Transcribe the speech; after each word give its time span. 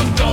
Moin 0.00 0.30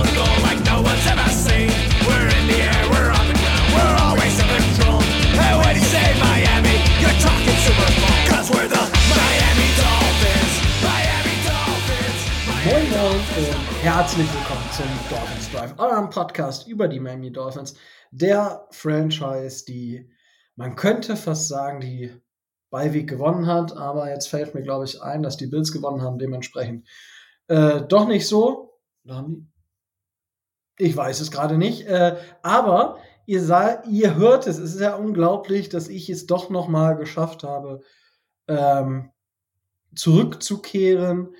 herzlich 13.82 14.26
willkommen 14.32 14.70
zum 14.72 14.86
Dolphins 15.10 15.50
Drive, 15.50 15.74
eurem 15.78 16.08
Podcast 16.08 16.66
über 16.66 16.88
die 16.88 17.00
Miami 17.00 17.30
Dolphins, 17.30 17.74
der 18.10 18.66
Franchise, 18.70 19.64
die 19.66 20.10
man 20.56 20.76
könnte 20.76 21.16
fast 21.16 21.48
sagen, 21.48 21.80
die 21.80 22.12
Beiweg 22.70 23.08
gewonnen 23.08 23.46
hat, 23.46 23.76
aber 23.76 24.10
jetzt 24.10 24.28
fällt 24.28 24.54
mir, 24.54 24.62
glaube 24.62 24.84
ich, 24.84 25.02
ein, 25.02 25.22
dass 25.22 25.36
die 25.36 25.46
Bills 25.46 25.72
gewonnen 25.72 26.02
haben, 26.02 26.18
dementsprechend 26.18 26.88
äh, 27.48 27.82
doch 27.82 28.06
nicht 28.08 28.26
so. 28.26 28.78
Oder 29.04 29.16
haben 29.16 29.28
die? 29.28 29.47
Ich 30.78 30.96
weiß 30.96 31.20
es 31.20 31.30
gerade 31.30 31.58
nicht, 31.58 31.86
äh, 31.86 32.16
aber 32.42 32.98
ihr, 33.26 33.42
sah, 33.42 33.82
ihr 33.84 34.14
hört 34.14 34.46
es, 34.46 34.58
es 34.58 34.74
ist 34.74 34.80
ja 34.80 34.94
unglaublich, 34.94 35.68
dass 35.68 35.88
ich 35.88 36.08
es 36.08 36.26
doch 36.26 36.50
noch 36.50 36.68
mal 36.68 36.96
geschafft 36.96 37.42
habe, 37.42 37.80
ähm, 38.46 39.10
zurückzukehren, 39.94 41.34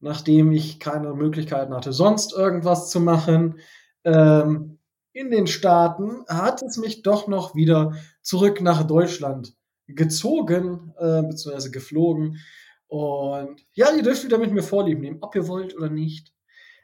nachdem 0.00 0.52
ich 0.52 0.78
keine 0.80 1.14
Möglichkeiten 1.14 1.74
hatte, 1.74 1.92
sonst 1.92 2.34
irgendwas 2.34 2.90
zu 2.90 3.00
machen. 3.00 3.58
Ähm, 4.04 4.78
in 5.12 5.30
den 5.30 5.46
Staaten 5.46 6.24
hat 6.28 6.62
es 6.62 6.76
mich 6.76 7.02
doch 7.02 7.26
noch 7.26 7.54
wieder 7.54 7.94
zurück 8.20 8.60
nach 8.60 8.82
Deutschland 8.84 9.54
gezogen, 9.86 10.92
äh, 10.98 11.22
beziehungsweise 11.22 11.70
geflogen. 11.70 12.38
Und 12.86 13.64
ja, 13.72 13.90
ihr 13.92 14.02
dürft 14.02 14.24
wieder 14.24 14.38
mit 14.38 14.52
mir 14.52 14.62
Vorlieb 14.62 15.00
nehmen, 15.00 15.18
ob 15.20 15.34
ihr 15.34 15.48
wollt 15.48 15.74
oder 15.74 15.88
nicht. 15.88 16.32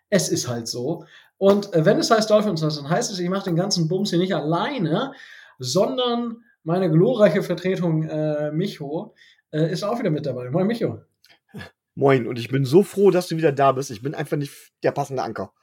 Es 0.09 0.29
ist 0.29 0.49
halt 0.49 0.67
so. 0.67 1.05
Und 1.41 1.73
äh, 1.73 1.87
wenn 1.87 1.99
es 1.99 2.11
heißt 2.11 2.29
Dolphins, 2.29 2.61
dann 2.61 2.91
heißt 2.91 3.11
es, 3.11 3.19
ich 3.19 3.31
mache 3.31 3.47
den 3.47 3.57
ganzen 3.57 3.89
Bums 3.89 4.11
hier 4.11 4.19
nicht 4.19 4.35
alleine, 4.35 5.15
sondern 5.59 6.45
meine 6.65 6.91
glorreiche 6.91 7.43
Vertretung 7.43 8.03
äh, 8.03 8.53
Micho 8.53 9.15
äh, 9.51 9.73
ist 9.73 9.83
auch 9.83 9.99
wieder 9.99 10.11
mit 10.11 10.27
dabei. 10.27 10.51
Moin 10.51 10.67
Micho. 10.67 11.01
Moin, 11.95 12.27
und 12.27 12.39
ich 12.39 12.49
bin 12.49 12.67
so 12.67 12.83
froh, 12.83 13.11
dass 13.11 13.29
du 13.29 13.39
wieder 13.39 13.53
da 13.53 13.73
bist. 13.73 13.91
Ich 13.91 14.03
bin 14.03 14.15
einfach 14.15 14.37
nicht 14.37 14.53
der 14.83 14.93
passende 14.93 15.23
Anker. 15.23 15.55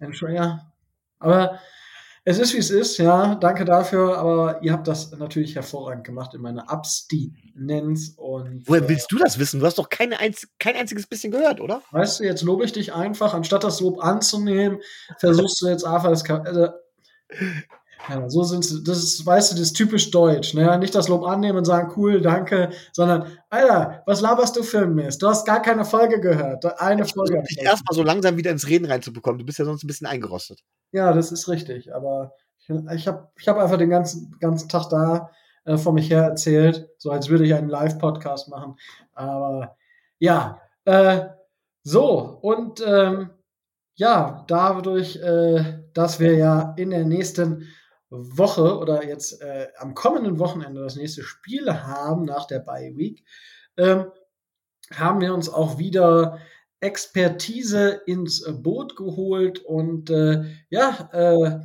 Entschuldigung, 0.00 0.42
ja. 0.42 0.72
Aber 1.20 1.60
es 2.24 2.38
ist, 2.38 2.52
wie 2.54 2.58
es 2.58 2.70
ist, 2.70 2.98
ja. 2.98 3.34
Danke 3.36 3.64
dafür. 3.64 4.18
Aber 4.18 4.62
ihr 4.62 4.72
habt 4.72 4.86
das 4.86 5.10
natürlich 5.12 5.54
hervorragend 5.54 6.04
gemacht 6.04 6.34
in 6.34 6.42
meiner 6.42 6.70
Abstinenz. 6.70 8.14
Und, 8.16 8.68
Woher 8.68 8.88
willst 8.88 9.10
du 9.10 9.16
das 9.16 9.38
wissen? 9.38 9.60
Du 9.60 9.66
hast 9.66 9.78
doch 9.78 9.88
keine 9.88 10.18
einz 10.20 10.46
kein 10.58 10.76
einziges 10.76 11.06
bisschen 11.06 11.32
gehört, 11.32 11.60
oder? 11.60 11.82
Weißt 11.92 12.20
du, 12.20 12.24
jetzt 12.24 12.42
lobe 12.42 12.64
ich 12.64 12.72
dich 12.72 12.92
einfach. 12.92 13.32
Anstatt 13.32 13.64
das 13.64 13.80
Lob 13.80 14.04
anzunehmen, 14.04 14.80
versuchst 15.18 15.62
du 15.62 15.68
jetzt 15.68 15.84
einfach 15.84 16.10
das. 16.10 16.24
Ka 16.24 16.38
also, 16.38 16.68
ja, 18.08 18.28
so 18.28 18.42
sind 18.42 18.64
sie. 18.64 18.82
Das 18.82 18.98
ist, 18.98 19.24
weißt 19.24 19.52
du, 19.52 19.56
das 19.56 19.66
ist 19.66 19.74
typisch 19.74 20.10
deutsch. 20.10 20.54
Ne? 20.54 20.78
Nicht 20.78 20.94
das 20.94 21.08
Lob 21.08 21.24
annehmen 21.24 21.58
und 21.58 21.64
sagen, 21.64 21.92
cool, 21.96 22.20
danke, 22.20 22.70
sondern, 22.92 23.26
Alter, 23.48 24.02
was 24.06 24.20
laberst 24.20 24.56
du 24.56 24.62
für 24.62 24.80
ein 24.80 24.94
Mist? 24.94 25.22
Du 25.22 25.28
hast 25.28 25.46
gar 25.46 25.62
keine 25.62 25.84
Folge 25.84 26.20
gehört. 26.20 26.64
Eine 26.80 27.04
ich 27.04 27.12
Folge. 27.12 27.42
dich 27.42 27.60
erstmal 27.60 27.94
so 27.94 28.02
langsam 28.02 28.36
wieder 28.36 28.50
ins 28.50 28.68
Reden 28.68 28.86
reinzubekommen. 28.86 29.38
Du 29.38 29.44
bist 29.44 29.58
ja 29.58 29.64
sonst 29.64 29.84
ein 29.84 29.86
bisschen 29.86 30.06
eingerostet. 30.06 30.60
Ja, 30.92 31.12
das 31.12 31.30
ist 31.30 31.48
richtig. 31.48 31.94
Aber 31.94 32.32
ich, 32.58 32.70
ich 32.70 33.06
habe 33.06 33.28
ich 33.38 33.48
hab 33.48 33.58
einfach 33.58 33.78
den 33.78 33.90
ganzen, 33.90 34.36
ganzen 34.40 34.68
Tag 34.68 34.88
da 34.88 35.30
äh, 35.64 35.76
vor 35.76 35.92
mich 35.92 36.10
her 36.10 36.22
erzählt, 36.22 36.88
so 36.98 37.10
als 37.10 37.28
würde 37.28 37.44
ich 37.44 37.54
einen 37.54 37.68
Live-Podcast 37.68 38.48
machen. 38.48 38.76
Aber 39.12 39.76
ja, 40.18 40.60
äh, 40.84 41.26
so, 41.82 42.38
und 42.42 42.82
ähm, 42.86 43.30
ja, 43.94 44.44
dadurch, 44.48 45.16
äh, 45.16 45.80
dass 45.92 46.20
wir 46.20 46.36
ja 46.36 46.74
in 46.76 46.90
der 46.90 47.04
nächsten 47.04 47.68
Woche 48.10 48.78
oder 48.78 49.06
jetzt 49.06 49.40
äh, 49.40 49.68
am 49.78 49.94
kommenden 49.94 50.38
Wochenende 50.38 50.82
das 50.82 50.96
nächste 50.96 51.22
Spiel 51.22 51.72
haben 51.72 52.24
nach 52.24 52.46
der 52.46 52.58
Bye 52.58 52.96
Week, 52.96 53.24
ähm, 53.76 54.10
haben 54.92 55.20
wir 55.20 55.32
uns 55.32 55.48
auch 55.48 55.78
wieder 55.78 56.40
Expertise 56.80 58.02
ins 58.06 58.44
Boot 58.62 58.96
geholt 58.96 59.60
und 59.60 60.10
äh, 60.10 60.44
ja, 60.70 61.08
äh, 61.12 61.60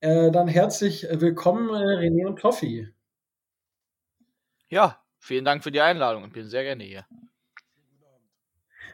äh, 0.00 0.30
dann 0.30 0.48
herzlich 0.48 1.06
willkommen 1.10 1.68
René 1.68 2.26
und 2.26 2.38
Toffi. 2.38 2.88
Ja, 4.68 5.02
vielen 5.18 5.44
Dank 5.44 5.62
für 5.62 5.72
die 5.72 5.80
Einladung 5.80 6.22
und 6.22 6.32
bin 6.32 6.48
sehr 6.48 6.62
gerne 6.62 6.84
hier. 6.84 7.04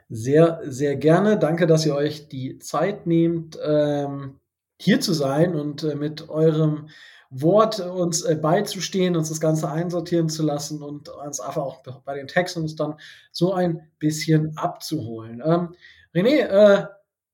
Sehr, 0.09 0.61
sehr 0.65 0.97
gerne. 0.97 1.39
Danke, 1.39 1.67
dass 1.67 1.85
ihr 1.85 1.95
euch 1.95 2.29
die 2.29 2.59
Zeit 2.59 3.07
nehmt. 3.07 3.59
Ähm, 3.63 4.41
hier 4.79 5.01
zu 5.01 5.13
sein 5.13 5.55
und 5.55 5.83
äh, 5.83 5.95
mit 5.95 6.29
eurem 6.29 6.89
Wort 7.31 7.81
uns 7.81 8.23
äh, 8.23 8.37
beizustehen, 8.37 9.17
uns 9.17 9.29
das 9.29 9.41
Ganze 9.41 9.71
einsortieren 9.71 10.29
zu 10.29 10.43
lassen 10.43 10.83
und 10.83 11.09
uns 11.09 11.41
einfach 11.41 11.63
auch 11.63 11.83
bei 11.83 12.15
den 12.15 12.29
Texans 12.29 12.77
dann 12.77 12.95
so 13.33 13.53
ein 13.53 13.91
bisschen 13.99 14.57
abzuholen. 14.57 15.43
Ähm, 15.45 15.75
René, 16.15 16.47
äh, 16.47 16.87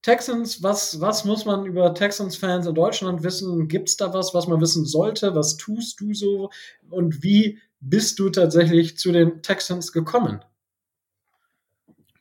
Texans, 0.02 0.62
was, 0.62 1.00
was 1.00 1.24
muss 1.24 1.44
man 1.44 1.64
über 1.64 1.94
Texans-Fans 1.94 2.66
in 2.66 2.74
Deutschland 2.74 3.22
wissen? 3.22 3.68
Gibt 3.68 3.88
es 3.88 3.96
da 3.96 4.12
was, 4.12 4.34
was 4.34 4.48
man 4.48 4.60
wissen 4.60 4.84
sollte? 4.84 5.34
Was 5.36 5.56
tust 5.56 6.00
du 6.00 6.12
so? 6.12 6.50
Und 6.90 7.22
wie 7.22 7.60
bist 7.80 8.18
du 8.18 8.30
tatsächlich 8.30 8.98
zu 8.98 9.12
den 9.12 9.42
Texans 9.42 9.92
gekommen? 9.92 10.44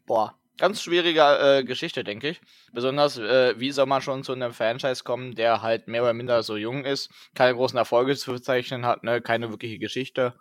Boah, 0.05 0.35
ganz 0.61 0.83
schwierige 0.83 1.21
äh, 1.21 1.63
Geschichte, 1.63 2.03
denke 2.03 2.29
ich. 2.29 2.41
Besonders, 2.71 3.17
äh, 3.17 3.59
wie 3.59 3.71
soll 3.71 3.87
man 3.87 4.03
schon 4.03 4.23
zu 4.23 4.31
einem 4.31 4.53
Franchise 4.53 5.03
kommen, 5.03 5.33
der 5.33 5.63
halt 5.63 5.87
mehr 5.87 6.03
oder 6.03 6.13
minder 6.13 6.43
so 6.43 6.55
jung 6.55 6.85
ist, 6.85 7.09
keine 7.33 7.55
großen 7.55 7.79
Erfolge 7.79 8.15
zu 8.15 8.29
verzeichnen 8.29 8.85
hat, 8.85 9.03
ne, 9.03 9.21
keine 9.21 9.49
wirkliche 9.49 9.79
Geschichte. 9.79 10.35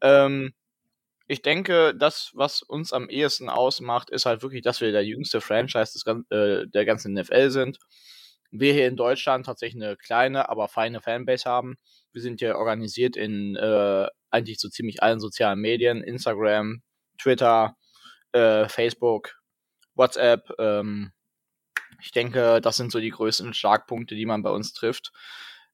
Ähm, 0.00 0.54
ich 1.26 1.42
denke, 1.42 1.92
das, 1.92 2.30
was 2.34 2.62
uns 2.62 2.92
am 2.92 3.08
ehesten 3.08 3.48
ausmacht, 3.48 4.10
ist 4.10 4.26
halt 4.26 4.42
wirklich, 4.42 4.62
dass 4.62 4.80
wir 4.80 4.92
der 4.92 5.04
jüngste 5.04 5.40
Franchise 5.40 5.92
des, 5.94 6.06
äh, 6.30 6.68
der 6.68 6.84
ganzen 6.84 7.12
NFL 7.14 7.50
sind. 7.50 7.78
Wir 8.52 8.74
hier 8.74 8.86
in 8.86 8.94
Deutschland 8.94 9.46
tatsächlich 9.46 9.82
eine 9.82 9.96
kleine, 9.96 10.50
aber 10.50 10.68
feine 10.68 11.00
Fanbase 11.00 11.50
haben. 11.50 11.78
Wir 12.12 12.22
sind 12.22 12.38
hier 12.38 12.54
organisiert 12.58 13.16
in 13.16 13.56
äh, 13.56 14.06
eigentlich 14.30 14.60
so 14.60 14.68
ziemlich 14.68 15.02
allen 15.02 15.18
sozialen 15.18 15.58
Medien, 15.58 16.00
Instagram, 16.04 16.82
Twitter, 17.18 17.74
äh, 18.30 18.68
Facebook, 18.68 19.34
WhatsApp. 19.94 20.50
Ähm, 20.58 21.12
ich 22.00 22.10
denke, 22.12 22.60
das 22.60 22.76
sind 22.76 22.92
so 22.92 23.00
die 23.00 23.10
größten 23.10 23.54
Schlagpunkte, 23.54 24.14
die 24.14 24.26
man 24.26 24.42
bei 24.42 24.50
uns 24.50 24.72
trifft. 24.72 25.12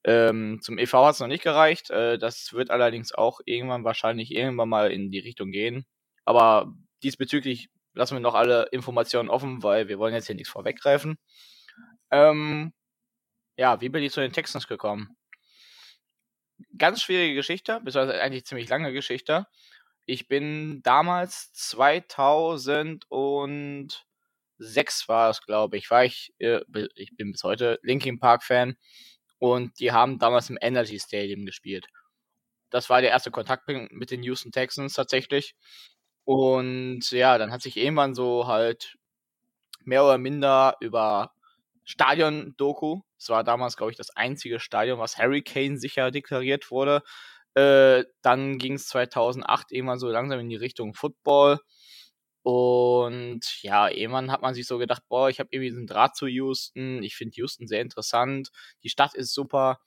Ähm, 0.05 0.61
zum 0.63 0.79
EV 0.79 0.93
hat 1.07 1.15
es 1.15 1.21
noch 1.21 1.27
nicht 1.27 1.43
gereicht. 1.43 1.91
Äh, 1.91 2.19
das 2.19 2.53
wird 2.53 2.71
allerdings 2.71 3.13
auch 3.13 3.41
irgendwann 3.45 3.85
wahrscheinlich 3.85 4.33
irgendwann 4.33 4.69
mal 4.69 4.91
in 4.93 5.11
die 5.11 5.19
Richtung 5.19 5.51
gehen. 5.51 5.87
Aber 6.25 6.73
diesbezüglich 7.03 7.69
lassen 7.95 8.15
wir 8.15 8.21
noch 8.21 8.35
alle 8.35 8.69
Informationen 8.73 9.29
offen, 9.29 9.63
weil 9.63 9.89
wir 9.89 9.99
wollen 9.99 10.15
jetzt 10.15 10.27
hier 10.27 10.37
nichts 10.37 10.51
vorweggreifen. 10.51 11.19
Ähm, 12.11 12.73
ja, 13.57 13.81
wie 13.81 13.89
bin 13.89 14.03
ich 14.03 14.13
zu 14.13 14.21
den 14.21 14.33
Texans 14.33 14.67
gekommen? 14.67 15.17
Ganz 16.79 17.03
schwierige 17.03 17.35
Geschichte, 17.35 17.81
beziehungsweise 17.85 18.21
eigentlich 18.21 18.45
ziemlich 18.47 18.69
lange 18.69 18.93
Geschichte. 18.93 19.47
Ich 20.07 20.29
bin 20.29 20.83
damals 20.83 21.53
2006 24.61 25.09
war 25.09 25.31
es, 25.31 25.43
glaube 25.43 25.77
ich, 25.77 25.91
war 25.91 26.05
ich, 26.05 26.33
äh, 26.39 26.61
ich 26.95 27.17
bin 27.17 27.33
bis 27.33 27.43
heute 27.45 27.79
Linkin 27.83 28.19
Park 28.19 28.45
Fan 28.45 28.77
und 29.39 29.79
die 29.81 29.93
haben 29.93 30.19
damals 30.19 30.51
im 30.51 30.59
Energy 30.61 30.99
Stadium 31.01 31.47
gespielt. 31.47 31.87
Das 32.71 32.91
war 32.91 33.01
der 33.01 33.11
erste 33.11 33.31
Kontakt 33.31 33.69
mit 33.69 34.11
den 34.11 34.23
Houston 34.23 34.53
Texans 34.53 34.95
tatsächlich. 34.95 35.55
Und 36.25 37.11
ja, 37.11 37.39
dann 37.39 37.51
hat 37.51 37.63
sich 37.63 37.77
irgendwann 37.77 38.15
so 38.15 38.47
halt 38.47 38.97
mehr 39.85 40.05
oder 40.05 40.19
minder 40.19 40.77
über 40.81 41.33
Stadion-Doku, 41.85 43.01
es 43.19 43.29
war 43.29 43.45
damals, 43.45 43.77
glaube 43.77 43.91
ich, 43.91 43.99
das 43.99 44.17
einzige 44.17 44.61
Stadion, 44.61 44.99
was 44.99 45.19
Hurricane 45.19 45.77
sicher 45.77 46.11
deklariert 46.11 46.71
wurde. 46.71 47.03
Äh, 47.55 48.05
dann 48.23 48.59
ging 48.59 48.75
es 48.75 48.87
2008 48.87 49.73
irgendwann 49.73 49.99
so 49.99 50.09
langsam 50.09 50.41
in 50.41 50.49
die 50.49 50.57
Richtung 50.57 50.95
Football. 50.95 51.59
Und 52.43 53.41
ja, 53.63 53.89
irgendwann 53.89 54.33
hat 54.33 54.43
man 54.43 54.55
sich 54.55 54.67
so 54.67 54.79
gedacht, 54.79 55.03
boah, 55.09 55.29
ich 55.29 55.41
habe 55.41 55.51
irgendwie 55.53 55.77
einen 55.77 55.87
Draht 55.87 56.17
zu 56.17 56.27
Houston. 56.27 57.03
Ich 57.03 57.17
finde 57.17 57.37
Houston 57.37 57.67
sehr 57.67 57.83
interessant. 57.83 58.51
Die 58.83 58.89
Stadt 58.89 59.15
ist 59.15 59.35
super. 59.35 59.79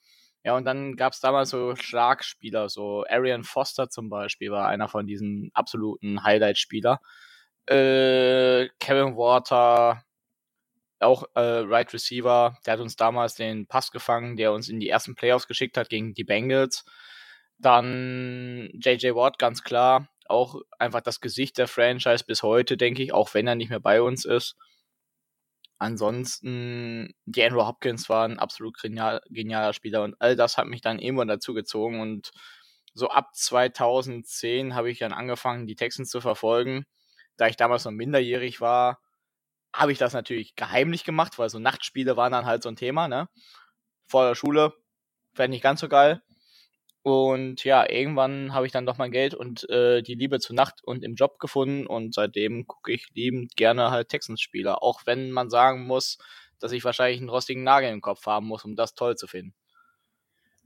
Ja, 0.44 0.56
und 0.56 0.64
dann 0.66 0.94
gab 0.96 1.14
es 1.14 1.20
damals 1.20 1.50
so 1.50 1.74
Schlagspieler, 1.74 2.68
so 2.68 3.04
Arian 3.08 3.44
Foster 3.44 3.88
zum 3.88 4.10
Beispiel 4.10 4.50
war 4.50 4.68
einer 4.68 4.88
von 4.88 5.06
diesen 5.06 5.50
absoluten 5.54 6.22
Highlight-Spieler. 6.22 7.00
Äh, 7.66 8.68
Kevin 8.78 9.16
Water, 9.16 10.04
auch 11.00 11.24
äh, 11.34 11.40
Right 11.40 11.92
Receiver, 11.94 12.58
der 12.66 12.74
hat 12.74 12.80
uns 12.80 12.96
damals 12.96 13.36
den 13.36 13.66
Pass 13.66 13.90
gefangen, 13.90 14.36
der 14.36 14.52
uns 14.52 14.68
in 14.68 14.80
die 14.80 14.88
ersten 14.90 15.14
Playoffs 15.14 15.48
geschickt 15.48 15.78
hat 15.78 15.88
gegen 15.88 16.14
die 16.14 16.24
Bengals. 16.24 16.84
Dann 17.58 18.70
JJ 18.74 19.14
Watt, 19.14 19.38
ganz 19.38 19.62
klar, 19.62 20.08
auch 20.30 20.60
einfach 20.78 21.00
das 21.00 21.20
Gesicht 21.20 21.58
der 21.58 21.68
Franchise 21.68 22.24
bis 22.26 22.42
heute, 22.42 22.76
denke 22.76 23.02
ich, 23.02 23.12
auch 23.12 23.34
wenn 23.34 23.46
er 23.46 23.54
nicht 23.56 23.70
mehr 23.70 23.80
bei 23.80 24.02
uns 24.02 24.24
ist. 24.24 24.56
ansonsten, 25.78 27.14
die 27.26 27.42
Andrew 27.44 27.66
Hopkins 27.66 28.08
war 28.08 28.26
ein 28.26 28.38
absolut 28.38 28.78
genial, 28.80 29.20
genialer 29.28 29.72
Spieler 29.72 30.02
und 30.04 30.16
all 30.20 30.36
das 30.36 30.56
hat 30.58 30.66
mich 30.66 30.80
dann 30.80 30.98
irgendwann 30.98 31.28
dazu 31.28 31.54
gezogen 31.54 32.00
und 32.00 32.32
so 32.94 33.08
ab 33.10 33.34
2010 33.34 34.74
habe 34.74 34.90
ich 34.90 34.98
dann 35.00 35.12
angefangen, 35.12 35.66
die 35.66 35.74
Texans 35.76 36.10
zu 36.10 36.20
verfolgen. 36.20 36.86
Da 37.36 37.48
ich 37.48 37.56
damals 37.56 37.84
noch 37.84 37.92
minderjährig 37.92 38.60
war, 38.60 39.00
habe 39.74 39.92
ich 39.92 39.98
das 39.98 40.14
natürlich 40.14 40.56
geheimlich 40.56 41.04
gemacht, 41.04 41.38
weil 41.38 41.50
so 41.50 41.58
Nachtspiele 41.58 42.16
waren 42.16 42.32
dann 42.32 42.46
halt 42.46 42.62
so 42.62 42.68
ein 42.70 42.76
Thema, 42.76 43.08
ne? 43.08 43.28
Vor 44.06 44.28
der 44.28 44.36
Schule, 44.36 44.74
wäre 45.34 45.48
nicht 45.48 45.62
ganz 45.62 45.80
so 45.80 45.88
geil. 45.88 46.22
Und 47.04 47.64
ja, 47.64 47.86
irgendwann 47.86 48.54
habe 48.54 48.64
ich 48.64 48.72
dann 48.72 48.86
doch 48.86 48.96
mein 48.96 49.10
Geld 49.10 49.34
und 49.34 49.68
äh, 49.68 50.00
die 50.00 50.14
Liebe 50.14 50.40
zur 50.40 50.56
Nacht 50.56 50.82
und 50.82 51.04
im 51.04 51.16
Job 51.16 51.38
gefunden 51.38 51.86
und 51.86 52.14
seitdem 52.14 52.66
gucke 52.66 52.92
ich 52.92 53.08
liebend 53.12 53.56
gerne 53.56 53.90
halt 53.90 54.08
Texans-Spieler, 54.08 54.82
auch 54.82 55.02
wenn 55.04 55.30
man 55.30 55.50
sagen 55.50 55.86
muss, 55.86 56.16
dass 56.60 56.72
ich 56.72 56.82
wahrscheinlich 56.82 57.20
einen 57.20 57.28
rostigen 57.28 57.62
Nagel 57.62 57.90
im 57.90 58.00
Kopf 58.00 58.24
haben 58.24 58.46
muss, 58.46 58.64
um 58.64 58.74
das 58.74 58.94
toll 58.94 59.16
zu 59.16 59.26
finden. 59.26 59.54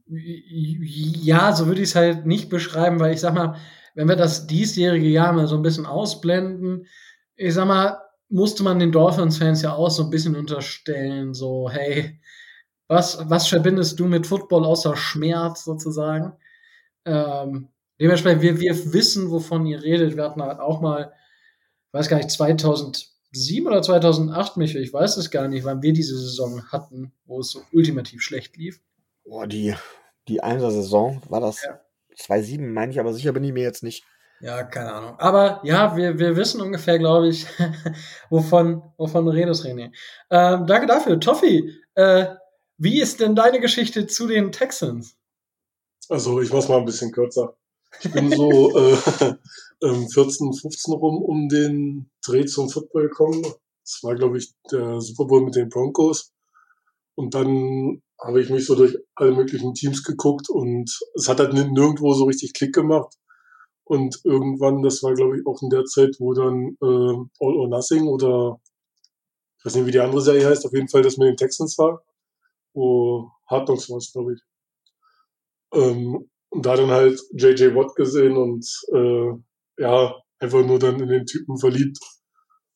Ja, 0.06 1.52
so 1.52 1.66
würde 1.66 1.82
ich 1.82 1.88
es 1.88 1.96
halt 1.96 2.24
nicht 2.24 2.48
beschreiben, 2.48 3.00
weil 3.00 3.14
ich 3.14 3.20
sag 3.20 3.34
mal, 3.34 3.56
wenn 3.96 4.06
wir 4.06 4.14
das 4.14 4.46
diesjährige 4.46 5.08
Jahr 5.08 5.32
mal 5.32 5.48
so 5.48 5.56
ein 5.56 5.62
bisschen 5.62 5.86
ausblenden, 5.86 6.86
ich 7.34 7.52
sag 7.52 7.66
mal, 7.66 7.98
musste 8.28 8.62
man 8.62 8.78
den 8.78 8.92
Dolphins-Fans 8.92 9.62
ja 9.62 9.72
auch 9.72 9.90
so 9.90 10.04
ein 10.04 10.10
bisschen 10.10 10.36
unterstellen, 10.36 11.34
so, 11.34 11.68
hey, 11.68 12.20
was, 12.88 13.18
was 13.28 13.46
verbindest 13.46 14.00
du 14.00 14.06
mit 14.06 14.26
Football 14.26 14.64
außer 14.64 14.96
Schmerz 14.96 15.64
sozusagen? 15.64 16.32
Ähm, 17.04 17.68
dementsprechend, 18.00 18.42
wir, 18.42 18.58
wir 18.58 18.92
wissen, 18.92 19.30
wovon 19.30 19.66
ihr 19.66 19.82
redet. 19.82 20.16
Wir 20.16 20.24
hatten 20.24 20.42
halt 20.42 20.58
auch 20.58 20.80
mal, 20.80 21.12
weiß 21.92 22.08
gar 22.08 22.16
nicht, 22.16 22.30
2007 22.30 23.66
oder 23.66 23.82
2008, 23.82 24.56
Michael, 24.56 24.82
ich 24.82 24.92
weiß 24.92 25.18
es 25.18 25.30
gar 25.30 25.48
nicht, 25.48 25.64
wann 25.64 25.82
wir 25.82 25.92
diese 25.92 26.18
Saison 26.18 26.64
hatten, 26.72 27.12
wo 27.26 27.40
es 27.40 27.50
so 27.50 27.60
ultimativ 27.72 28.22
schlecht 28.22 28.56
lief. 28.56 28.80
Boah, 29.24 29.46
die, 29.46 29.74
die 30.26 30.42
Einser-Saison 30.42 31.22
war 31.28 31.40
das 31.40 31.62
Ja. 31.62 31.80
2-7, 32.18 32.72
meine 32.72 32.90
ich, 32.90 32.98
aber 32.98 33.12
sicher 33.12 33.32
bin 33.32 33.44
ich 33.44 33.52
mir 33.52 33.62
jetzt 33.62 33.82
nicht. 33.82 34.04
Ja, 34.40 34.62
keine 34.62 34.92
Ahnung. 34.92 35.14
Aber 35.18 35.60
ja, 35.64 35.96
wir, 35.96 36.18
wir 36.18 36.36
wissen 36.36 36.60
ungefähr, 36.60 36.98
glaube 36.98 37.28
ich, 37.28 37.46
wovon, 38.30 38.82
wovon 38.96 39.24
du 39.24 39.32
redest, 39.32 39.64
René. 39.64 39.92
Ähm, 40.30 40.66
danke 40.66 40.86
dafür. 40.86 41.18
Toffi, 41.18 41.76
äh, 41.94 42.26
wie 42.78 43.00
ist 43.00 43.20
denn 43.20 43.34
deine 43.34 43.60
Geschichte 43.60 44.06
zu 44.06 44.26
den 44.26 44.52
Texans? 44.52 45.16
Also 46.08 46.40
ich 46.40 46.52
mach's 46.52 46.68
mal 46.68 46.78
ein 46.78 46.84
bisschen 46.84 47.12
kürzer. 47.12 47.56
Ich 48.00 48.12
bin 48.12 48.30
so 48.30 48.76
äh, 48.78 48.96
ähm, 49.82 50.08
14, 50.08 50.52
15 50.52 50.94
rum 50.94 51.22
um 51.22 51.48
den 51.48 52.10
Dreh 52.24 52.46
zum 52.46 52.68
Football 52.70 53.08
gekommen. 53.08 53.42
Das 53.42 54.00
war, 54.02 54.14
glaube 54.14 54.38
ich, 54.38 54.52
der 54.70 55.00
Super 55.00 55.26
Bowl 55.26 55.44
mit 55.44 55.54
den 55.56 55.68
Broncos. 55.68 56.32
Und 57.14 57.34
dann 57.34 58.02
habe 58.20 58.40
ich 58.40 58.50
mich 58.50 58.66
so 58.66 58.74
durch 58.74 58.96
alle 59.14 59.32
möglichen 59.32 59.74
Teams 59.74 60.02
geguckt 60.02 60.48
und 60.50 60.98
es 61.14 61.28
hat 61.28 61.38
halt 61.40 61.52
ni- 61.52 61.70
nirgendwo 61.70 62.14
so 62.14 62.24
richtig 62.24 62.52
Klick 62.52 62.74
gemacht. 62.74 63.14
Und 63.84 64.20
irgendwann, 64.24 64.82
das 64.82 65.02
war, 65.02 65.14
glaube 65.14 65.38
ich, 65.38 65.46
auch 65.46 65.62
in 65.62 65.70
der 65.70 65.84
Zeit, 65.84 66.16
wo 66.18 66.34
dann 66.34 66.76
äh, 66.80 67.44
All 67.44 67.56
or 67.56 67.68
Nothing 67.68 68.06
oder 68.06 68.60
ich 69.58 69.64
weiß 69.64 69.74
nicht, 69.76 69.86
wie 69.86 69.90
die 69.90 70.00
andere 70.00 70.20
Serie 70.20 70.46
heißt, 70.46 70.64
auf 70.66 70.72
jeden 70.72 70.88
Fall 70.88 71.02
das 71.02 71.16
mit 71.16 71.28
den 71.28 71.36
Texans 71.36 71.78
war, 71.78 72.04
wo 72.78 73.32
Hard 73.46 73.66
Knocks 73.66 73.90
war 73.90 73.98
es, 73.98 74.12
glaube 74.12 74.34
ich. 74.34 74.40
Ähm, 75.72 76.28
und 76.50 76.64
da 76.64 76.76
dann 76.76 76.90
halt 76.90 77.20
JJ 77.32 77.74
Watt 77.74 77.94
gesehen 77.94 78.36
und 78.36 78.64
äh, 78.94 79.82
ja, 79.82 80.14
einfach 80.38 80.64
nur 80.64 80.78
dann 80.78 81.00
in 81.00 81.08
den 81.08 81.26
Typen 81.26 81.58
verliebt 81.58 81.98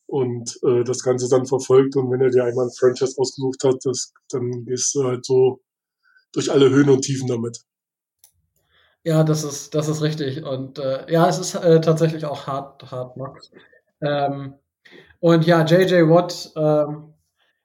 und 0.07 0.59
äh, 0.63 0.85
das 0.85 1.03
Ganze 1.03 1.29
dann 1.29 1.47
verfolgt. 1.47 1.97
Und 1.97 2.11
wenn 2.11 2.21
er 2.21 2.31
dir 2.31 2.45
einmal 2.45 2.67
ein 2.67 2.77
Franchise 2.79 3.15
ausgesucht 3.17 3.65
hat, 3.65 3.77
das, 3.85 4.13
dann 4.29 4.65
gehst 4.67 4.95
du 4.95 5.05
halt 5.05 5.25
so 5.25 5.61
durch 6.33 6.51
alle 6.51 6.69
Höhen 6.71 6.91
und 6.91 7.03
Tiefen 7.03 7.29
damit. 7.29 7.61
Ja, 9.05 9.25
das 9.25 9.43
ist, 9.43 9.75
das 9.75 9.89
ist 9.89 10.03
richtig. 10.03 10.45
Und 10.45 10.79
äh, 10.79 11.11
ja, 11.11 11.29
es 11.29 11.39
ist 11.39 11.55
äh, 11.55 11.81
tatsächlich 11.81 12.25
auch 12.25 12.47
hart, 12.47 12.91
hart 12.91 13.15
Knocks. 13.15 13.51
Ähm, 14.01 14.55
und 15.21 15.47
ja, 15.47 15.65
JJ 15.65 16.09
Watt, 16.09 16.53
ähm, 16.57 17.15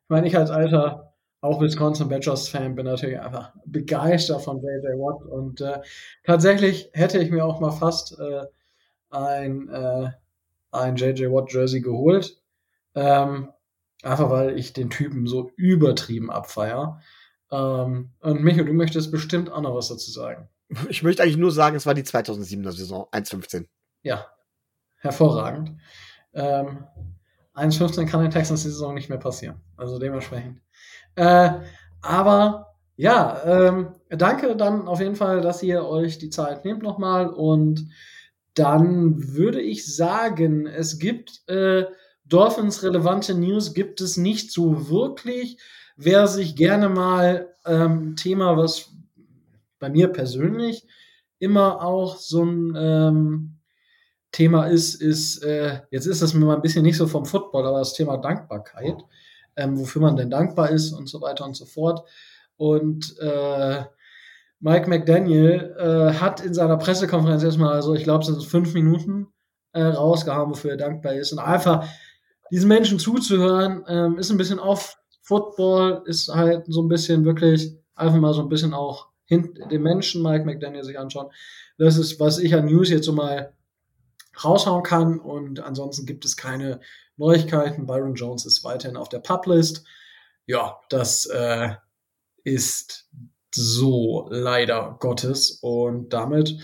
ich 0.04 0.10
meine, 0.10 0.28
ich 0.28 0.38
als 0.38 0.52
alter, 0.52 1.07
auch 1.42 1.62
Wisconsin 1.62 2.10
Badgers 2.10 2.50
Fan 2.50 2.76
bin 2.76 2.86
natürlich 2.86 3.20
einfach 3.20 3.54
begeistert 3.66 4.42
von 4.42 4.58
JJ 4.58 4.98
Watt. 4.98 5.24
Und 5.26 5.62
äh, 5.62 5.82
tatsächlich 6.24 6.90
hätte 6.94 7.20
ich 7.20 7.30
mir 7.30 7.46
auch 7.46 7.60
mal 7.60 7.72
fast 7.72 8.18
äh, 8.20 8.46
ein, 9.10 9.70
äh, 9.70 10.10
ein 10.72 10.96
JJ 10.96 11.26
Watt 11.26 11.54
Jersey 11.54 11.82
geholt. 11.82 12.42
Ähm, 12.96 13.50
einfach 14.04 14.30
weil 14.30 14.58
ich 14.58 14.74
den 14.74 14.90
Typen 14.90 15.28
so 15.28 15.52
übertrieben 15.56 16.32
abfeier. 16.32 17.02
Ähm, 17.52 18.12
und 18.20 18.44
Micho, 18.44 18.64
du 18.64 18.74
möchtest 18.74 19.12
bestimmt 19.12 19.52
auch 19.52 19.62
noch 19.62 19.76
was 19.76 19.90
dazu 19.90 20.12
sagen. 20.12 20.50
Ich 20.90 21.04
möchte 21.04 21.24
eigentlich 21.24 21.38
nur 21.38 21.52
sagen, 21.52 21.76
es 21.78 21.86
war 21.86 21.94
die 21.94 22.04
2007er 22.04 22.72
Saison, 22.72 23.08
1-15. 23.12 23.68
Ja, 24.02 24.28
hervorragend. 24.98 25.80
Ähm, 26.34 26.86
1,15 27.56 28.08
kann 28.08 28.22
den 28.22 28.32
Texans 28.32 28.64
die 28.64 28.70
Saison 28.70 28.94
nicht 28.94 29.10
mehr 29.10 29.18
passieren. 29.18 29.62
Also 29.78 29.98
dementsprechend. 29.98 30.62
Äh, 31.18 31.50
aber 32.02 32.76
ja, 32.96 33.42
ähm, 33.44 33.96
danke 34.10 34.56
dann 34.56 34.88
auf 34.88 35.00
jeden 35.00 35.16
Fall, 35.16 35.42
dass 35.42 35.64
ihr 35.64 35.84
euch 35.84 36.20
die 36.20 36.30
Zeit 36.30 36.64
nehmt 36.64 36.84
nochmal. 36.84 37.28
Und 37.28 37.90
dann 38.54 39.36
würde 39.36 39.60
ich 39.62 39.94
sagen, 39.94 40.68
es 40.68 41.00
gibt 41.00 41.42
äh, 41.48 41.86
Dolphins 42.26 42.84
relevante 42.84 43.34
News, 43.34 43.74
gibt 43.74 44.00
es 44.00 44.16
nicht 44.16 44.52
so 44.52 44.90
wirklich. 44.90 45.58
Wer 45.96 46.28
sich 46.28 46.56
gerne 46.56 46.90
mal 46.90 47.54
ähm, 47.66 48.16
Thema, 48.16 48.56
was 48.56 48.92
bei 49.80 49.90
mir 49.90 50.10
persönlich 50.10 50.86
immer 51.40 51.82
auch 51.84 52.18
so 52.18 52.44
ein 52.44 52.76
ähm, 52.78 53.58
Thema 54.32 54.66
ist, 54.66 55.02
ist, 55.02 55.44
äh, 55.44 55.82
jetzt 55.90 56.06
ist 56.06 56.22
das 56.22 56.36
mir 56.36 56.46
mal 56.46 56.56
ein 56.56 56.62
bisschen 56.62 56.84
nicht 56.84 56.98
so 56.98 57.08
vom 57.08 57.26
Football, 57.26 57.66
aber 57.66 57.80
das 57.80 57.94
Thema 57.94 58.18
Dankbarkeit, 58.18 59.04
ähm, 59.58 59.78
wofür 59.78 60.02
man 60.02 60.16
denn 60.16 60.30
dankbar 60.30 60.70
ist 60.70 60.94
und 60.94 61.10
so 61.10 61.22
weiter 61.22 61.46
und 61.46 61.56
so 61.56 61.66
fort. 61.66 62.08
Und 62.56 63.18
äh, 63.20 63.84
Mike 64.60 64.90
McDaniel 64.90 65.76
äh, 65.78 66.14
hat 66.14 66.42
in 66.42 66.54
seiner 66.54 66.78
Pressekonferenz 66.78 67.44
erstmal, 67.44 67.74
also 67.74 67.94
ich 67.94 68.04
glaube, 68.04 68.22
es 68.22 68.28
sind 68.28 68.44
fünf 68.44 68.74
Minuten 68.74 69.28
äh, 69.74 69.84
rausgehauen, 69.84 70.50
wofür 70.50 70.72
er 70.72 70.78
dankbar 70.78 71.14
ist. 71.14 71.32
Und 71.32 71.40
einfach 71.40 71.88
diesen 72.52 72.68
Menschen 72.68 72.98
zuzuhören, 72.98 73.84
ähm, 73.88 74.18
ist 74.18 74.32
ein 74.32 74.38
bisschen 74.38 74.60
off. 74.60 74.96
Football 75.22 76.04
ist 76.06 76.30
halt 76.30 76.66
so 76.68 76.82
ein 76.82 76.88
bisschen 76.88 77.26
wirklich 77.26 77.76
einfach 77.96 78.18
mal 78.18 78.34
so 78.34 78.42
ein 78.42 78.50
bisschen 78.50 78.74
auch 78.74 79.10
hinter 79.26 79.68
den 79.68 79.84
Menschen 79.84 80.24
Mike 80.24 80.46
McDaniel 80.46 80.84
sich 80.84 80.98
anschauen. 80.98 81.28
Das 81.78 81.98
ist, 81.98 82.20
was 82.20 82.40
ich 82.40 82.56
an 82.56 82.66
News 82.66 82.90
jetzt 82.90 83.06
so 83.06 83.14
mal 83.14 83.54
raushauen 84.44 84.84
kann. 84.84 85.20
Und 85.20 85.60
ansonsten 85.60 86.06
gibt 86.06 86.26
es 86.26 86.38
keine 86.38 86.80
Neuigkeiten. 87.18 87.86
Byron 87.86 88.16
Jones 88.16 88.46
ist 88.46 88.64
weiterhin 88.64 88.98
auf 88.98 89.10
der 89.10 89.20
Publist. 89.20 89.86
Ja, 90.46 90.80
das 90.90 91.26
äh, 91.26 91.76
ist 92.44 93.10
so 93.54 94.28
leider 94.30 94.98
Gottes. 95.00 95.60
Und 95.62 96.14
damit 96.14 96.58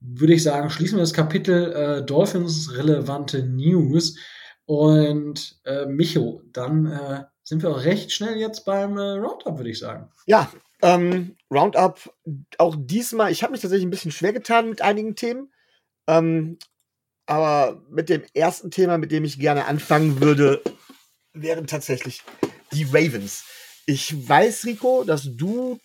würde 0.00 0.34
ich 0.34 0.42
sagen, 0.42 0.70
schließen 0.70 0.96
wir 0.98 1.02
das 1.02 1.12
Kapitel 1.12 1.72
äh, 1.72 2.04
Dolphins 2.04 2.74
relevante 2.76 3.42
News. 3.44 4.16
Und 4.66 5.60
äh, 5.64 5.86
Micho, 5.86 6.42
dann 6.52 6.86
äh, 6.86 7.24
sind 7.42 7.62
wir 7.62 7.70
auch 7.70 7.84
recht 7.84 8.12
schnell 8.12 8.36
jetzt 8.36 8.64
beim 8.64 8.98
äh, 8.98 9.12
Roundup, 9.12 9.56
würde 9.56 9.70
ich 9.70 9.78
sagen. 9.78 10.10
Ja, 10.26 10.50
ähm, 10.82 11.36
Roundup, 11.50 12.12
auch 12.58 12.76
diesmal, 12.78 13.32
ich 13.32 13.42
habe 13.42 13.52
mich 13.52 13.62
tatsächlich 13.62 13.86
ein 13.86 13.90
bisschen 13.90 14.12
schwer 14.12 14.32
getan 14.32 14.68
mit 14.68 14.82
einigen 14.82 15.16
Themen. 15.16 15.50
Ähm, 16.06 16.58
aber 17.28 17.82
mit 17.90 18.08
dem 18.08 18.22
ersten 18.32 18.70
Thema, 18.70 18.96
mit 18.96 19.12
dem 19.12 19.22
ich 19.24 19.38
gerne 19.38 19.66
anfangen 19.66 20.22
würde, 20.22 20.62
wären 21.34 21.66
tatsächlich 21.66 22.22
die 22.72 22.84
Ravens. 22.84 23.44
Ich 23.84 24.28
weiß, 24.28 24.64
Rico, 24.64 25.04
dass 25.04 25.36
du 25.36 25.78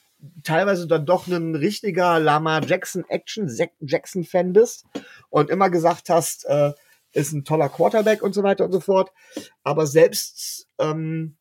teilweise 0.43 0.87
dann 0.87 1.05
doch 1.05 1.27
ein 1.27 1.55
richtiger 1.55 2.17
Lama 2.21 2.61
Jackson 2.61 3.03
Action 3.09 3.51
Jackson 3.81 4.23
Fan 4.23 4.53
bist 4.53 4.85
und 5.29 5.49
immer 5.49 5.69
gesagt 5.69 6.09
hast, 6.09 6.45
äh, 6.45 6.71
ist 7.11 7.33
ein 7.33 7.43
toller 7.43 7.67
Quarterback 7.67 8.23
und 8.23 8.33
so 8.33 8.41
weiter 8.41 8.63
und 8.63 8.71
so 8.71 8.79
fort. 8.79 9.11
Aber 9.63 9.85
selbst 9.85 10.69
ähm, 10.79 11.35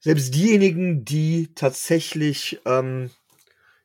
selbst 0.00 0.34
diejenigen, 0.34 1.06
die 1.06 1.54
tatsächlich 1.54 2.60
ähm, 2.66 3.10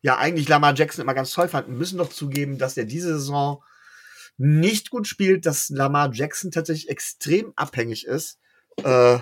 ja 0.01 0.17
eigentlich 0.17 0.49
Lamar 0.49 0.75
Jackson 0.75 1.01
immer 1.01 1.13
ganz 1.13 1.31
toll 1.31 1.47
fanden, 1.47 1.77
müssen 1.77 1.97
doch 1.97 2.09
zugeben, 2.09 2.57
dass 2.57 2.75
er 2.75 2.83
diese 2.83 3.13
Saison 3.13 3.63
nicht 4.37 4.89
gut 4.89 5.07
spielt, 5.07 5.45
dass 5.45 5.69
Lamar 5.69 6.11
Jackson 6.13 6.51
tatsächlich 6.51 6.89
extrem 6.89 7.53
abhängig 7.55 8.05
ist 8.05 8.39
äh, 8.83 9.19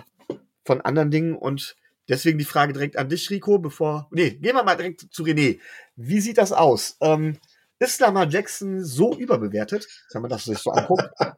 von 0.66 0.82
anderen 0.82 1.12
Dingen 1.12 1.36
und 1.36 1.76
deswegen 2.10 2.38
die 2.38 2.46
Frage 2.46 2.74
direkt 2.74 2.98
an 2.98 3.10
dich, 3.10 3.30
Rico, 3.30 3.60
bevor. 3.60 4.08
Nee, 4.12 4.32
gehen 4.32 4.56
wir 4.56 4.64
mal 4.64 4.76
direkt 4.76 5.08
zu 5.12 5.24
René. 5.24 5.60
Wie 5.96 6.22
sieht 6.22 6.38
das 6.38 6.52
aus? 6.52 6.98
Ähm, 7.02 7.38
ist 7.80 8.00
Lamar 8.00 8.30
Jackson 8.30 8.84
so 8.84 9.16
überbewertet, 9.16 9.88
wenn 10.12 10.22
man 10.22 10.32
das 10.32 10.46
sich 10.46 10.60
so 10.60 10.72
anguckt? 10.72 11.10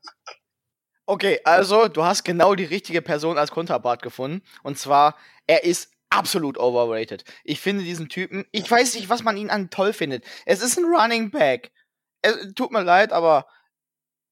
Okay, 1.07 1.39
also 1.43 1.87
du 1.87 2.03
hast 2.03 2.23
genau 2.23 2.55
die 2.55 2.63
richtige 2.63 3.03
Person 3.03 3.37
als 3.37 3.51
Konterpart 3.51 4.01
gefunden. 4.01 4.41
Und 4.63 4.79
zwar, 4.79 5.15
er 5.45 5.63
ist 5.63 5.91
absolut 6.09 6.57
overrated. 6.57 7.23
Ich 7.43 7.59
finde 7.59 7.83
diesen 7.83 8.09
Typen, 8.09 8.45
ich 8.51 8.69
weiß 8.69 8.95
nicht, 8.95 9.07
was 9.07 9.23
man 9.23 9.37
ihn 9.37 9.51
an 9.51 9.69
toll 9.69 9.93
findet. 9.93 10.25
Es 10.47 10.63
ist 10.63 10.79
ein 10.79 10.85
Running 10.85 11.29
Back. 11.29 11.71
Es, 12.23 12.53
tut 12.55 12.71
mir 12.71 12.81
leid, 12.81 13.13
aber 13.13 13.45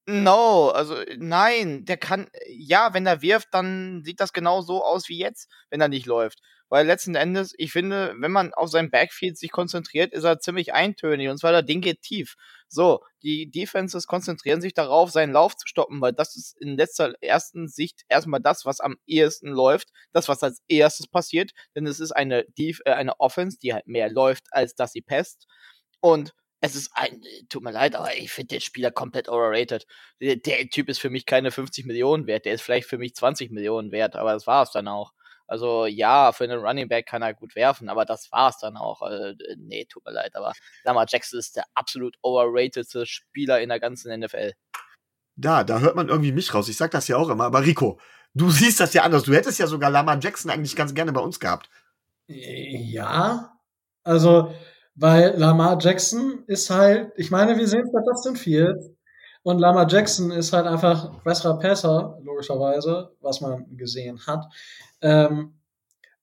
no, 0.06 0.70
also 0.70 0.96
nein, 1.18 1.84
der 1.84 1.96
kann, 1.96 2.28
ja, 2.48 2.92
wenn 2.94 3.06
er 3.06 3.22
wirft, 3.22 3.48
dann 3.52 4.02
sieht 4.04 4.20
das 4.20 4.32
genau 4.32 4.60
so 4.62 4.84
aus 4.84 5.08
wie 5.08 5.18
jetzt, 5.18 5.50
wenn 5.70 5.80
er 5.80 5.88
nicht 5.88 6.06
läuft. 6.06 6.40
Weil 6.68 6.86
letzten 6.86 7.14
Endes, 7.14 7.54
ich 7.56 7.72
finde, 7.72 8.14
wenn 8.18 8.32
man 8.32 8.52
auf 8.54 8.68
sein 8.70 8.90
Backfield 8.90 9.38
sich 9.38 9.50
konzentriert, 9.52 10.12
ist 10.12 10.24
er 10.24 10.40
ziemlich 10.40 10.72
eintönig 10.74 11.28
und 11.28 11.38
zwar 11.38 11.52
der 11.52 11.62
Ding 11.62 11.80
geht 11.80 12.02
tief. 12.02 12.34
So, 12.68 13.00
die 13.22 13.50
Defenses 13.50 14.06
konzentrieren 14.06 14.60
sich 14.60 14.74
darauf, 14.74 15.10
seinen 15.10 15.32
Lauf 15.32 15.54
zu 15.56 15.66
stoppen, 15.68 16.00
weil 16.00 16.12
das 16.12 16.36
ist 16.36 16.56
in 16.60 16.76
letzter 16.76 17.12
ersten 17.20 17.68
Sicht 17.68 18.02
erstmal 18.08 18.40
das, 18.40 18.64
was 18.64 18.80
am 18.80 18.96
ehesten 19.06 19.48
läuft, 19.50 19.90
das, 20.12 20.28
was 20.28 20.42
als 20.42 20.62
erstes 20.68 21.06
passiert, 21.06 21.52
denn 21.76 21.86
es 21.86 22.00
ist 22.00 22.12
eine, 22.12 22.44
Def 22.58 22.80
äh, 22.86 22.92
eine 22.92 23.20
Offense, 23.20 23.58
die 23.62 23.72
halt 23.74 23.86
mehr 23.86 24.10
läuft, 24.10 24.44
als 24.50 24.74
dass 24.74 24.92
sie 24.92 25.02
passt. 25.02 25.46
Und 26.00 26.34
es 26.64 26.74
ist 26.74 26.90
ein, 26.94 27.20
tut 27.50 27.62
mir 27.62 27.72
leid, 27.72 27.94
aber 27.94 28.16
ich 28.16 28.32
finde 28.32 28.54
den 28.54 28.60
Spieler 28.62 28.90
komplett 28.90 29.28
overrated. 29.28 29.86
Der, 30.20 30.36
der, 30.36 30.66
Typ 30.70 30.88
ist 30.88 30.98
für 30.98 31.10
mich 31.10 31.26
keine 31.26 31.50
50 31.50 31.84
Millionen 31.84 32.26
wert, 32.26 32.46
der 32.46 32.54
ist 32.54 32.62
vielleicht 32.62 32.88
für 32.88 32.96
mich 32.96 33.14
20 33.14 33.50
Millionen 33.50 33.92
wert, 33.92 34.16
aber 34.16 34.32
das 34.32 34.46
war 34.46 34.62
es 34.62 34.70
dann 34.70 34.88
auch. 34.88 35.12
Also 35.46 35.84
ja, 35.84 36.32
für 36.32 36.44
einen 36.44 36.60
Running 36.60 36.88
Back 36.88 37.06
kann 37.06 37.20
er 37.20 37.34
gut 37.34 37.54
werfen, 37.54 37.90
aber 37.90 38.06
das 38.06 38.32
war 38.32 38.48
es 38.48 38.56
dann 38.56 38.78
auch. 38.78 39.02
Äh, 39.02 39.34
nee, 39.58 39.84
tut 39.84 40.06
mir 40.06 40.12
leid, 40.12 40.34
aber 40.36 40.54
Lamar 40.84 41.04
Jackson 41.06 41.38
ist 41.38 41.56
der 41.56 41.64
absolut 41.74 42.16
overratedste 42.22 43.04
Spieler 43.04 43.60
in 43.60 43.68
der 43.68 43.78
ganzen 43.78 44.18
NFL. 44.18 44.52
Da, 45.36 45.64
da 45.64 45.80
hört 45.80 45.96
man 45.96 46.08
irgendwie 46.08 46.32
mich 46.32 46.54
raus. 46.54 46.70
Ich 46.70 46.78
sag 46.78 46.92
das 46.92 47.08
ja 47.08 47.18
auch 47.18 47.28
immer, 47.28 47.44
aber 47.44 47.62
Rico, 47.62 48.00
du 48.32 48.50
siehst 48.50 48.80
das 48.80 48.94
ja 48.94 49.02
anders. 49.02 49.24
Du 49.24 49.34
hättest 49.34 49.58
ja 49.58 49.66
sogar 49.66 49.90
Lamar 49.90 50.18
Jackson 50.18 50.50
eigentlich 50.50 50.76
ganz 50.76 50.94
gerne 50.94 51.12
bei 51.12 51.20
uns 51.20 51.38
gehabt. 51.38 51.68
Ja, 52.26 53.60
also 54.02 54.54
weil 54.94 55.34
Lamar 55.36 55.78
Jackson 55.80 56.44
ist 56.46 56.70
halt, 56.70 57.12
ich 57.16 57.30
meine, 57.30 57.56
wir 57.56 57.66
sehen 57.66 57.84
es 57.84 57.92
bei 57.92 58.00
Justin 58.06 58.36
Fields 58.36 58.90
und 59.42 59.58
Lamar 59.58 59.88
Jackson 59.88 60.30
ist 60.30 60.52
halt 60.52 60.66
einfach 60.66 61.22
besserer 61.22 61.58
Passer, 61.58 62.18
logischerweise, 62.22 63.10
was 63.20 63.40
man 63.40 63.76
gesehen 63.76 64.18
hat. 64.26 64.46
Ähm, 65.02 65.54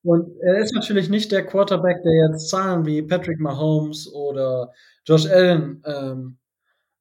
und 0.03 0.35
er 0.41 0.57
ist 0.57 0.73
natürlich 0.73 1.09
nicht 1.09 1.31
der 1.31 1.45
Quarterback, 1.45 2.01
der 2.03 2.29
jetzt 2.29 2.49
Zahlen 2.49 2.85
wie 2.85 3.03
Patrick 3.03 3.39
Mahomes 3.39 4.11
oder 4.11 4.73
Josh 5.05 5.27
Allen 5.27 5.83
ähm, 5.85 6.37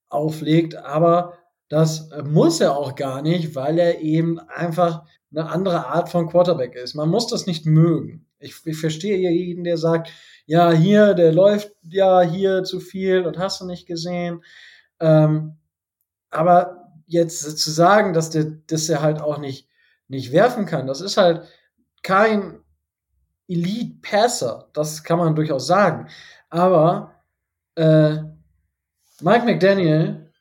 auflegt, 0.09 0.75
aber 0.75 1.37
das 1.69 2.09
muss 2.25 2.59
er 2.59 2.75
auch 2.77 2.95
gar 2.95 3.21
nicht, 3.21 3.55
weil 3.55 3.79
er 3.79 4.01
eben 4.01 4.39
einfach 4.39 5.05
eine 5.31 5.49
andere 5.49 5.87
Art 5.87 6.09
von 6.09 6.27
Quarterback 6.27 6.75
ist. 6.75 6.95
Man 6.95 7.09
muss 7.09 7.27
das 7.27 7.47
nicht 7.47 7.65
mögen. 7.65 8.27
Ich, 8.39 8.55
ich 8.65 8.77
verstehe 8.77 9.17
jeden, 9.31 9.63
der 9.63 9.77
sagt, 9.77 10.11
ja, 10.45 10.71
hier, 10.71 11.13
der 11.13 11.31
läuft 11.31 11.71
ja 11.83 12.21
hier 12.21 12.63
zu 12.63 12.79
viel 12.79 13.25
und 13.25 13.37
hast 13.37 13.61
du 13.61 13.65
nicht 13.65 13.87
gesehen. 13.87 14.43
Ähm, 14.99 15.57
aber 16.29 16.91
jetzt 17.07 17.57
zu 17.59 17.71
sagen, 17.71 18.13
dass 18.13 18.29
der, 18.29 18.45
dass 18.67 18.89
er 18.89 19.01
halt 19.01 19.21
auch 19.21 19.37
nicht, 19.37 19.67
nicht 20.07 20.31
werfen 20.31 20.65
kann, 20.65 20.87
das 20.87 21.01
ist 21.01 21.17
halt 21.17 21.47
kein 22.03 22.61
Elite 23.47 23.97
Passer. 24.01 24.69
Das 24.73 25.03
kann 25.03 25.19
man 25.19 25.35
durchaus 25.35 25.67
sagen. 25.67 26.07
Aber 26.49 27.15
äh, 27.75 28.17
Mike 29.21 29.45
McDaniel, 29.45 30.31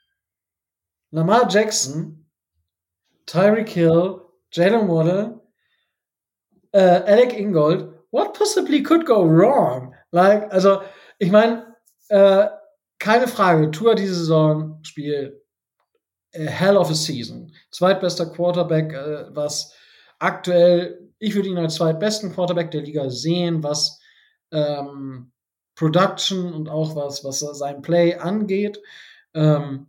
Lamar 1.10 1.48
Jackson, 1.50 2.26
Tyreek 3.26 3.68
Hill, 3.68 4.22
Jalen 4.52 4.88
Waddle, 4.88 5.40
äh, 6.72 6.78
Alec 6.78 7.36
Ingold, 7.36 7.92
what 8.10 8.34
possibly 8.34 8.82
could 8.82 9.06
go 9.06 9.24
wrong? 9.24 9.94
Like, 10.12 10.52
also, 10.52 10.82
ich 11.18 11.30
meine, 11.30 11.76
äh, 12.08 12.48
keine 12.98 13.28
Frage, 13.28 13.70
Tour 13.70 13.94
diese 13.94 14.14
Saison 14.14 14.80
Spiel 14.82 15.40
äh, 16.32 16.46
hell 16.46 16.76
of 16.76 16.90
a 16.90 16.94
season. 16.94 17.52
Zweitbester 17.70 18.26
Quarterback, 18.26 18.92
äh, 18.92 19.34
was 19.34 19.74
aktuell, 20.18 21.10
ich 21.18 21.34
würde 21.34 21.48
ihn 21.48 21.58
als 21.58 21.76
zweitbesten 21.76 22.32
Quarterback 22.32 22.70
der 22.70 22.82
Liga 22.82 23.10
sehen, 23.10 23.62
was 23.62 23.98
ähm, 24.52 25.32
Production 25.74 26.52
und 26.52 26.68
auch 26.68 26.94
was, 26.94 27.24
was 27.24 27.40
sein 27.40 27.82
Play 27.82 28.14
angeht. 28.16 28.80
Ähm, 29.34 29.88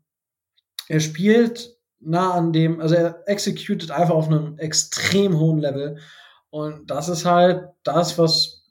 er 0.87 0.99
spielt 0.99 1.77
nah 1.99 2.33
an 2.33 2.53
dem, 2.53 2.79
also 2.79 2.95
er 2.95 3.23
executed 3.27 3.91
einfach 3.91 4.15
auf 4.15 4.27
einem 4.27 4.57
extrem 4.57 5.37
hohen 5.37 5.59
Level. 5.59 5.99
Und 6.51 6.91
das 6.91 7.09
ist 7.09 7.25
halt 7.25 7.69
das, 7.83 8.17
was 8.17 8.69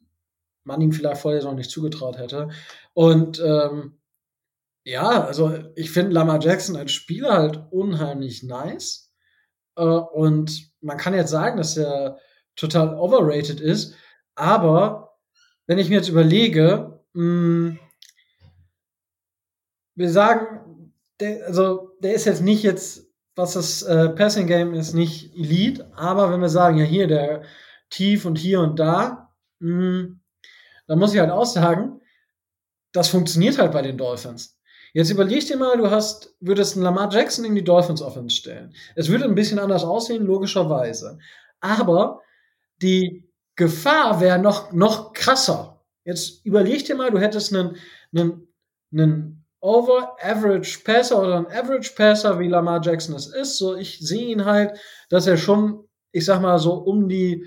man 0.65 0.81
ihm 0.81 0.93
vielleicht 0.93 1.21
vorher 1.21 1.43
noch 1.43 1.55
nicht 1.55 1.71
zugetraut 1.71 2.19
hätte. 2.19 2.51
Und 2.93 3.41
ähm, 3.41 3.99
ja, 4.85 5.25
also 5.25 5.53
ich 5.75 5.91
finde 5.91 6.13
Lamar 6.13 6.41
Jackson 6.41 6.77
als 6.77 6.93
Spieler 6.93 7.33
halt 7.33 7.63
unheimlich 7.71 8.43
nice. 8.43 9.13
Äh, 9.77 9.83
und 9.83 10.71
man 10.81 10.97
kann 10.97 11.15
jetzt 11.15 11.31
sagen, 11.31 11.57
dass 11.57 11.77
er 11.77 12.19
total 12.57 12.95
overrated 12.99 13.61
ist. 13.61 13.95
Aber 14.35 15.19
wenn 15.67 15.79
ich 15.79 15.89
mir 15.89 15.97
jetzt 15.97 16.09
überlege, 16.09 17.01
mh, 17.15 17.23
hm, 17.23 17.79
wir 19.97 20.11
sagen, 20.11 20.93
der, 21.21 21.47
also 21.47 21.91
der 22.01 22.15
ist 22.15 22.25
jetzt 22.25 22.43
nicht 22.43 22.63
jetzt, 22.63 23.07
was 23.37 23.55
das 23.55 23.83
äh, 23.83 24.09
Passing 24.11 24.47
Game 24.47 24.75
ist, 24.75 24.95
nicht 24.95 25.35
Elite. 25.37 25.91
Aber 25.95 26.31
wenn 26.33 26.41
wir 26.41 26.49
sagen, 26.49 26.79
ja 26.79 26.85
hier 26.85 27.07
der 27.07 27.43
tief 27.91 28.25
und 28.25 28.37
hier 28.37 28.61
und 28.61 28.79
da, 28.79 29.31
mh, 29.61 29.69
hm, 29.69 30.21
dann 30.87 30.99
muss 30.99 31.15
ich 31.15 31.21
halt 31.21 31.31
auch 31.31 31.47
sagen, 31.47 32.01
das 32.93 33.09
funktioniert 33.09 33.59
halt 33.59 33.73
bei 33.73 33.83
den 33.83 33.97
Dolphins. 33.97 34.59
Jetzt 34.93 35.11
überleg 35.11 35.47
dir 35.47 35.57
mal, 35.57 35.77
du 35.77 35.91
hast, 35.91 36.35
würdest 36.41 36.75
einen 36.75 36.83
Lamar 36.83 37.13
Jackson 37.13 37.45
in 37.45 37.55
die 37.55 37.63
Dolphins 37.63 38.03
Offense 38.03 38.35
stellen. 38.35 38.75
Es 38.97 39.09
würde 39.09 39.25
ein 39.25 39.37
bisschen 39.37 39.61
anders 39.61 39.85
aussehen, 39.85 40.27
logischerweise. 40.27 41.19
Aber 41.61 42.23
die 42.83 43.31
Gefahr 43.55 44.21
wäre 44.21 44.39
noch, 44.39 44.73
noch 44.73 45.13
krasser. 45.13 45.85
Jetzt 46.05 46.45
überleg 46.45 46.85
dir 46.85 46.97
mal, 46.97 47.11
du 47.11 47.19
hättest 47.19 47.55
einen, 47.55 47.77
einen, 48.13 48.49
einen 48.93 49.47
Over-Average 49.61 50.81
Passer 50.85 51.23
oder 51.23 51.37
einen 51.37 51.47
Average 51.47 51.93
Passer, 51.95 52.39
wie 52.39 52.49
Lamar 52.49 52.81
Jackson 52.83 53.15
es 53.15 53.27
ist. 53.27 53.59
So, 53.59 53.77
ich 53.77 54.01
sehe 54.01 54.29
ihn 54.29 54.45
halt, 54.45 54.79
dass 55.09 55.27
er 55.27 55.37
schon, 55.37 55.85
ich 56.11 56.25
sag 56.25 56.41
mal 56.41 56.59
so 56.59 56.73
um 56.73 57.09
die 57.09 57.47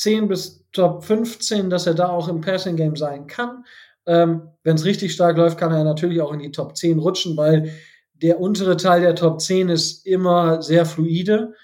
10 0.00 0.28
bis 0.28 0.64
Top 0.72 1.04
15, 1.04 1.68
dass 1.68 1.86
er 1.86 1.94
da 1.94 2.08
auch 2.08 2.28
im 2.28 2.40
Passing 2.40 2.76
Game 2.76 2.96
sein 2.96 3.26
kann. 3.26 3.64
Ähm, 4.06 4.48
Wenn 4.62 4.76
es 4.76 4.84
richtig 4.84 5.12
stark 5.12 5.36
läuft, 5.36 5.58
kann 5.58 5.72
er 5.72 5.84
natürlich 5.84 6.20
auch 6.20 6.32
in 6.32 6.38
die 6.38 6.52
Top 6.52 6.76
10 6.76 6.98
rutschen, 6.98 7.36
weil 7.36 7.72
der 8.14 8.40
untere 8.40 8.76
Teil 8.76 9.02
der 9.02 9.14
Top 9.14 9.40
10 9.40 9.68
ist 9.68 10.06
immer 10.06 10.62
sehr 10.62 10.86
fluide. 10.86 11.54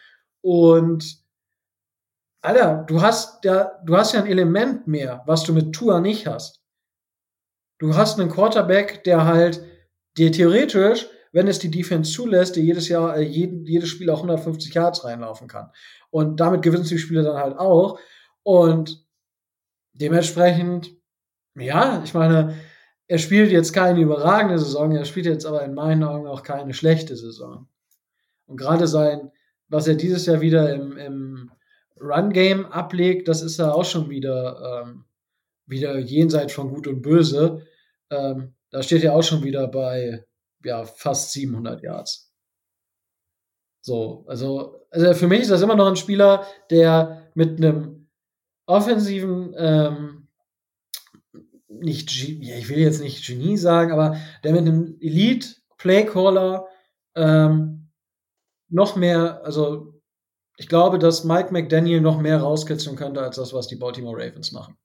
Und 0.42 1.18
Alter, 2.42 2.84
du 2.86 3.00
hast 3.00 3.44
ja, 3.44 3.72
du 3.84 3.96
hast 3.96 4.12
ja 4.12 4.20
ein 4.20 4.30
Element 4.30 4.86
mehr, 4.86 5.22
was 5.26 5.42
du 5.44 5.52
mit 5.52 5.74
Tua 5.74 6.00
nicht 6.00 6.26
hast. 6.26 6.62
Du 7.78 7.94
hast 7.94 8.20
einen 8.20 8.30
Quarterback, 8.30 9.02
der 9.04 9.24
halt 9.24 9.62
dir 10.16 10.30
theoretisch, 10.30 11.06
wenn 11.32 11.48
es 11.48 11.58
die 11.58 11.70
Defense 11.70 12.12
zulässt, 12.12 12.56
dir 12.56 12.62
jedes 12.62 12.88
Jahr, 12.88 13.16
äh, 13.16 13.22
jeden, 13.22 13.66
jedes 13.66 13.88
Spiel 13.88 14.10
auch 14.10 14.18
150 14.18 14.72
Yards 14.74 15.04
reinlaufen 15.04 15.48
kann. 15.48 15.70
Und 16.10 16.40
damit 16.40 16.62
gewinnst 16.62 16.90
du 16.90 16.94
die 16.94 17.00
Spiele 17.00 17.22
dann 17.22 17.36
halt 17.36 17.58
auch. 17.58 17.98
Und 18.46 19.04
dementsprechend, 19.92 20.92
ja, 21.56 22.00
ich 22.04 22.14
meine, 22.14 22.54
er 23.08 23.18
spielt 23.18 23.50
jetzt 23.50 23.72
keine 23.72 24.00
überragende 24.00 24.56
Saison, 24.56 24.92
er 24.92 25.04
spielt 25.04 25.26
jetzt 25.26 25.44
aber 25.44 25.64
in 25.64 25.74
meinen 25.74 26.04
Augen 26.04 26.28
auch 26.28 26.44
keine 26.44 26.72
schlechte 26.72 27.16
Saison. 27.16 27.66
Und 28.46 28.56
gerade 28.56 28.86
sein, 28.86 29.32
was 29.66 29.88
er 29.88 29.96
dieses 29.96 30.26
Jahr 30.26 30.40
wieder 30.40 30.72
im, 30.72 30.96
im 30.96 31.50
Run-Game 32.00 32.66
ablegt, 32.66 33.26
das 33.26 33.42
ist 33.42 33.58
ja 33.58 33.72
auch 33.72 33.84
schon 33.84 34.10
wieder, 34.10 34.84
ähm, 34.86 35.06
wieder 35.66 35.98
jenseits 35.98 36.52
von 36.52 36.68
Gut 36.68 36.86
und 36.86 37.02
Böse. 37.02 37.66
Ähm, 38.10 38.54
da 38.70 38.80
steht 38.80 39.02
er 39.02 39.16
auch 39.16 39.24
schon 39.24 39.42
wieder 39.42 39.66
bei 39.66 40.24
ja, 40.62 40.84
fast 40.84 41.32
700 41.32 41.82
Yards. 41.82 42.32
So, 43.80 44.24
also, 44.28 44.86
also 44.90 45.14
für 45.14 45.26
mich 45.26 45.40
ist 45.40 45.50
das 45.50 45.62
immer 45.62 45.74
noch 45.74 45.88
ein 45.88 45.96
Spieler, 45.96 46.46
der 46.70 47.28
mit 47.34 47.58
einem 47.58 48.05
offensiven, 48.66 49.54
ähm, 49.56 50.28
nicht, 51.68 52.10
ja, 52.14 52.56
ich 52.56 52.68
will 52.68 52.78
jetzt 52.78 53.00
nicht 53.00 53.26
Genie 53.26 53.56
sagen, 53.56 53.92
aber 53.92 54.16
der 54.44 54.52
mit 54.52 54.62
einem 54.62 54.96
Elite 55.00 55.56
Playcaller 55.78 56.66
ähm, 57.14 57.88
noch 58.68 58.96
mehr, 58.96 59.42
also 59.44 59.94
ich 60.56 60.68
glaube, 60.68 60.98
dass 60.98 61.24
Mike 61.24 61.52
McDaniel 61.52 62.00
noch 62.00 62.18
mehr 62.18 62.40
rauskitzeln 62.40 62.96
könnte 62.96 63.20
als 63.20 63.36
das, 63.36 63.52
was 63.52 63.68
die 63.68 63.76
Baltimore 63.76 64.16
Ravens 64.16 64.52
machen. 64.52 64.76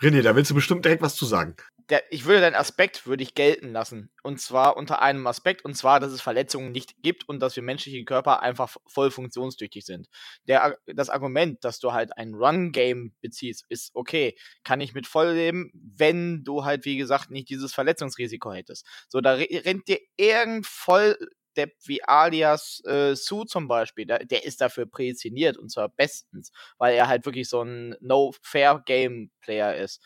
René, 0.00 0.22
da 0.22 0.34
willst 0.34 0.50
du 0.50 0.54
bestimmt 0.54 0.84
direkt 0.84 1.02
was 1.02 1.14
zu 1.14 1.24
sagen. 1.24 1.56
Der, 1.90 2.02
ich 2.12 2.24
würde 2.24 2.40
deinen 2.40 2.54
Aspekt 2.54 3.06
würde 3.06 3.22
ich 3.22 3.34
gelten 3.34 3.72
lassen. 3.72 4.10
Und 4.22 4.40
zwar 4.40 4.76
unter 4.76 5.02
einem 5.02 5.26
Aspekt, 5.26 5.64
und 5.64 5.74
zwar, 5.74 6.00
dass 6.00 6.12
es 6.12 6.20
Verletzungen 6.20 6.72
nicht 6.72 7.02
gibt 7.02 7.28
und 7.28 7.40
dass 7.40 7.56
wir 7.56 7.62
menschliche 7.62 8.04
Körper 8.04 8.42
einfach 8.42 8.76
voll 8.86 9.10
funktionstüchtig 9.10 9.84
sind. 9.84 10.08
Der, 10.46 10.78
das 10.86 11.10
Argument, 11.10 11.64
dass 11.64 11.78
du 11.80 11.92
halt 11.92 12.16
ein 12.16 12.34
Run-Game 12.34 13.14
beziehst, 13.20 13.64
ist 13.68 13.90
okay. 13.94 14.36
Kann 14.64 14.80
ich 14.80 14.94
mit 14.94 15.06
voll 15.06 15.32
leben, 15.32 15.70
wenn 15.74 16.44
du 16.44 16.64
halt, 16.64 16.84
wie 16.84 16.96
gesagt, 16.96 17.30
nicht 17.30 17.48
dieses 17.48 17.74
Verletzungsrisiko 17.74 18.52
hättest. 18.52 18.86
So, 19.08 19.20
da 19.20 19.34
rennt 19.34 19.88
dir 19.88 20.00
irgend 20.16 20.66
voll 20.66 21.16
Depp 21.56 21.74
wie 21.84 22.02
alias 22.04 22.82
äh, 22.86 23.14
Su 23.14 23.44
zum 23.44 23.68
Beispiel, 23.68 24.06
der, 24.06 24.24
der, 24.24 24.44
ist 24.44 24.60
dafür 24.60 24.86
prädestiniert 24.86 25.58
und 25.58 25.70
zwar 25.70 25.88
bestens, 25.88 26.50
weil 26.78 26.94
er 26.94 27.08
halt 27.08 27.26
wirklich 27.26 27.48
so 27.48 27.62
ein 27.62 27.94
No-Fair-Game-Player 28.00 29.76
ist. 29.76 30.02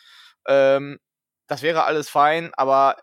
Ähm, 0.49 0.99
das 1.47 1.63
wäre 1.63 1.85
alles 1.85 2.09
fein, 2.09 2.53
aber 2.55 2.97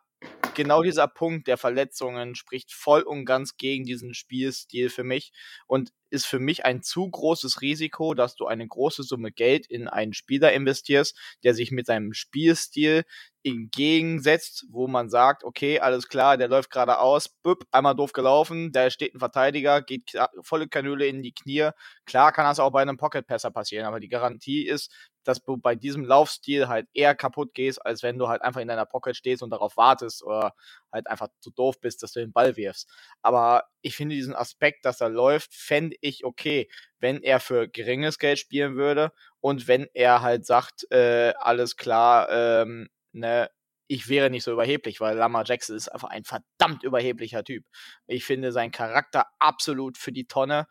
genau 0.55 0.83
dieser 0.83 1.07
Punkt 1.07 1.47
der 1.47 1.57
Verletzungen 1.57 2.35
spricht 2.35 2.73
voll 2.73 3.01
und 3.01 3.25
ganz 3.25 3.57
gegen 3.57 3.85
diesen 3.85 4.13
Spielstil 4.13 4.89
für 4.89 5.03
mich. 5.03 5.31
Und 5.67 5.91
ist 6.13 6.25
für 6.25 6.39
mich 6.39 6.63
ein 6.63 6.83
zu 6.83 7.09
großes 7.09 7.61
Risiko, 7.61 8.13
dass 8.13 8.35
du 8.35 8.45
eine 8.45 8.67
große 8.67 9.03
Summe 9.03 9.31
Geld 9.31 9.65
in 9.65 9.87
einen 9.87 10.13
Spieler 10.13 10.53
investierst, 10.53 11.17
der 11.43 11.55
sich 11.55 11.71
mit 11.71 11.87
seinem 11.87 12.13
Spielstil 12.13 13.03
entgegensetzt, 13.43 14.65
wo 14.69 14.87
man 14.87 15.09
sagt, 15.09 15.43
okay, 15.43 15.79
alles 15.79 16.07
klar, 16.07 16.37
der 16.37 16.47
läuft 16.47 16.69
geradeaus, 16.71 17.27
büpp, 17.29 17.65
einmal 17.71 17.95
doof 17.95 18.13
gelaufen, 18.13 18.71
da 18.71 18.89
steht 18.89 19.15
ein 19.15 19.19
Verteidiger, 19.19 19.81
geht 19.81 20.13
volle 20.41 20.67
Kanüle 20.67 21.07
in 21.07 21.23
die 21.23 21.33
Knie. 21.33 21.69
Klar 22.05 22.31
kann 22.31 22.45
das 22.45 22.59
auch 22.59 22.71
bei 22.71 22.81
einem 22.81 22.97
Pocket 22.97 23.25
Passer 23.27 23.51
passieren, 23.51 23.85
aber 23.85 23.99
die 23.99 24.07
Garantie 24.07 24.65
ist, 24.65 24.93
dass 25.23 25.41
du 25.41 25.57
bei 25.57 25.75
diesem 25.75 26.05
Laufstil 26.05 26.67
halt 26.67 26.87
eher 26.93 27.15
kaputt 27.15 27.53
gehst, 27.53 27.85
als 27.85 28.03
wenn 28.03 28.17
du 28.17 28.27
halt 28.27 28.41
einfach 28.41 28.61
in 28.61 28.67
deiner 28.67 28.85
Pocket 28.85 29.15
stehst 29.15 29.41
und 29.43 29.49
darauf 29.49 29.77
wartest 29.77 30.23
oder 30.23 30.53
halt 30.93 31.07
einfach 31.07 31.27
zu 31.41 31.51
doof 31.51 31.79
bist, 31.81 32.03
dass 32.03 32.13
du 32.13 32.19
den 32.21 32.31
Ball 32.33 32.55
wirfst. 32.57 32.89
Aber 33.21 33.65
ich 33.81 33.95
finde 33.95 34.15
diesen 34.15 34.35
Aspekt, 34.35 34.85
dass 34.85 35.01
er 35.01 35.09
läuft, 35.09 35.53
fände 35.53 35.97
ich 36.01 36.23
okay, 36.25 36.69
wenn 36.99 37.21
er 37.23 37.39
für 37.39 37.67
geringes 37.67 38.19
Geld 38.19 38.39
spielen 38.39 38.75
würde 38.75 39.11
und 39.41 39.67
wenn 39.67 39.87
er 39.93 40.21
halt 40.21 40.45
sagt, 40.45 40.89
äh, 40.91 41.33
alles 41.39 41.75
klar, 41.75 42.29
ähm, 42.31 42.89
ne, 43.11 43.49
ich 43.87 44.07
wäre 44.09 44.29
nicht 44.29 44.43
so 44.43 44.51
überheblich, 44.53 45.01
weil 45.01 45.17
Lamar 45.17 45.43
Jackson 45.45 45.75
ist 45.75 45.89
einfach 45.89 46.09
ein 46.09 46.23
verdammt 46.23 46.83
überheblicher 46.83 47.43
Typ. 47.43 47.65
Ich 48.07 48.25
finde 48.25 48.51
seinen 48.51 48.71
Charakter 48.71 49.27
absolut 49.39 49.97
für 49.97 50.11
die 50.11 50.25
Tonne. 50.25 50.67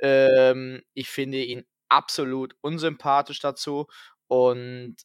Ähm, 0.00 0.82
ich 0.94 1.08
finde 1.10 1.38
ihn 1.44 1.64
absolut 1.88 2.56
unsympathisch 2.62 3.40
dazu. 3.40 3.86
Und 4.28 4.96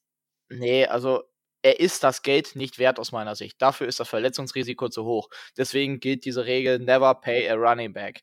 nee, 0.50 0.86
also 0.88 1.24
er 1.62 1.80
ist 1.80 2.04
das 2.04 2.22
Geld 2.22 2.56
nicht 2.56 2.80
wert 2.80 3.00
aus 3.00 3.12
meiner 3.12 3.36
Sicht. 3.36 3.62
Dafür 3.62 3.88
ist 3.88 4.00
das 4.00 4.10
Verletzungsrisiko 4.10 4.90
zu 4.90 5.06
hoch. 5.06 5.30
Deswegen 5.58 6.00
gilt 6.00 6.26
diese 6.26 6.46
Regel 6.46 6.80
never 6.80 7.16
pay 7.16 7.50
a 7.50 7.56
running 7.56 7.94
back. 7.94 8.22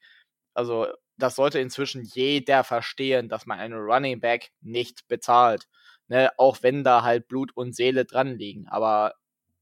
Also 0.54 0.86
das 1.18 1.36
sollte 1.36 1.60
inzwischen 1.60 2.02
jeder 2.02 2.64
verstehen, 2.64 3.28
dass 3.28 3.46
man 3.46 3.58
einen 3.58 3.74
Running 3.78 4.20
Back 4.20 4.50
nicht 4.60 5.08
bezahlt 5.08 5.66
ne, 6.08 6.30
auch 6.38 6.58
wenn 6.62 6.84
da 6.84 7.02
halt 7.02 7.28
Blut 7.28 7.52
und 7.56 7.74
Seele 7.74 8.04
dran 8.04 8.36
liegen. 8.36 8.68
Aber 8.68 9.14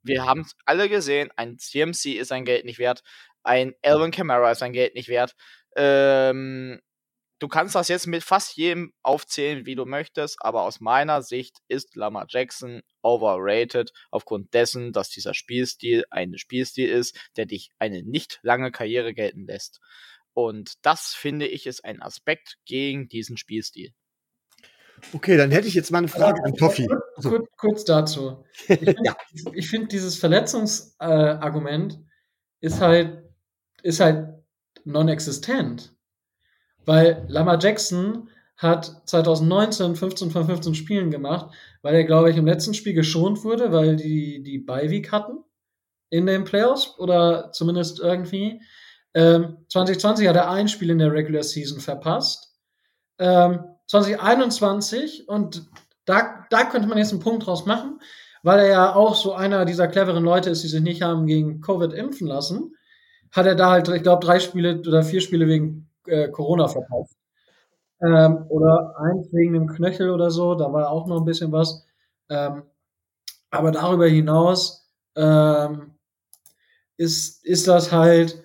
wir 0.02 0.26
haben 0.26 0.43
es 0.43 0.57
alle 0.66 0.88
gesehen, 0.88 1.31
ein 1.37 1.59
CMC 1.59 2.14
ist 2.19 2.28
sein 2.28 2.45
Geld 2.45 2.64
nicht 2.64 2.78
wert, 2.78 3.02
ein 3.43 3.75
Alvin 3.83 4.11
Kamara 4.11 4.50
ist 4.52 4.59
sein 4.61 4.73
Geld 4.73 4.95
nicht 4.95 5.09
wert. 5.09 5.35
Ähm, 5.76 6.81
du 7.44 7.48
kannst 7.48 7.74
das 7.74 7.88
jetzt 7.88 8.06
mit 8.06 8.24
fast 8.24 8.56
jedem 8.56 8.94
aufzählen, 9.02 9.66
wie 9.66 9.74
du 9.74 9.84
möchtest, 9.84 10.38
aber 10.40 10.62
aus 10.62 10.80
meiner 10.80 11.20
Sicht 11.20 11.58
ist 11.68 11.94
Lamar 11.94 12.24
Jackson 12.26 12.80
overrated 13.02 13.92
aufgrund 14.10 14.54
dessen, 14.54 14.94
dass 14.94 15.10
dieser 15.10 15.34
Spielstil 15.34 16.04
ein 16.10 16.38
Spielstil 16.38 16.88
ist, 16.88 17.18
der 17.36 17.44
dich 17.44 17.68
eine 17.78 18.02
nicht 18.02 18.40
lange 18.42 18.72
Karriere 18.72 19.12
gelten 19.12 19.44
lässt. 19.44 19.80
Und 20.32 20.72
das 20.80 21.12
finde 21.14 21.46
ich 21.46 21.66
ist 21.66 21.84
ein 21.84 22.00
Aspekt 22.00 22.56
gegen 22.64 23.08
diesen 23.08 23.36
Spielstil. 23.36 23.92
Okay, 25.12 25.36
dann 25.36 25.50
hätte 25.50 25.69
ich 25.69 25.75
jetzt 25.75 25.90
mal 25.90 25.99
eine 25.99 26.08
Frage 26.08 26.42
an 26.45 26.54
Toffi. 26.54 26.86
Kurz, 26.86 27.26
kurz, 27.26 27.49
kurz 27.58 27.84
dazu. 27.84 28.42
Ich 28.69 28.78
finde 28.78 29.02
ja. 29.04 29.16
find 29.60 29.92
dieses 29.92 30.16
Verletzungsargument 30.16 31.92
äh, 31.92 32.66
ist 32.66 32.80
halt, 32.80 33.23
ist 33.82 34.00
halt 34.00 34.32
non-existent. 34.86 35.95
Weil 36.84 37.25
Lamar 37.28 37.58
Jackson 37.60 38.28
hat 38.56 39.02
2019 39.06 39.97
15 39.97 40.30
von 40.30 40.47
15 40.47 40.75
Spielen 40.75 41.10
gemacht, 41.10 41.54
weil 41.82 41.94
er, 41.94 42.04
glaube 42.04 42.30
ich, 42.30 42.36
im 42.36 42.47
letzten 42.47 42.75
Spiel 42.75 42.94
geschont 42.94 43.42
wurde, 43.44 43.73
weil 43.73 43.97
die 43.97 44.42
die 44.42 44.58
Bye-Week 44.58 45.10
hatten 45.10 45.38
in 46.10 46.26
den 46.26 46.44
Playoffs 46.44 46.94
oder 46.99 47.50
zumindest 47.52 48.00
irgendwie. 48.00 48.60
Ähm, 49.14 49.58
2020 49.68 50.28
hat 50.28 50.36
er 50.36 50.50
ein 50.50 50.68
Spiel 50.68 50.90
in 50.90 50.99
der 50.99 51.12
Regular 51.12 51.42
Season 51.42 51.80
verpasst. 51.80 52.54
Ähm, 53.18 53.64
2021 53.88 55.28
und 55.28 55.66
da, 56.04 56.47
da 56.50 56.64
könnte 56.64 56.88
man 56.88 56.99
jetzt 56.99 57.12
einen 57.12 57.20
Punkt 57.20 57.47
draus 57.47 57.66
machen, 57.66 58.00
weil 58.42 58.60
er 58.60 58.68
ja 58.68 58.94
auch 58.94 59.14
so 59.14 59.32
einer 59.32 59.64
dieser 59.64 59.88
cleveren 59.88 60.25
Leute 60.25 60.50
ist, 60.50 60.62
die 60.62 60.68
sich 60.68 60.82
nicht 60.82 61.02
haben 61.02 61.26
gegen 61.26 61.60
Covid 61.60 61.92
impfen 61.92 62.26
lassen, 62.26 62.75
hat 63.30 63.47
er 63.47 63.54
da 63.54 63.70
halt, 63.70 63.88
ich 63.88 64.02
glaube, 64.02 64.25
drei 64.25 64.38
Spiele 64.38 64.80
oder 64.86 65.02
vier 65.02 65.20
Spiele 65.20 65.49
wegen 65.49 65.88
äh, 66.06 66.28
Corona 66.28 66.69
verpasst. 66.69 67.17
Ähm, 68.02 68.47
oder 68.49 68.95
eins 68.99 69.32
wegen 69.32 69.54
dem 69.54 69.69
Knöchel 69.69 70.10
oder 70.10 70.30
so, 70.30 70.54
da 70.54 70.73
war 70.73 70.90
auch 70.90 71.06
noch 71.06 71.21
ein 71.21 71.25
bisschen 71.25 71.52
was. 71.52 71.86
Ähm, 72.28 72.64
aber 73.50 73.71
darüber 73.71 74.06
hinaus 74.06 74.90
ähm, 75.17 75.95
ist, 76.97 77.45
ist 77.45 77.69
das 77.69 77.93
halt, 77.93 78.43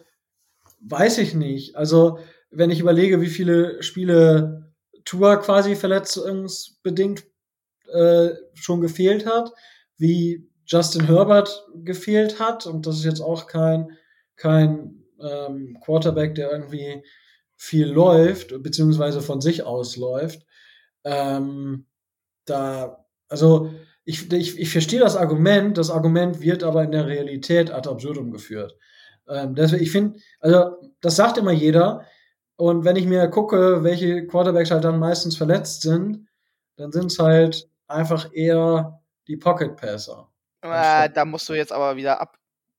weiß 0.82 1.18
ich 1.18 1.34
nicht. 1.34 1.76
Also, 1.76 2.20
wenn 2.52 2.72
ich 2.72 2.80
überlege, 2.80 3.22
wie 3.22 3.28
viele 3.28 3.82
Spiele 3.84 4.72
Tour 5.06 5.38
quasi 5.38 5.76
verletzungsbedingt 5.76 7.26
äh, 7.92 8.30
schon 8.54 8.82
gefehlt 8.82 9.26
hat, 9.26 9.52
wie 9.98 10.48
Justin 10.66 11.08
Herbert 11.08 11.66
gefehlt 11.84 12.40
hat. 12.40 12.68
Und 12.68 12.86
das 12.86 12.98
ist 12.98 13.06
jetzt 13.06 13.22
auch 13.22 13.48
kein, 13.48 13.98
kein 14.36 15.04
ähm, 15.20 15.78
Quarterback, 15.84 16.36
der 16.36 16.52
irgendwie 16.52 17.04
viel 17.60 17.88
läuft, 17.88 18.64
beziehungsweise 18.64 19.22
von 19.22 19.42
sich 19.42 19.64
aus 19.64 19.98
läuft. 19.98 20.46
Ähm, 21.04 21.86
da, 22.46 23.06
also 23.28 23.74
ich, 24.06 24.32
ich, 24.32 24.58
ich 24.58 24.72
verstehe 24.72 25.02
das 25.02 25.18
Argument, 25.18 25.78
das 25.78 25.92
Argument 25.92 26.40
wird 26.40 26.64
aber 26.64 26.84
in 26.84 26.92
der 26.92 27.06
Realität 27.06 27.70
ad 27.70 27.88
absurdum 27.88 28.32
geführt. 28.32 28.78
Ähm, 29.28 29.56
deswegen, 29.56 29.84
ich 29.84 29.92
finde, 29.92 30.20
also 30.40 30.94
das 31.02 31.18
sagt 31.18 31.38
immer 31.38 31.52
jeder, 31.52 32.06
und 32.56 32.86
wenn 32.86 32.96
ich 32.96 33.06
mir 33.06 33.28
gucke, 33.28 33.84
welche 33.84 34.26
Quarterbacks 34.26 34.72
halt 34.72 34.86
dann 34.86 34.98
meistens 34.98 35.36
verletzt 35.36 35.82
sind, 35.82 36.28
dann 36.78 36.94
sind 36.94 37.12
es 37.12 37.20
halt 37.20 37.70
einfach 37.88 38.30
eher 38.34 39.02
die 39.28 39.38
Pocket 39.38 39.76
Passer. 39.76 40.30
Äh, 40.62 41.10
da 41.10 41.26
musst 41.26 41.48
du 41.50 41.54
jetzt 41.54 41.74
aber 41.74 41.98
wieder 41.98 42.22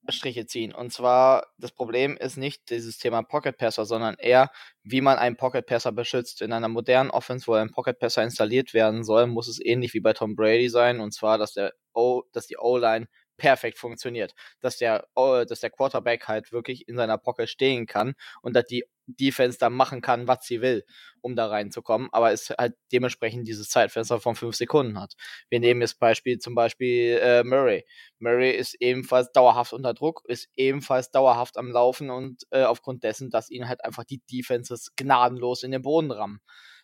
Abstriche 0.07 0.47
ziehen. 0.47 0.75
Und 0.75 0.93
zwar, 0.93 1.47
das 1.59 1.73
Problem 1.73 2.17
ist 2.17 2.37
nicht 2.37 2.71
dieses 2.71 2.99
Thema 2.99 3.23
Pocket 3.23 3.57
Passer, 3.57 3.85
sondern 3.85 4.17
eher, 4.19 4.51
wie 4.83 5.01
man 5.01 5.19
einen 5.19 5.37
Pocket 5.37 5.67
Passer 5.67 5.93
beschützt. 5.93 6.43
In 6.43 6.53
einer 6.53 6.69
modernen 6.69 7.11
Offense, 7.11 7.47
wo 7.47 7.55
ein 7.55 7.71
Pocket 7.71 7.99
Passer 7.99 8.23
installiert 8.23 8.75
werden 8.75 9.05
soll, 9.05 9.27
muss 9.27 9.49
es 9.49 9.61
ähnlich 9.65 9.95
wie 9.95 10.01
bei 10.01 10.13
Tom 10.13 10.35
Brady 10.35 10.69
sein. 10.69 11.01
Und 11.01 11.13
zwar, 11.13 11.39
dass 11.39 11.53
der 11.53 11.73
O, 11.93 12.23
dass 12.33 12.47
die 12.47 12.57
O-Line 12.59 13.07
perfekt 13.40 13.79
funktioniert. 13.79 14.35
Dass 14.61 14.76
der, 14.76 15.09
dass 15.16 15.61
der 15.61 15.70
Quarterback 15.70 16.29
halt 16.29 16.53
wirklich 16.53 16.87
in 16.87 16.96
seiner 16.96 17.18
Pocket 17.18 17.48
stehen 17.48 17.87
kann 17.87 18.14
und 18.42 18.55
dass 18.55 18.66
die 18.66 18.85
Defense 19.07 19.59
da 19.59 19.70
machen 19.70 20.03
kann, 20.03 20.29
was 20.29 20.46
sie 20.46 20.61
will, 20.61 20.85
um 21.20 21.35
da 21.35 21.48
reinzukommen, 21.48 22.09
aber 22.12 22.33
es 22.33 22.50
halt 22.50 22.74
dementsprechend 22.92 23.48
dieses 23.48 23.68
Zeitfenster 23.68 24.20
von 24.20 24.37
fünf 24.37 24.55
Sekunden 24.55 25.00
hat. 25.00 25.14
Wir 25.48 25.59
nehmen 25.59 25.81
jetzt 25.81 25.98
Beispiel 25.98 26.38
zum 26.38 26.55
Beispiel 26.55 27.18
äh, 27.20 27.42
Murray. 27.42 27.85
Murray 28.18 28.53
ist 28.53 28.74
ebenfalls 28.74 29.33
dauerhaft 29.33 29.72
unter 29.72 29.94
Druck, 29.94 30.22
ist 30.29 30.48
ebenfalls 30.55 31.11
dauerhaft 31.11 31.57
am 31.57 31.70
Laufen 31.72 32.11
und 32.11 32.44
äh, 32.50 32.62
aufgrund 32.62 33.03
dessen, 33.03 33.31
dass 33.31 33.50
ihn 33.50 33.68
halt 33.68 33.85
einfach 33.85 34.05
die 34.05 34.22
Defenses 34.31 34.92
gnadenlos 34.96 35.62
in 35.62 35.72
den 35.72 35.83
Boden 35.83 36.11
rammen. 36.11 36.40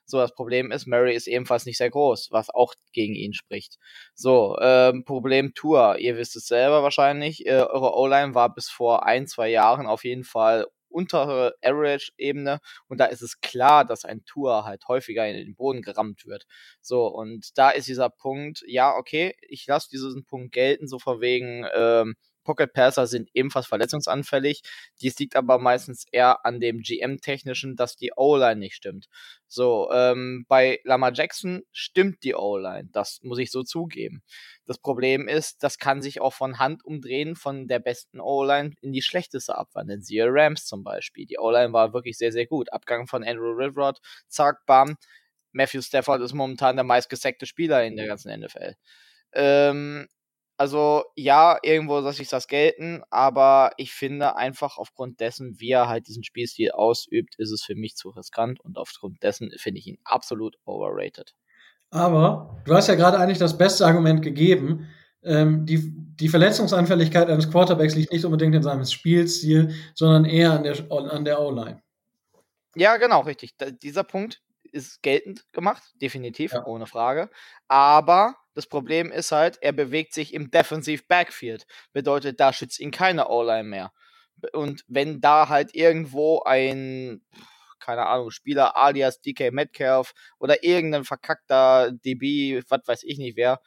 So, 0.06 0.18
das 0.18 0.34
Problem 0.34 0.70
ist, 0.72 0.86
Murray 0.86 1.14
ist 1.14 1.26
ebenfalls 1.26 1.66
nicht 1.66 1.78
sehr 1.78 1.90
groß, 1.90 2.28
was 2.30 2.50
auch 2.50 2.74
gegen 2.92 3.14
ihn 3.14 3.34
spricht. 3.34 3.76
So, 4.14 4.56
ähm, 4.60 5.04
Problem 5.04 5.52
Tour. 5.54 5.98
Ihr 5.98 6.16
wisst 6.16 6.36
es 6.36 6.46
selber 6.46 6.82
wahrscheinlich. 6.82 7.44
Äh, 7.46 7.62
eure 7.62 7.94
O-Line 7.94 8.34
war 8.34 8.54
bis 8.54 8.68
vor 8.70 9.04
ein, 9.06 9.26
zwei 9.26 9.48
Jahren 9.48 9.86
auf 9.86 10.04
jeden 10.04 10.24
Fall 10.24 10.66
untere 10.88 11.54
Average-Ebene 11.62 12.60
und 12.88 12.98
da 13.00 13.06
ist 13.06 13.20
es 13.20 13.40
klar, 13.40 13.84
dass 13.84 14.04
ein 14.06 14.24
Tour 14.24 14.64
halt 14.64 14.88
häufiger 14.88 15.28
in 15.28 15.36
den 15.36 15.54
Boden 15.54 15.82
gerammt 15.82 16.24
wird. 16.26 16.46
So, 16.80 17.06
und 17.06 17.58
da 17.58 17.70
ist 17.70 17.86
dieser 17.88 18.08
Punkt, 18.08 18.62
ja, 18.66 18.94
okay, 18.96 19.34
ich 19.42 19.66
lasse 19.66 19.88
diesen 19.90 20.24
Punkt 20.24 20.52
gelten, 20.52 20.88
so 20.88 20.98
von 20.98 21.20
wegen, 21.20 21.66
ähm, 21.74 22.14
Pocket 22.46 22.72
Passer 22.72 23.06
sind 23.06 23.28
ebenfalls 23.35 23.66
verletzungsanfällig. 23.66 24.62
Dies 25.02 25.18
liegt 25.18 25.37
aber 25.37 25.59
meistens 25.59 26.06
eher 26.11 26.46
an 26.46 26.61
dem 26.61 26.80
GM-technischen, 26.80 27.76
dass 27.76 27.96
die 27.96 28.12
O-Line 28.16 28.61
nicht 28.61 28.76
stimmt. 28.76 29.09
So, 29.48 29.90
ähm, 29.92 30.46
bei 30.48 30.80
Lama 30.85 31.11
Jackson 31.12 31.62
stimmt 31.72 32.22
die 32.22 32.35
O-Line. 32.35 32.88
Das 32.92 33.20
muss 33.22 33.38
ich 33.38 33.50
so 33.50 33.62
zugeben. 33.62 34.22
Das 34.64 34.78
Problem 34.78 35.28
ist, 35.28 35.62
das 35.62 35.78
kann 35.78 36.00
sich 36.02 36.20
auch 36.20 36.32
von 36.32 36.59
Hand 36.59 36.85
umdrehen 36.85 37.37
von 37.37 37.68
der 37.68 37.80
besten 37.80 38.20
O-Line 38.20 38.72
in 38.80 38.92
die 38.92 39.02
schlechteste 39.02 39.59
abwandeln. 39.59 40.00
Siehe 40.00 40.26
Rams 40.28 40.64
zum 40.66 40.85
Beispiel. 40.85 41.26
Die 41.26 41.38
O-Line 41.38 41.72
war 41.72 41.92
wirklich 41.92 42.16
sehr, 42.16 42.32
sehr 42.32 42.46
gut. 42.46 42.72
Abgang 42.72 43.06
von 43.06 43.24
Andrew 43.24 43.52
Rivrod, 43.52 44.00
zack, 44.28 44.64
bam. 44.66 44.96
Matthew 45.52 45.82
Stafford 45.82 46.20
ist 46.20 46.35
momentan 46.35 46.76
der 46.76 46.85
meistgesackte 46.85 47.46
Spieler 47.46 47.85
in 47.85 47.96
der 47.96 48.06
ganzen 48.06 48.38
NFL. 48.40 48.74
Ähm, 49.32 50.06
also 50.56 51.04
ja, 51.14 51.58
irgendwo 51.62 51.98
lasse 51.98 52.22
ich 52.22 52.28
das 52.28 52.48
gelten, 52.48 53.02
aber 53.10 53.72
ich 53.76 53.92
finde 53.92 54.36
einfach 54.36 54.78
aufgrund 54.78 55.20
dessen, 55.20 55.60
wie 55.60 55.70
er 55.70 55.88
halt 55.88 56.08
diesen 56.08 56.24
Spielstil 56.24 56.70
ausübt, 56.70 57.34
ist 57.38 57.50
es 57.50 57.62
für 57.62 57.74
mich 57.74 57.96
zu 57.96 58.10
riskant 58.10 58.60
und 58.60 58.78
aufgrund 58.78 59.22
dessen 59.22 59.50
finde 59.58 59.80
ich 59.80 59.86
ihn 59.86 59.98
absolut 60.04 60.56
overrated. 60.64 61.34
Aber 61.90 62.62
du 62.64 62.74
hast 62.74 62.88
ja 62.88 62.94
gerade 62.94 63.18
eigentlich 63.18 63.38
das 63.38 63.58
beste 63.58 63.86
Argument 63.86 64.22
gegeben. 64.22 64.88
Ähm, 65.22 65.66
die, 65.66 65.92
die 66.16 66.28
Verletzungsanfälligkeit 66.28 67.28
eines 67.28 67.50
Quarterbacks 67.50 67.94
liegt 67.94 68.12
nicht 68.12 68.24
unbedingt 68.24 68.54
in 68.54 68.62
seinem 68.62 68.84
Spielstil, 68.84 69.74
sondern 69.94 70.24
eher 70.24 70.52
an 70.52 70.62
der, 70.62 70.76
an 70.90 71.24
der 71.24 71.40
O-Line. 71.40 71.82
Ja, 72.76 72.96
genau, 72.96 73.20
richtig. 73.20 73.56
Da, 73.56 73.70
dieser 73.70 74.04
Punkt 74.04 74.42
ist 74.76 75.02
geltend 75.02 75.44
gemacht, 75.52 75.82
definitiv, 76.00 76.52
Ja. 76.52 76.64
ohne 76.66 76.86
Frage. 76.86 77.30
Aber 77.68 78.36
das 78.54 78.66
Problem 78.66 79.10
ist 79.10 79.32
halt, 79.32 79.58
er 79.60 79.72
bewegt 79.72 80.14
sich 80.14 80.32
im 80.32 80.50
Defensive 80.50 81.02
Backfield. 81.08 81.66
Bedeutet, 81.92 82.38
da 82.40 82.52
schützt 82.52 82.78
ihn 82.80 82.90
keine 82.92 83.28
O-Line 83.28 83.64
mehr. 83.68 83.92
Und 84.52 84.84
wenn 84.86 85.20
da 85.20 85.48
halt 85.48 85.74
irgendwo 85.74 86.42
ein, 86.44 87.22
keine 87.80 88.06
Ahnung, 88.06 88.30
Spieler 88.30 88.76
alias 88.76 89.20
DK 89.20 89.50
Metcalf 89.50 90.12
oder 90.38 90.62
irgendein 90.62 91.04
verkackter 91.04 91.90
DB, 91.92 92.62
was 92.68 92.80
weiß 92.86 93.02
ich 93.04 93.18
nicht 93.18 93.36
wer, 93.36 93.60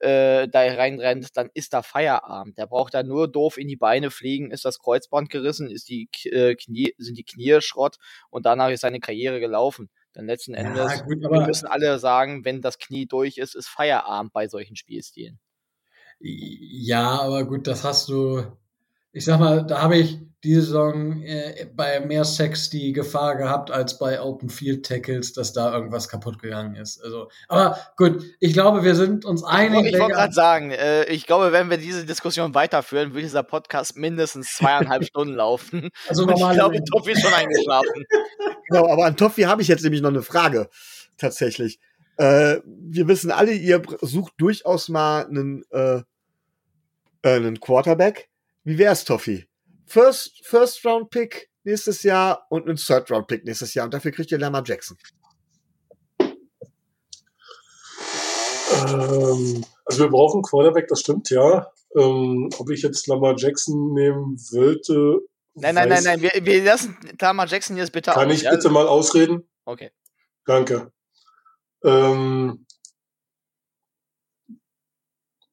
äh, 0.00 0.46
da 0.48 0.60
reinrennt, 0.60 1.36
dann 1.36 1.48
ist 1.54 1.72
da 1.72 1.82
Feierabend. 1.82 2.58
Der 2.58 2.66
braucht 2.66 2.92
da 2.94 3.02
nur 3.02 3.28
doof 3.30 3.56
in 3.56 3.68
die 3.68 3.76
Beine 3.76 4.10
fliegen, 4.10 4.50
ist 4.50 4.64
das 4.64 4.78
Kreuzband 4.78 5.30
gerissen, 5.30 5.70
ist 5.70 5.88
die 5.88 6.08
äh, 6.24 6.54
Knie, 6.54 6.94
sind 6.98 7.16
die 7.18 7.24
Knie 7.24 7.60
Schrott 7.60 7.96
und 8.30 8.44
danach 8.46 8.70
ist 8.70 8.80
seine 8.82 9.00
Karriere 9.00 9.40
gelaufen. 9.40 9.88
Denn 10.16 10.26
letzten 10.26 10.54
Ja, 10.54 10.60
Endes, 10.60 11.04
gut, 11.04 11.20
wir 11.20 11.26
aber- 11.26 11.46
müssen 11.46 11.66
alle 11.66 11.98
sagen, 11.98 12.44
wenn 12.44 12.62
das 12.62 12.78
Knie 12.78 13.06
durch 13.06 13.36
ist, 13.38 13.54
ist 13.54 13.68
Feierabend 13.68 14.32
bei 14.32 14.48
solchen 14.48 14.74
Spielstilen. 14.76 15.38
Ja, 16.18 17.20
aber 17.20 17.44
gut, 17.44 17.66
das 17.66 17.84
hast 17.84 18.08
du. 18.08 18.42
Ich 19.12 19.24
sag 19.26 19.38
mal, 19.38 19.64
da 19.66 19.82
habe 19.82 19.96
ich 19.98 20.18
diese 20.46 20.62
Saison 20.62 21.22
äh, 21.22 21.66
bei 21.74 22.00
mehr 22.00 22.24
Sex 22.24 22.70
die 22.70 22.92
Gefahr 22.92 23.36
gehabt, 23.36 23.70
als 23.70 23.98
bei 23.98 24.20
Open 24.20 24.48
Field 24.48 24.86
Tackles, 24.86 25.32
dass 25.32 25.52
da 25.52 25.74
irgendwas 25.74 26.08
kaputt 26.08 26.40
gegangen 26.40 26.76
ist. 26.76 27.02
Also, 27.02 27.28
aber 27.48 27.78
gut, 27.96 28.22
ich 28.38 28.52
glaube, 28.52 28.84
wir 28.84 28.94
sind 28.94 29.24
uns 29.24 29.42
einig. 29.42 29.86
Ich 29.86 29.98
wollte 29.98 30.14
gerade 30.14 30.32
sagen, 30.32 30.70
äh, 30.70 31.04
ich 31.06 31.26
glaube, 31.26 31.52
wenn 31.52 31.68
wir 31.68 31.78
diese 31.78 32.06
Diskussion 32.06 32.54
weiterführen, 32.54 33.10
würde 33.10 33.22
dieser 33.22 33.42
Podcast 33.42 33.96
mindestens 33.96 34.54
zweieinhalb 34.54 35.04
Stunden 35.06 35.34
laufen. 35.34 35.90
also 36.08 36.22
Und 36.22 36.30
ich 36.30 36.50
glaube, 36.52 36.78
Toffi 36.84 37.12
ist 37.12 37.22
schon 37.22 37.34
eingeschlafen. 37.34 38.04
Genau, 38.68 38.88
aber 38.88 39.04
an 39.06 39.16
Toffi 39.16 39.42
habe 39.42 39.62
ich 39.62 39.68
jetzt 39.68 39.84
nämlich 39.84 40.02
noch 40.02 40.08
eine 40.08 40.22
Frage. 40.22 40.68
Tatsächlich. 41.18 41.78
Äh, 42.16 42.56
wir 42.64 43.06
wissen 43.06 43.30
alle, 43.30 43.52
ihr 43.52 43.80
sucht 44.00 44.32
durchaus 44.38 44.88
mal 44.88 45.24
einen, 45.24 45.64
äh, 45.70 45.98
äh, 47.22 47.36
einen 47.36 47.60
Quarterback. 47.60 48.28
Wie 48.64 48.78
wär's, 48.78 49.04
Toffi? 49.04 49.46
First, 49.86 50.44
First 50.44 50.84
Round 50.84 51.10
Pick 51.10 51.50
nächstes 51.64 52.02
Jahr 52.02 52.46
und 52.50 52.68
einen 52.68 52.76
Third 52.76 53.10
Round 53.10 53.26
Pick 53.26 53.44
nächstes 53.44 53.74
Jahr. 53.74 53.84
Und 53.86 53.94
dafür 53.94 54.12
kriegt 54.12 54.30
ihr 54.30 54.38
Lamar 54.38 54.62
Jackson. 54.64 54.96
Ähm, 58.72 59.64
also 59.84 60.04
wir 60.04 60.10
brauchen 60.10 60.42
Quarterback, 60.42 60.88
das 60.88 61.00
stimmt, 61.00 61.30
ja. 61.30 61.70
Ähm, 61.96 62.50
ob 62.58 62.70
ich 62.70 62.82
jetzt 62.82 63.06
Lamar 63.06 63.34
Jackson 63.36 63.94
nehmen 63.94 64.36
wollte, 64.52 65.20
Nein, 65.58 65.74
nein, 65.74 65.88
nein, 65.88 66.04
nein, 66.04 66.20
wir, 66.20 66.32
wir 66.34 66.64
lassen 66.64 66.98
Lamar 67.18 67.46
Jackson 67.46 67.78
jetzt 67.78 67.92
bitte 67.92 68.10
Kann 68.10 68.28
aus, 68.28 68.34
ich 68.34 68.42
ja? 68.42 68.50
bitte 68.50 68.68
mal 68.68 68.86
ausreden? 68.86 69.48
Okay. 69.64 69.90
Danke. 70.44 70.92
Ähm, 71.82 72.66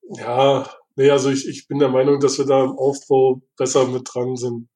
ja, 0.01 0.69
nee, 0.95 1.09
also 1.09 1.29
ich, 1.29 1.47
ich 1.47 1.67
bin 1.67 1.79
der 1.79 1.89
Meinung, 1.89 2.19
dass 2.19 2.37
wir 2.37 2.45
da 2.45 2.63
im 2.63 2.71
Aufbau 2.71 3.41
besser 3.57 3.87
mit 3.87 4.09
dran 4.11 4.35
sind. 4.35 4.69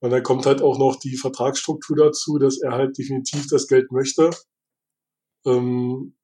Und 0.00 0.10
dann 0.10 0.22
kommt 0.22 0.46
halt 0.46 0.62
auch 0.62 0.78
noch 0.78 0.96
die 0.96 1.16
Vertragsstruktur 1.16 1.96
dazu, 1.96 2.38
dass 2.38 2.60
er 2.60 2.72
halt 2.72 2.96
definitiv 2.96 3.48
das 3.48 3.66
Geld 3.66 3.90
möchte. 3.90 4.30
Ähm, 5.44 6.16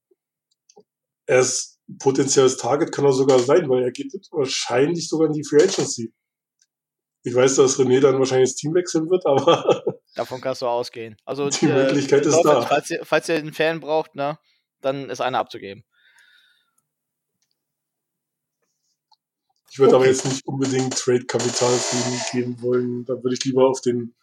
er 1.27 1.41
ist 1.41 1.81
potenzielles 1.99 2.57
Target, 2.57 2.93
kann 2.93 3.05
er 3.05 3.13
sogar 3.13 3.39
sein, 3.39 3.69
weil 3.69 3.83
er 3.83 3.91
geht 3.91 4.13
wahrscheinlich 4.31 5.09
sogar 5.09 5.27
in 5.27 5.33
die 5.33 5.45
Free 5.45 5.63
Agency. 5.63 6.13
Ich 7.25 7.35
weiß, 7.35 7.57
dass 7.57 7.79
René 7.79 8.01
dann 8.01 8.19
wahrscheinlich 8.19 8.51
das 8.51 8.57
Team 8.57 8.75
wechseln 8.75 9.09
wird, 9.11 9.27
aber 9.27 9.83
Davon 10.15 10.41
kannst 10.41 10.63
du 10.63 10.67
ausgehen. 10.67 11.17
Also 11.25 11.49
Die 11.49 11.67
Möglichkeit 11.67 12.25
ist 12.25 12.43
da. 12.43 12.63
Falls 12.63 12.91
ihr, 12.91 13.05
falls 13.05 13.29
ihr 13.29 13.37
einen 13.37 13.53
Fan 13.53 13.81
braucht, 13.81 14.15
ne, 14.15 14.39
dann 14.81 15.11
ist 15.11 15.21
einer 15.21 15.39
abzugeben. 15.39 15.85
Ich 19.75 19.81
würde 19.81 19.97
aber 19.97 20.05
Okay. 20.05 20.13
jetzt 20.13 20.25
nicht 20.25 20.47
unbedingt 20.47 20.97
Trade-Kapital 20.97 21.77
geben 22.31 22.63
wollen. 22.63 23.05
Da 23.07 23.15
würde 23.15 23.35
ich 23.35 23.45
lieber 23.45 23.69
auf 23.69 23.81
den 23.81 24.15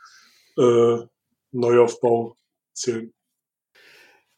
äh, 0.57 0.99
Neuaufbau 1.51 2.37
zählen. 2.71 3.13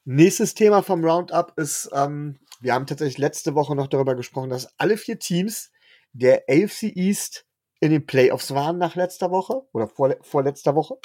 Nächstes 0.05 0.55
Thema 0.55 0.81
vom 0.81 1.05
Roundup 1.05 1.53
ist, 1.55 1.87
ähm, 1.93 2.39
wir 2.61 2.73
haben 2.73 2.87
tatsächlich 2.87 3.19
letzte 3.19 3.53
Woche 3.53 3.75
noch 3.75 3.85
darüber 3.85 4.15
gesprochen, 4.15 4.49
dass 4.49 4.67
alle 4.79 4.97
vier 4.97 5.19
Teams 5.19 5.71
der 6.13 6.45
AFC 6.49 6.85
East 6.95 7.45
in 7.79 7.91
den 7.91 8.07
Playoffs 8.07 8.51
waren 8.55 8.79
nach 8.79 8.95
letzter 8.95 9.29
Woche 9.29 9.61
oder 9.71 9.87
vor, 9.87 10.15
vorletzter 10.21 10.73
Woche. 10.73 10.97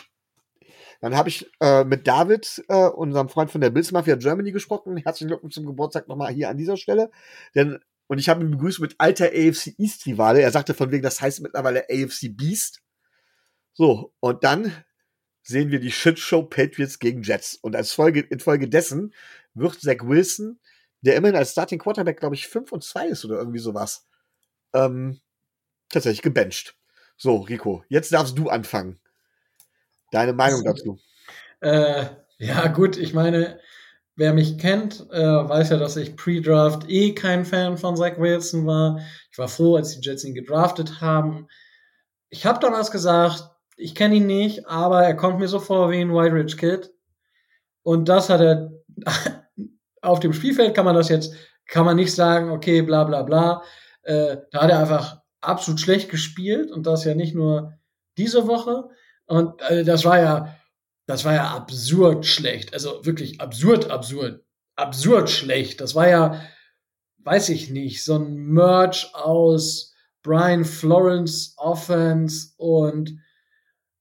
Dann 1.02 1.14
habe 1.18 1.28
ich 1.28 1.50
äh, 1.60 1.84
mit 1.84 2.06
David, 2.06 2.64
äh, 2.68 2.88
unserem 2.88 3.28
Freund 3.28 3.50
von 3.50 3.60
der 3.60 3.68
Bills 3.68 3.92
Mafia 3.92 4.16
Germany, 4.16 4.52
gesprochen. 4.52 4.96
Herzlichen 4.96 5.28
Glückwunsch 5.28 5.52
zum 5.54 5.66
Geburtstag 5.66 6.08
nochmal 6.08 6.32
hier 6.32 6.48
an 6.48 6.56
dieser 6.56 6.78
Stelle. 6.78 7.10
Denn, 7.54 7.78
und 8.08 8.18
ich 8.18 8.28
habe 8.28 8.42
ihn 8.42 8.50
begrüßt 8.50 8.80
mit 8.80 8.96
alter 8.98 9.26
AFC 9.26 9.74
East 9.78 10.06
Rivale. 10.06 10.40
Er 10.40 10.50
sagte 10.50 10.74
von 10.74 10.90
wegen, 10.90 11.02
das 11.02 11.20
heißt 11.20 11.40
mittlerweile 11.40 11.84
AFC 11.90 12.28
Beast. 12.30 12.82
So, 13.74 14.12
und 14.20 14.42
dann 14.42 14.72
sehen 15.42 15.70
wir 15.70 15.78
die 15.78 15.92
Shitshow 15.92 16.42
Patriots 16.42 16.98
gegen 16.98 17.22
Jets. 17.22 17.54
Und 17.54 17.76
als 17.76 17.92
Folge, 17.92 18.20
infolgedessen 18.20 19.14
wird 19.54 19.80
Zach 19.80 19.98
Wilson, 20.02 20.58
der 21.02 21.16
immerhin 21.16 21.36
als 21.36 21.52
Starting 21.52 21.78
Quarterback, 21.78 22.18
glaube 22.18 22.34
ich, 22.34 22.48
5 22.48 22.72
und 22.72 22.82
2 22.82 23.08
ist 23.08 23.24
oder 23.24 23.38
irgendwie 23.38 23.60
sowas, 23.60 24.06
ähm, 24.74 25.20
tatsächlich 25.90 26.22
gebencht. 26.22 26.76
So, 27.16 27.36
Rico, 27.36 27.84
jetzt 27.88 28.12
darfst 28.12 28.38
du 28.38 28.48
anfangen. 28.48 28.98
Deine 30.10 30.32
Meinung 30.32 30.64
dazu. 30.64 30.98
Äh, 31.60 32.06
ja, 32.38 32.68
gut, 32.68 32.96
ich 32.96 33.12
meine, 33.12 33.60
wer 34.18 34.34
mich 34.34 34.58
kennt, 34.58 35.06
äh, 35.12 35.22
weiß 35.22 35.70
ja, 35.70 35.76
dass 35.76 35.96
ich 35.96 36.16
pre-Draft 36.16 36.90
eh 36.90 37.14
kein 37.14 37.44
Fan 37.44 37.78
von 37.78 37.96
Zach 37.96 38.18
Wilson 38.18 38.66
war. 38.66 38.98
Ich 39.30 39.38
war 39.38 39.46
froh, 39.46 39.76
als 39.76 39.96
die 39.96 40.00
Jets 40.04 40.24
ihn 40.24 40.34
gedraftet 40.34 41.00
haben. 41.00 41.46
Ich 42.28 42.44
habe 42.44 42.58
damals 42.58 42.90
gesagt, 42.90 43.48
ich 43.76 43.94
kenne 43.94 44.16
ihn 44.16 44.26
nicht, 44.26 44.66
aber 44.66 45.04
er 45.04 45.14
kommt 45.14 45.38
mir 45.38 45.46
so 45.46 45.60
vor 45.60 45.92
wie 45.92 46.00
ein 46.00 46.12
White 46.12 46.34
Rich 46.34 46.56
Kid. 46.56 46.92
Und 47.84 48.08
das 48.08 48.28
hat 48.28 48.40
er 48.40 48.72
auf 50.02 50.18
dem 50.18 50.32
Spielfeld 50.32 50.74
kann 50.74 50.84
man 50.84 50.96
das 50.96 51.08
jetzt, 51.08 51.34
kann 51.68 51.84
man 51.84 51.94
nicht 51.94 52.12
sagen, 52.12 52.50
okay, 52.50 52.82
bla 52.82 53.04
bla 53.04 53.22
bla. 53.22 53.62
Äh, 54.02 54.38
da 54.50 54.62
hat 54.62 54.70
er 54.70 54.80
einfach 54.80 55.20
absolut 55.40 55.78
schlecht 55.78 56.10
gespielt 56.10 56.72
und 56.72 56.88
das 56.88 57.04
ja 57.04 57.14
nicht 57.14 57.36
nur 57.36 57.74
diese 58.16 58.48
Woche. 58.48 58.88
Und 59.26 59.62
äh, 59.70 59.84
das 59.84 60.04
war 60.04 60.18
ja, 60.18 60.57
das 61.08 61.24
war 61.24 61.32
ja 61.32 61.48
absurd 61.56 62.26
schlecht. 62.26 62.74
Also 62.74 63.04
wirklich 63.06 63.40
absurd, 63.40 63.90
absurd, 63.90 64.44
absurd 64.76 65.30
schlecht. 65.30 65.80
Das 65.80 65.94
war 65.94 66.06
ja, 66.06 66.42
weiß 67.24 67.48
ich 67.48 67.70
nicht, 67.70 68.04
so 68.04 68.16
ein 68.16 68.36
Merge 68.36 69.06
aus 69.14 69.94
Brian 70.22 70.66
Florence 70.66 71.54
Offense 71.56 72.50
und 72.58 73.18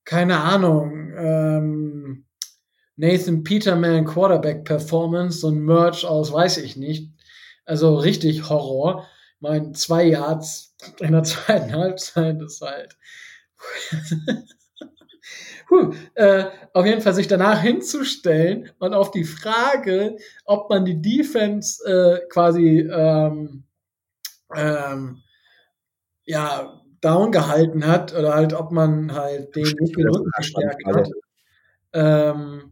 keine 0.03 0.41
Ahnung, 0.41 1.13
ähm, 1.17 2.25
Nathan 2.97 3.43
Peterman 3.43 4.03
Quarterback 4.03 4.65
Performance, 4.65 5.39
so 5.39 5.47
ein 5.47 5.59
Merge 5.59 6.05
aus, 6.09 6.33
weiß 6.33 6.57
ich 6.57 6.75
nicht. 6.75 7.13
Also 7.63 7.95
richtig 7.95 8.49
Horror. 8.49 9.07
Mein 9.39 9.73
zwei 9.75 10.03
Yards 10.03 10.75
in 10.99 11.13
der 11.13 11.23
zweiten 11.23 11.71
Halbzeit 11.71 12.41
ist 12.41 12.59
halt. 12.59 12.97
Puh, 15.67 15.93
äh, 16.15 16.45
auf 16.73 16.85
jeden 16.85 17.01
Fall 17.01 17.13
sich 17.13 17.27
danach 17.27 17.61
hinzustellen 17.61 18.71
und 18.79 18.93
auf 18.93 19.11
die 19.11 19.25
Frage, 19.25 20.17
ob 20.45 20.69
man 20.69 20.85
die 20.85 21.01
Defense 21.01 21.83
äh, 21.85 22.25
quasi 22.29 22.79
ähm, 22.89 23.63
ähm, 24.55 25.21
ja 26.25 26.81
down 27.01 27.31
gehalten 27.31 27.85
hat 27.85 28.13
oder 28.13 28.33
halt, 28.33 28.53
ob 28.53 28.71
man 28.71 29.13
halt 29.13 29.55
den 29.55 29.65
Rücken 29.65 30.31
gestärkt 30.37 30.85
hat, 30.85 31.09
ähm, 31.93 32.71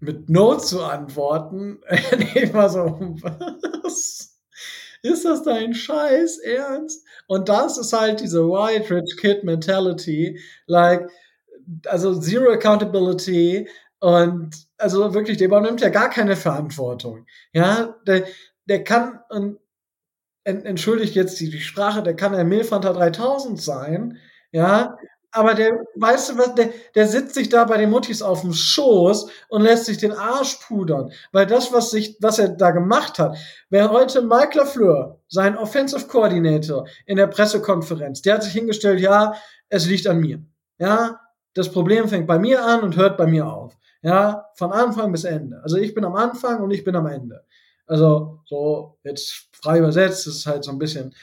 mit 0.00 0.28
No 0.28 0.56
zu 0.56 0.82
antworten. 0.82 1.80
ich 2.34 2.52
war 2.52 2.68
so, 2.68 2.98
was? 3.22 4.40
Ist 5.02 5.24
das 5.24 5.42
dein 5.42 5.74
Scheiß 5.74 6.38
Ernst? 6.38 7.04
Und 7.26 7.48
das 7.48 7.76
ist 7.76 7.92
halt 7.92 8.20
diese 8.20 8.44
White 8.44 8.94
Rich 8.94 9.16
Kid 9.16 9.42
Mentality, 9.42 10.40
like, 10.66 11.08
also 11.86 12.18
Zero 12.18 12.50
Accountability 12.50 13.68
und 14.00 14.50
also 14.78 15.14
wirklich, 15.14 15.38
der 15.38 15.46
übernimmt 15.46 15.80
ja 15.80 15.88
gar 15.88 16.10
keine 16.10 16.36
Verantwortung. 16.36 17.26
Ja, 17.52 17.96
der, 18.06 18.24
der 18.64 18.84
kann, 18.84 19.20
und 19.30 19.58
entschuldigt 20.44 21.14
jetzt 21.14 21.38
die, 21.40 21.50
die 21.50 21.60
Sprache, 21.60 22.02
der 22.02 22.16
kann 22.16 22.34
ein 22.34 22.48
Milfanta 22.48 22.92
3000 22.92 23.60
sein, 23.60 24.18
ja, 24.50 24.96
aber 25.34 25.54
der, 25.54 25.72
weißt 25.96 26.30
du 26.30 26.38
was, 26.38 26.54
der, 26.54 26.70
der 26.94 27.08
sitzt 27.08 27.34
sich 27.34 27.48
da 27.48 27.64
bei 27.64 27.78
den 27.78 27.90
Muttis 27.90 28.20
auf 28.20 28.42
dem 28.42 28.52
Schoß 28.52 29.30
und 29.48 29.62
lässt 29.62 29.86
sich 29.86 29.96
den 29.96 30.12
Arsch 30.12 30.56
pudern. 30.66 31.10
Weil 31.32 31.46
das, 31.46 31.72
was 31.72 31.90
sich, 31.90 32.18
was 32.20 32.38
er 32.38 32.50
da 32.50 32.70
gemacht 32.70 33.18
hat, 33.18 33.38
wäre 33.70 33.90
heute 33.90 34.20
Mike 34.20 34.58
LaFleur, 34.58 35.20
sein 35.28 35.56
Offensive 35.56 36.06
Coordinator 36.06 36.86
in 37.06 37.16
der 37.16 37.28
Pressekonferenz, 37.28 38.20
der 38.20 38.34
hat 38.34 38.42
sich 38.42 38.52
hingestellt, 38.52 39.00
ja, 39.00 39.34
es 39.70 39.86
liegt 39.86 40.06
an 40.06 40.20
mir. 40.20 40.44
Ja, 40.78 41.18
das 41.54 41.70
Problem 41.70 42.08
fängt 42.08 42.26
bei 42.26 42.38
mir 42.38 42.64
an 42.64 42.80
und 42.80 42.96
hört 42.96 43.16
bei 43.16 43.26
mir 43.26 43.46
auf. 43.46 43.76
Ja, 44.02 44.46
von 44.54 44.72
Anfang 44.72 45.12
bis 45.12 45.24
Ende. 45.24 45.60
Also 45.62 45.76
ich 45.76 45.94
bin 45.94 46.04
am 46.04 46.16
Anfang 46.16 46.60
und 46.60 46.70
ich 46.72 46.82
bin 46.82 46.96
am 46.96 47.06
Ende. 47.06 47.44
Also 47.86 48.40
so 48.46 48.98
jetzt 49.04 49.48
frei 49.52 49.78
übersetzt, 49.78 50.26
das 50.26 50.36
ist 50.36 50.46
halt 50.46 50.64
so 50.64 50.72
ein 50.72 50.78
bisschen 50.78 51.14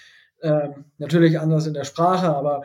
ähm, 0.41 0.85
natürlich 0.97 1.39
anders 1.39 1.67
in 1.67 1.73
der 1.73 1.83
Sprache, 1.83 2.27
aber 2.27 2.63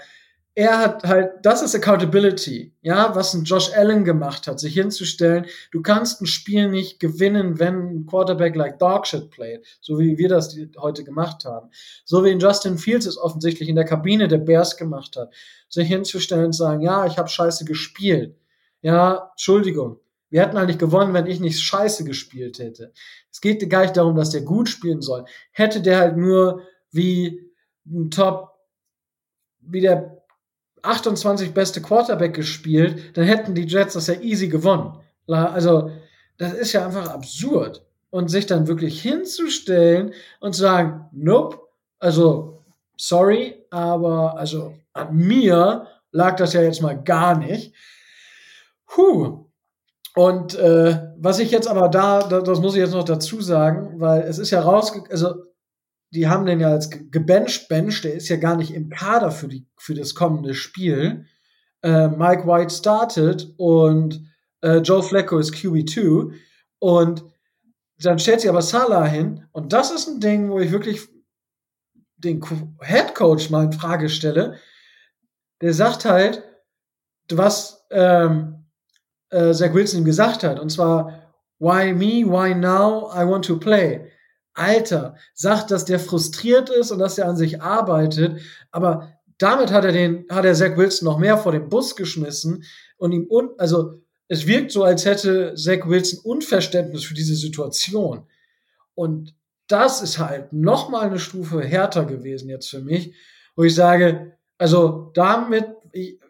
er 0.57 0.79
hat 0.79 1.05
halt, 1.05 1.33
das 1.43 1.63
ist 1.63 1.75
Accountability, 1.75 2.73
ja, 2.81 3.15
was 3.17 3.35
ein 3.35 3.43
Josh 3.43 3.73
Allen 3.75 4.05
gemacht 4.05 4.47
hat, 4.47 4.61
sich 4.61 4.75
hinzustellen, 4.75 5.47
du 5.73 5.83
kannst 5.83 6.21
ein 6.23 6.27
Spiel 6.27 6.69
nicht 6.69 7.01
gewinnen, 7.01 7.59
wenn 7.59 7.75
ein 7.75 8.07
Quarterback 8.07 8.55
like 8.55 8.79
Dogshit 8.79 9.31
played, 9.31 9.65
so 9.81 9.99
wie 9.99 10.17
wir 10.17 10.29
das 10.29 10.57
heute 10.79 11.03
gemacht 11.03 11.45
haben. 11.45 11.71
So 12.05 12.25
wie 12.25 12.31
Justin 12.31 12.79
Fields 12.79 13.07
es 13.07 13.19
offensichtlich 13.19 13.69
in 13.69 13.75
der 13.75 13.85
Kabine 13.85 14.29
der 14.29 14.39
Bears 14.39 14.77
gemacht 14.77 15.17
hat, 15.17 15.35
sich 15.69 15.89
hinzustellen 15.89 16.47
und 16.47 16.53
sagen, 16.53 16.83
ja, 16.83 17.05
ich 17.07 17.19
habe 17.19 17.29
scheiße 17.29 17.65
gespielt. 17.65 18.37
Ja, 18.81 19.31
Entschuldigung, 19.33 19.99
wir 20.31 20.43
hätten 20.43 20.57
eigentlich 20.57 20.79
gewonnen, 20.79 21.15
wenn 21.15 21.27
ich 21.27 21.41
nicht 21.41 21.61
scheiße 21.61 22.05
gespielt 22.05 22.61
hätte. 22.61 22.93
Es 23.33 23.41
geht 23.41 23.69
gar 23.69 23.83
nicht 23.83 23.97
darum, 23.97 24.15
dass 24.15 24.31
der 24.31 24.43
gut 24.43 24.69
spielen 24.69 25.03
soll. 25.03 25.25
Hätte 25.51 25.81
der 25.81 25.99
halt 25.99 26.17
nur 26.17 26.63
wie 26.93 27.51
ein 27.87 28.11
Top, 28.11 28.53
wie 29.61 29.81
der 29.81 30.24
28 30.85 31.55
beste 31.55 31.81
Quarterback 31.81 32.35
gespielt, 32.35 33.17
dann 33.17 33.25
hätten 33.25 33.55
die 33.55 33.67
Jets 33.67 33.95
das 33.95 34.07
ja 34.07 34.15
easy 34.21 34.49
gewonnen. 34.49 34.93
Also, 35.27 35.91
das 36.37 36.53
ist 36.53 36.73
ja 36.73 36.85
einfach 36.85 37.09
absurd. 37.09 37.83
Und 38.11 38.29
sich 38.31 38.47
dann 38.47 38.69
wirklich 38.69 39.03
hinzustellen 39.03 40.13
und 40.39 40.55
zu 40.55 40.61
sagen, 40.61 41.09
nope, 41.13 41.59
also, 41.99 42.63
sorry, 42.97 43.67
aber 43.71 44.39
also 44.39 44.75
an 44.93 45.17
mir 45.17 45.89
lag 46.13 46.37
das 46.37 46.53
ja 46.53 46.63
jetzt 46.63 46.81
mal 46.81 47.03
gar 47.03 47.37
nicht. 47.37 47.75
Puh. 48.87 49.47
Und 50.15 50.55
äh, 50.55 51.13
was 51.17 51.41
ich 51.41 51.51
jetzt 51.51 51.67
aber 51.67 51.89
da, 51.89 52.21
das 52.21 52.61
muss 52.61 52.75
ich 52.75 52.81
jetzt 52.81 52.95
noch 52.95 53.05
dazu 53.05 53.41
sagen, 53.41 53.99
weil 53.99 54.23
es 54.23 54.39
ist 54.39 54.51
ja 54.51 54.61
rausgekommen, 54.61 55.11
also 55.11 55.43
die 56.15 56.29
haben 56.29 56.47
den 56.47 56.61
ja 56.61 56.69
als 56.69 56.91
gebencht 56.91 57.69
Bench, 57.69 58.01
der 58.03 58.15
ist 58.15 58.29
ja 58.29 58.37
gar 58.37 58.57
nicht 58.57 58.73
im 58.73 58.89
Kader 58.89 59.33
für, 59.33 59.49
die, 59.49 59.67
für 59.77 59.95
das 59.95 60.15
kommende 60.15 60.55
Spiel. 60.55 61.27
Äh, 61.83 62.09
Mike 62.09 62.47
White 62.47 62.73
startet 62.73 63.53
und 63.57 64.25
äh, 64.63 64.79
Joe 64.79 65.03
Flacco 65.03 65.39
ist 65.39 65.55
QB2 65.55 66.33
und 66.79 67.25
dann 68.01 68.19
stellt 68.21 68.41
sich 68.41 68.49
aber 68.49 68.63
Salah 68.63 69.05
hin 69.05 69.47
und 69.51 69.73
das 69.73 69.91
ist 69.91 70.07
ein 70.07 70.21
Ding, 70.21 70.51
wo 70.51 70.61
ich 70.61 70.71
wirklich 70.71 71.01
den 72.17 72.41
Head 72.81 73.15
Coach 73.15 73.51
mal 73.51 73.65
in 73.65 73.73
Frage 73.73 74.09
stelle. 74.09 74.59
Der 75.61 75.75
sagt 75.75 76.05
halt, 76.05 76.45
was 77.31 77.87
ähm, 77.91 78.67
äh, 79.31 79.53
Zach 79.53 79.75
Wilson 79.75 80.01
ihm 80.01 80.05
gesagt 80.05 80.45
hat 80.45 80.61
und 80.61 80.71
zwar 80.71 81.23
Why 81.59 81.93
me? 81.93 82.25
Why 82.25 82.55
now? 82.55 83.11
I 83.15 83.25
want 83.25 83.45
to 83.47 83.59
play. 83.59 84.11
Alter, 84.55 85.17
sagt, 85.35 85.71
dass 85.71 85.85
der 85.85 85.99
frustriert 85.99 86.71
ist 86.71 86.91
und 86.91 86.99
dass 86.99 87.19
er 87.19 87.29
an 87.29 87.37
sich 87.37 87.61
arbeitet, 87.61 88.41
aber 88.71 89.13
damit 89.39 89.73
hat 89.73 89.85
er 89.85 89.93
den, 89.93 90.27
hat 90.31 90.45
er 90.45 90.55
Zach 90.55 90.77
Wilson 90.77 91.07
noch 91.07 91.19
mehr 91.19 91.37
vor 91.37 91.53
den 91.53 91.69
Bus 91.69 91.97
geschmissen 91.97 92.65
und 92.97 93.13
ihm 93.13 93.27
un, 93.29 93.51
also 93.59 94.01
es 94.29 94.47
wirkt 94.47 94.71
so, 94.71 94.85
als 94.85 95.05
hätte 95.05 95.55
Zach 95.57 95.87
Wilson 95.87 96.21
Unverständnis 96.23 97.05
für 97.05 97.15
diese 97.15 97.35
Situation. 97.35 98.27
Und 98.95 99.35
das 99.67 100.03
ist 100.03 100.19
halt 100.19 100.53
noch 100.53 100.89
mal 100.89 101.07
eine 101.07 101.19
Stufe 101.19 101.63
härter 101.63 102.05
gewesen 102.05 102.49
jetzt 102.49 102.69
für 102.69 102.81
mich, 102.81 103.15
wo 103.57 103.65
ich 103.65 103.75
sage, 103.75 104.37
also 104.59 105.11
damit, 105.15 105.67
ich, 105.93 106.21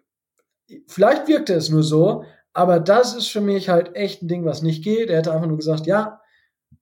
vielleicht 0.87 1.29
wirkte 1.29 1.55
es 1.55 1.69
nur 1.69 1.83
so, 1.83 2.25
aber 2.53 2.81
das 2.81 3.15
ist 3.15 3.29
für 3.29 3.41
mich 3.41 3.69
halt 3.69 3.97
echt 3.97 4.23
ein 4.23 4.29
Ding, 4.29 4.45
was 4.45 4.63
nicht 4.63 4.85
geht. 4.85 5.11
Er 5.11 5.19
hätte 5.19 5.33
einfach 5.33 5.49
nur 5.49 5.57
gesagt, 5.57 5.87
ja, 5.87 6.21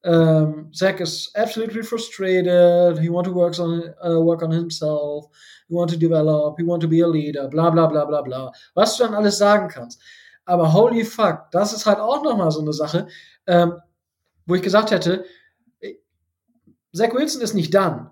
um, 0.05 0.73
Zach 0.75 1.01
is 1.01 1.31
absolutely 1.37 1.83
frustrated. 1.83 2.99
He 2.99 3.09
want 3.09 3.27
to 3.27 3.33
work 3.33 3.59
on 3.59 3.95
uh, 4.05 4.21
work 4.21 4.43
on 4.43 4.51
himself. 4.51 5.27
He 5.69 5.75
want 5.75 5.91
to 5.91 5.97
develop. 5.97 6.57
He 6.59 6.65
want 6.65 6.83
to 6.83 6.89
be 6.89 7.01
a 7.01 7.07
leader. 7.07 7.49
Bla 7.49 7.71
bla 7.71 7.87
bla 7.87 8.05
bla 8.05 8.23
bla. 8.23 8.53
Was 8.75 8.97
du 8.97 9.05
dann 9.05 9.15
alles 9.15 9.39
sagen 9.39 9.69
kannst. 9.69 10.01
Aber 10.45 10.73
holy 10.73 11.05
fuck, 11.05 11.51
das 11.53 11.73
ist 11.73 11.87
halt 11.87 11.99
auch 11.99 12.23
noch 12.25 12.37
mal 12.37 12.51
so 12.51 12.61
eine 12.61 12.73
Sache, 12.73 13.07
ähm, 13.47 13.75
wo 14.47 14.57
ich 14.57 14.63
gesagt 14.63 14.91
hätte, 14.91 15.25
Zach 16.93 17.15
Wilson 17.15 17.41
ist 17.41 17.55
nicht 17.55 17.73
dann. 17.73 18.11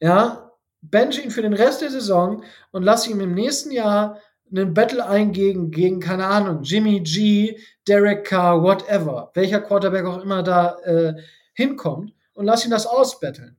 Ja, 0.00 0.50
bench 0.82 1.24
ihn 1.24 1.30
für 1.30 1.42
den 1.42 1.54
Rest 1.54 1.80
der 1.80 1.90
Saison 1.90 2.42
und 2.72 2.82
lass 2.82 3.06
ihn 3.06 3.20
im 3.20 3.34
nächsten 3.34 3.70
Jahr 3.70 4.18
einen 4.54 4.74
Battle 4.74 5.06
eingehen 5.06 5.70
gegen, 5.70 6.00
keine 6.00 6.26
Ahnung, 6.26 6.62
Jimmy 6.62 7.00
G, 7.00 7.58
Derek 7.88 8.24
Carr, 8.24 8.62
whatever, 8.62 9.30
welcher 9.34 9.60
Quarterback 9.60 10.04
auch 10.04 10.22
immer 10.22 10.42
da 10.42 10.76
äh, 10.84 11.14
hinkommt 11.54 12.12
und 12.34 12.46
lass 12.46 12.64
ihn 12.64 12.70
das 12.70 12.86
ausbetteln. 12.86 13.56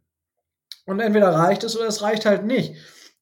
Und 0.85 0.99
entweder 0.99 1.33
reicht 1.33 1.63
es 1.63 1.75
oder 1.75 1.87
es 1.87 2.01
reicht 2.01 2.25
halt 2.25 2.45
nicht. 2.45 2.75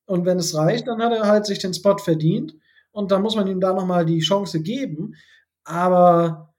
Und 0.05 0.25
wenn 0.25 0.37
es 0.37 0.53
reicht, 0.53 0.87
dann 0.87 1.01
hat 1.01 1.13
er 1.13 1.27
halt 1.27 1.45
sich 1.45 1.59
den 1.59 1.73
Spot 1.73 1.97
verdient 1.97 2.55
und 2.91 3.11
dann 3.11 3.21
muss 3.21 3.35
man 3.35 3.47
ihm 3.47 3.61
da 3.61 3.73
nochmal 3.73 4.05
die 4.05 4.19
Chance 4.19 4.61
geben. 4.61 5.15
Aber 5.63 6.53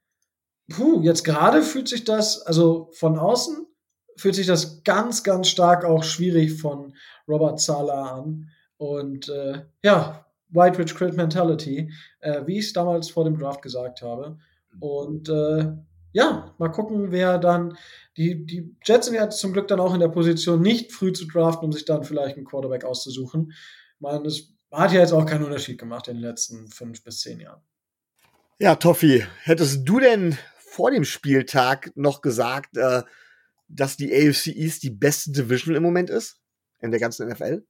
puh, 0.69 1.01
jetzt 1.01 1.23
gerade 1.23 1.61
fühlt 1.61 1.87
sich 1.87 2.03
das, 2.03 2.41
also 2.41 2.89
von 2.93 3.17
außen 3.17 3.65
fühlt 4.17 4.35
sich 4.35 4.47
das 4.47 4.83
ganz, 4.83 5.23
ganz 5.23 5.47
stark 5.47 5.85
auch 5.85 6.03
schwierig 6.03 6.59
von 6.59 6.95
Robert 7.27 7.59
Sala 7.59 8.15
an. 8.15 8.49
Und 8.77 9.29
äh, 9.29 9.63
ja, 9.83 10.24
White 10.55 10.79
Rich 10.79 10.95
Crit 10.95 11.15
Mentality, 11.15 11.91
äh, 12.21 12.45
wie 12.45 12.59
ich 12.59 12.67
es 12.67 12.73
damals 12.73 13.09
vor 13.09 13.23
dem 13.25 13.37
Draft 13.37 13.61
gesagt 13.61 14.01
habe. 14.01 14.37
Und 14.79 15.29
äh, 15.29 15.73
ja, 16.11 16.55
mal 16.57 16.69
gucken, 16.69 17.11
wer 17.11 17.37
dann. 17.37 17.77
Die, 18.17 18.45
die 18.45 18.73
Jets 18.85 19.07
sind 19.07 19.15
ja 19.15 19.29
zum 19.29 19.51
Glück 19.51 19.67
dann 19.67 19.81
auch 19.81 19.93
in 19.93 19.99
der 19.99 20.07
Position, 20.07 20.61
nicht 20.61 20.93
früh 20.93 21.11
zu 21.11 21.27
draften, 21.27 21.65
um 21.65 21.73
sich 21.73 21.83
dann 21.83 22.05
vielleicht 22.05 22.37
einen 22.37 22.45
Quarterback 22.45 22.85
auszusuchen. 22.85 23.51
Ich 23.51 24.01
meine, 24.01 24.25
es 24.25 24.53
hat 24.71 24.93
ja 24.93 25.01
jetzt 25.01 25.11
auch 25.11 25.25
keinen 25.25 25.43
Unterschied 25.43 25.77
gemacht 25.77 26.07
in 26.07 26.15
den 26.15 26.23
letzten 26.23 26.69
fünf 26.69 27.03
bis 27.03 27.19
zehn 27.19 27.41
Jahren. 27.41 27.61
Ja, 28.59 28.75
Toffi, 28.75 29.25
hättest 29.43 29.87
du 29.87 29.99
denn 29.99 30.37
vor 30.57 30.91
dem 30.91 31.03
Spieltag 31.03 31.91
noch 31.95 32.21
gesagt, 32.21 32.77
äh, 32.77 33.03
dass 33.67 33.97
die 33.97 34.13
AFC 34.13 34.47
East 34.47 34.83
die 34.83 34.91
beste 34.91 35.31
Division 35.31 35.75
im 35.75 35.83
Moment 35.83 36.09
ist? 36.09 36.39
In 36.79 36.91
der 36.91 36.99
ganzen 37.01 37.27
NFL? 37.27 37.65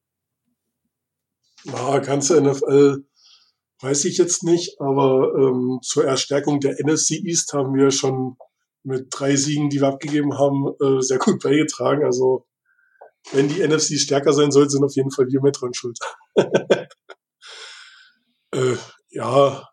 Na, 1.65 1.99
ganze 1.99 2.39
NFL 2.39 3.05
weiß 3.81 4.05
ich 4.05 4.17
jetzt 4.17 4.43
nicht, 4.43 4.79
aber 4.79 5.33
ähm, 5.37 5.79
zur 5.81 6.05
Erstärkung 6.05 6.59
der 6.59 6.77
NFC 6.79 7.11
East 7.23 7.53
haben 7.53 7.75
wir 7.75 7.91
schon 7.91 8.37
mit 8.83 9.07
drei 9.09 9.35
Siegen, 9.35 9.69
die 9.69 9.81
wir 9.81 9.87
abgegeben 9.87 10.37
haben, 10.37 10.73
äh, 10.81 11.01
sehr 11.01 11.17
gut 11.17 11.41
beigetragen. 11.41 12.05
Also 12.05 12.45
wenn 13.31 13.49
die 13.49 13.65
NFC 13.65 13.99
stärker 13.99 14.33
sein 14.33 14.51
soll, 14.51 14.69
sind 14.69 14.83
auf 14.83 14.95
jeden 14.95 15.11
Fall 15.11 15.27
wir 15.27 15.41
mit 15.41 15.59
dran 15.59 15.73
schuld. 15.73 15.97
äh, 18.51 18.75
ja, 19.09 19.67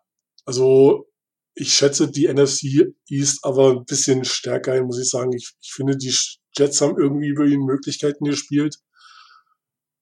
also 0.45 1.07
ich 1.55 1.73
schätze 1.73 2.09
die 2.09 2.27
NFC 2.27 2.91
East 3.07 3.45
aber 3.45 3.69
ein 3.71 3.85
bisschen 3.85 4.25
stärker 4.25 4.81
muss 4.83 4.99
ich 4.99 5.09
sagen. 5.09 5.31
Ich, 5.33 5.53
ich 5.61 5.71
finde, 5.71 5.95
die 5.95 6.13
Jets 6.57 6.81
haben 6.81 6.97
irgendwie 6.97 7.27
über 7.27 7.45
ihnen 7.45 7.65
Möglichkeiten 7.65 8.25
gespielt. 8.25 8.77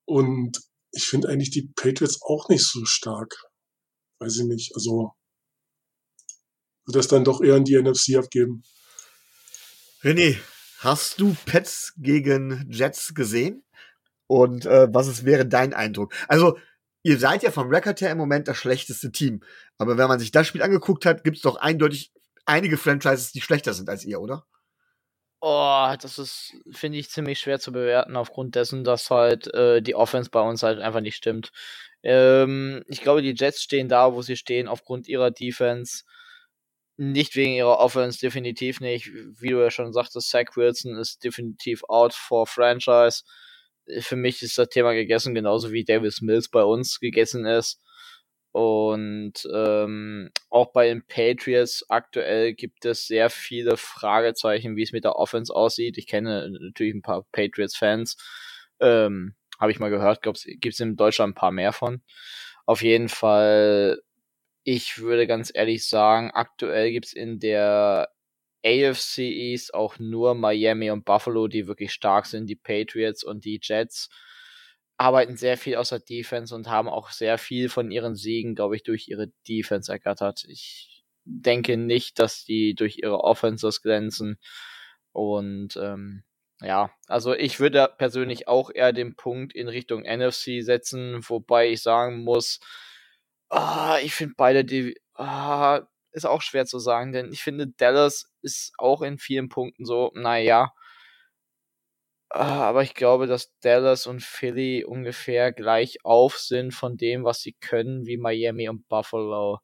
Und 0.05 0.57
ich 0.91 1.05
finde 1.05 1.29
eigentlich 1.29 1.51
die 1.51 1.71
Patriots 1.75 2.21
auch 2.21 2.49
nicht 2.49 2.65
so 2.65 2.85
stark. 2.85 3.35
Weiß 4.19 4.37
ich 4.37 4.45
nicht. 4.45 4.75
Also 4.75 5.13
wird 6.85 6.95
das 6.95 7.07
dann 7.07 7.23
doch 7.23 7.41
eher 7.41 7.55
in 7.55 7.63
die 7.63 7.77
NFC 7.81 8.17
abgeben. 8.17 8.63
René, 10.01 10.37
hast 10.79 11.19
du 11.19 11.35
Pets 11.45 11.93
gegen 11.97 12.67
Jets 12.69 13.13
gesehen? 13.13 13.63
Und 14.27 14.65
äh, 14.65 14.87
was 14.91 15.07
ist, 15.07 15.25
wäre 15.25 15.45
dein 15.45 15.73
Eindruck? 15.73 16.13
Also, 16.27 16.57
ihr 17.03 17.19
seid 17.19 17.43
ja 17.43 17.51
vom 17.51 17.69
Record 17.69 18.01
her 18.01 18.11
im 18.11 18.17
Moment 18.17 18.47
das 18.47 18.57
schlechteste 18.57 19.11
Team. 19.11 19.43
Aber 19.77 19.97
wenn 19.97 20.07
man 20.07 20.19
sich 20.19 20.31
das 20.31 20.47
Spiel 20.47 20.61
angeguckt 20.61 21.05
hat, 21.05 21.23
gibt 21.23 21.37
es 21.37 21.43
doch 21.43 21.57
eindeutig 21.57 22.11
einige 22.45 22.77
Franchises, 22.77 23.31
die 23.31 23.41
schlechter 23.41 23.73
sind 23.73 23.89
als 23.89 24.05
ihr, 24.05 24.21
oder? 24.21 24.45
Oh, 25.43 25.95
das 25.99 26.19
ist, 26.19 26.53
finde 26.71 26.99
ich, 26.99 27.09
ziemlich 27.09 27.39
schwer 27.39 27.59
zu 27.59 27.71
bewerten, 27.71 28.15
aufgrund 28.15 28.53
dessen, 28.55 28.83
dass 28.83 29.09
halt 29.09 29.51
äh, 29.55 29.81
die 29.81 29.95
Offense 29.95 30.29
bei 30.29 30.39
uns 30.41 30.61
halt 30.61 30.79
einfach 30.79 31.01
nicht 31.01 31.15
stimmt. 31.15 31.51
Ähm, 32.03 32.83
ich 32.87 33.01
glaube, 33.01 33.23
die 33.23 33.33
Jets 33.35 33.63
stehen 33.63 33.89
da, 33.89 34.13
wo 34.13 34.21
sie 34.21 34.35
stehen, 34.37 34.67
aufgrund 34.67 35.07
ihrer 35.07 35.31
Defense. 35.31 36.03
Nicht 36.97 37.35
wegen 37.35 37.53
ihrer 37.53 37.79
Offense, 37.79 38.19
definitiv 38.19 38.79
nicht. 38.81 39.07
Wie 39.39 39.49
du 39.49 39.59
ja 39.61 39.71
schon 39.71 39.93
sagtest, 39.93 40.29
Zach 40.29 40.55
Wilson 40.55 40.97
ist 40.97 41.23
definitiv 41.23 41.83
out 41.89 42.13
for 42.13 42.45
Franchise. 42.47 43.23
Für 44.01 44.15
mich 44.15 44.43
ist 44.43 44.57
das 44.59 44.69
Thema 44.69 44.93
gegessen, 44.93 45.33
genauso 45.33 45.71
wie 45.71 45.83
Davis 45.85 46.21
Mills 46.21 46.49
bei 46.49 46.63
uns 46.63 46.99
gegessen 46.99 47.45
ist. 47.45 47.79
Und 48.51 49.47
ähm, 49.53 50.29
auch 50.49 50.73
bei 50.73 50.87
den 50.87 51.05
Patriots 51.05 51.85
aktuell 51.89 52.53
gibt 52.53 52.83
es 52.85 53.07
sehr 53.07 53.29
viele 53.29 53.77
Fragezeichen, 53.77 54.75
wie 54.75 54.83
es 54.83 54.91
mit 54.91 55.05
der 55.05 55.15
Offense 55.15 55.55
aussieht. 55.55 55.97
Ich 55.97 56.07
kenne 56.07 56.49
natürlich 56.49 56.93
ein 56.93 57.01
paar 57.01 57.25
Patriots-Fans. 57.31 58.17
Ähm, 58.81 59.35
Habe 59.59 59.71
ich 59.71 59.79
mal 59.79 59.89
gehört. 59.89 60.21
Gibt 60.21 60.65
es 60.65 60.79
in 60.79 60.97
Deutschland 60.97 61.31
ein 61.31 61.39
paar 61.39 61.51
mehr 61.51 61.71
von. 61.71 62.01
Auf 62.65 62.81
jeden 62.81 63.09
Fall, 63.09 64.01
ich 64.63 64.97
würde 64.99 65.27
ganz 65.27 65.51
ehrlich 65.53 65.87
sagen, 65.87 66.31
aktuell 66.31 66.91
gibt 66.91 67.07
es 67.07 67.13
in 67.13 67.39
der 67.39 68.09
AFC 68.65 69.19
East 69.19 69.73
auch 69.73 69.97
nur 69.97 70.35
Miami 70.35 70.91
und 70.91 71.05
Buffalo, 71.05 71.47
die 71.47 71.67
wirklich 71.67 71.93
stark 71.93 72.25
sind. 72.25 72.47
Die 72.47 72.55
Patriots 72.55 73.23
und 73.23 73.45
die 73.45 73.59
Jets 73.61 74.09
arbeiten 75.01 75.35
sehr 75.35 75.57
viel 75.57 75.75
aus 75.77 75.89
der 75.89 75.99
Defense 75.99 76.53
und 76.53 76.69
haben 76.69 76.87
auch 76.87 77.09
sehr 77.09 77.39
viel 77.39 77.69
von 77.69 77.89
ihren 77.89 78.15
Siegen, 78.15 78.53
glaube 78.53 78.75
ich, 78.75 78.83
durch 78.83 79.07
ihre 79.07 79.29
Defense 79.47 79.91
ergattert. 79.91 80.45
Ich 80.47 81.03
denke 81.25 81.75
nicht, 81.75 82.19
dass 82.19 82.45
die 82.45 82.75
durch 82.75 82.99
ihre 82.99 83.23
Offenses 83.23 83.81
glänzen. 83.81 84.37
Und 85.11 85.75
ähm, 85.77 86.23
ja, 86.61 86.91
also 87.07 87.33
ich 87.33 87.59
würde 87.59 87.91
persönlich 87.97 88.47
auch 88.47 88.69
eher 88.73 88.93
den 88.93 89.15
Punkt 89.15 89.53
in 89.53 89.67
Richtung 89.67 90.03
NFC 90.03 90.63
setzen, 90.63 91.27
wobei 91.27 91.69
ich 91.69 91.81
sagen 91.81 92.23
muss, 92.23 92.59
ah, 93.49 93.97
ich 94.03 94.13
finde 94.13 94.35
beide 94.37 94.63
die 94.63 94.95
ah, 95.15 95.81
ist 96.11 96.25
auch 96.25 96.43
schwer 96.43 96.65
zu 96.67 96.77
sagen, 96.77 97.11
denn 97.11 97.31
ich 97.31 97.41
finde 97.41 97.67
Dallas 97.67 98.31
ist 98.43 98.73
auch 98.77 99.01
in 99.01 99.17
vielen 99.17 99.49
Punkten 99.49 99.85
so, 99.85 100.11
naja, 100.13 100.73
aber 102.33 102.83
ich 102.83 102.93
glaube, 102.93 103.27
dass 103.27 103.57
Dallas 103.59 104.07
und 104.07 104.23
Philly 104.23 104.85
ungefähr 104.85 105.51
gleich 105.51 106.03
auf 106.05 106.37
sind 106.37 106.73
von 106.73 106.97
dem, 106.97 107.23
was 107.23 107.41
sie 107.41 107.53
können, 107.53 108.05
wie 108.05 108.17
Miami 108.17 108.69
und 108.69 108.87
Buffalo. 108.87 109.59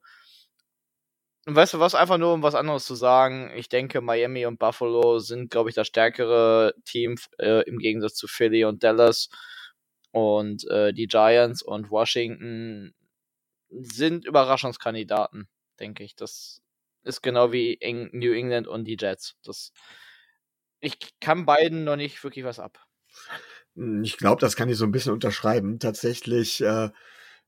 Und 1.45 1.56
weißt 1.56 1.75
du 1.75 1.80
was, 1.80 1.95
einfach 1.95 2.17
nur 2.17 2.34
um 2.34 2.43
was 2.43 2.56
anderes 2.56 2.86
zu 2.86 2.95
sagen, 2.95 3.51
ich 3.56 3.69
denke, 3.69 4.01
Miami 4.01 4.45
und 4.45 4.60
Buffalo 4.60 5.19
sind, 5.19 5.49
glaube 5.49 5.69
ich, 5.69 5.75
das 5.75 5.88
stärkere 5.88 6.73
Team 6.84 7.15
äh, 7.39 7.63
im 7.69 7.77
Gegensatz 7.80 8.15
zu 8.15 8.27
Philly 8.27 8.65
und 8.65 8.84
Dallas. 8.84 9.30
Und 10.12 10.67
äh, 10.69 10.93
die 10.93 11.08
Giants 11.08 11.62
und 11.62 11.89
Washington 11.89 12.93
sind 13.69 14.25
Überraschungskandidaten, 14.25 15.47
denke 15.80 16.03
ich. 16.03 16.15
Das 16.15 16.62
ist 17.03 17.21
genau 17.21 17.53
wie 17.53 17.80
New 18.12 18.34
England 18.34 18.67
und 18.67 18.86
die 18.86 18.97
Jets. 18.99 19.36
Das 19.43 19.71
ich 20.79 20.97
kann 21.19 21.45
beiden 21.45 21.83
noch 21.83 21.95
nicht 21.95 22.23
wirklich 22.23 22.45
was 22.45 22.59
ab. 22.59 22.79
Hm, 23.75 24.03
ich 24.03 24.17
glaube, 24.17 24.41
das 24.41 24.55
kann 24.55 24.69
ich 24.69 24.77
so 24.77 24.85
ein 24.85 24.91
bisschen 24.91 25.13
unterschreiben. 25.13 25.79
Tatsächlich 25.79 26.61
äh, 26.61 26.89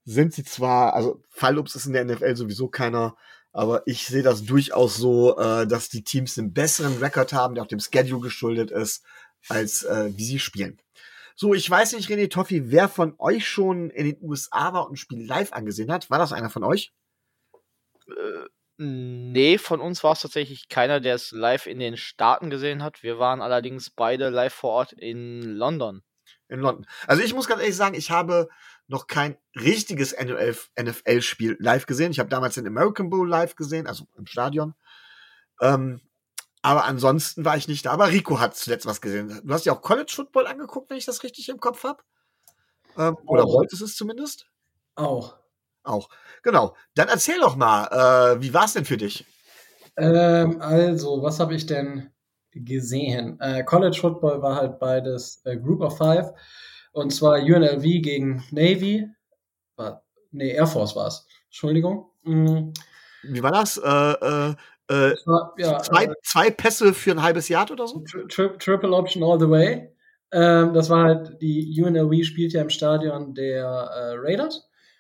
sind 0.06 0.34
sie 0.34 0.44
zwar, 0.44 0.94
also 0.94 1.22
Fallobst 1.30 1.76
ist 1.76 1.86
in 1.86 1.94
der 1.94 2.06
NFL 2.06 2.36
sowieso 2.36 2.68
keiner, 2.68 3.16
aber 3.52 3.84
ich 3.88 4.06
sehe 4.06 4.24
das 4.24 4.44
durchaus 4.44 4.96
so, 4.96 5.38
äh, 5.38 5.68
dass 5.68 5.90
die 5.90 6.04
Teams 6.04 6.38
einen 6.38 6.54
besseren 6.54 6.98
Rekord 6.98 7.34
haben, 7.34 7.56
der 7.56 7.64
auch 7.64 7.68
dem 7.68 7.80
Schedule 7.80 8.22
geschuldet 8.22 8.72
ist, 8.72 9.04
als 9.48 9.84
äh, 9.84 10.12
wie 10.16 10.26
sie 10.26 10.40
spielen. 10.40 10.80
So, 11.36 11.54
ich 11.54 11.70
weiß 11.70 11.94
nicht, 11.94 12.10
René 12.10 12.30
Toffi, 12.30 12.70
wer 12.70 12.90
von 12.90 13.16
euch 13.18 13.48
schon 13.48 13.90
in 13.92 14.06
den 14.06 14.18
USA 14.22 14.74
war 14.74 14.86
und 14.86 14.94
ein 14.94 14.98
Spiel 14.98 15.26
live 15.26 15.54
angesehen 15.54 15.92
hat. 15.92 16.10
War 16.10 16.20
das 16.20 16.34
einer 16.34 16.50
von 16.50 16.64
euch? 16.64 16.94
Äh, 18.08 18.46
Nee, 18.82 19.58
von 19.58 19.82
uns 19.82 20.06
war 20.06 20.14
es 20.14 20.22
tatsächlich 20.22 20.70
keiner, 20.70 21.02
der 21.02 21.16
es 21.16 21.32
live 21.32 21.66
in 21.66 21.80
den 21.80 21.98
Staaten 21.98 22.50
gesehen 22.50 22.82
hat. 22.82 23.04
Wir 23.04 23.20
waren 23.20 23.42
allerdings 23.42 23.90
beide 23.90 24.30
live 24.30 24.54
vor 24.54 24.70
Ort 24.70 24.94
in 24.94 25.42
London. 25.42 26.02
In 26.48 26.62
London. 26.62 26.86
Also 27.06 27.22
ich 27.22 27.34
muss 27.34 27.48
ganz 27.48 27.60
ehrlich 27.60 27.76
sagen, 27.76 27.94
ich 27.94 28.10
habe 28.10 28.48
noch 28.88 29.08
kein 29.08 29.38
richtiges 29.54 30.16
NFL-Spiel 30.18 31.58
live 31.60 31.88
gesehen. 31.88 32.14
Ich 32.14 32.20
habe 32.20 32.30
damals 32.30 32.56
den 32.56 32.68
American 32.68 33.10
Bowl 33.10 33.28
live 33.28 33.58
gesehen, 33.58 33.86
also 33.86 34.06
im 34.18 34.28
Stadion. 34.28 34.76
Ähm, 35.60 36.00
aber 36.62 36.86
ansonsten 36.86 37.44
war 37.44 37.58
ich 37.58 37.68
nicht 37.68 37.86
da. 37.86 37.92
Aber 37.92 38.08
Rico 38.08 38.40
hat 38.40 38.56
zuletzt 38.56 38.86
was 38.86 39.02
gesehen. 39.02 39.42
Du 39.44 39.54
hast 39.54 39.66
ja 39.66 39.74
auch 39.74 39.82
College 39.82 40.14
Football 40.16 40.48
angeguckt, 40.48 40.90
wenn 40.90 40.98
ich 40.98 41.06
das 41.06 41.24
richtig 41.24 41.50
im 41.50 41.60
Kopf 41.60 41.84
habe. 41.84 42.02
Ähm, 42.98 43.18
oder 43.26 43.44
wolltest 43.44 43.82
es 43.82 43.98
zumindest? 43.98 44.50
Auch. 44.96 45.39
Auch. 45.84 46.10
Genau. 46.44 46.76
Dann 46.96 47.08
erzähl 47.08 47.40
doch 47.40 47.56
mal, 47.56 48.36
äh, 48.36 48.42
wie 48.42 48.54
war 48.54 48.66
es 48.66 48.74
denn 48.74 48.86
für 48.86 48.98
dich? 48.98 49.26
Ähm, 49.98 50.62
also, 50.62 51.22
was 51.22 51.40
habe 51.40 51.56
ich 51.56 51.66
denn 51.66 52.10
gesehen? 52.52 53.40
Äh, 53.40 53.64
College 53.64 53.98
Football 54.00 54.42
war 54.42 54.56
halt 54.56 54.80
beides 54.80 55.42
äh, 55.46 55.58
Group 55.58 55.82
of 55.82 55.98
Five. 55.98 56.32
Und 56.92 57.14
zwar 57.14 57.40
UNLV 57.40 57.84
gegen 58.02 58.44
Navy. 58.52 59.08
War, 59.76 60.04
nee, 60.32 60.52
Air 60.52 60.68
Force 60.68 60.96
war 60.96 61.08
es. 61.08 61.26
Entschuldigung. 61.48 62.12
Mhm. 62.24 62.74
Wie 63.24 63.44
war 63.44 63.52
das? 63.52 63.78
Äh, 63.78 63.88
äh, 63.88 64.56
äh 64.90 65.16
war, 65.26 65.54
ja, 65.58 65.80
zwei, 65.80 66.06
äh, 66.06 66.14
zwei 66.24 66.50
Pässe 66.50 66.94
für 66.94 67.12
ein 67.12 67.22
halbes 67.22 67.50
Jahr 67.50 67.70
oder 67.70 67.88
so? 67.88 68.04
Tri 68.30 68.58
Triple 68.58 68.94
Option 68.94 69.24
all 69.24 69.40
the 69.40 69.50
way. 69.50 69.94
Ähm, 70.32 70.74
das 70.74 70.90
war 70.90 71.06
halt, 71.06 71.42
die 71.42 71.82
UNLV 71.82 72.24
spielt 72.24 72.54
ja 72.54 72.62
im 72.62 72.70
Stadion 72.70 73.34
der 73.34 73.90
äh, 73.96 74.16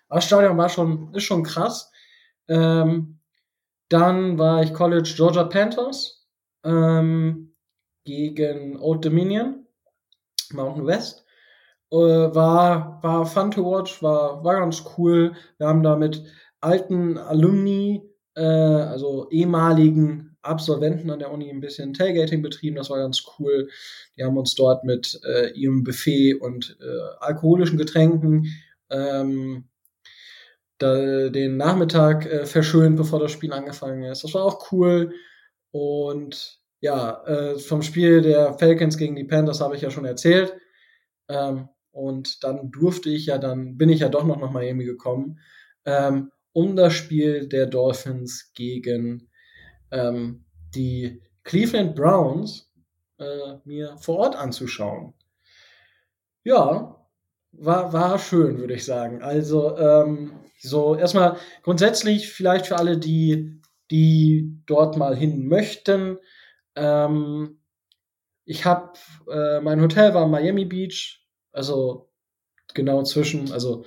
Raiders. 0.09 0.15
Das 0.17 0.25
Stadion 0.25 0.57
war 0.57 0.69
schon, 0.69 1.13
ist 1.13 1.23
schon 1.23 1.43
krass. 1.43 1.91
Ähm, 2.47 3.19
dann 3.89 4.37
war 4.37 4.63
ich 4.63 4.73
College 4.73 5.13
Georgia 5.15 5.43
Panthers 5.43 6.27
ähm, 6.63 7.55
gegen 8.05 8.77
Old 8.79 9.05
Dominion, 9.05 9.65
Mountain 10.51 10.85
West. 10.85 11.25
Äh, 11.91 11.97
war, 11.97 12.99
war 13.01 13.25
fun 13.25 13.51
to 13.51 13.63
watch, 13.65 14.01
war, 14.03 14.43
war 14.43 14.59
ganz 14.59 14.83
cool. 14.97 15.33
Wir 15.57 15.67
haben 15.67 15.83
da 15.83 15.95
mit 15.95 16.23
alten 16.61 17.17
Alumni, 17.17 18.03
äh, 18.35 18.43
also 18.43 19.27
ehemaligen 19.31 20.37
Absolventen 20.41 21.09
an 21.09 21.19
der 21.19 21.31
Uni 21.31 21.49
ein 21.49 21.59
bisschen 21.59 21.93
Tailgating 21.93 22.41
betrieben. 22.41 22.77
Das 22.77 22.89
war 22.89 22.99
ganz 22.99 23.23
cool. 23.39 23.69
Die 24.15 24.23
haben 24.23 24.37
uns 24.37 24.55
dort 24.55 24.83
mit 24.83 25.19
äh, 25.25 25.51
ihrem 25.51 25.83
Buffet 25.83 26.35
und 26.35 26.77
äh, 26.79 27.23
alkoholischen 27.25 27.77
Getränken 27.77 28.47
ähm, 28.89 29.68
da, 30.79 31.29
den 31.29 31.57
Nachmittag 31.57 32.25
äh, 32.25 32.45
verschönt, 32.45 32.97
bevor 32.97 33.19
das 33.19 33.31
Spiel 33.31 33.53
angefangen 33.53 34.03
ist. 34.03 34.23
Das 34.23 34.33
war 34.33 34.43
auch 34.43 34.71
cool. 34.71 35.13
Und 35.71 36.59
ja, 36.79 37.23
äh, 37.25 37.59
vom 37.59 37.81
Spiel 37.81 38.21
der 38.21 38.53
Falcons 38.53 38.97
gegen 38.97 39.15
die 39.15 39.25
Panthers 39.25 39.61
habe 39.61 39.75
ich 39.75 39.81
ja 39.81 39.91
schon 39.91 40.05
erzählt. 40.05 40.55
Ähm, 41.27 41.69
und 41.91 42.43
dann 42.43 42.71
durfte 42.71 43.09
ich 43.09 43.25
ja, 43.25 43.37
dann 43.37 43.77
bin 43.77 43.89
ich 43.89 43.99
ja 43.99 44.09
doch 44.09 44.23
noch 44.23 44.39
nach 44.39 44.51
Miami 44.51 44.85
gekommen, 44.85 45.39
ähm, 45.85 46.31
um 46.53 46.75
das 46.75 46.93
Spiel 46.93 47.47
der 47.47 47.65
Dolphins 47.65 48.51
gegen 48.53 49.29
ähm, 49.91 50.45
die 50.73 51.21
Cleveland 51.43 51.95
Browns 51.95 52.71
äh, 53.17 53.57
mir 53.65 53.97
vor 53.97 54.17
Ort 54.19 54.35
anzuschauen. 54.35 55.13
Ja, 56.43 56.95
war, 57.51 57.91
war 57.91 58.19
schön, 58.19 58.59
würde 58.59 58.75
ich 58.75 58.85
sagen. 58.85 59.21
Also, 59.21 59.77
ähm, 59.77 60.39
so, 60.61 60.95
erstmal 60.95 61.37
grundsätzlich 61.63 62.29
vielleicht 62.29 62.67
für 62.67 62.77
alle, 62.77 62.97
die, 62.97 63.61
die 63.91 64.61
dort 64.65 64.97
mal 64.97 65.15
hin 65.15 65.47
möchten. 65.47 66.17
Ähm, 66.75 67.61
ich 68.45 68.65
habe, 68.65 68.93
äh, 69.31 69.61
mein 69.61 69.81
Hotel 69.81 70.13
war 70.13 70.27
Miami 70.27 70.65
Beach, 70.65 71.25
also 71.51 72.09
genau 72.73 73.03
zwischen, 73.03 73.51
also 73.51 73.85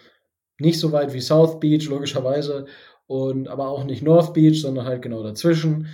nicht 0.58 0.78
so 0.78 0.92
weit 0.92 1.12
wie 1.12 1.20
South 1.20 1.60
Beach, 1.60 1.88
logischerweise, 1.88 2.66
und 3.06 3.48
aber 3.48 3.68
auch 3.68 3.84
nicht 3.84 4.02
North 4.02 4.32
Beach, 4.32 4.62
sondern 4.62 4.86
halt 4.86 5.02
genau 5.02 5.22
dazwischen. 5.22 5.88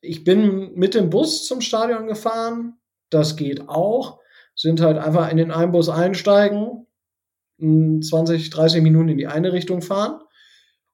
Ich 0.00 0.22
bin 0.22 0.74
mit 0.74 0.94
dem 0.94 1.10
Bus 1.10 1.46
zum 1.46 1.60
Stadion 1.60 2.06
gefahren, 2.06 2.78
das 3.10 3.36
geht 3.36 3.68
auch. 3.68 4.20
Sind 4.54 4.80
halt 4.80 4.98
einfach 4.98 5.30
in 5.30 5.38
den 5.38 5.50
einen 5.50 5.72
Bus 5.72 5.88
einsteigen, 5.88 6.86
20, 8.02 8.50
30 8.50 8.82
Minuten 8.82 9.08
in 9.10 9.18
die 9.18 9.26
eine 9.26 9.52
Richtung 9.52 9.82
fahren 9.82 10.20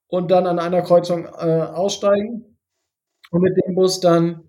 und 0.09 0.31
dann 0.31 0.47
an 0.47 0.59
einer 0.59 0.83
Kreuzung 0.83 1.27
äh, 1.27 1.29
aussteigen 1.63 2.59
und 3.31 3.43
mit 3.43 3.57
dem 3.57 3.75
Bus 3.75 4.01
dann 4.01 4.43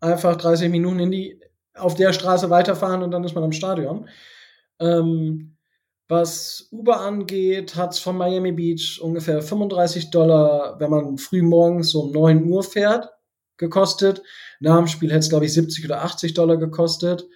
einfach 0.00 0.36
30 0.36 0.70
Minuten 0.70 1.00
in 1.00 1.10
die, 1.10 1.40
auf 1.74 1.94
der 1.94 2.12
Straße 2.12 2.50
weiterfahren 2.50 3.02
und 3.02 3.10
dann 3.12 3.24
ist 3.24 3.34
man 3.34 3.44
am 3.44 3.52
Stadion. 3.52 4.08
Ähm, 4.80 5.56
Was 6.08 6.68
Uber 6.72 7.00
angeht, 7.00 7.76
hat 7.76 7.92
es 7.94 7.98
von 8.00 8.16
Miami 8.16 8.52
Beach 8.52 9.00
ungefähr 9.02 9.42
35 9.42 10.10
Dollar, 10.10 10.80
wenn 10.80 10.90
man 10.90 11.18
früh 11.18 11.42
morgens 11.42 11.94
um 11.94 12.12
9 12.12 12.44
Uhr 12.44 12.62
fährt, 12.62 13.10
gekostet. 13.58 14.22
Nach 14.60 14.76
dem 14.78 14.86
Spiel 14.88 15.10
hätte 15.10 15.20
es, 15.20 15.28
glaube 15.30 15.44
ich, 15.46 15.52
70 15.54 15.84
oder 15.84 16.02
80 16.04 16.34
Dollar 16.34 16.56
gekostet. 16.56 17.26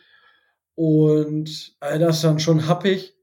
Und 0.74 1.76
äh, 1.80 1.98
das 1.98 2.16
ist 2.16 2.24
dann 2.24 2.38
schon 2.40 2.66
happig. 2.68 3.14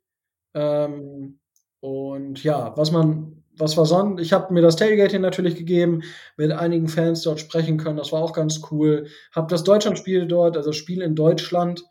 Ähm, 0.53 1.39
und 1.79 2.43
ja, 2.43 2.75
was 2.75 2.91
man, 2.91 3.43
was 3.57 3.77
war 3.77 3.85
sonst? 3.85 4.21
Ich 4.21 4.33
habe 4.33 4.53
mir 4.53 4.61
das 4.61 4.75
Tailgating 4.75 5.21
natürlich 5.21 5.55
gegeben, 5.55 6.03
mit 6.37 6.51
einigen 6.51 6.87
Fans 6.87 7.21
dort 7.21 7.39
sprechen 7.39 7.77
können. 7.77 7.97
Das 7.97 8.11
war 8.11 8.21
auch 8.21 8.33
ganz 8.33 8.61
cool. 8.71 9.07
Hab 9.33 9.49
das 9.49 9.63
Deutschlandspiel 9.63 10.27
dort, 10.27 10.57
also 10.57 10.71
Spiel 10.71 11.01
in 11.01 11.15
Deutschland, 11.15 11.83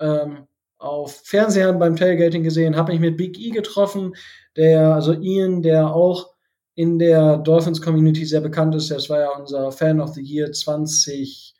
ähm, 0.00 0.46
auf 0.78 1.20
Fernsehern 1.24 1.78
beim 1.78 1.96
Tailgating 1.96 2.42
gesehen. 2.42 2.76
Habe 2.76 2.92
mich 2.92 3.00
mit 3.00 3.16
Big 3.16 3.38
E 3.38 3.50
getroffen, 3.50 4.14
der, 4.56 4.94
also 4.94 5.12
Ian, 5.12 5.62
der 5.62 5.94
auch 5.94 6.30
in 6.74 6.98
der 6.98 7.36
Dolphins 7.36 7.82
Community 7.82 8.24
sehr 8.24 8.40
bekannt 8.40 8.74
ist. 8.74 8.90
Das 8.90 9.10
war 9.10 9.20
ja 9.20 9.30
unser 9.36 9.70
Fan 9.72 10.00
of 10.00 10.14
the 10.14 10.22
Year 10.22 10.50
20 10.50 11.54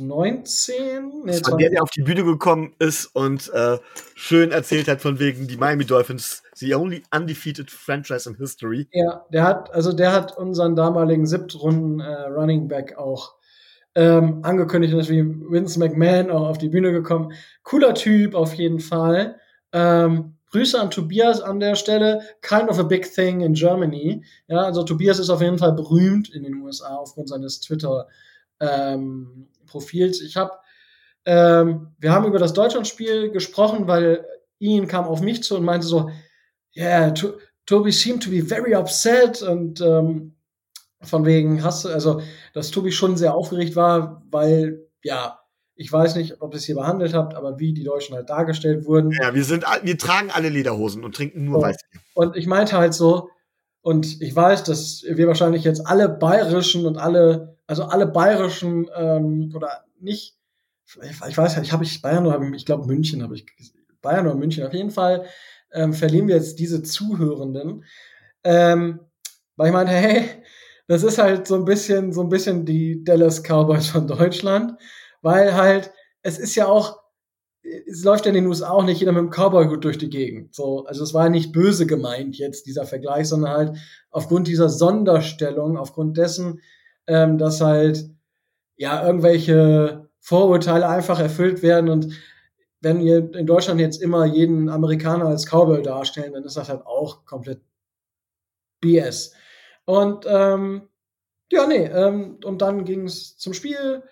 19? 0.00 1.22
Nee, 1.24 1.32
Das 1.32 1.50
war 1.50 1.58
der, 1.58 1.70
der 1.70 1.82
auf 1.82 1.90
die 1.90 2.02
Bühne 2.02 2.24
gekommen 2.24 2.74
ist 2.78 3.06
und 3.14 3.50
äh, 3.52 3.78
schön 4.14 4.52
erzählt 4.52 4.88
hat 4.88 5.00
von 5.00 5.18
wegen 5.18 5.46
die 5.46 5.56
Miami 5.56 5.84
Dolphins, 5.84 6.42
the 6.54 6.74
only 6.74 7.02
undefeated 7.14 7.70
franchise 7.70 8.28
in 8.28 8.36
history. 8.36 8.88
Ja, 8.92 9.24
der 9.32 9.44
hat, 9.44 9.72
also 9.72 9.92
der 9.92 10.12
hat 10.12 10.36
unseren 10.36 10.76
damaligen 10.76 11.26
Siebtrunden 11.26 12.00
äh, 12.00 12.26
Running 12.26 12.68
Back 12.68 12.96
auch 12.98 13.34
ähm, 13.94 14.40
angekündigt 14.42 14.94
und 14.94 15.00
ist 15.00 15.10
wie 15.10 15.24
Vince 15.24 15.78
McMahon 15.78 16.30
auch 16.30 16.48
auf 16.48 16.58
die 16.58 16.68
Bühne 16.68 16.92
gekommen. 16.92 17.32
Cooler 17.62 17.94
Typ 17.94 18.34
auf 18.34 18.54
jeden 18.54 18.80
Fall. 18.80 19.36
Ähm, 19.72 20.36
Grüße 20.50 20.80
an 20.80 20.90
Tobias 20.90 21.40
an 21.40 21.60
der 21.60 21.76
Stelle. 21.76 22.22
Kind 22.42 22.68
of 22.68 22.78
a 22.78 22.82
big 22.82 23.12
thing 23.12 23.40
in 23.40 23.54
Germany. 23.54 24.24
Ja, 24.48 24.58
also 24.62 24.82
Tobias 24.82 25.18
ist 25.18 25.30
auf 25.30 25.40
jeden 25.40 25.58
Fall 25.58 25.72
berühmt 25.72 26.28
in 26.30 26.42
den 26.42 26.56
USA 26.56 26.96
aufgrund 26.96 27.28
seines 27.28 27.60
Twitter 27.60 28.08
ähm, 28.58 29.48
Profils. 29.70 30.20
Ich 30.20 30.36
habe, 30.36 30.52
ähm, 31.24 31.94
wir 31.98 32.12
haben 32.12 32.26
über 32.26 32.38
das 32.38 32.52
Deutschlandspiel 32.52 33.30
gesprochen, 33.30 33.86
weil 33.86 34.26
Ian 34.58 34.88
kam 34.88 35.04
auf 35.06 35.20
mich 35.20 35.42
zu 35.42 35.56
und 35.56 35.64
meinte 35.64 35.86
so, 35.86 36.10
yeah, 36.76 37.10
to 37.10 37.34
Toby 37.66 37.92
seemed 37.92 38.22
to 38.22 38.30
be 38.30 38.42
very 38.42 38.74
upset 38.74 39.42
und 39.42 39.80
ähm, 39.80 40.34
von 41.02 41.24
wegen 41.24 41.62
hast 41.62 41.84
du, 41.84 41.88
also, 41.88 42.20
dass 42.52 42.70
Tobi 42.70 42.92
schon 42.92 43.16
sehr 43.16 43.34
aufgeregt 43.34 43.76
war, 43.76 44.22
weil, 44.30 44.86
ja, 45.02 45.38
ich 45.76 45.90
weiß 45.90 46.16
nicht, 46.16 46.42
ob 46.42 46.52
ihr 46.52 46.58
es 46.58 46.64
hier 46.64 46.74
behandelt 46.74 47.14
habt, 47.14 47.34
aber 47.34 47.58
wie 47.58 47.72
die 47.72 47.84
Deutschen 47.84 48.14
halt 48.14 48.28
dargestellt 48.28 48.84
wurden. 48.84 49.12
Ja, 49.12 49.34
wir 49.34 49.44
sind, 49.44 49.64
wir 49.82 49.96
tragen 49.96 50.30
alle 50.30 50.50
Lederhosen 50.50 51.04
und 51.04 51.14
trinken 51.14 51.46
nur. 51.46 51.62
Weißbier. 51.62 52.00
Und 52.14 52.36
ich 52.36 52.46
meinte 52.46 52.76
halt 52.76 52.92
so, 52.92 53.30
und 53.82 54.20
ich 54.20 54.36
weiß, 54.36 54.64
dass 54.64 55.04
wir 55.08 55.26
wahrscheinlich 55.26 55.64
jetzt 55.64 55.86
alle 55.86 56.08
bayerischen 56.08 56.84
und 56.84 56.98
alle, 56.98 57.56
also 57.70 57.84
alle 57.84 58.08
bayerischen 58.08 58.90
ähm, 58.96 59.52
oder 59.54 59.84
nicht, 60.00 60.36
ich, 61.28 61.38
weiß 61.38 61.54
ja, 61.54 61.62
ich 61.62 61.72
habe 61.72 61.84
ich 61.84 62.02
Bayern 62.02 62.26
oder 62.26 62.42
ich, 62.52 62.66
glaube 62.66 62.84
München 62.84 63.22
habe 63.22 63.36
ich 63.36 63.46
Bayern 64.02 64.26
oder 64.26 64.34
München. 64.34 64.66
Auf 64.66 64.74
jeden 64.74 64.90
Fall 64.90 65.24
ähm, 65.72 65.92
verlieren 65.92 66.26
wir 66.26 66.34
jetzt 66.34 66.58
diese 66.58 66.82
Zuhörenden, 66.82 67.84
ähm, 68.42 68.98
weil 69.54 69.68
ich 69.68 69.72
meinte, 69.72 69.92
hey, 69.94 70.24
das 70.88 71.04
ist 71.04 71.18
halt 71.18 71.46
so 71.46 71.54
ein 71.54 71.64
bisschen 71.64 72.12
so 72.12 72.22
ein 72.22 72.28
bisschen 72.28 72.64
die 72.66 73.04
Dallas 73.04 73.44
Cowboys 73.44 73.86
von 73.86 74.08
Deutschland, 74.08 74.76
weil 75.22 75.54
halt 75.54 75.92
es 76.22 76.40
ist 76.40 76.56
ja 76.56 76.66
auch 76.66 76.98
es 77.86 78.02
läuft 78.02 78.24
ja 78.24 78.30
in 78.30 78.34
den 78.34 78.46
USA 78.48 78.70
auch 78.70 78.84
nicht 78.84 78.98
jeder 78.98 79.12
mit 79.12 79.20
dem 79.20 79.30
Cowboy-Hut 79.30 79.84
durch 79.84 79.98
die 79.98 80.10
Gegend. 80.10 80.56
So, 80.56 80.86
also 80.86 81.04
es 81.04 81.14
war 81.14 81.28
nicht 81.28 81.52
böse 81.52 81.86
gemeint 81.86 82.36
jetzt, 82.36 82.66
dieser 82.66 82.84
Vergleich, 82.84 83.28
sondern 83.28 83.52
halt 83.52 83.78
aufgrund 84.10 84.48
dieser 84.48 84.68
Sonderstellung, 84.70 85.76
aufgrund 85.76 86.16
dessen, 86.16 86.62
ähm, 87.10 87.38
dass 87.38 87.60
halt 87.60 88.08
ja 88.76 89.04
irgendwelche 89.04 90.08
Vorurteile 90.20 90.88
einfach 90.88 91.18
erfüllt 91.18 91.62
werden 91.62 91.90
und 91.90 92.14
wenn 92.80 93.00
wir 93.00 93.34
in 93.34 93.46
Deutschland 93.46 93.80
jetzt 93.80 94.00
immer 94.00 94.24
jeden 94.24 94.68
Amerikaner 94.68 95.26
als 95.26 95.46
Cowboy 95.46 95.82
darstellen, 95.82 96.32
dann 96.32 96.44
ist 96.44 96.56
das 96.56 96.68
halt 96.68 96.86
auch 96.86 97.26
komplett 97.26 97.60
BS. 98.80 99.34
Und 99.84 100.24
ähm, 100.26 100.88
ja, 101.52 101.66
nee, 101.66 101.84
ähm, 101.84 102.38
und 102.44 102.62
dann 102.62 102.84
ging 102.84 103.04
es 103.06 103.36
zum 103.36 103.52
Spiel, 103.52 104.02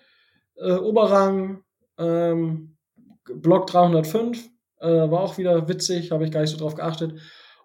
äh, 0.57 0.73
Oberrang, 0.73 1.63
ähm, 1.97 2.77
Block 3.25 3.67
305, 3.67 4.49
äh, 4.79 4.87
war 4.87 5.21
auch 5.21 5.37
wieder 5.37 5.67
witzig, 5.67 6.11
habe 6.11 6.25
ich 6.25 6.31
gar 6.31 6.41
nicht 6.41 6.51
so 6.51 6.57
drauf 6.57 6.75
geachtet. 6.75 7.19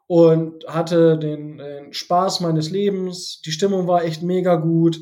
Und 0.06 0.66
hatte 0.66 1.18
den, 1.18 1.56
den 1.56 1.92
Spaß 1.94 2.40
meines 2.40 2.70
Lebens. 2.70 3.40
Die 3.40 3.52
Stimmung 3.52 3.88
war 3.88 4.04
echt 4.04 4.22
mega 4.22 4.56
gut. 4.56 5.00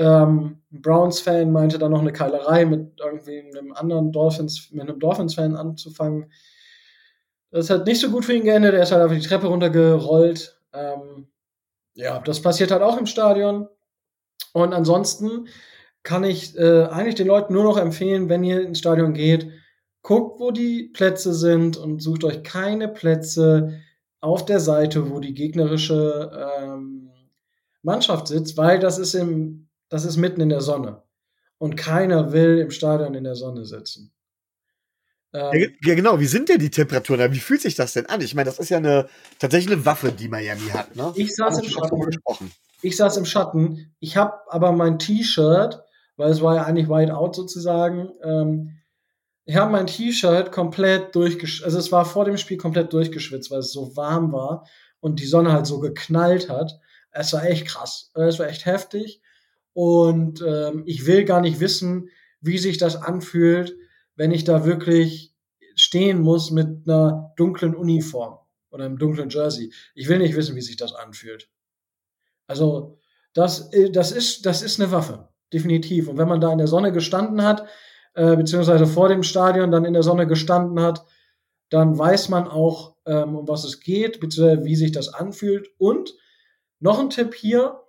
Ähm, 0.00 0.56
Browns-Fan 0.70 1.52
meinte 1.52 1.78
dann 1.78 1.90
noch 1.92 2.00
eine 2.00 2.12
Keilerei 2.12 2.64
mit 2.64 2.98
irgendwie 2.98 3.40
einem 3.40 3.72
anderen 3.74 4.12
Dolphins, 4.12 4.70
mit 4.72 4.88
einem 4.88 4.98
Dolphins-Fan 4.98 5.56
anzufangen. 5.56 6.32
Das 7.50 7.68
hat 7.68 7.86
nicht 7.86 8.00
so 8.00 8.10
gut 8.10 8.24
für 8.24 8.32
ihn 8.32 8.44
geendet. 8.44 8.72
Er 8.72 8.82
ist 8.82 8.92
halt 8.92 9.02
einfach 9.02 9.16
die 9.16 9.26
Treppe 9.26 9.48
runtergerollt. 9.48 10.58
Ähm, 10.72 11.28
ja, 11.94 12.18
das 12.20 12.40
passiert 12.40 12.70
halt 12.70 12.80
auch 12.80 12.96
im 12.96 13.04
Stadion. 13.04 13.68
Und 14.54 14.72
ansonsten 14.72 15.48
kann 16.02 16.24
ich 16.24 16.56
äh, 16.56 16.84
eigentlich 16.84 17.16
den 17.16 17.26
Leuten 17.26 17.52
nur 17.52 17.64
noch 17.64 17.76
empfehlen, 17.76 18.30
wenn 18.30 18.42
ihr 18.42 18.62
ins 18.62 18.78
Stadion 18.78 19.12
geht, 19.12 19.50
guckt, 20.00 20.40
wo 20.40 20.50
die 20.50 20.84
Plätze 20.94 21.34
sind 21.34 21.76
und 21.76 22.00
sucht 22.00 22.24
euch 22.24 22.42
keine 22.42 22.88
Plätze 22.88 23.80
auf 24.22 24.46
der 24.46 24.60
Seite, 24.60 25.10
wo 25.10 25.20
die 25.20 25.34
gegnerische 25.34 26.30
ähm, 26.58 27.10
Mannschaft 27.82 28.28
sitzt, 28.28 28.56
weil 28.56 28.78
das 28.78 28.98
ist 28.98 29.12
im, 29.12 29.68
das 29.90 30.04
ist 30.04 30.16
mitten 30.16 30.40
in 30.40 30.48
der 30.48 30.62
Sonne. 30.62 31.02
Und 31.58 31.76
keiner 31.76 32.32
will 32.32 32.58
im 32.58 32.70
Stadion 32.70 33.14
in 33.14 33.24
der 33.24 33.34
Sonne 33.34 33.66
sitzen. 33.66 34.12
Ja, 35.32 35.52
Ähm, 35.52 35.74
ja, 35.84 35.94
genau. 35.94 36.18
Wie 36.18 36.26
sind 36.26 36.48
denn 36.48 36.58
die 36.58 36.70
Temperaturen? 36.70 37.20
da? 37.20 37.32
Wie 37.32 37.38
fühlt 37.38 37.60
sich 37.60 37.74
das 37.74 37.92
denn 37.92 38.06
an? 38.06 38.20
Ich 38.20 38.34
meine, 38.34 38.46
das 38.46 38.58
ist 38.58 38.70
ja 38.70 38.78
eine 38.78 39.08
tatsächlich 39.38 39.72
eine 39.72 39.84
Waffe, 39.84 40.10
die 40.10 40.28
Miami 40.28 40.68
hat. 40.70 40.96
Ne? 40.96 41.12
Ich 41.16 41.34
saß 41.36 41.58
im 41.58 41.68
Schatten. 41.68 42.52
ich 42.82 42.96
saß 42.96 43.16
im 43.18 43.26
Schatten. 43.26 43.94
Ich 44.00 44.16
habe 44.16 44.32
aber 44.48 44.72
mein 44.72 44.98
T-Shirt, 44.98 45.82
weil 46.16 46.30
es 46.30 46.40
war 46.40 46.56
ja 46.56 46.62
eigentlich 46.64 46.88
white 46.88 47.14
out 47.14 47.36
sozusagen, 47.36 48.10
ähm, 48.22 48.76
ich 49.44 49.56
habe 49.56 49.72
mein 49.72 49.86
T-Shirt 49.88 50.52
komplett 50.52 51.14
durchgeschwitzt, 51.16 51.64
also 51.64 51.78
es 51.78 51.90
war 51.90 52.04
vor 52.04 52.24
dem 52.24 52.36
Spiel 52.36 52.56
komplett 52.56 52.92
durchgeschwitzt, 52.92 53.50
weil 53.50 53.60
es 53.60 53.72
so 53.72 53.96
warm 53.96 54.32
war 54.32 54.64
und 55.00 55.18
die 55.18 55.26
Sonne 55.26 55.52
halt 55.52 55.66
so 55.66 55.80
geknallt 55.80 56.48
hat. 56.48 56.78
Es 57.10 57.32
war 57.32 57.44
echt 57.44 57.66
krass. 57.66 58.12
Es 58.14 58.38
war 58.38 58.46
echt 58.46 58.66
heftig. 58.66 59.20
Und 59.72 60.42
ähm, 60.46 60.82
ich 60.86 61.06
will 61.06 61.24
gar 61.24 61.40
nicht 61.40 61.60
wissen, 61.60 62.08
wie 62.40 62.58
sich 62.58 62.78
das 62.78 62.96
anfühlt, 62.96 63.76
wenn 64.16 64.32
ich 64.32 64.44
da 64.44 64.64
wirklich 64.64 65.34
stehen 65.74 66.20
muss 66.20 66.50
mit 66.50 66.86
einer 66.86 67.32
dunklen 67.36 67.74
Uniform 67.74 68.38
oder 68.70 68.84
einem 68.84 68.98
dunklen 68.98 69.30
Jersey. 69.30 69.72
Ich 69.94 70.08
will 70.08 70.18
nicht 70.18 70.36
wissen, 70.36 70.56
wie 70.56 70.60
sich 70.60 70.76
das 70.76 70.94
anfühlt. 70.94 71.48
Also, 72.46 72.98
das, 73.32 73.72
äh, 73.72 73.90
das, 73.90 74.12
ist, 74.12 74.46
das 74.46 74.62
ist 74.62 74.80
eine 74.80 74.90
Waffe, 74.90 75.28
definitiv. 75.52 76.08
Und 76.08 76.18
wenn 76.18 76.28
man 76.28 76.40
da 76.40 76.52
in 76.52 76.58
der 76.58 76.66
Sonne 76.66 76.92
gestanden 76.92 77.42
hat, 77.42 77.66
äh, 78.14 78.36
beziehungsweise 78.36 78.86
vor 78.86 79.08
dem 79.08 79.22
Stadion 79.22 79.70
dann 79.70 79.84
in 79.84 79.92
der 79.92 80.02
Sonne 80.02 80.26
gestanden 80.26 80.80
hat, 80.80 81.06
dann 81.68 81.96
weiß 81.96 82.28
man 82.28 82.48
auch, 82.48 82.96
ähm, 83.06 83.36
um 83.36 83.46
was 83.46 83.64
es 83.64 83.80
geht, 83.80 84.20
beziehungsweise 84.20 84.64
wie 84.64 84.74
sich 84.76 84.92
das 84.92 85.08
anfühlt. 85.14 85.68
Und 85.78 86.14
noch 86.80 86.98
ein 86.98 87.10
Tipp 87.10 87.34
hier, 87.34 87.80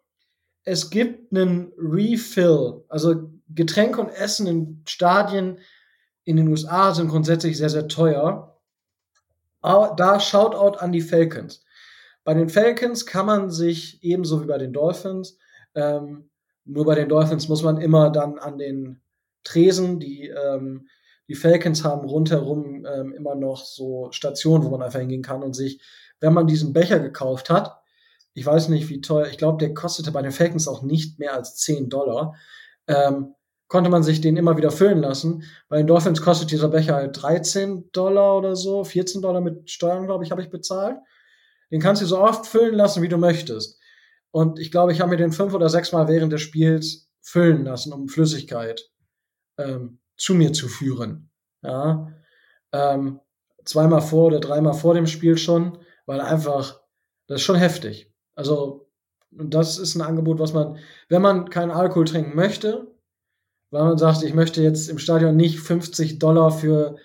es 0.63 0.89
gibt 0.89 1.35
einen 1.35 1.71
Refill, 1.77 2.83
also 2.87 3.29
Getränke 3.49 3.99
und 4.01 4.09
Essen 4.09 4.47
in 4.47 4.83
Stadien 4.85 5.59
in 6.23 6.37
den 6.37 6.47
USA 6.47 6.93
sind 6.93 7.09
grundsätzlich 7.09 7.57
sehr, 7.57 7.69
sehr 7.69 7.87
teuer. 7.87 8.59
Aber 9.61 9.95
da 9.95 10.19
Shoutout 10.19 10.77
an 10.77 10.91
die 10.91 11.01
Falcons. 11.01 11.63
Bei 12.23 12.33
den 12.33 12.49
Falcons 12.49 13.05
kann 13.05 13.25
man 13.25 13.49
sich 13.49 14.03
ebenso 14.03 14.41
wie 14.41 14.47
bei 14.47 14.57
den 14.57 14.73
Dolphins, 14.73 15.37
ähm, 15.73 16.29
nur 16.65 16.85
bei 16.85 16.95
den 16.95 17.09
Dolphins 17.09 17.47
muss 17.49 17.63
man 17.63 17.77
immer 17.77 18.11
dann 18.11 18.37
an 18.37 18.57
den 18.57 19.01
Tresen, 19.43 19.99
die, 19.99 20.27
ähm, 20.27 20.87
die 21.27 21.35
Falcons 21.35 21.83
haben 21.83 22.07
rundherum 22.07 22.85
ähm, 22.85 23.13
immer 23.13 23.35
noch 23.35 23.65
so 23.65 24.11
Stationen, 24.11 24.63
wo 24.63 24.69
man 24.69 24.83
einfach 24.83 24.99
hingehen 24.99 25.23
kann 25.23 25.41
und 25.41 25.55
sich, 25.55 25.81
wenn 26.19 26.33
man 26.33 26.45
diesen 26.45 26.73
Becher 26.73 26.99
gekauft 26.99 27.49
hat, 27.49 27.80
ich 28.33 28.45
weiß 28.45 28.69
nicht 28.69 28.89
wie 28.89 29.01
teuer, 29.01 29.27
ich 29.27 29.37
glaube, 29.37 29.57
der 29.57 29.73
kostete 29.73 30.11
bei 30.11 30.21
den 30.21 30.31
Falcons 30.31 30.67
auch 30.67 30.83
nicht 30.83 31.19
mehr 31.19 31.33
als 31.33 31.57
10 31.57 31.89
Dollar, 31.89 32.35
ähm, 32.87 33.35
konnte 33.67 33.89
man 33.89 34.03
sich 34.03 34.19
den 34.19 34.35
immer 34.35 34.57
wieder 34.57 34.71
füllen 34.71 34.99
lassen. 34.99 35.43
Bei 35.69 35.77
den 35.77 35.87
Dolphins 35.87 36.21
kostet 36.21 36.51
dieser 36.51 36.67
Becher 36.67 36.95
halt 36.95 37.21
13 37.21 37.89
Dollar 37.91 38.37
oder 38.37 38.55
so, 38.55 38.83
14 38.83 39.21
Dollar 39.21 39.39
mit 39.39 39.69
Steuern, 39.69 40.05
glaube 40.05 40.25
ich, 40.25 40.31
habe 40.31 40.41
ich 40.41 40.49
bezahlt. 40.49 40.97
Den 41.71 41.81
kannst 41.81 42.01
du 42.01 42.05
so 42.05 42.19
oft 42.19 42.45
füllen 42.45 42.75
lassen, 42.75 43.01
wie 43.01 43.07
du 43.07 43.17
möchtest. 43.17 43.79
Und 44.31 44.59
ich 44.59 44.71
glaube, 44.71 44.91
ich 44.91 44.99
habe 44.99 45.11
mir 45.11 45.17
den 45.17 45.31
fünf 45.31 45.53
oder 45.53 45.69
sechs 45.69 45.93
Mal 45.93 46.09
während 46.09 46.33
des 46.33 46.41
Spiels 46.41 47.09
füllen 47.21 47.63
lassen, 47.63 47.93
um 47.93 48.09
Flüssigkeit 48.09 48.89
ähm, 49.57 49.99
zu 50.17 50.33
mir 50.33 50.51
zu 50.51 50.67
führen. 50.67 51.31
Ja. 51.61 52.11
Ähm, 52.73 53.21
zweimal 53.63 54.01
vor 54.01 54.27
oder 54.27 54.39
dreimal 54.39 54.73
vor 54.73 54.93
dem 54.93 55.07
Spiel 55.07 55.37
schon, 55.37 55.77
weil 56.05 56.19
einfach, 56.19 56.81
das 57.27 57.37
ist 57.37 57.45
schon 57.45 57.55
heftig. 57.55 58.10
Also, 58.35 58.87
das 59.31 59.77
ist 59.77 59.95
ein 59.95 60.01
Angebot, 60.01 60.39
was 60.39 60.53
man, 60.53 60.77
wenn 61.09 61.21
man 61.21 61.49
keinen 61.49 61.71
Alkohol 61.71 62.05
trinken 62.05 62.35
möchte, 62.35 62.87
weil 63.69 63.83
man 63.83 63.97
sagt, 63.97 64.23
ich 64.23 64.33
möchte 64.33 64.61
jetzt 64.61 64.89
im 64.89 64.99
Stadion 64.99 65.35
nicht 65.35 65.59
50 65.59 66.19
Dollar 66.19 66.51
für 66.51 66.97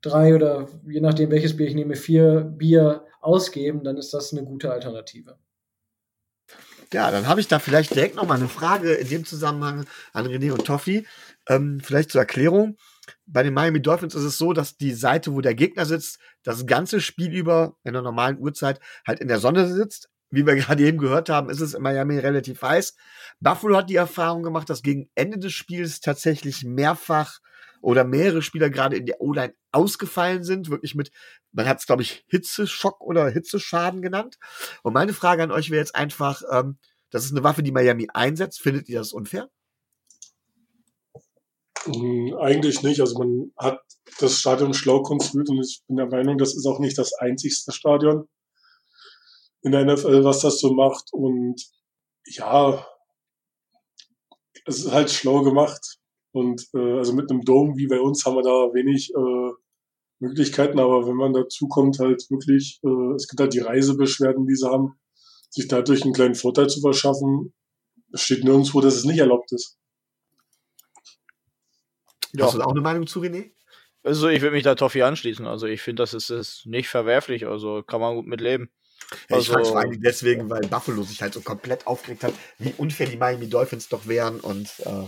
drei 0.00 0.34
oder 0.34 0.68
je 0.86 1.00
nachdem 1.00 1.30
welches 1.30 1.56
Bier 1.56 1.68
ich 1.68 1.74
nehme, 1.74 1.96
vier 1.96 2.40
Bier 2.40 3.06
ausgeben, 3.20 3.84
dann 3.84 3.96
ist 3.96 4.12
das 4.14 4.32
eine 4.32 4.44
gute 4.44 4.72
Alternative. 4.72 5.38
Ja, 6.92 7.10
dann 7.10 7.26
habe 7.26 7.40
ich 7.40 7.48
da 7.48 7.58
vielleicht 7.58 7.94
direkt 7.94 8.14
noch 8.14 8.26
mal 8.26 8.36
eine 8.36 8.48
Frage 8.48 8.92
in 8.92 9.08
dem 9.08 9.24
Zusammenhang 9.24 9.86
an 10.12 10.26
René 10.26 10.52
und 10.52 10.64
Toffi. 10.64 11.06
Ähm, 11.48 11.80
vielleicht 11.82 12.12
zur 12.12 12.20
Erklärung. 12.20 12.76
Bei 13.26 13.42
den 13.42 13.52
Miami 13.52 13.82
Dolphins 13.82 14.14
ist 14.14 14.22
es 14.22 14.38
so, 14.38 14.52
dass 14.52 14.76
die 14.76 14.92
Seite, 14.92 15.34
wo 15.34 15.40
der 15.40 15.54
Gegner 15.54 15.86
sitzt, 15.86 16.18
das 16.42 16.66
ganze 16.66 17.00
Spiel 17.00 17.32
über 17.32 17.76
in 17.84 17.94
der 17.94 18.02
normalen 18.02 18.38
Uhrzeit 18.38 18.80
halt 19.06 19.20
in 19.20 19.28
der 19.28 19.40
Sonne 19.40 19.66
sitzt. 19.66 20.08
Wie 20.34 20.46
wir 20.46 20.56
gerade 20.56 20.84
eben 20.84 20.98
gehört 20.98 21.28
haben, 21.28 21.50
ist 21.50 21.60
es 21.60 21.74
in 21.74 21.82
Miami 21.82 22.18
relativ 22.18 22.62
heiß. 22.62 22.94
Buffalo 23.40 23.76
hat 23.76 23.90
die 23.90 23.96
Erfahrung 23.96 24.42
gemacht, 24.42 24.68
dass 24.68 24.82
gegen 24.82 25.10
Ende 25.14 25.38
des 25.38 25.52
Spiels 25.52 26.00
tatsächlich 26.00 26.64
mehrfach 26.64 27.40
oder 27.80 28.04
mehrere 28.04 28.40
Spieler 28.40 28.70
gerade 28.70 28.96
in 28.96 29.04
der 29.04 29.20
O-Line 29.20 29.54
ausgefallen 29.70 30.42
sind, 30.42 30.70
wirklich 30.70 30.94
mit, 30.94 31.10
man 31.52 31.66
hat 31.66 31.80
es, 31.80 31.86
glaube 31.86 32.02
ich, 32.02 32.24
Hitzeschock 32.28 33.02
oder 33.02 33.28
Hitzeschaden 33.28 34.00
genannt. 34.00 34.38
Und 34.82 34.94
meine 34.94 35.12
Frage 35.12 35.42
an 35.42 35.50
euch 35.50 35.70
wäre 35.70 35.80
jetzt 35.80 35.94
einfach, 35.94 36.42
ähm, 36.50 36.78
das 37.10 37.26
ist 37.26 37.32
eine 37.32 37.44
Waffe, 37.44 37.62
die 37.62 37.72
Miami 37.72 38.08
einsetzt. 38.12 38.60
Findet 38.60 38.88
ihr 38.88 38.98
das 38.98 39.12
unfair? 39.12 39.50
Hm, 41.84 42.34
Eigentlich 42.40 42.82
nicht. 42.82 43.00
Also 43.00 43.18
man 43.18 43.52
hat 43.58 43.80
das 44.18 44.38
Stadion 44.38 44.72
schlau 44.72 45.02
konstruiert 45.02 45.50
und 45.50 45.60
ich 45.60 45.82
bin 45.86 45.96
der 45.96 46.06
Meinung, 46.06 46.38
das 46.38 46.54
ist 46.56 46.66
auch 46.66 46.78
nicht 46.78 46.96
das 46.96 47.12
einzigste 47.14 47.72
Stadion 47.72 48.26
in 49.64 49.72
der 49.72 49.84
NFL, 49.84 50.24
was 50.24 50.40
das 50.40 50.60
so 50.60 50.72
macht. 50.72 51.12
Und 51.12 51.60
ja, 52.26 52.86
es 54.66 54.84
ist 54.84 54.92
halt 54.92 55.10
schlau 55.10 55.42
gemacht. 55.42 55.98
Und 56.32 56.66
äh, 56.74 56.98
also 56.98 57.14
mit 57.14 57.30
einem 57.30 57.42
Dome 57.42 57.76
wie 57.76 57.86
bei 57.86 58.00
uns 58.00 58.24
haben 58.24 58.36
wir 58.36 58.42
da 58.42 58.74
wenig 58.74 59.12
äh, 59.14 59.52
Möglichkeiten, 60.20 60.78
aber 60.78 61.06
wenn 61.06 61.16
man 61.16 61.32
dazu 61.32 61.68
kommt, 61.68 61.98
halt 61.98 62.24
wirklich, 62.30 62.80
äh, 62.84 63.14
es 63.14 63.28
gibt 63.28 63.40
halt 63.40 63.54
die 63.54 63.60
Reisebeschwerden, 63.60 64.46
die 64.46 64.54
sie 64.54 64.68
haben, 64.68 64.98
sich 65.50 65.68
dadurch 65.68 66.02
einen 66.02 66.12
kleinen 66.12 66.34
Vorteil 66.34 66.68
zu 66.68 66.80
verschaffen, 66.80 67.54
es 68.12 68.22
steht 68.22 68.44
nirgendwo, 68.44 68.80
dass 68.80 68.94
es 68.94 69.04
nicht 69.04 69.18
erlaubt 69.18 69.52
ist. 69.52 69.76
Ja. 72.32 72.46
Hast 72.46 72.54
du 72.54 72.58
da 72.58 72.64
auch 72.64 72.72
eine 72.72 72.80
Meinung 72.80 73.06
zu, 73.06 73.20
René? 73.20 73.52
Also 74.02 74.28
ich 74.28 74.42
würde 74.42 74.54
mich 74.54 74.64
da 74.64 74.74
Toffi 74.74 75.02
anschließen. 75.02 75.46
Also 75.46 75.66
ich 75.66 75.80
finde, 75.80 76.02
das 76.02 76.14
ist, 76.14 76.30
ist 76.30 76.66
nicht 76.66 76.88
verwerflich. 76.88 77.46
Also 77.46 77.82
kann 77.82 78.00
man 78.00 78.16
gut 78.16 78.26
mit 78.26 78.40
leben. 78.40 78.70
Ja, 79.10 79.16
ich 79.28 79.34
Also- 79.34 79.52
frage 79.52 79.64
vor 79.66 79.78
allem 79.78 80.00
deswegen, 80.02 80.50
weil 80.50 80.62
Buffalo 80.62 81.02
sich 81.02 81.20
halt 81.22 81.34
so 81.34 81.40
komplett 81.40 81.86
aufgeregt 81.86 82.24
hat, 82.24 82.34
wie 82.58 82.74
unfair 82.76 83.06
die 83.08 83.16
Miami 83.16 83.48
Dolphins 83.48 83.88
doch 83.88 84.06
wären 84.06 84.40
und 84.40 84.68
äh, 84.80 85.06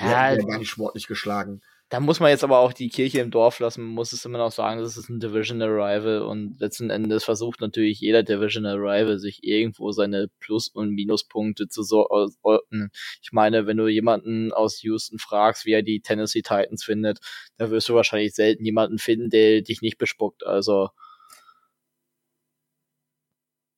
Ja, 0.00 0.32
ja 0.32 0.36
gar 0.36 0.58
nicht 0.58 0.70
sportlich 0.70 1.06
geschlagen. 1.06 1.60
Da 1.88 2.00
muss 2.00 2.18
man 2.18 2.30
jetzt 2.30 2.42
aber 2.42 2.58
auch 2.58 2.72
die 2.72 2.88
Kirche 2.88 3.20
im 3.20 3.30
Dorf 3.30 3.60
lassen. 3.60 3.84
Man 3.84 3.94
muss 3.94 4.12
es 4.12 4.24
immer 4.24 4.38
noch 4.38 4.50
sagen, 4.50 4.80
das 4.80 4.96
ist 4.96 5.08
ein 5.08 5.20
Divisional 5.20 5.68
Rival 5.68 6.22
und 6.22 6.58
letzten 6.58 6.90
Endes 6.90 7.22
versucht 7.22 7.60
natürlich 7.60 8.00
jeder 8.00 8.24
Divisional 8.24 8.74
Rival 8.76 9.20
sich 9.20 9.44
irgendwo 9.44 9.92
seine 9.92 10.26
Plus- 10.40 10.66
und 10.68 10.90
Minuspunkte 10.90 11.68
zu 11.68 11.84
sorten. 11.84 12.90
Ich 13.22 13.30
meine, 13.30 13.68
wenn 13.68 13.76
du 13.76 13.86
jemanden 13.86 14.52
aus 14.52 14.82
Houston 14.82 15.20
fragst, 15.20 15.64
wie 15.64 15.74
er 15.74 15.82
die 15.82 16.00
Tennessee 16.00 16.42
Titans 16.42 16.82
findet, 16.82 17.20
da 17.56 17.70
wirst 17.70 17.88
du 17.88 17.94
wahrscheinlich 17.94 18.34
selten 18.34 18.64
jemanden 18.64 18.98
finden, 18.98 19.30
der 19.30 19.62
dich 19.62 19.80
nicht 19.80 19.98
bespuckt. 19.98 20.44
Also. 20.44 20.88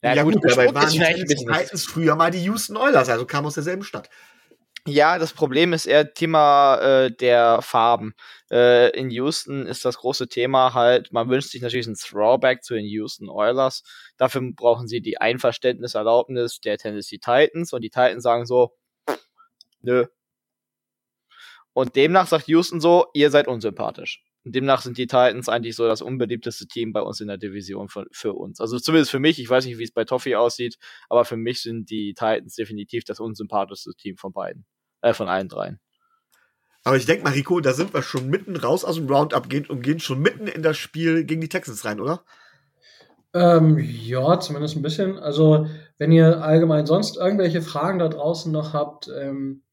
Ja, 0.03 0.23
gut, 0.23 0.37
dabei 0.37 0.71
bespuckt 0.71 0.75
waren 0.75 0.91
die 0.91 1.35
Titans 1.35 1.85
früher 1.85 2.15
mal 2.15 2.31
die 2.31 2.43
Houston 2.45 2.77
Oilers, 2.77 3.09
also 3.09 3.27
kam 3.27 3.47
aus 3.47 3.55
derselben 3.55 3.83
Stadt. 3.83 4.09
Ja, 4.87 5.19
das 5.19 5.35
Problem 5.35 5.75
ist 5.75 5.87
eher 5.87 6.15
Thema 6.15 6.77
äh, 6.77 7.11
der 7.11 7.61
Farben. 7.61 8.15
Äh, 8.51 8.91
in 8.99 9.11
Houston 9.11 9.67
ist 9.67 9.85
das 9.85 9.99
große 9.99 10.29
Thema 10.29 10.73
halt, 10.73 11.13
man 11.13 11.29
wünscht 11.29 11.51
sich 11.51 11.61
natürlich 11.61 11.87
ein 11.87 11.95
Throwback 11.95 12.63
zu 12.63 12.75
den 12.75 12.87
Houston 12.87 13.29
Oilers. 13.29 13.83
Dafür 14.17 14.41
brauchen 14.55 14.89
sie 14.89 15.03
die 15.03 15.21
Einverständniserlaubnis 15.21 16.61
der 16.61 16.79
Tennessee 16.79 17.19
Titans 17.19 17.73
und 17.73 17.83
die 17.83 17.91
Titans 17.91 18.23
sagen 18.23 18.47
so, 18.47 18.73
nö. 19.83 20.07
Und 21.75 21.95
demnach 21.97 22.27
sagt 22.27 22.49
Houston 22.49 22.81
so, 22.81 23.07
ihr 23.13 23.31
seid 23.31 23.47
unsympathisch. 23.47 24.25
Und 24.49 24.55
demnach 24.55 24.81
sind 24.81 24.97
die 24.97 25.07
Titans 25.07 25.51
eigentlich 25.51 25.77
so 25.77 25.87
das 25.87 26.01
unbeliebteste 26.01 26.67
Team 26.67 26.95
bei 26.95 27.03
uns 27.03 27.21
in 27.21 27.29
der 27.29 27.37
Division 27.37 27.91
für, 27.91 28.07
für 28.13 28.33
uns. 28.33 28.63
Also 28.63 28.79
zumindest 28.79 29.11
für 29.11 29.19
mich, 29.19 29.39
ich 29.39 29.51
weiß 29.51 29.67
nicht, 29.67 29.77
wie 29.77 29.85
es 29.85 29.93
bei 29.93 30.07
Toffee 30.07 30.37
aussieht, 30.37 30.79
aber 31.11 31.27
für 31.27 31.37
mich 31.37 31.61
sind 31.61 31.91
die 31.91 32.15
Titans 32.15 32.55
definitiv 32.55 33.05
das 33.05 33.21
unsympathischste 33.21 33.93
Team 33.99 34.17
von 34.17 34.33
beiden. 34.33 34.65
Äh, 35.03 35.13
von 35.13 35.29
allen 35.29 35.49
dreien. 35.49 35.81
Aber 36.83 36.97
ich 36.97 37.05
denke 37.05 37.25
mal, 37.25 37.35
Rico, 37.35 37.61
da 37.61 37.75
sind 37.75 37.93
wir 37.93 38.01
schon 38.01 38.31
mitten 38.31 38.57
raus 38.57 38.87
aus 38.87 38.95
dem 38.95 39.07
Roundup 39.07 39.51
gehen 39.51 39.67
und 39.67 39.83
gehen 39.83 40.01
schon 40.01 40.21
mitten 40.21 40.47
in 40.47 40.63
das 40.63 40.79
Spiel 40.79 41.25
gegen 41.25 41.43
die 41.43 41.51
Texans 41.51 41.85
rein, 41.85 42.01
oder? 42.01 42.25
Ähm, 43.35 43.79
ja, 43.79 44.41
zumindest 44.41 44.77
ein 44.77 44.83
bisschen. 44.83 45.19
Also, 45.19 45.67
wenn 45.99 46.11
ihr 46.11 46.43
allgemein 46.43 46.87
sonst 46.87 47.19
irgendwelche 47.19 47.61
Fragen 47.61 47.99
da 47.99 48.09
draußen 48.09 48.51
noch 48.51 48.73
habt, 48.73 49.11
ähm, 49.15 49.65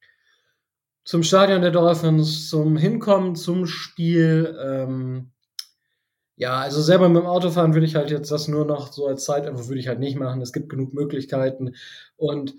zum 1.06 1.22
Stadion 1.24 1.62
der 1.62 1.72
Dolphins, 1.72 2.50
zum 2.50 2.76
Hinkommen 2.76 3.36
zum 3.36 3.68
Spiel, 3.68 4.58
ähm, 4.62 5.32
ja, 6.36 6.60
also 6.60 6.82
selber 6.82 7.08
mit 7.08 7.22
dem 7.22 7.28
Autofahren 7.28 7.74
würde 7.74 7.86
ich 7.86 7.96
halt 7.96 8.10
jetzt 8.10 8.32
das 8.32 8.50
nur 8.50 8.66
noch 8.66 8.92
so 8.92 9.08
als 9.08 9.24
Zeitinfo 9.24 9.70
würde 9.70 9.80
ich 9.80 9.88
halt 9.88 10.00
nicht 10.00 10.18
machen. 10.18 10.42
Es 10.42 10.52
gibt 10.52 10.68
genug 10.68 10.94
Möglichkeiten. 10.94 11.76
Und 12.18 12.56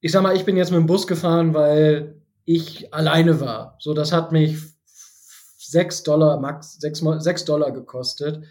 ich 0.00 0.10
sag 0.10 0.22
mal, 0.22 0.34
ich 0.34 0.44
bin 0.44 0.56
jetzt 0.56 0.70
mit 0.70 0.80
dem 0.80 0.86
Bus 0.86 1.06
gefahren, 1.06 1.54
weil 1.54 2.20
ich 2.44 2.92
alleine 2.92 3.38
war. 3.40 3.76
So, 3.78 3.94
das 3.94 4.12
hat 4.12 4.32
mich 4.32 4.58
sechs 4.84 6.02
Dollar, 6.02 6.40
max, 6.40 6.80
sechs, 6.80 7.04
sechs 7.18 7.44
Dollar 7.44 7.70
gekostet. 7.70 8.42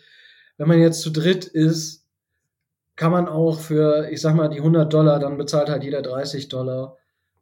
Wenn 0.58 0.68
man 0.70 0.80
jetzt 0.80 1.02
zu 1.02 1.10
dritt 1.10 1.46
ist, 1.46 2.06
kann 2.96 3.12
man 3.12 3.28
auch 3.28 3.60
für, 3.60 4.10
ich 4.12 4.22
sag 4.22 4.36
mal, 4.36 4.50
die 4.50 4.60
100 4.60 4.94
Dollar, 4.94 5.20
dann 5.20 5.38
bezahlt 5.38 5.70
halt 5.70 5.84
jeder 5.84 6.02
30 6.02 6.48
Dollar, 6.50 6.99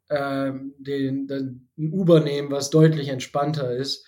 ähm, 0.10 0.74
den, 0.78 1.28
den 1.28 1.70
Uber 1.91 2.20
nehmen, 2.20 2.51
was 2.51 2.70
deutlich 2.70 3.10
entspannter 3.10 3.72
ist. 3.72 4.05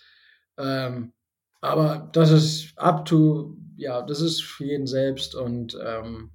Ähm, 0.58 1.12
aber 1.60 2.08
das 2.12 2.30
ist 2.30 2.72
up 2.76 3.04
to, 3.04 3.56
ja, 3.76 4.02
das 4.02 4.20
ist 4.20 4.42
für 4.42 4.64
jeden 4.64 4.86
selbst 4.86 5.34
und 5.34 5.78
ähm, 5.84 6.30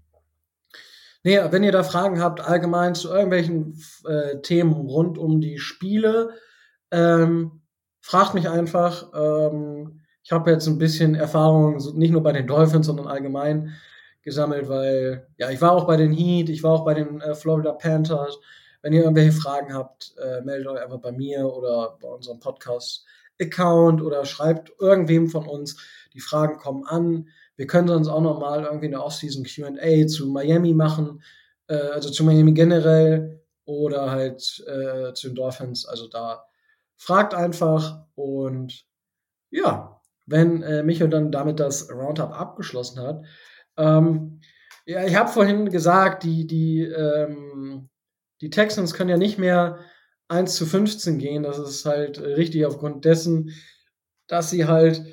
nee, 1.24 1.39
wenn 1.49 1.63
ihr 1.63 1.72
da 1.72 1.84
Fragen 1.84 2.22
habt, 2.22 2.41
allgemein 2.41 2.95
zu 2.95 3.09
irgendwelchen 3.09 3.80
äh, 4.07 4.41
Themen 4.41 4.74
rund 4.74 5.18
um 5.18 5.41
die 5.41 5.57
Spiele, 5.57 6.32
ähm, 6.91 7.61
fragt 8.01 8.36
mich 8.36 8.47
einfach. 8.47 9.11
Ähm, 9.13 10.01
ich 10.24 10.32
habe 10.32 10.51
jetzt 10.51 10.68
ein 10.68 10.78
bisschen 10.78 11.16
Erfahrung, 11.16 11.78
nicht 11.95 12.11
nur 12.11 12.24
bei 12.24 12.32
den 12.32 12.47
Dolphins, 12.47 12.88
sondern 12.88 13.07
allgemein 13.07 13.76
gesammelt, 14.22 14.70
weil 14.70 15.28
ja, 15.38 15.51
ich 15.51 15.61
war 15.61 15.72
auch 15.72 15.86
bei 15.86 15.97
den 15.97 16.11
Heat, 16.11 16.49
ich 16.49 16.63
war 16.63 16.72
auch 16.72 16.86
bei 16.86 16.93
den 16.95 17.22
äh, 17.22 17.36
Florida 17.36 17.74
Panthers. 17.74 18.39
Wenn 18.86 18.93
ihr 18.93 19.01
irgendwelche 19.01 19.31
Fragen 19.31 19.73
habt, 19.73 20.13
äh, 20.23 20.41
meldet 20.41 20.67
euch 20.67 20.79
einfach 20.79 20.99
bei 20.99 21.11
mir 21.11 21.51
oder 21.51 21.97
bei 21.99 22.07
unserem 22.07 22.39
Podcast-Account 22.39 23.99
oder 23.99 24.25
schreibt 24.25 24.73
irgendwem 24.79 25.27
von 25.27 25.47
uns. 25.47 25.81
Die 26.13 26.19
Fragen 26.19 26.59
kommen 26.59 26.86
an. 26.86 27.27
Wir 27.55 27.65
können 27.65 27.88
sonst 27.88 28.09
auch 28.09 28.21
noch 28.21 28.39
mal 28.39 28.63
irgendwie 28.63 28.86
eine 28.86 29.03
Off-Season 29.03 29.43
Q&A 29.43 30.05
zu 30.05 30.27
Miami 30.27 30.75
machen, 30.75 31.23
äh, 31.65 31.73
also 31.73 32.11
zu 32.11 32.23
Miami 32.23 32.53
generell 32.53 33.41
oder 33.65 34.11
halt 34.11 34.63
äh, 34.67 35.13
zu 35.15 35.29
den 35.29 35.36
Dolphins. 35.36 35.88
Also 35.88 36.07
da 36.07 36.45
fragt 36.95 37.33
einfach 37.33 38.05
und 38.13 38.86
ja, 39.49 39.99
wenn 40.27 40.61
äh, 40.61 40.83
Michael 40.83 41.09
dann 41.09 41.31
damit 41.31 41.59
das 41.59 41.89
Roundup 41.89 42.39
abgeschlossen 42.39 43.01
hat. 43.01 43.25
Ähm, 43.77 44.41
ja, 44.86 45.03
ich 45.05 45.15
habe 45.15 45.31
vorhin 45.31 45.71
gesagt, 45.71 46.21
die, 46.21 46.45
die, 46.45 46.83
ähm, 46.83 47.89
die 48.41 48.49
Texans 48.49 48.93
können 48.93 49.09
ja 49.09 49.17
nicht 49.17 49.38
mehr 49.38 49.79
1 50.27 50.55
zu 50.55 50.65
15 50.65 51.17
gehen. 51.17 51.43
Das 51.43 51.57
ist 51.59 51.86
halt 51.86 52.17
äh, 52.17 52.33
richtig 52.33 52.65
aufgrund 52.65 53.05
dessen, 53.05 53.51
dass 54.27 54.49
sie 54.49 54.65
halt 54.65 55.05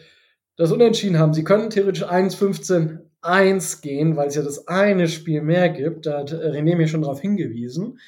das 0.56 0.72
Unentschieden 0.72 1.18
haben. 1.18 1.34
Sie 1.34 1.44
können 1.44 1.70
theoretisch 1.70 2.04
1 2.04 2.34
15 2.34 3.10
1 3.22 3.80
gehen, 3.82 4.16
weil 4.16 4.28
es 4.28 4.34
ja 4.34 4.42
das 4.42 4.66
eine 4.66 5.08
Spiel 5.08 5.42
mehr 5.42 5.68
gibt. 5.68 6.06
Da 6.06 6.18
hat 6.18 6.32
äh, 6.32 6.36
René 6.36 6.76
mir 6.76 6.88
schon 6.88 7.02
darauf 7.02 7.20
hingewiesen. 7.20 8.00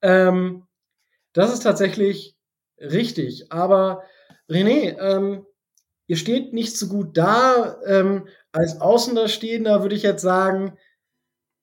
Ähm, 0.00 0.64
das 1.34 1.52
ist 1.52 1.60
tatsächlich 1.60 2.36
richtig. 2.78 3.52
Aber 3.52 4.02
René, 4.50 4.98
ähm, 4.98 5.46
ihr 6.06 6.16
steht 6.16 6.52
nicht 6.52 6.76
so 6.76 6.88
gut 6.88 7.16
da. 7.16 7.78
Ähm, 7.86 8.26
als 8.50 8.80
Außenstehender 8.80 9.82
würde 9.82 9.94
ich 9.94 10.02
jetzt 10.02 10.22
sagen, 10.22 10.78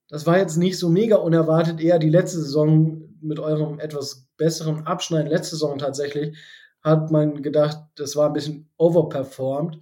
das 0.10 0.26
war 0.26 0.38
jetzt 0.38 0.58
nicht 0.58 0.78
so 0.78 0.90
mega 0.90 1.18
unerwartet. 1.18 1.80
Eher 1.80 2.00
die 2.00 2.10
letzte 2.10 2.40
Saison 2.40 3.02
mit 3.22 3.40
eurem 3.40 3.80
etwas 3.80 4.28
besseren 4.38 4.88
Abschneiden, 4.88 5.30
letzte 5.30 5.56
Saison 5.56 5.78
tatsächlich, 5.78 6.36
hat 6.82 7.12
man 7.12 7.42
gedacht, 7.42 7.80
das 7.96 8.16
war 8.16 8.28
ein 8.28 8.34
bisschen 8.34 8.70
overperformed. 8.78 9.80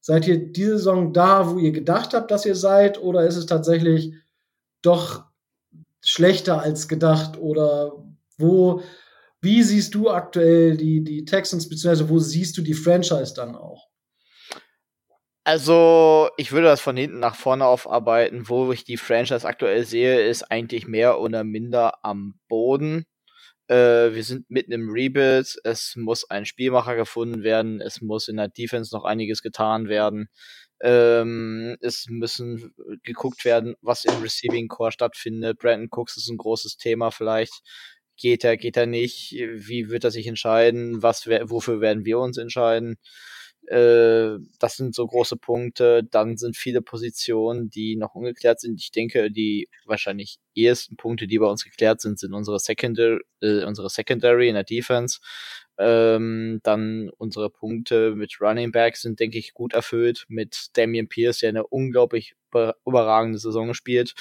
Seid 0.00 0.28
ihr 0.28 0.52
diese 0.52 0.78
Saison 0.78 1.12
da, 1.12 1.50
wo 1.50 1.58
ihr 1.58 1.72
gedacht 1.72 2.14
habt, 2.14 2.30
dass 2.30 2.46
ihr 2.46 2.54
seid, 2.54 3.02
oder 3.02 3.26
ist 3.26 3.36
es 3.36 3.46
tatsächlich 3.46 4.14
doch 4.82 5.24
schlechter 6.02 6.60
als 6.60 6.86
gedacht? 6.86 7.38
Oder 7.38 7.92
wo, 8.36 8.82
wie 9.40 9.62
siehst 9.62 9.94
du 9.94 10.10
aktuell 10.10 10.76
die, 10.76 11.02
die 11.02 11.24
Texans, 11.24 11.68
beziehungsweise 11.68 12.08
wo 12.10 12.18
siehst 12.18 12.56
du 12.58 12.62
die 12.62 12.74
Franchise 12.74 13.32
dann 13.34 13.56
auch? 13.56 13.88
Also, 15.46 16.30
ich 16.38 16.52
würde 16.52 16.68
das 16.68 16.80
von 16.80 16.96
hinten 16.96 17.18
nach 17.18 17.34
vorne 17.36 17.66
aufarbeiten. 17.66 18.48
Wo 18.48 18.72
ich 18.72 18.84
die 18.84 18.96
Franchise 18.96 19.46
aktuell 19.46 19.84
sehe, 19.84 20.26
ist 20.26 20.42
eigentlich 20.50 20.86
mehr 20.86 21.20
oder 21.20 21.44
minder 21.44 22.02
am 22.02 22.38
Boden. 22.48 23.04
Äh, 23.68 24.14
wir 24.14 24.24
sind 24.24 24.50
mitten 24.50 24.72
im 24.72 24.90
Rebuild. 24.90 25.56
Es 25.64 25.96
muss 25.96 26.30
ein 26.30 26.46
Spielmacher 26.46 26.96
gefunden 26.96 27.42
werden. 27.44 27.80
Es 27.80 28.00
muss 28.02 28.28
in 28.28 28.36
der 28.38 28.48
Defense 28.48 28.94
noch 28.94 29.04
einiges 29.04 29.42
getan 29.42 29.88
werden. 29.88 30.28
Ähm, 30.82 31.76
es 31.80 32.06
müssen 32.08 32.74
geguckt 33.04 33.44
werden, 33.44 33.74
was 33.82 34.04
im 34.06 34.22
Receiving 34.22 34.68
Core 34.68 34.92
stattfindet. 34.92 35.58
Brandon 35.58 35.88
Cooks 35.90 36.16
ist 36.16 36.28
ein 36.30 36.38
großes 36.38 36.78
Thema 36.78 37.10
vielleicht. 37.10 37.62
Geht 38.16 38.44
er, 38.44 38.56
geht 38.56 38.76
er 38.76 38.86
nicht? 38.86 39.32
Wie 39.32 39.90
wird 39.90 40.04
er 40.04 40.10
sich 40.12 40.26
entscheiden? 40.26 41.02
Was, 41.02 41.26
wofür 41.26 41.80
werden 41.80 42.04
wir 42.04 42.18
uns 42.20 42.38
entscheiden? 42.38 42.96
Äh, 43.68 44.38
das 44.58 44.76
sind 44.76 44.94
so 44.94 45.06
große 45.06 45.36
Punkte. 45.36 46.04
Dann 46.04 46.36
sind 46.36 46.56
viele 46.56 46.82
Positionen, 46.82 47.70
die 47.70 47.96
noch 47.96 48.14
ungeklärt 48.14 48.60
sind. 48.60 48.80
Ich 48.80 48.90
denke, 48.90 49.30
die 49.30 49.68
wahrscheinlich 49.86 50.38
ersten 50.56 50.96
Punkte, 50.96 51.26
die 51.26 51.38
bei 51.38 51.46
uns 51.46 51.64
geklärt 51.64 52.00
sind, 52.00 52.18
sind 52.18 52.34
unsere 52.34 52.58
Secondary, 52.58 53.20
äh, 53.40 53.64
unsere 53.64 53.88
Secondary 53.88 54.48
in 54.48 54.54
der 54.54 54.64
Defense. 54.64 55.20
Ähm, 55.76 56.60
dann 56.62 57.10
unsere 57.18 57.50
Punkte 57.50 58.14
mit 58.14 58.40
Running 58.40 58.70
Back 58.70 58.96
sind, 58.96 59.18
denke 59.18 59.38
ich, 59.38 59.54
gut 59.54 59.72
erfüllt. 59.74 60.24
Mit 60.28 60.68
Damian 60.74 61.08
Pierce, 61.08 61.40
der 61.40 61.48
eine 61.48 61.66
unglaublich 61.66 62.34
überragende 62.84 63.38
Saison 63.38 63.74
spielt 63.74 64.14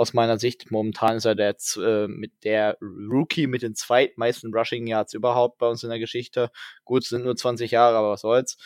aus 0.00 0.14
meiner 0.14 0.38
Sicht. 0.38 0.70
Momentan 0.70 1.18
ist 1.18 1.26
er 1.26 1.34
der, 1.34 1.56
äh, 1.76 2.08
mit 2.08 2.32
der 2.42 2.78
Rookie 2.80 3.46
mit 3.46 3.60
den 3.60 3.74
zweitmeisten 3.74 4.54
Rushing 4.54 4.86
Yards 4.86 5.12
überhaupt 5.12 5.58
bei 5.58 5.66
uns 5.66 5.82
in 5.82 5.90
der 5.90 5.98
Geschichte. 5.98 6.50
Gut, 6.86 7.04
sind 7.04 7.24
nur 7.24 7.36
20 7.36 7.70
Jahre, 7.70 7.98
aber 7.98 8.12
was 8.12 8.22
soll's. 8.22 8.56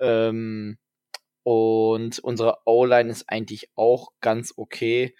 Ähm, 0.00 0.78
und 1.44 2.18
unsere 2.18 2.58
O-Line 2.64 3.08
ist 3.08 3.28
eigentlich 3.28 3.70
auch 3.76 4.08
ganz 4.20 4.52
okay. 4.56 5.14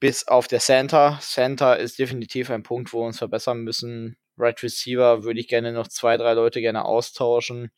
Bis 0.00 0.26
auf 0.26 0.48
der 0.48 0.58
Center. 0.58 1.16
Center 1.20 1.78
ist 1.78 2.00
definitiv 2.00 2.50
ein 2.50 2.64
Punkt, 2.64 2.92
wo 2.92 3.02
wir 3.02 3.06
uns 3.06 3.18
verbessern 3.18 3.60
müssen. 3.60 4.16
Right 4.36 4.60
Receiver 4.64 5.22
würde 5.22 5.38
ich 5.38 5.46
gerne 5.46 5.72
noch 5.72 5.86
zwei, 5.86 6.16
drei 6.16 6.32
Leute 6.32 6.60
gerne 6.60 6.84
austauschen. 6.86 7.70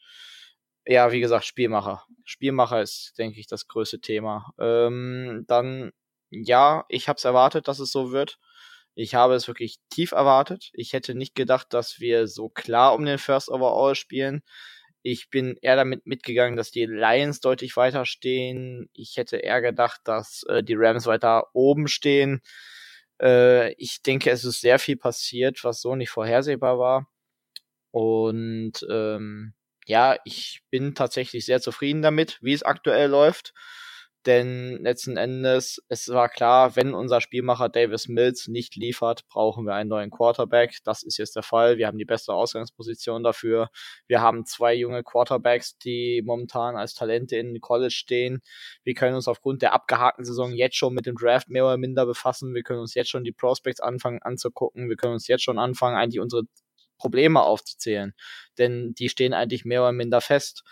Ja, 0.87 1.13
wie 1.13 1.21
gesagt, 1.21 1.45
Spielmacher. 1.45 2.05
Spielmacher 2.25 2.81
ist, 2.81 3.13
denke 3.19 3.41
ich, 3.41 3.47
das 3.47 3.69
größte 3.69 4.01
Thema. 4.01 4.53
Ähm, 4.59 5.45
dann 5.47 5.93
ja, 6.43 6.85
ich 6.89 7.09
habe 7.09 7.17
es 7.19 7.25
erwartet, 7.25 7.69
dass 7.69 7.79
es 7.79 7.93
so 7.93 8.13
wird. 8.13 8.39
Ich 8.95 9.15
habe 9.15 9.35
es 9.35 9.49
wirklich 9.49 9.79
tief 9.91 10.13
erwartet. 10.13 10.71
Ich 10.75 10.93
hätte 10.93 11.15
nicht 11.15 11.35
gedacht, 11.35 11.69
dass 11.75 12.01
wir 12.01 12.29
so 12.29 12.49
klar 12.49 12.95
um 12.95 13.05
den 13.05 13.19
First 13.19 13.49
Overall 13.51 13.95
spielen. 13.95 14.43
Ich 15.03 15.31
bin 15.31 15.57
eher 15.63 15.77
damit 15.77 16.07
mitgegangen, 16.07 16.57
dass 16.57 16.71
die 16.71 16.87
Lions 16.87 17.41
deutlich 17.41 17.77
weiter 17.77 18.07
stehen. 18.07 18.89
Ich 18.95 19.17
hätte 19.17 19.37
eher 19.37 19.61
gedacht, 19.61 20.01
dass 20.05 20.45
äh, 20.49 20.63
die 20.63 20.75
Rams 20.77 21.07
weiter 21.07 21.49
oben 21.55 21.89
stehen. 21.89 22.41
Äh, 23.21 23.73
ich 23.75 24.03
denke, 24.03 24.31
es 24.31 24.45
ist 24.45 24.61
sehr 24.61 24.79
viel 24.79 24.97
passiert, 24.97 25.63
was 25.65 25.81
so 25.81 25.95
nicht 25.97 26.11
vorhersehbar 26.11 26.79
war. 26.79 27.09
Und 27.91 28.87
ähm, 28.91 29.55
ja, 29.87 30.17
ich 30.25 30.63
bin 30.71 30.95
tatsächlich 30.95 31.45
sehr 31.47 31.61
zufrieden 31.61 32.03
damit, 32.03 32.39
wie 32.43 32.53
es 32.55 32.63
aktuell 32.63 33.11
läuft. 33.11 33.55
Denn 34.27 34.79
letzten 34.83 35.19
Endes, 35.19 35.83
es 35.89 36.09
war 36.09 36.31
klar, 36.31 36.77
wenn 36.77 36.95
unser 36.95 37.21
Spielmacher 37.21 37.69
Davis 37.69 38.09
Mills 38.09 38.49
nicht 38.49 38.75
liefert, 38.75 39.27
brauchen 39.29 39.67
wir 39.67 39.75
einen 39.75 39.91
neuen 39.91 40.11
Quarterback. 40.11 40.79
Das 40.85 41.03
ist 41.03 41.19
jetzt 41.19 41.37
der 41.37 41.43
Fall. 41.43 41.77
Wir 41.77 41.87
haben 41.87 41.99
die 41.99 42.07
beste 42.07 42.33
Ausgangsposition 42.33 43.23
dafür. 43.23 43.69
Wir 44.07 44.23
haben 44.23 44.47
zwei 44.47 44.75
junge 44.75 45.03
Quarterbacks, 45.03 45.77
die 45.77 46.23
momentan 46.25 46.77
als 46.77 46.95
Talente 46.95 47.37
in 47.37 47.61
College 47.61 47.93
stehen. 47.93 48.41
Wir 48.83 48.95
können 48.95 49.15
uns 49.15 49.29
aufgrund 49.29 49.61
der 49.61 49.75
abgehakten 49.75 50.25
Saison 50.25 50.53
jetzt 50.53 50.77
schon 50.77 50.95
mit 50.95 51.05
dem 51.05 51.17
Draft 51.17 51.51
mehr 51.51 51.67
oder 51.67 51.77
minder 51.77 52.07
befassen. 52.07 52.55
Wir 52.55 52.63
können 52.63 52.81
uns 52.81 52.95
jetzt 52.95 53.11
schon 53.11 53.25
die 53.25 53.33
Prospects 53.33 53.81
anfangen 53.81 54.23
anzugucken. 54.23 54.89
Wir 54.89 54.97
können 54.97 55.15
uns 55.15 55.29
jetzt 55.29 55.45
schon 55.45 55.59
anfangen, 55.59 55.97
eigentlich 55.97 56.21
unsere 56.21 56.45
Probleme 56.97 57.43
aufzuzählen. 57.43 58.15
Denn 58.57 58.95
die 58.95 59.11
stehen 59.11 59.35
eigentlich 59.35 59.67
mehr 59.67 59.83
oder 59.83 59.93
minder 59.93 60.23
fest. 60.23 60.63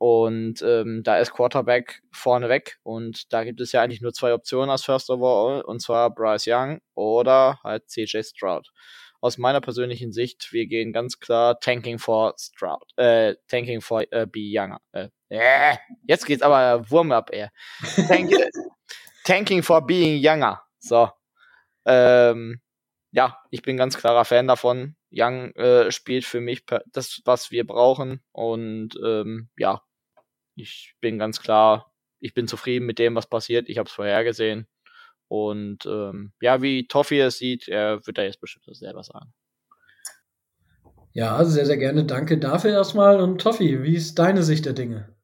Und 0.00 0.62
ähm, 0.62 1.02
da 1.04 1.18
ist 1.18 1.30
Quarterback 1.30 2.00
vorneweg. 2.10 2.78
Und 2.82 3.30
da 3.34 3.44
gibt 3.44 3.60
es 3.60 3.72
ja 3.72 3.82
eigentlich 3.82 4.00
nur 4.00 4.14
zwei 4.14 4.32
Optionen 4.32 4.70
als 4.70 4.82
First 4.82 5.10
Overall, 5.10 5.60
und 5.60 5.82
zwar 5.82 6.08
Bryce 6.08 6.46
Young 6.46 6.80
oder 6.94 7.60
halt 7.62 7.90
CJ 7.90 8.22
Stroud. 8.22 8.72
Aus 9.20 9.36
meiner 9.36 9.60
persönlichen 9.60 10.10
Sicht, 10.10 10.54
wir 10.54 10.66
gehen 10.66 10.94
ganz 10.94 11.20
klar 11.20 11.60
Tanking 11.60 11.98
for 11.98 12.32
Stroud. 12.38 12.82
Äh, 12.96 13.34
Tanking 13.46 13.82
for 13.82 14.10
äh, 14.10 14.26
B. 14.26 14.40
Younger. 14.40 14.80
Äh, 14.92 15.08
äh, 15.28 15.76
jetzt 16.06 16.24
geht's 16.24 16.40
aber 16.40 16.90
Wurm 16.90 17.12
ab, 17.12 17.28
ey. 17.30 17.48
Tank, 18.08 18.32
tanking 19.24 19.62
for 19.62 19.86
being 19.86 20.18
younger. 20.24 20.62
So. 20.78 21.10
Ähm, 21.84 22.62
ja, 23.12 23.38
ich 23.50 23.60
bin 23.60 23.76
ganz 23.76 23.98
klarer 23.98 24.24
Fan 24.24 24.48
davon. 24.48 24.96
Young 25.12 25.54
äh, 25.56 25.92
spielt 25.92 26.24
für 26.24 26.40
mich 26.40 26.64
das, 26.86 27.20
was 27.26 27.50
wir 27.50 27.66
brauchen. 27.66 28.22
Und 28.32 28.98
ähm, 29.04 29.50
ja, 29.58 29.82
ich 30.54 30.94
bin 31.00 31.18
ganz 31.18 31.40
klar, 31.40 31.92
ich 32.20 32.34
bin 32.34 32.46
zufrieden 32.46 32.86
mit 32.86 32.98
dem, 32.98 33.14
was 33.14 33.28
passiert. 33.28 33.68
Ich 33.68 33.78
habe 33.78 33.88
es 33.88 33.94
vorhergesehen. 33.94 34.66
Und 35.28 35.86
ähm, 35.86 36.32
ja, 36.40 36.60
wie 36.60 36.86
Toffi 36.86 37.20
es 37.20 37.38
sieht, 37.38 37.68
er 37.68 38.04
wird 38.06 38.18
da 38.18 38.22
jetzt 38.22 38.40
bestimmt 38.40 38.64
selber 38.76 39.02
sagen. 39.02 39.32
Ja, 41.12 41.44
sehr, 41.44 41.66
sehr 41.66 41.76
gerne. 41.76 42.04
Danke 42.04 42.38
dafür 42.38 42.70
erstmal. 42.70 43.20
Und 43.20 43.40
Toffi, 43.40 43.82
wie 43.82 43.96
ist 43.96 44.18
deine 44.18 44.42
Sicht 44.42 44.66
der 44.66 44.74
Dinge? 44.74 45.14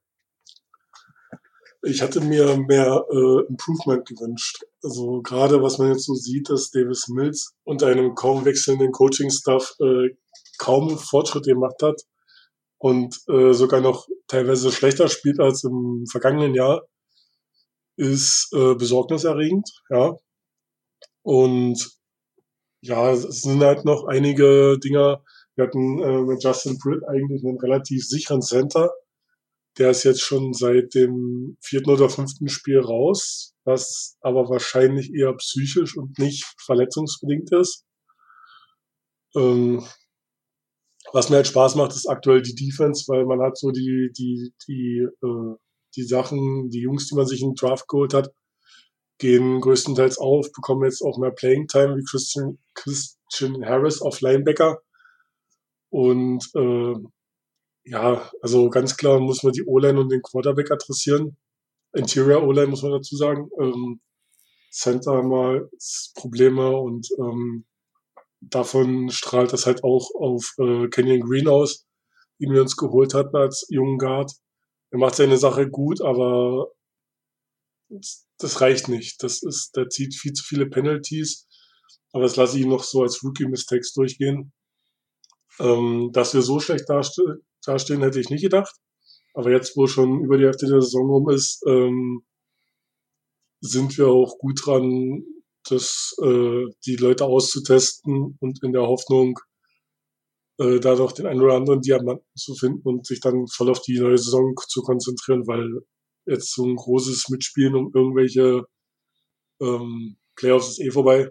Ich 1.83 2.03
hatte 2.03 2.21
mir 2.21 2.57
mehr 2.57 3.05
äh, 3.11 3.47
Improvement 3.49 4.07
gewünscht. 4.07 4.65
Also 4.83 5.23
gerade 5.23 5.63
was 5.63 5.79
man 5.79 5.91
jetzt 5.91 6.07
so 6.07 6.15
sieht, 6.15 6.51
dass 6.51 6.71
Davis 6.71 7.07
Mills 7.09 7.55
unter 7.63 7.87
einem 7.87 8.15
kaum 8.15 8.45
wechselnden 8.45 8.91
Coaching-Staff 8.91 9.77
äh, 9.81 10.17
kaum 10.59 10.99
Fortschritt 10.99 11.45
gemacht 11.45 11.83
hat 11.83 12.03
und 12.79 13.19
äh, 13.29 13.53
sogar 13.53 13.81
noch 13.81 14.07
teilweise 14.27 14.71
schlechter 14.73 15.09
spielt 15.09 15.41
als 15.41 15.65
im 15.65 16.05
vergangenen 16.11 16.55
Jahr, 16.55 16.87
ist 17.97 18.53
äh, 18.53 18.75
besorgniserregend, 18.75 19.71
ja. 19.91 20.17
Und 21.23 21.97
ja, 22.83 23.13
es 23.13 23.43
sind 23.43 23.63
halt 23.63 23.85
noch 23.85 24.05
einige 24.05 24.79
Dinger. 24.79 25.25
Wir 25.55 25.67
hatten 25.67 25.99
äh, 26.01 26.23
mit 26.23 26.45
Justin 26.45 26.79
Britt 26.79 27.03
eigentlich 27.09 27.45
einen 27.45 27.59
relativ 27.59 28.07
sicheren 28.07 28.43
Center. 28.43 28.93
Der 29.79 29.91
ist 29.91 30.05
jetzt 30.05 30.23
schon 30.23 30.53
seit 30.53 30.95
dem 30.95 31.57
vierten 31.61 31.91
oder 31.91 32.09
fünften 32.09 32.49
Spiel 32.49 32.79
raus, 32.79 33.55
was 33.65 34.17
aber 34.21 34.49
wahrscheinlich 34.49 35.13
eher 35.13 35.35
psychisch 35.35 35.97
und 35.97 36.19
nicht 36.19 36.45
verletzungsbedingt 36.65 37.53
ist. 37.53 37.85
Ähm, 39.35 39.85
was 41.17 41.31
mir 41.31 41.37
halt 41.37 41.47
Spaß 41.47 41.77
macht, 41.77 41.93
ist 41.93 42.07
aktuell 42.07 42.43
die 42.43 42.55
Defense, 42.55 43.05
weil 43.09 43.25
man 43.25 43.41
hat 43.41 43.57
so 43.57 43.71
die, 43.71 44.11
die, 44.19 44.53
die, 44.69 44.99
äh, 45.23 45.57
die 45.97 46.03
Sachen, 46.03 46.69
die 46.69 46.81
Jungs, 46.81 47.09
die 47.09 47.15
man 47.15 47.27
sich 47.27 47.41
in 47.41 47.53
den 47.53 47.55
Draft 47.55 47.89
geholt 47.89 48.13
hat, 48.13 48.35
gehen 49.17 49.63
größtenteils 49.63 50.19
auf, 50.19 50.53
bekommen 50.53 50.85
jetzt 50.85 51.01
auch 51.01 51.17
mehr 51.17 51.31
Playing 51.31 51.69
Time 51.69 51.97
wie 51.97 52.05
Christian, 52.05 52.59
Christian 52.75 53.65
Harris 53.65 54.03
auf 54.03 54.21
Linebacker. 54.21 54.83
Und 55.89 56.51
äh, 56.55 56.95
ja, 57.85 58.31
also 58.43 58.69
ganz 58.69 58.99
klar 58.99 59.19
muss 59.19 59.43
man 59.43 59.55
die 59.55 59.65
O-Line 59.65 59.99
und 59.99 60.11
den 60.11 60.21
Quarterback 60.21 60.71
adressieren. 60.71 61.39
Interior 61.95 62.43
O-Line 62.43 62.67
muss 62.67 62.83
man 62.83 62.93
dazu 62.93 63.17
sagen. 63.17 63.49
Ähm, 63.59 64.01
Center 64.71 65.23
wir 65.23 65.71
Probleme 66.15 66.77
und 66.77 67.09
ähm, 67.19 67.65
davon 68.51 69.11
strahlt 69.11 69.53
das 69.53 69.67
halt 69.67 69.85
auch 69.85 70.11
auf 70.15 70.55
äh, 70.59 70.89
Kenyon 70.89 71.21
Green 71.21 71.49
aus, 71.49 71.87
den 72.41 72.53
wir 72.53 72.63
uns 72.63 72.77
geholt 72.77 73.15
hatten 73.15 73.37
als 73.37 73.67
jungen 73.71 73.99
Guard. 73.99 74.33
Er 74.91 74.99
macht 74.99 75.17
seine 75.17 75.37
Sache 75.37 75.69
gut, 75.69 76.01
aber 76.01 76.69
das 78.39 78.61
reicht 78.61 78.89
nicht. 78.89 79.23
Das 79.23 79.43
ist, 79.43 79.77
der 79.77 79.89
zieht 79.89 80.15
viel 80.15 80.33
zu 80.33 80.45
viele 80.45 80.67
Penalties. 80.67 81.47
Aber 82.13 82.25
das 82.25 82.37
lasse 82.37 82.57
ich 82.57 82.65
ihn 82.65 82.71
noch 82.71 82.85
so 82.85 83.03
als 83.03 83.23
Rookie-Mistakes 83.23 83.93
durchgehen. 83.93 84.53
Ähm, 85.59 86.11
dass 86.13 86.35
wir 86.35 86.43
so 86.43 86.61
schlecht 86.61 86.89
dastehen, 86.89 87.45
dastehen, 87.65 88.03
hätte 88.03 88.21
ich 88.21 88.31
nicht 88.31 88.43
gedacht. 88.43 88.75
Aber 89.35 89.51
jetzt, 89.51 89.77
wo 89.77 89.87
schon 89.87 90.25
über 90.25 90.39
die 90.39 90.45
Hälfte 90.45 90.67
der 90.67 90.81
Saison 90.81 91.11
rum 91.11 91.31
ist, 91.31 91.63
ähm, 91.67 92.25
sind 93.61 93.97
wir 93.99 94.09
auch 94.09 94.39
gut 94.39 94.61
dran, 94.65 95.25
das, 95.71 96.17
äh, 96.23 96.65
die 96.85 96.97
Leute 96.97 97.25
auszutesten 97.25 98.37
und 98.41 98.63
in 98.63 98.73
der 98.73 98.83
Hoffnung, 98.83 99.39
äh, 100.59 100.81
da 100.81 100.95
doch 100.95 101.13
den 101.13 101.27
einen 101.27 101.43
oder 101.43 101.55
anderen 101.55 101.81
Diamanten 101.83 102.27
zu 102.37 102.55
finden 102.55 102.89
und 102.89 103.07
sich 103.07 103.21
dann 103.21 103.47
voll 103.49 103.71
auf 103.71 103.83
die 103.83 103.99
neue 103.99 104.19
Saison 104.19 104.55
zu 104.69 104.83
konzentrieren, 104.83 105.47
weil 105.47 105.83
jetzt 106.27 106.55
so 106.55 106.65
ein 106.65 106.77
großes 106.77 107.29
Mitspielen 107.29 107.75
um 107.75 107.93
irgendwelche 107.95 108.65
ähm, 109.61 110.17
Playoffs 110.37 110.71
ist 110.71 110.81
eh 110.81 110.91
vorbei. 110.91 111.31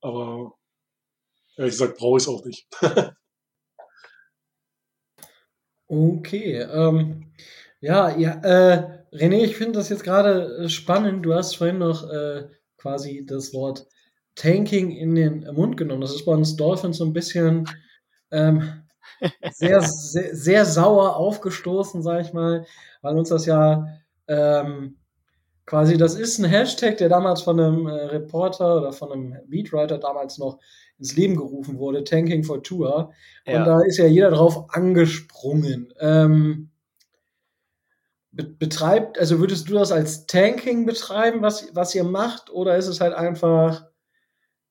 Aber 0.00 0.54
ehrlich 1.56 1.74
gesagt 1.74 1.98
brauche 1.98 2.18
ich 2.18 2.24
es 2.24 2.28
auch 2.28 2.44
nicht. 2.44 2.66
Okay, 5.88 6.54
ähm, 6.62 7.32
ja, 7.80 8.16
ja, 8.16 8.40
äh, 8.42 9.04
René, 9.12 9.44
ich 9.44 9.56
finde 9.56 9.78
das 9.78 9.88
jetzt 9.88 10.02
gerade 10.02 10.64
äh, 10.64 10.68
spannend. 10.68 11.24
Du 11.24 11.32
hast 11.32 11.54
vorhin 11.56 11.78
noch 11.78 12.10
äh, 12.10 12.48
quasi 12.78 13.24
das 13.26 13.52
Wort 13.52 13.86
Tanking 14.34 14.90
in 14.90 15.14
den 15.14 15.46
Mund 15.54 15.76
genommen. 15.76 16.02
Das 16.02 16.14
ist 16.14 16.24
bei 16.24 16.32
uns 16.32 16.56
Dolphins 16.56 16.98
so 16.98 17.04
ein 17.04 17.12
bisschen 17.12 17.68
ähm, 18.30 18.82
sehr, 19.52 19.80
sehr, 19.80 20.34
sehr 20.34 20.64
sauer 20.64 21.16
aufgestoßen, 21.16 22.02
sag 22.02 22.20
ich 22.20 22.32
mal, 22.32 22.66
weil 23.02 23.16
uns 23.16 23.30
das 23.30 23.46
ja 23.46 23.86
ähm, 24.28 24.96
quasi, 25.64 25.96
das 25.96 26.14
ist 26.14 26.38
ein 26.38 26.44
Hashtag, 26.44 26.98
der 26.98 27.08
damals 27.08 27.42
von 27.42 27.58
einem 27.58 27.86
äh, 27.86 27.92
Reporter 27.92 28.78
oder 28.78 28.92
von 28.92 29.12
einem 29.12 29.36
Beatwriter 29.48 29.98
damals 29.98 30.38
noch 30.38 30.58
ins 30.98 31.16
Leben 31.16 31.36
gerufen 31.36 31.78
wurde, 31.78 32.04
Tanking 32.04 32.44
for 32.44 32.62
Tour. 32.62 33.12
Ja. 33.46 33.58
Und 33.58 33.64
da 33.66 33.80
ist 33.80 33.98
ja 33.98 34.06
jeder 34.06 34.30
drauf 34.30 34.66
angesprungen. 34.70 35.92
Ähm, 35.98 36.70
betreibt, 38.36 39.18
also 39.18 39.38
würdest 39.38 39.68
du 39.68 39.74
das 39.74 39.92
als 39.92 40.26
Tanking 40.26 40.86
betreiben, 40.86 41.42
was, 41.42 41.74
was 41.74 41.94
ihr 41.94 42.04
macht, 42.04 42.50
oder 42.50 42.76
ist 42.76 42.86
es 42.86 43.00
halt 43.00 43.14
einfach, 43.14 43.86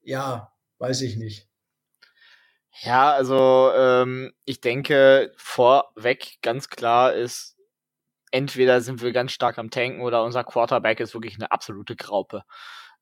ja, 0.02 0.54
weiß 0.80 1.02
ich 1.02 1.18
nicht. 1.18 1.48
Ja, 2.82 3.14
also 3.14 3.72
ähm, 3.76 4.34
ich 4.44 4.62
denke, 4.62 5.32
vorweg 5.38 6.38
ganz 6.42 6.70
klar 6.70 7.14
ist, 7.14 7.56
entweder 8.32 8.82
sind 8.82 9.02
wir 9.02 9.14
ganz 9.14 9.32
stark 9.32 9.58
am 9.58 9.70
Tanken 9.72 10.02
oder 10.02 10.24
unser 10.24 10.44
Quarterback 10.44 11.00
ist 11.00 11.14
wirklich 11.14 11.36
eine 11.36 11.52
absolute 11.52 11.96
Graupe. 11.96 12.44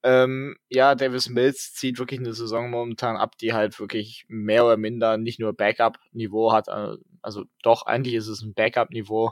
Ähm, 0.03 0.57
ja, 0.69 0.95
Davis 0.95 1.29
Mills 1.29 1.73
zieht 1.73 1.97
wirklich 1.97 2.19
eine 2.19 2.33
Saison 2.33 2.69
momentan 2.69 3.15
ab, 3.15 3.37
die 3.37 3.53
halt 3.53 3.79
wirklich 3.79 4.25
mehr 4.27 4.65
oder 4.65 4.77
minder 4.77 5.17
nicht 5.17 5.39
nur 5.39 5.55
Backup-Niveau 5.55 6.51
hat, 6.51 6.67
äh, 6.67 6.97
also 7.21 7.45
doch, 7.63 7.85
eigentlich 7.85 8.15
ist 8.15 8.27
es 8.27 8.41
ein 8.41 8.53
Backup-Niveau. 8.53 9.31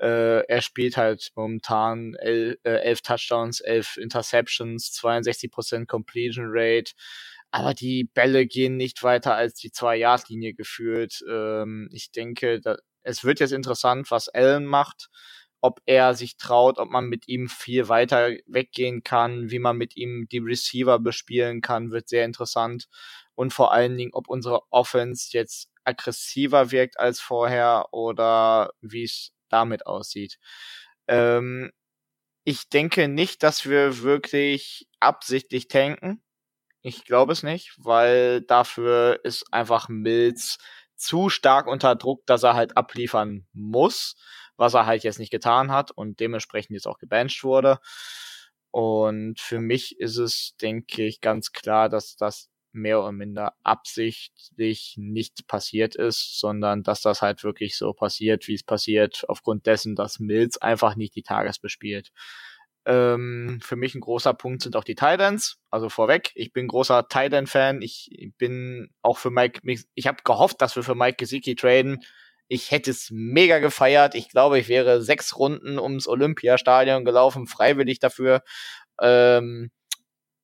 Äh, 0.00 0.40
er 0.46 0.60
spielt 0.62 0.96
halt 0.96 1.30
momentan 1.34 2.14
el 2.14 2.58
äh, 2.64 2.70
elf 2.80 3.00
Touchdowns, 3.00 3.60
elf 3.60 3.96
Interceptions, 3.96 4.92
62% 4.92 5.86
Completion 5.86 6.46
Rate, 6.48 6.92
aber 7.50 7.74
die 7.74 8.04
Bälle 8.04 8.46
gehen 8.46 8.76
nicht 8.76 9.02
weiter 9.02 9.34
als 9.34 9.54
die 9.54 9.72
Zwei-Yard-Linie 9.72 10.54
geführt. 10.54 11.22
Ähm, 11.28 11.88
ich 11.92 12.10
denke, 12.12 12.60
da, 12.60 12.76
es 13.02 13.24
wird 13.24 13.40
jetzt 13.40 13.52
interessant, 13.52 14.10
was 14.10 14.28
Allen 14.28 14.66
macht 14.66 15.08
ob 15.66 15.80
er 15.86 16.14
sich 16.14 16.36
traut, 16.36 16.78
ob 16.78 16.90
man 16.90 17.06
mit 17.06 17.28
ihm 17.28 17.48
viel 17.48 17.88
weiter 17.88 18.30
weggehen 18.46 19.02
kann, 19.02 19.50
wie 19.50 19.58
man 19.58 19.76
mit 19.76 19.96
ihm 19.96 20.28
die 20.30 20.38
Receiver 20.38 20.98
bespielen 21.00 21.60
kann, 21.60 21.90
wird 21.90 22.08
sehr 22.08 22.24
interessant. 22.24 22.88
Und 23.34 23.52
vor 23.52 23.72
allen 23.72 23.96
Dingen, 23.96 24.12
ob 24.14 24.28
unsere 24.28 24.60
Offense 24.70 25.30
jetzt 25.32 25.68
aggressiver 25.84 26.70
wirkt 26.70 27.00
als 27.00 27.20
vorher 27.20 27.86
oder 27.92 28.70
wie 28.80 29.04
es 29.04 29.32
damit 29.48 29.86
aussieht. 29.86 30.38
Ähm, 31.08 31.72
ich 32.44 32.68
denke 32.68 33.08
nicht, 33.08 33.42
dass 33.42 33.68
wir 33.68 34.02
wirklich 34.02 34.88
absichtlich 35.00 35.68
tanken. 35.68 36.22
Ich 36.82 37.04
glaube 37.04 37.32
es 37.32 37.42
nicht, 37.42 37.74
weil 37.78 38.42
dafür 38.42 39.20
ist 39.24 39.52
einfach 39.52 39.88
Mills 39.88 40.58
zu 40.96 41.28
stark 41.28 41.66
unter 41.66 41.96
Druck, 41.96 42.24
dass 42.26 42.42
er 42.44 42.54
halt 42.54 42.76
abliefern 42.76 43.46
muss 43.52 44.16
was 44.56 44.74
er 44.74 44.86
halt 44.86 45.04
jetzt 45.04 45.18
nicht 45.18 45.30
getan 45.30 45.70
hat 45.70 45.90
und 45.90 46.20
dementsprechend 46.20 46.74
jetzt 46.74 46.86
auch 46.86 46.98
gebancht 46.98 47.44
wurde. 47.44 47.78
Und 48.70 49.40
für 49.40 49.60
mich 49.60 49.98
ist 50.00 50.18
es, 50.18 50.56
denke 50.60 51.06
ich, 51.06 51.20
ganz 51.20 51.52
klar, 51.52 51.88
dass 51.88 52.16
das 52.16 52.50
mehr 52.76 53.00
oder 53.00 53.12
minder 53.12 53.54
absichtlich 53.62 54.94
nicht 54.96 55.46
passiert 55.46 55.96
ist, 55.96 56.38
sondern 56.38 56.82
dass 56.82 57.00
das 57.00 57.22
halt 57.22 57.42
wirklich 57.42 57.76
so 57.76 57.92
passiert, 57.92 58.46
wie 58.48 58.54
es 58.54 58.62
passiert, 58.62 59.24
aufgrund 59.28 59.66
dessen, 59.66 59.96
dass 59.96 60.20
Mills 60.20 60.58
einfach 60.58 60.96
nicht 60.96 61.14
die 61.16 61.22
Tages 61.22 61.58
bespielt. 61.58 62.12
Ähm, 62.86 63.58
für 63.62 63.74
mich 63.74 63.96
ein 63.96 64.00
großer 64.00 64.32
Punkt 64.32 64.62
sind 64.62 64.76
auch 64.76 64.84
die 64.84 64.94
Titans. 64.94 65.58
Also 65.70 65.88
vorweg, 65.88 66.30
ich 66.36 66.52
bin 66.52 66.68
großer 66.68 67.08
Titan-Fan. 67.08 67.82
Ich 67.82 68.32
bin 68.38 68.90
auch 69.02 69.18
für 69.18 69.30
Mike, 69.30 69.60
ich 69.94 70.06
habe 70.06 70.22
gehofft, 70.22 70.62
dass 70.62 70.76
wir 70.76 70.84
für 70.84 70.94
Mike 70.94 71.16
Gesicki 71.16 71.56
traden. 71.56 72.04
Ich 72.46 72.70
hätte 72.70 72.92
es 72.92 73.08
mega 73.10 73.58
gefeiert. 73.58 74.14
Ich 74.14 74.28
glaube, 74.28 74.60
ich 74.60 74.68
wäre 74.68 75.02
sechs 75.02 75.36
Runden 75.36 75.80
ums 75.80 76.06
Olympiastadion 76.06 77.04
gelaufen, 77.04 77.48
freiwillig 77.48 77.98
dafür. 77.98 78.42
Ähm, 79.00 79.72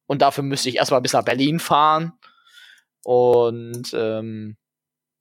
und 0.07 0.23
dafür 0.23 0.45
müsste 0.45 0.69
ich 0.69 0.77
erstmal 0.77 1.01
bis 1.01 1.13
nach 1.13 1.25
Berlin 1.25 1.61
fahren. 1.61 2.13
Und 3.05 3.93
ähm, 3.95 4.57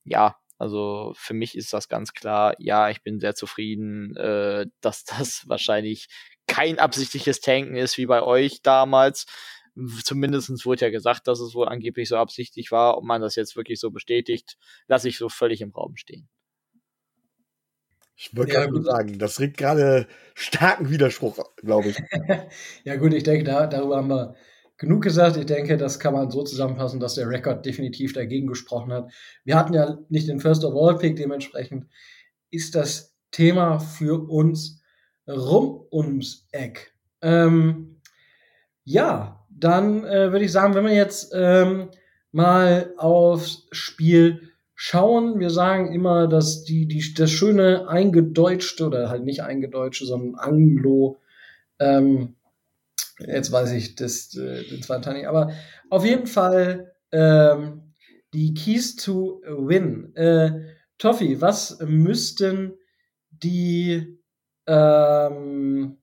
ja, 0.03 0.35
also 0.57 1.13
für 1.17 1.33
mich 1.33 1.57
ist 1.57 1.73
das 1.73 1.87
ganz 1.87 2.13
klar, 2.13 2.53
ja, 2.59 2.89
ich 2.89 3.01
bin 3.01 3.19
sehr 3.19 3.33
zufrieden, 3.33 4.15
äh, 4.15 4.67
dass 4.81 5.05
das 5.05 5.43
wahrscheinlich 5.47 6.07
kein 6.47 6.79
absichtliches 6.79 7.41
Tanken 7.41 7.75
ist 7.75 7.97
wie 7.97 8.05
bei 8.05 8.21
euch 8.21 8.61
damals. 8.61 9.25
Zumindestens 10.03 10.65
wurde 10.65 10.85
ja 10.85 10.91
gesagt, 10.91 11.27
dass 11.27 11.39
es 11.39 11.55
wohl 11.55 11.67
angeblich 11.67 12.09
so 12.09 12.17
absichtlich 12.17 12.71
war. 12.71 12.97
Ob 12.97 13.05
man 13.05 13.21
das 13.21 13.35
jetzt 13.35 13.55
wirklich 13.55 13.79
so 13.79 13.89
bestätigt, 13.89 14.57
lasse 14.87 15.07
ich 15.07 15.17
so 15.17 15.29
völlig 15.29 15.61
im 15.61 15.71
Raum 15.71 15.95
stehen. 15.95 16.29
Ich 18.15 18.35
würde 18.35 18.53
ja, 18.53 18.65
gerade 18.65 18.83
sagen, 18.83 19.17
das 19.17 19.39
regt 19.39 19.57
gerade 19.57 20.07
starken 20.35 20.91
Widerspruch, 20.91 21.39
glaube 21.55 21.89
ich. 21.89 21.97
ja, 22.83 22.97
gut, 22.97 23.13
ich 23.13 23.23
denke, 23.23 23.45
da, 23.45 23.65
darüber 23.65 23.97
haben 23.97 24.09
wir 24.09 24.35
genug 24.81 25.03
gesagt. 25.03 25.37
Ich 25.37 25.45
denke, 25.45 25.77
das 25.77 25.99
kann 25.99 26.13
man 26.13 26.31
so 26.31 26.43
zusammenfassen, 26.43 26.99
dass 26.99 27.13
der 27.13 27.29
Rekord 27.29 27.63
definitiv 27.65 28.13
dagegen 28.13 28.47
gesprochen 28.47 28.91
hat. 28.91 29.11
Wir 29.45 29.55
hatten 29.55 29.73
ja 29.73 29.99
nicht 30.09 30.27
den 30.27 30.39
First 30.39 30.65
of 30.65 30.73
All 30.75 30.97
Pick, 30.97 31.15
dementsprechend 31.15 31.85
ist 32.49 32.73
das 32.73 33.15
Thema 33.29 33.79
für 33.79 34.27
uns 34.27 34.81
rum 35.27 35.85
ums 35.91 36.47
Eck. 36.51 36.95
Ähm, 37.21 38.01
ja, 38.83 39.45
dann 39.49 40.03
äh, 40.03 40.31
würde 40.31 40.45
ich 40.45 40.51
sagen, 40.51 40.73
wenn 40.73 40.85
wir 40.85 40.95
jetzt 40.95 41.31
ähm, 41.35 41.89
mal 42.31 42.91
aufs 42.97 43.67
Spiel 43.71 44.49
schauen. 44.73 45.39
Wir 45.39 45.51
sagen 45.51 45.93
immer, 45.93 46.27
dass 46.27 46.63
die, 46.63 46.87
die, 46.87 47.13
das 47.13 47.29
schöne 47.29 47.87
eingedeutschte 47.87 48.87
oder 48.87 49.09
halt 49.09 49.25
nicht 49.25 49.43
eingedeutschte, 49.43 50.07
sondern 50.07 50.39
Anglo, 50.39 51.19
ähm, 51.77 52.33
jetzt 53.27 53.51
weiß 53.51 53.71
ich 53.71 53.95
das, 53.95 54.35
äh, 54.35 54.63
den 54.69 54.81
zweiten 54.81 55.03
Teil 55.03 55.13
nicht, 55.15 55.27
aber 55.27 55.51
auf 55.89 56.05
jeden 56.05 56.27
Fall 56.27 56.93
ähm, 57.11 57.93
die 58.33 58.53
Keys 58.53 58.95
to 58.95 59.41
Win. 59.45 60.15
Äh, 60.15 60.75
Toffi, 60.97 61.41
was 61.41 61.79
müssten 61.81 62.77
die 63.29 64.19
ähm, 64.67 65.97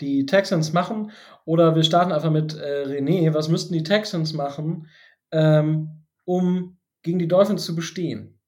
die 0.00 0.26
Texans 0.26 0.72
machen? 0.72 1.12
Oder 1.44 1.74
wir 1.74 1.82
starten 1.82 2.12
einfach 2.12 2.30
mit 2.30 2.54
äh, 2.54 2.84
René. 2.86 3.32
Was 3.34 3.48
müssten 3.48 3.72
die 3.72 3.82
Texans 3.82 4.32
machen, 4.32 4.88
ähm, 5.32 6.06
um 6.24 6.78
gegen 7.02 7.18
die 7.18 7.28
Dolphins 7.28 7.64
zu 7.64 7.76
bestehen? 7.76 8.40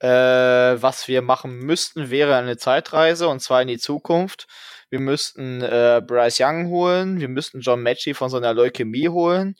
Äh, 0.00 0.08
was 0.08 1.06
wir 1.08 1.22
machen 1.22 1.58
müssten, 1.58 2.10
wäre 2.10 2.36
eine 2.36 2.56
Zeitreise 2.56 3.28
und 3.28 3.40
zwar 3.40 3.62
in 3.62 3.68
die 3.68 3.78
Zukunft. 3.78 4.46
Wir 4.94 5.00
müssten 5.00 5.60
äh, 5.60 6.00
Bryce 6.06 6.38
Young 6.38 6.68
holen, 6.68 7.18
wir 7.18 7.26
müssten 7.28 7.58
John 7.58 7.82
Matchy 7.82 8.14
von 8.14 8.30
seiner 8.30 8.54
Leukämie 8.54 9.08
holen. 9.08 9.56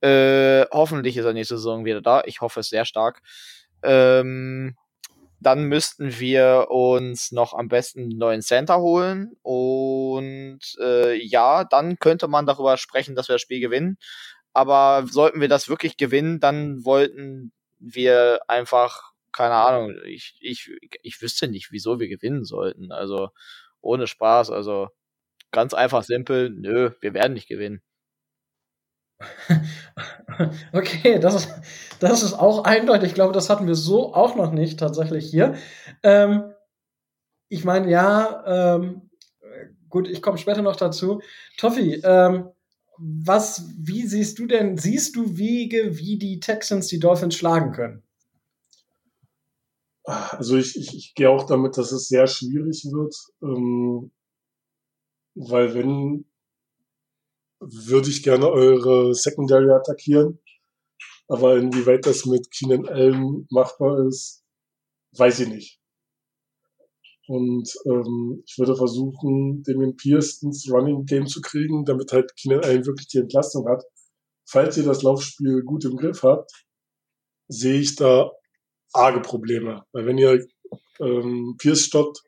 Äh, 0.00 0.64
hoffentlich 0.72 1.18
ist 1.18 1.26
er 1.26 1.34
nächste 1.34 1.58
Saison 1.58 1.84
wieder 1.84 2.00
da. 2.00 2.22
Ich 2.24 2.40
hoffe 2.40 2.60
es 2.60 2.70
sehr 2.70 2.86
stark. 2.86 3.20
Ähm, 3.82 4.78
dann 5.38 5.64
müssten 5.64 6.18
wir 6.18 6.68
uns 6.70 7.30
noch 7.30 7.52
am 7.52 7.68
besten 7.68 8.04
einen 8.04 8.16
neuen 8.16 8.40
Center 8.40 8.78
holen. 8.78 9.36
Und 9.42 10.60
äh, 10.80 11.14
ja, 11.26 11.64
dann 11.64 11.98
könnte 11.98 12.26
man 12.26 12.46
darüber 12.46 12.78
sprechen, 12.78 13.14
dass 13.14 13.28
wir 13.28 13.34
das 13.34 13.42
Spiel 13.42 13.60
gewinnen. 13.60 13.98
Aber 14.54 15.04
sollten 15.10 15.42
wir 15.42 15.48
das 15.48 15.68
wirklich 15.68 15.98
gewinnen, 15.98 16.40
dann 16.40 16.86
wollten 16.86 17.52
wir 17.78 18.40
einfach, 18.48 19.12
keine 19.30 19.56
Ahnung, 19.56 19.94
ich, 20.06 20.38
ich, 20.40 20.70
ich 21.02 21.20
wüsste 21.20 21.48
nicht, 21.48 21.70
wieso 21.70 22.00
wir 22.00 22.08
gewinnen 22.08 22.46
sollten. 22.46 22.92
Also 22.92 23.28
ohne 23.82 24.06
Spaß, 24.06 24.50
also 24.50 24.88
ganz 25.52 25.74
einfach 25.74 26.04
simpel, 26.04 26.50
nö, 26.50 26.90
wir 27.00 27.14
werden 27.14 27.34
nicht 27.34 27.48
gewinnen. 27.48 27.82
Okay, 30.72 31.18
das 31.18 31.34
ist, 31.34 31.50
das 31.98 32.22
ist 32.22 32.32
auch 32.32 32.64
eindeutig. 32.64 33.10
Ich 33.10 33.14
glaube, 33.14 33.34
das 33.34 33.50
hatten 33.50 33.66
wir 33.66 33.74
so 33.74 34.14
auch 34.14 34.36
noch 34.36 34.52
nicht 34.52 34.78
tatsächlich 34.80 35.28
hier. 35.28 35.54
Ähm, 36.02 36.54
ich 37.48 37.64
meine, 37.64 37.90
ja, 37.90 38.78
ähm, 38.78 39.10
gut, 39.88 40.08
ich 40.08 40.22
komme 40.22 40.38
später 40.38 40.62
noch 40.62 40.76
dazu. 40.76 41.20
Toffi, 41.58 42.00
ähm, 42.04 42.48
was, 42.96 43.68
wie 43.78 44.06
siehst 44.06 44.38
du 44.38 44.46
denn, 44.46 44.78
siehst 44.78 45.16
du 45.16 45.36
Wege, 45.36 45.98
wie 45.98 46.18
die 46.18 46.40
Texans 46.40 46.86
die 46.86 47.00
Dolphins 47.00 47.34
schlagen 47.34 47.72
können? 47.72 48.02
Also 50.04 50.56
ich, 50.56 50.76
ich, 50.76 50.94
ich 50.94 51.14
gehe 51.14 51.30
auch 51.30 51.44
damit, 51.44 51.76
dass 51.76 51.92
es 51.92 52.08
sehr 52.08 52.26
schwierig 52.26 52.84
wird, 52.90 53.14
ähm, 53.42 54.10
weil 55.34 55.74
wenn 55.74 56.24
würde 57.60 58.08
ich 58.08 58.22
gerne 58.22 58.48
eure 58.50 59.14
Secondary 59.14 59.70
attackieren, 59.70 60.38
aber 61.28 61.56
inwieweit 61.56 62.06
das 62.06 62.24
mit 62.24 62.50
Keenan 62.50 62.88
Allen 62.88 63.46
machbar 63.50 64.06
ist, 64.06 64.42
weiß 65.16 65.40
ich 65.40 65.48
nicht. 65.48 65.80
Und 67.28 67.72
ähm, 67.84 68.42
ich 68.44 68.58
würde 68.58 68.74
versuchen, 68.74 69.62
Damien 69.62 69.94
Pierce 69.96 70.42
ins 70.42 70.68
Running 70.68 71.04
Game 71.04 71.26
zu 71.26 71.40
kriegen, 71.40 71.84
damit 71.84 72.12
halt 72.12 72.34
Keenan 72.36 72.64
Allen 72.64 72.86
wirklich 72.86 73.06
die 73.08 73.18
Entlastung 73.18 73.68
hat. 73.68 73.84
Falls 74.48 74.76
ihr 74.78 74.84
das 74.84 75.02
Laufspiel 75.02 75.62
gut 75.62 75.84
im 75.84 75.96
Griff 75.96 76.24
habt, 76.24 76.50
sehe 77.46 77.78
ich 77.78 77.94
da 77.94 78.32
arge 78.92 79.20
Probleme. 79.20 79.84
Weil 79.92 80.06
wenn 80.06 80.18
ihr 80.18 80.46
ähm, 81.00 81.56
Pierce 81.58 81.84
stoppt 81.84 82.22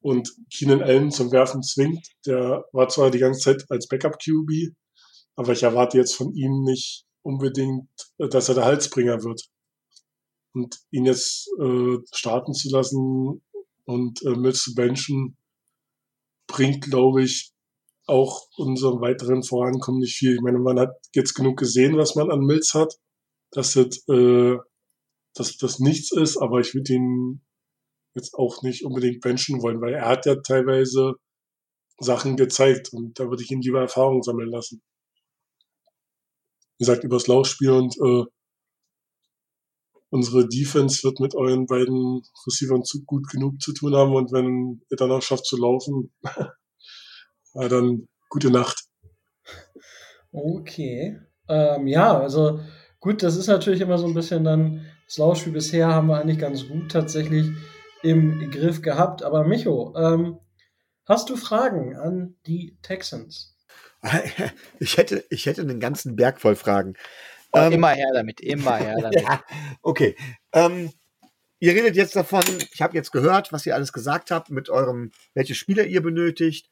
und 0.00 0.30
Keenan 0.52 0.82
Allen 0.82 1.10
zum 1.10 1.32
Werfen 1.32 1.62
zwingt, 1.62 2.06
der 2.26 2.64
war 2.72 2.88
zwar 2.88 3.10
die 3.10 3.18
ganze 3.18 3.40
Zeit 3.40 3.64
als 3.70 3.88
Backup 3.88 4.18
QB, 4.18 4.74
aber 5.36 5.52
ich 5.52 5.62
erwarte 5.62 5.98
jetzt 5.98 6.14
von 6.14 6.34
ihm 6.34 6.62
nicht 6.62 7.04
unbedingt, 7.22 7.88
äh, 8.18 8.28
dass 8.28 8.48
er 8.48 8.54
der 8.54 8.64
Halsbringer 8.64 9.22
wird. 9.22 9.42
Und 10.54 10.78
ihn 10.92 11.04
jetzt 11.04 11.48
äh, 11.58 11.98
starten 12.12 12.54
zu 12.54 12.70
lassen 12.70 13.42
und 13.86 14.22
äh, 14.22 14.36
mit 14.36 14.56
zu 14.56 14.74
benchen, 14.74 15.36
bringt, 16.46 16.84
glaube 16.84 17.24
ich, 17.24 17.52
auch 18.06 18.46
unserem 18.56 19.00
weiteren 19.00 19.42
Vorankommen 19.42 20.00
nicht 20.00 20.16
viel. 20.16 20.34
Ich 20.34 20.40
meine, 20.40 20.58
man 20.58 20.78
hat 20.78 20.94
jetzt 21.14 21.34
genug 21.34 21.58
gesehen, 21.58 21.96
was 21.96 22.14
man 22.14 22.30
an 22.30 22.40
Mills 22.40 22.74
hat, 22.74 22.94
dass 23.50 23.72
das, 23.72 24.06
äh, 24.08 24.56
dass 25.34 25.56
das 25.56 25.78
nichts 25.78 26.12
ist, 26.12 26.36
aber 26.36 26.60
ich 26.60 26.74
würde 26.74 26.92
ihn 26.94 27.40
jetzt 28.14 28.34
auch 28.34 28.62
nicht 28.62 28.84
unbedingt 28.84 29.20
benchen 29.20 29.60
wollen, 29.62 29.80
weil 29.80 29.94
er 29.94 30.06
hat 30.06 30.26
ja 30.26 30.36
teilweise 30.36 31.14
Sachen 31.98 32.36
gezeigt 32.36 32.92
und 32.92 33.18
da 33.18 33.28
würde 33.28 33.42
ich 33.42 33.50
ihn 33.50 33.60
lieber 33.60 33.80
Erfahrung 33.80 34.22
sammeln 34.22 34.50
lassen. 34.50 34.82
Wie 36.78 36.84
gesagt, 36.84 37.04
übers 37.04 37.26
Laufspiel 37.26 37.70
und 37.70 37.96
äh, 37.96 38.24
unsere 40.10 40.48
Defense 40.48 41.02
wird 41.02 41.20
mit 41.20 41.34
euren 41.34 41.66
beiden 41.66 42.22
Receivern 42.46 42.84
zu, 42.84 43.04
gut 43.04 43.28
genug 43.30 43.60
zu 43.60 43.72
tun 43.72 43.94
haben 43.94 44.14
und 44.14 44.32
wenn 44.32 44.80
ihr 44.90 44.96
dann 44.96 45.10
auch 45.10 45.22
schafft 45.22 45.46
zu 45.46 45.56
laufen, 45.56 46.12
ja, 47.54 47.68
dann 47.68 48.08
gute 48.28 48.50
Nacht. 48.50 48.84
Okay. 50.30 51.18
Ähm, 51.48 51.86
ja, 51.86 52.18
also 52.18 52.60
gut, 53.00 53.22
das 53.22 53.36
ist 53.36 53.46
natürlich 53.46 53.80
immer 53.80 53.98
so 53.98 54.06
ein 54.06 54.14
bisschen 54.14 54.44
dann, 54.44 54.86
das 55.14 55.18
Laufspiel 55.18 55.52
bisher 55.52 55.86
haben 55.86 56.08
wir 56.08 56.18
eigentlich 56.18 56.40
ganz 56.40 56.66
gut 56.66 56.90
tatsächlich 56.90 57.46
im 58.02 58.50
Griff 58.50 58.82
gehabt. 58.82 59.22
Aber 59.22 59.44
Micho, 59.44 59.94
ähm, 59.96 60.40
hast 61.06 61.30
du 61.30 61.36
Fragen 61.36 61.94
an 61.94 62.34
die 62.46 62.76
Texans? 62.82 63.56
Ich 64.80 64.96
hätte, 64.96 65.24
ich 65.30 65.46
hätte 65.46 65.62
einen 65.62 65.78
ganzen 65.78 66.16
Berg 66.16 66.40
voll 66.40 66.56
Fragen. 66.56 66.94
Oh, 67.52 67.60
Ähm, 67.60 67.74
immer 67.74 67.90
her 67.90 68.10
damit, 68.12 68.40
immer 68.40 68.76
her 68.76 68.96
damit. 69.00 69.22
ja, 69.22 69.44
okay. 69.82 70.16
Ähm, 70.52 70.90
ihr 71.60 71.74
redet 71.74 71.94
jetzt 71.94 72.16
davon, 72.16 72.42
ich 72.72 72.82
habe 72.82 72.96
jetzt 72.96 73.12
gehört, 73.12 73.52
was 73.52 73.64
ihr 73.66 73.74
alles 73.76 73.92
gesagt 73.92 74.32
habt, 74.32 74.50
mit 74.50 74.68
eurem, 74.68 75.12
welche 75.32 75.54
Spieler 75.54 75.84
ihr 75.84 76.02
benötigt. 76.02 76.70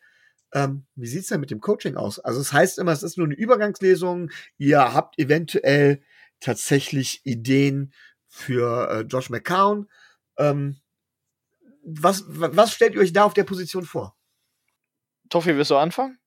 Ähm, 0.52 0.84
wie 0.96 1.06
sieht's 1.06 1.28
denn 1.28 1.40
mit 1.40 1.52
dem 1.52 1.60
Coaching 1.60 1.94
aus? 1.94 2.18
Also 2.18 2.40
es 2.40 2.52
heißt 2.52 2.80
immer, 2.80 2.90
es 2.90 3.04
ist 3.04 3.16
nur 3.18 3.26
eine 3.28 3.36
Übergangslesung. 3.36 4.30
Ihr 4.58 4.92
habt 4.92 5.16
eventuell 5.20 6.02
tatsächlich 6.40 7.20
Ideen 7.24 7.92
für 8.34 8.88
äh, 8.90 9.00
Josh 9.02 9.28
McCown. 9.28 9.88
Ähm, 10.38 10.80
was, 11.84 12.24
wa- 12.26 12.50
was 12.52 12.72
stellt 12.72 12.94
ihr 12.94 13.02
euch 13.02 13.12
da 13.12 13.24
auf 13.24 13.34
der 13.34 13.44
Position 13.44 13.84
vor? 13.84 14.16
Toffi, 15.28 15.54
willst 15.54 15.70
du 15.70 15.76
anfangen? 15.76 16.18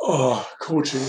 Oh, 0.00 0.40
Coaching. 0.60 1.02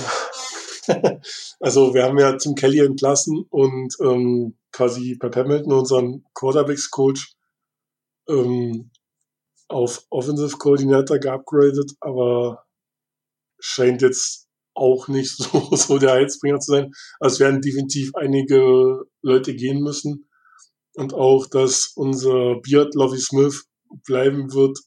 also 1.61 1.93
wir 1.93 2.03
haben 2.03 2.19
ja 2.19 2.35
Tim 2.35 2.55
Kelly 2.55 2.79
entlassen 2.85 3.45
und 3.49 3.95
ähm, 4.01 4.57
quasi 4.73 5.15
Pep 5.15 5.35
Hamilton, 5.37 5.71
unseren 5.71 6.25
Quarterbacks-Coach, 6.33 7.35
ähm, 8.27 8.91
auf 9.69 10.05
Offensive 10.09 10.57
Coordinator 10.57 11.19
geupgradet, 11.19 11.93
aber 12.01 12.65
scheint 13.59 14.01
jetzt 14.01 14.48
auch 14.79 15.07
nicht 15.07 15.35
so, 15.37 15.69
so 15.75 15.97
der 15.99 16.13
Heizbringer 16.13 16.59
zu 16.59 16.71
sein. 16.71 16.91
Also 17.19 17.35
es 17.35 17.39
werden 17.39 17.61
definitiv 17.61 18.11
einige 18.15 19.03
Leute 19.21 19.55
gehen 19.55 19.81
müssen. 19.81 20.29
Und 20.93 21.13
auch, 21.13 21.45
dass 21.45 21.93
unser 21.95 22.59
Beard 22.61 22.95
Lovey 22.95 23.19
Smith 23.19 23.65
bleiben 24.05 24.53
wird, 24.53 24.77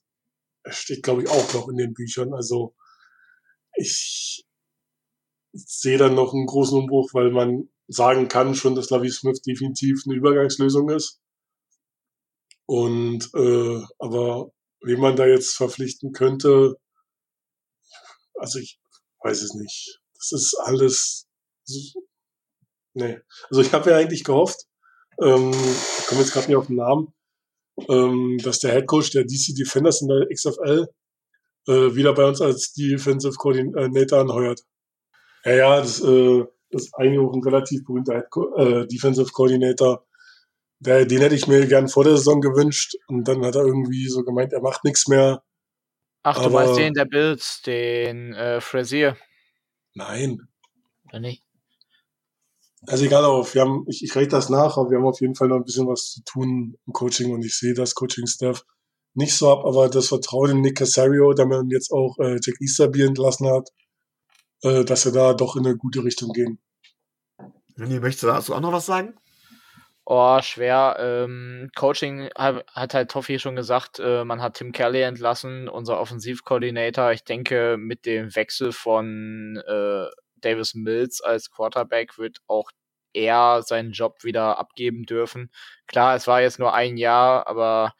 steht, 0.66 1.02
glaube 1.02 1.22
ich, 1.22 1.28
auch 1.28 1.54
noch 1.54 1.68
in 1.68 1.76
den 1.76 1.94
Büchern. 1.94 2.34
Also 2.34 2.74
ich 3.74 4.44
sehe 5.52 5.98
dann 5.98 6.14
noch 6.14 6.34
einen 6.34 6.46
großen 6.46 6.78
Umbruch, 6.78 7.10
weil 7.12 7.30
man 7.30 7.68
sagen 7.88 8.28
kann 8.28 8.54
schon, 8.54 8.74
dass 8.74 8.90
Lovey 8.90 9.10
Smith 9.10 9.42
definitiv 9.42 10.02
eine 10.06 10.16
Übergangslösung 10.16 10.90
ist. 10.90 11.20
Und 12.66 13.30
äh, 13.34 13.82
aber 13.98 14.50
wen 14.80 15.00
man 15.00 15.16
da 15.16 15.26
jetzt 15.26 15.56
verpflichten 15.56 16.12
könnte, 16.12 16.76
also 18.34 18.58
ich 18.58 18.78
weiß 19.24 19.42
es 19.42 19.54
nicht. 19.54 20.00
Das 20.14 20.32
ist 20.32 20.56
alles. 20.60 21.26
Nee. 22.94 23.18
Also 23.50 23.62
ich 23.62 23.72
habe 23.72 23.90
ja 23.90 23.96
eigentlich 23.96 24.24
gehofft, 24.24 24.66
ähm, 25.20 25.50
ich 25.50 26.06
komme 26.06 26.20
jetzt 26.20 26.32
gerade 26.32 26.48
nicht 26.48 26.56
auf 26.56 26.66
den 26.66 26.76
Namen, 26.76 27.12
ähm, 27.88 28.38
dass 28.42 28.58
der 28.58 28.72
Head 28.72 28.86
Coach 28.86 29.10
der 29.10 29.24
DC 29.24 29.54
Defenders 29.56 30.02
in 30.02 30.08
der 30.08 30.28
XFL 30.32 30.88
äh, 31.68 31.94
wieder 31.94 32.12
bei 32.14 32.26
uns 32.26 32.40
als 32.40 32.72
Defensive 32.72 33.34
Coordinator 33.34 34.20
anheuert. 34.20 34.62
Ja, 35.44 35.52
ja, 35.52 35.80
das 35.80 36.00
äh, 36.02 36.44
ist 36.70 36.94
eigentlich 36.94 37.18
auch 37.18 37.32
ein 37.32 37.42
relativ 37.42 37.84
berühmter 37.84 38.14
Head 38.14 38.26
äh, 38.56 38.86
Defensive 38.86 39.30
Coordinator. 39.32 40.06
Der, 40.80 41.06
den 41.06 41.20
hätte 41.20 41.36
ich 41.36 41.46
mir 41.46 41.66
gern 41.66 41.88
vor 41.88 42.04
der 42.04 42.16
Saison 42.16 42.40
gewünscht 42.40 42.96
und 43.06 43.28
dann 43.28 43.44
hat 43.44 43.54
er 43.54 43.64
irgendwie 43.64 44.08
so 44.08 44.24
gemeint, 44.24 44.52
er 44.52 44.62
macht 44.62 44.84
nichts 44.84 45.06
mehr. 45.06 45.42
Ach, 46.22 46.42
du 46.42 46.50
meinst 46.50 46.76
den 46.78 46.94
der 46.94 47.04
Bills, 47.04 47.62
den 47.62 48.32
äh, 48.34 48.60
Frazier, 48.60 49.16
Nein. 49.94 50.38
oder 51.08 51.20
nicht? 51.20 51.44
Also 52.86 53.04
egal 53.04 53.24
auf, 53.24 53.54
wir 53.54 53.62
haben, 53.62 53.84
ich, 53.88 54.02
ich 54.02 54.14
rede 54.16 54.28
das 54.28 54.48
nach, 54.48 54.76
aber 54.76 54.90
wir 54.90 54.98
haben 54.98 55.06
auf 55.06 55.20
jeden 55.20 55.34
Fall 55.34 55.48
noch 55.48 55.56
ein 55.56 55.64
bisschen 55.64 55.86
was 55.86 56.10
zu 56.10 56.22
tun 56.24 56.76
im 56.86 56.92
Coaching 56.92 57.32
und 57.32 57.44
ich 57.44 57.56
sehe 57.56 57.74
das 57.74 57.94
Coaching-Staff 57.94 58.64
nicht 59.14 59.34
so 59.34 59.52
ab, 59.52 59.64
aber 59.64 59.88
das 59.88 60.08
Vertrauen 60.08 60.50
in 60.50 60.60
Nick 60.62 60.78
Casario, 60.78 61.32
der 61.34 61.46
man 61.46 61.68
jetzt 61.68 61.92
auch 61.92 62.18
äh, 62.18 62.38
Jack 62.42 62.60
Easterby 62.60 63.02
entlassen 63.02 63.46
hat, 63.48 63.68
äh, 64.62 64.84
dass 64.84 65.04
wir 65.04 65.12
da 65.12 65.34
doch 65.34 65.56
in 65.56 65.66
eine 65.66 65.76
gute 65.76 66.02
Richtung 66.02 66.32
gehen. 66.32 66.58
René, 67.76 68.00
möchtest 68.00 68.22
du 68.24 68.26
dazu 68.28 68.54
auch 68.54 68.60
noch 68.60 68.72
was 68.72 68.86
sagen? 68.86 69.14
Oh, 70.06 70.40
schwer. 70.42 70.96
Ähm, 70.98 71.70
Coaching 71.76 72.28
hat, 72.36 72.64
hat 72.74 72.94
halt 72.94 73.10
Toffi 73.10 73.38
schon 73.38 73.54
gesagt, 73.54 74.00
äh, 74.00 74.24
man 74.24 74.42
hat 74.42 74.54
Tim 74.54 74.72
Kelly 74.72 75.00
entlassen, 75.02 75.68
unser 75.68 76.00
Offensivkoordinator. 76.00 77.12
Ich 77.12 77.22
denke, 77.24 77.76
mit 77.78 78.04
dem 78.04 78.34
Wechsel 78.34 78.72
von 78.72 79.56
äh, 79.66 80.06
Davis 80.40 80.74
Mills 80.74 81.20
als 81.22 81.50
Quarterback 81.52 82.18
wird 82.18 82.38
auch 82.48 82.70
er 83.12 83.62
seinen 83.62 83.92
Job 83.92 84.24
wieder 84.24 84.58
abgeben 84.58 85.04
dürfen. 85.04 85.50
Klar, 85.86 86.16
es 86.16 86.26
war 86.26 86.40
jetzt 86.42 86.58
nur 86.58 86.74
ein 86.74 86.96
Jahr, 86.96 87.46
aber 87.46 87.94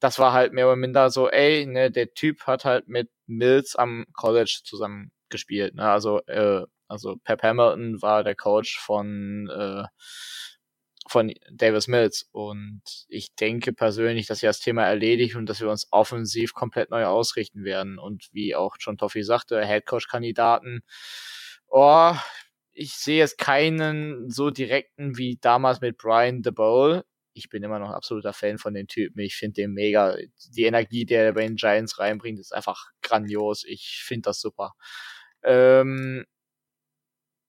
das 0.00 0.18
war 0.18 0.32
halt 0.32 0.52
mehr 0.52 0.66
oder 0.66 0.76
minder 0.76 1.10
so, 1.10 1.28
ey, 1.30 1.64
ne, 1.66 1.90
der 1.92 2.12
Typ 2.14 2.42
hat 2.46 2.64
halt 2.64 2.88
mit 2.88 3.08
Mills 3.26 3.76
am 3.76 4.06
College 4.14 4.62
zusammen 4.64 5.12
gespielt. 5.28 5.74
Ne? 5.76 5.88
Also, 5.88 6.20
äh, 6.26 6.64
also 6.88 7.16
Pep 7.24 7.42
Hamilton 7.42 8.02
war 8.02 8.24
der 8.24 8.34
Coach 8.34 8.78
von 8.78 9.48
äh, 9.50 9.84
von 11.08 11.32
Davis 11.50 11.88
Mills. 11.88 12.28
Und 12.32 12.82
ich 13.08 13.34
denke 13.34 13.72
persönlich, 13.72 14.26
dass 14.26 14.42
wir 14.42 14.48
das 14.48 14.60
Thema 14.60 14.84
erledigt 14.84 15.36
und 15.36 15.46
dass 15.46 15.60
wir 15.60 15.70
uns 15.70 15.88
offensiv 15.90 16.54
komplett 16.54 16.90
neu 16.90 17.04
ausrichten 17.06 17.64
werden. 17.64 17.98
Und 17.98 18.28
wie 18.32 18.54
auch 18.54 18.76
schon 18.78 18.98
Toffi 18.98 19.22
sagte, 19.22 19.64
Headcoach-Kandidaten. 19.64 20.82
Oh, 21.68 22.14
ich 22.72 22.94
sehe 22.94 23.18
jetzt 23.18 23.38
keinen 23.38 24.30
so 24.30 24.50
direkten 24.50 25.16
wie 25.16 25.38
damals 25.40 25.80
mit 25.80 25.96
Brian 25.96 26.42
DeBowl. 26.42 27.04
Ich 27.32 27.48
bin 27.48 27.62
immer 27.62 27.78
noch 27.78 27.88
ein 27.88 27.94
absoluter 27.94 28.32
Fan 28.32 28.58
von 28.58 28.74
den 28.74 28.86
Typen. 28.86 29.20
Ich 29.20 29.36
finde 29.36 29.62
den 29.62 29.72
mega. 29.72 30.16
Die 30.50 30.64
Energie, 30.64 31.04
die 31.04 31.14
er 31.14 31.32
bei 31.32 31.46
den 31.46 31.56
Giants 31.56 31.98
reinbringt, 31.98 32.38
ist 32.38 32.54
einfach 32.54 32.90
grandios. 33.02 33.64
Ich 33.64 34.02
finde 34.04 34.28
das 34.28 34.40
super. 34.40 34.74
Ähm, 35.42 36.24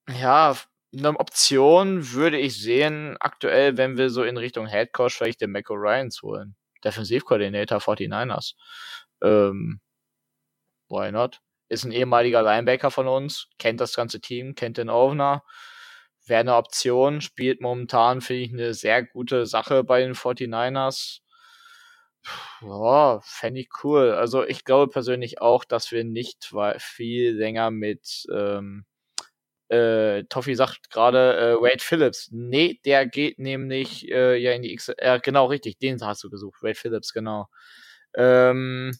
ja, 0.09 0.55
eine 0.97 1.19
Option 1.19 2.11
würde 2.13 2.37
ich 2.39 2.61
sehen, 2.61 3.17
aktuell, 3.19 3.77
wenn 3.77 3.97
wir 3.97 4.09
so 4.09 4.23
in 4.23 4.37
Richtung 4.37 4.67
Head 4.67 4.93
Coach 4.93 5.15
vielleicht 5.15 5.41
den 5.41 5.51
Mac 5.51 5.69
Ryans 5.69 6.21
holen. 6.21 6.55
Defensivkoordinator 6.83 7.79
49ers. 7.79 8.53
Ähm, 9.21 9.81
why 10.89 11.11
not? 11.11 11.41
Ist 11.69 11.83
ein 11.85 11.91
ehemaliger 11.91 12.41
Linebacker 12.43 12.91
von 12.91 13.07
uns, 13.07 13.49
kennt 13.59 13.81
das 13.81 13.95
ganze 13.95 14.21
Team, 14.21 14.55
kennt 14.55 14.77
den 14.77 14.89
Owner. 14.89 15.43
wäre 16.25 16.41
eine 16.41 16.55
Option, 16.55 17.21
spielt 17.21 17.61
momentan, 17.61 18.21
finde 18.21 18.43
ich, 18.43 18.53
eine 18.53 18.73
sehr 18.73 19.03
gute 19.03 19.45
Sache 19.45 19.83
bei 19.83 20.01
den 20.01 20.13
49ers. 20.15 21.21
Ja, 22.61 23.19
fände 23.23 23.61
ich 23.61 23.69
cool. 23.83 24.11
Also 24.11 24.43
ich 24.45 24.65
glaube 24.65 24.91
persönlich 24.91 25.41
auch, 25.41 25.63
dass 25.63 25.91
wir 25.91 26.03
nicht 26.03 26.53
viel 26.79 27.35
länger 27.35 27.71
mit 27.71 28.25
ähm, 28.33 28.85
äh, 29.69 30.23
Toffi 30.25 30.55
sagt 30.55 30.89
gerade 30.89 31.37
äh, 31.37 31.61
Wade 31.61 31.79
Phillips. 31.83 32.29
Nee, 32.31 32.79
der 32.85 33.05
geht 33.05 33.39
nämlich 33.39 34.09
äh, 34.09 34.37
ja 34.37 34.51
in 34.53 34.61
die 34.61 34.73
X. 34.73 34.89
Äh, 34.89 35.19
genau, 35.21 35.45
richtig, 35.47 35.77
den 35.79 35.99
hast 36.01 36.23
du 36.23 36.29
gesucht. 36.29 36.63
Wade 36.63 36.75
Phillips, 36.75 37.13
genau. 37.13 37.47
Ähm, 38.15 38.97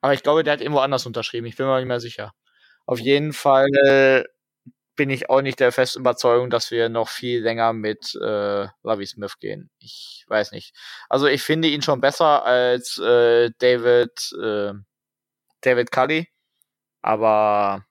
aber 0.00 0.14
ich 0.14 0.22
glaube, 0.22 0.44
der 0.44 0.54
hat 0.54 0.60
irgendwo 0.60 0.80
anders 0.80 1.06
unterschrieben. 1.06 1.46
Ich 1.46 1.56
bin 1.56 1.66
mir 1.66 1.78
nicht 1.78 1.88
mehr 1.88 2.00
sicher. 2.00 2.32
Auf 2.86 3.00
jeden 3.00 3.32
Fall 3.32 3.68
äh, 3.86 4.24
bin 4.96 5.10
ich 5.10 5.30
auch 5.30 5.42
nicht 5.42 5.60
der 5.60 5.72
festen 5.72 6.00
Überzeugung, 6.00 6.50
dass 6.50 6.70
wir 6.70 6.88
noch 6.88 7.08
viel 7.08 7.42
länger 7.42 7.72
mit 7.72 8.14
äh, 8.16 8.66
Lovey 8.82 9.06
Smith 9.06 9.38
gehen. 9.40 9.70
Ich 9.78 10.24
weiß 10.28 10.52
nicht. 10.52 10.74
Also 11.08 11.26
ich 11.26 11.42
finde 11.42 11.68
ihn 11.68 11.82
schon 11.82 12.00
besser 12.00 12.44
als 12.44 12.98
äh, 12.98 13.50
David 13.58 14.12
äh, 14.40 14.72
David 15.62 15.90
Cully, 15.90 16.28
aber 17.02 17.86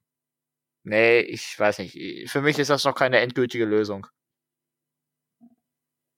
nee, 0.84 1.19
ich 1.19 1.59
weiß 1.59 1.79
nicht. 1.79 2.29
Für 2.29 2.41
mich 2.41 2.59
ist 2.59 2.69
das 2.69 2.84
noch 2.84 2.95
keine 2.95 3.19
endgültige 3.19 3.65
Lösung. 3.65 4.07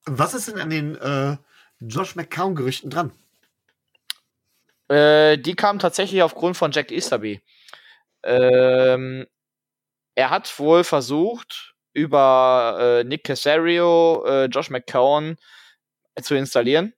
Was 0.06 0.34
ist 0.34 0.48
denn 0.48 0.60
an 0.60 0.70
den 0.70 0.96
äh, 0.96 1.38
Josh 1.80 2.16
McCown-Gerüchten 2.16 2.90
dran? 2.90 3.12
Äh, 4.88 5.38
die 5.38 5.56
kamen 5.56 5.80
tatsächlich 5.80 6.22
aufgrund 6.22 6.58
von 6.58 6.72
Jack 6.72 6.92
Easterby. 6.92 7.42
Ähm, 8.24 9.26
er 10.16 10.30
hat 10.30 10.60
wohl 10.60 10.84
versucht, 10.84 11.76
über 11.94 12.78
äh, 12.80 13.04
Nick 13.04 13.24
Casario 13.24 14.24
äh, 14.26 14.46
Josh 14.46 14.70
McCown 14.70 15.38
zu 16.22 16.36
installieren. 16.36 16.94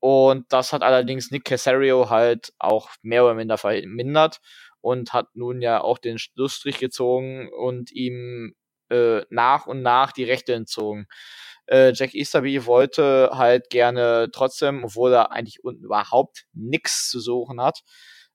Und 0.00 0.52
das 0.52 0.72
hat 0.72 0.82
allerdings 0.82 1.30
Nick 1.30 1.44
Casario 1.46 2.10
halt 2.10 2.52
auch 2.58 2.90
mehr 3.02 3.24
oder 3.24 3.34
minder 3.34 3.58
vermindert 3.58 4.40
und 4.84 5.14
hat 5.14 5.34
nun 5.34 5.62
ja 5.62 5.80
auch 5.80 5.96
den 5.96 6.18
Schlussstrich 6.18 6.78
gezogen 6.78 7.48
und 7.48 7.90
ihm 7.90 8.54
äh, 8.90 9.22
nach 9.30 9.66
und 9.66 9.80
nach 9.80 10.12
die 10.12 10.24
Rechte 10.24 10.52
entzogen. 10.52 11.06
Äh, 11.66 11.92
Jack 11.94 12.14
Easterby 12.14 12.66
wollte 12.66 13.30
halt 13.32 13.70
gerne 13.70 14.28
trotzdem, 14.30 14.84
obwohl 14.84 15.14
er 15.14 15.32
eigentlich 15.32 15.64
unten 15.64 15.84
überhaupt 15.84 16.44
nichts 16.52 17.08
zu 17.08 17.18
suchen 17.18 17.62
hat, 17.62 17.80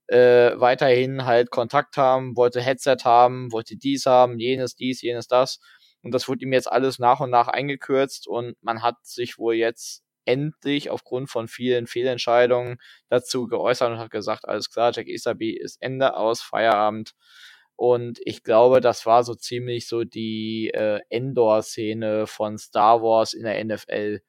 äh, 0.08 0.60
weiterhin 0.60 1.26
halt 1.26 1.52
Kontakt 1.52 1.98
haben, 1.98 2.36
wollte 2.36 2.62
Headset 2.62 2.98
haben, 3.04 3.52
wollte 3.52 3.78
dies 3.78 4.08
haben, 4.08 4.40
jenes, 4.40 4.76
dies, 4.76 5.04
jenes, 5.04 5.28
das. 5.28 5.60
Und 6.02 6.16
das 6.16 6.28
wurde 6.28 6.46
ihm 6.46 6.54
jetzt 6.54 6.72
alles 6.72 6.98
nach 6.98 7.20
und 7.20 7.30
nach 7.30 7.48
eingekürzt 7.48 8.28
und 8.28 8.56
man 8.64 8.82
hat 8.82 8.96
sich 9.04 9.38
wohl 9.38 9.54
jetzt 9.54 10.02
endlich 10.26 10.90
aufgrund 10.90 11.30
von 11.30 11.48
vielen 11.48 11.88
Fehlentscheidungen 11.88 12.78
dazu 13.10 13.48
geäußert 13.48 13.92
und 13.92 13.98
hat 14.00 14.12
gesagt, 14.12 14.48
alles 14.48 14.70
klar, 14.70 14.92
Jack 14.94 15.08
Isabi 15.08 15.52
ist 15.52 15.82
Ende 15.82 16.16
aus, 16.16 16.42
Feierabend. 16.42 17.14
Und 17.76 18.20
ich 18.26 18.44
glaube, 18.44 18.82
das 18.82 19.06
war 19.06 19.24
so 19.24 19.36
ziemlich 19.36 19.88
so 19.88 20.04
die 20.04 20.70
äh, 20.74 21.00
Endor-Szene 21.10 22.28
von 22.28 22.58
Star 22.58 23.02
Wars 23.02 23.34
in 23.34 23.44
der 23.44 23.64
NFL. 23.64 24.20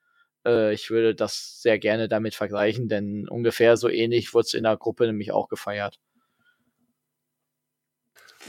Äh, 0.46 0.72
ich 0.72 0.90
würde 0.90 1.14
das 1.14 1.60
sehr 1.60 1.78
gerne 1.78 2.08
damit 2.08 2.34
vergleichen, 2.36 2.88
denn 2.88 3.28
ungefähr 3.28 3.76
so 3.76 3.88
ähnlich 3.88 4.34
wurde 4.34 4.46
es 4.46 4.54
in 4.54 4.62
der 4.62 4.76
Gruppe 4.76 5.06
nämlich 5.06 5.32
auch 5.32 5.48
gefeiert. 5.48 5.98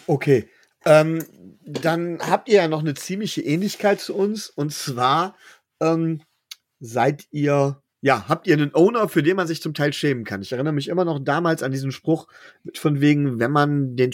Okay. 0.08 0.48
Ähm, 0.86 1.26
dann 1.64 2.20
habt 2.22 2.50
ihr 2.50 2.56
ja 2.56 2.68
noch 2.68 2.82
eine 2.82 2.94
ziemliche 2.94 3.42
Ähnlichkeit 3.42 4.00
zu 4.00 4.16
uns. 4.16 4.50
Und 4.50 4.74
zwar 4.74 5.36
ähm, 5.80 6.22
seid 6.82 7.28
ihr, 7.30 7.82
ja, 8.02 8.28
habt 8.28 8.48
ihr 8.48 8.56
einen 8.56 8.74
Owner, 8.74 9.08
für 9.08 9.24
den 9.24 9.38
man 9.38 9.48
sich 9.48 9.62
zum 9.62 9.74
Teil 9.74 9.94
schämen 9.94 10.26
kann. 10.26 10.42
Ich 10.42 10.52
erinnere 10.52 10.74
mich 10.74 10.88
immer 10.88 11.06
noch 11.06 11.20
damals 11.20 11.62
an 11.64 11.72
diesen 11.72 11.92
Spruch 11.92 12.28
von 12.76 13.00
wegen, 13.00 13.40
wenn 13.40 13.52
man 13.52 13.96
den, 13.96 14.12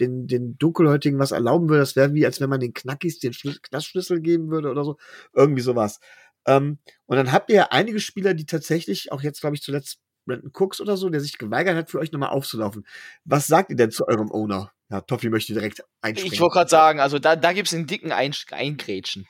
den, 0.00 0.26
den 0.26 0.58
Dunkelhäutigen 0.58 1.18
was 1.18 1.32
erlauben 1.32 1.68
würde, 1.68 1.80
das 1.80 1.94
wäre 1.94 2.14
wie, 2.14 2.24
als 2.24 2.40
wenn 2.40 2.48
man 2.48 2.60
den 2.60 2.72
Knackis 2.72 3.18
den 3.18 3.32
Knastschlüssel 3.32 4.20
geben 4.20 4.50
würde 4.50 4.70
oder 4.70 4.82
so. 4.82 4.96
Irgendwie 5.34 5.60
sowas. 5.60 6.00
Ähm, 6.46 6.78
und 7.04 7.16
dann 7.16 7.30
habt 7.30 7.50
ihr 7.50 7.56
ja 7.56 7.68
einige 7.70 8.00
Spieler, 8.00 8.32
die 8.32 8.46
tatsächlich, 8.46 9.12
auch 9.12 9.22
jetzt 9.22 9.42
glaube 9.42 9.56
ich 9.56 9.62
zuletzt 9.62 10.00
Brandon 10.24 10.50
Cooks 10.54 10.80
oder 10.80 10.96
so, 10.96 11.10
der 11.10 11.20
sich 11.20 11.38
geweigert 11.38 11.76
hat, 11.76 11.90
für 11.90 11.98
euch 11.98 12.12
nochmal 12.12 12.30
aufzulaufen. 12.30 12.86
Was 13.24 13.46
sagt 13.46 13.70
ihr 13.70 13.76
denn 13.76 13.90
zu 13.90 14.08
eurem 14.08 14.32
Owner? 14.32 14.72
Ja, 14.88 15.00
Toffi 15.02 15.28
möchte 15.28 15.52
direkt 15.52 15.84
einspringen. 16.00 16.32
Ich 16.32 16.40
wollte 16.40 16.54
gerade 16.54 16.70
sagen, 16.70 17.00
also 17.00 17.18
da, 17.18 17.36
da 17.36 17.52
gibt 17.52 17.68
es 17.68 17.74
einen 17.74 17.86
dicken 17.86 18.12
Ein 18.12 18.34
Eingrätschen. 18.52 19.26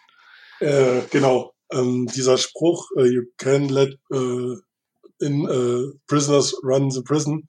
Äh, 0.61 1.03
genau. 1.11 1.56
Ähm, 1.73 2.07
dieser 2.15 2.39
Spruch, 2.39 2.91
uh, 2.97 3.05
you 3.05 3.23
can 3.39 3.69
let 3.69 3.99
uh, 4.13 4.57
in 5.21 5.49
uh, 5.49 5.93
prisoners 6.07 6.55
run 6.63 6.91
the 6.91 7.03
prison, 7.03 7.49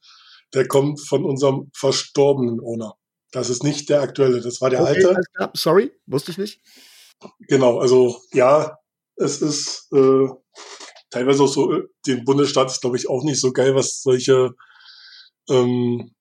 der 0.54 0.68
kommt 0.68 1.00
von 1.02 1.24
unserem 1.24 1.70
verstorbenen 1.74 2.60
Owner. 2.60 2.96
Das 3.32 3.50
ist 3.50 3.64
nicht 3.64 3.90
der 3.90 4.02
aktuelle, 4.02 4.42
das 4.42 4.62
war 4.62 4.70
der 4.70 4.82
okay, 4.82 5.06
alte. 5.06 5.22
Sorry, 5.54 5.92
wusste 6.06 6.32
ich 6.32 6.38
nicht. 6.38 6.62
Genau, 7.48 7.80
also 7.80 8.22
ja, 8.32 8.78
es 9.16 9.42
ist 9.42 9.88
äh, 9.94 10.28
teilweise 11.10 11.44
auch 11.44 11.48
so, 11.48 11.84
den 12.06 12.24
Bundesstaat 12.24 12.72
ist, 12.72 12.82
glaube 12.82 12.98
ich, 12.98 13.10
auch 13.10 13.24
nicht 13.24 13.42
so 13.42 13.52
geil, 13.52 13.76
was 13.76 14.02
solche 14.02 14.56
ähm, 15.50 16.16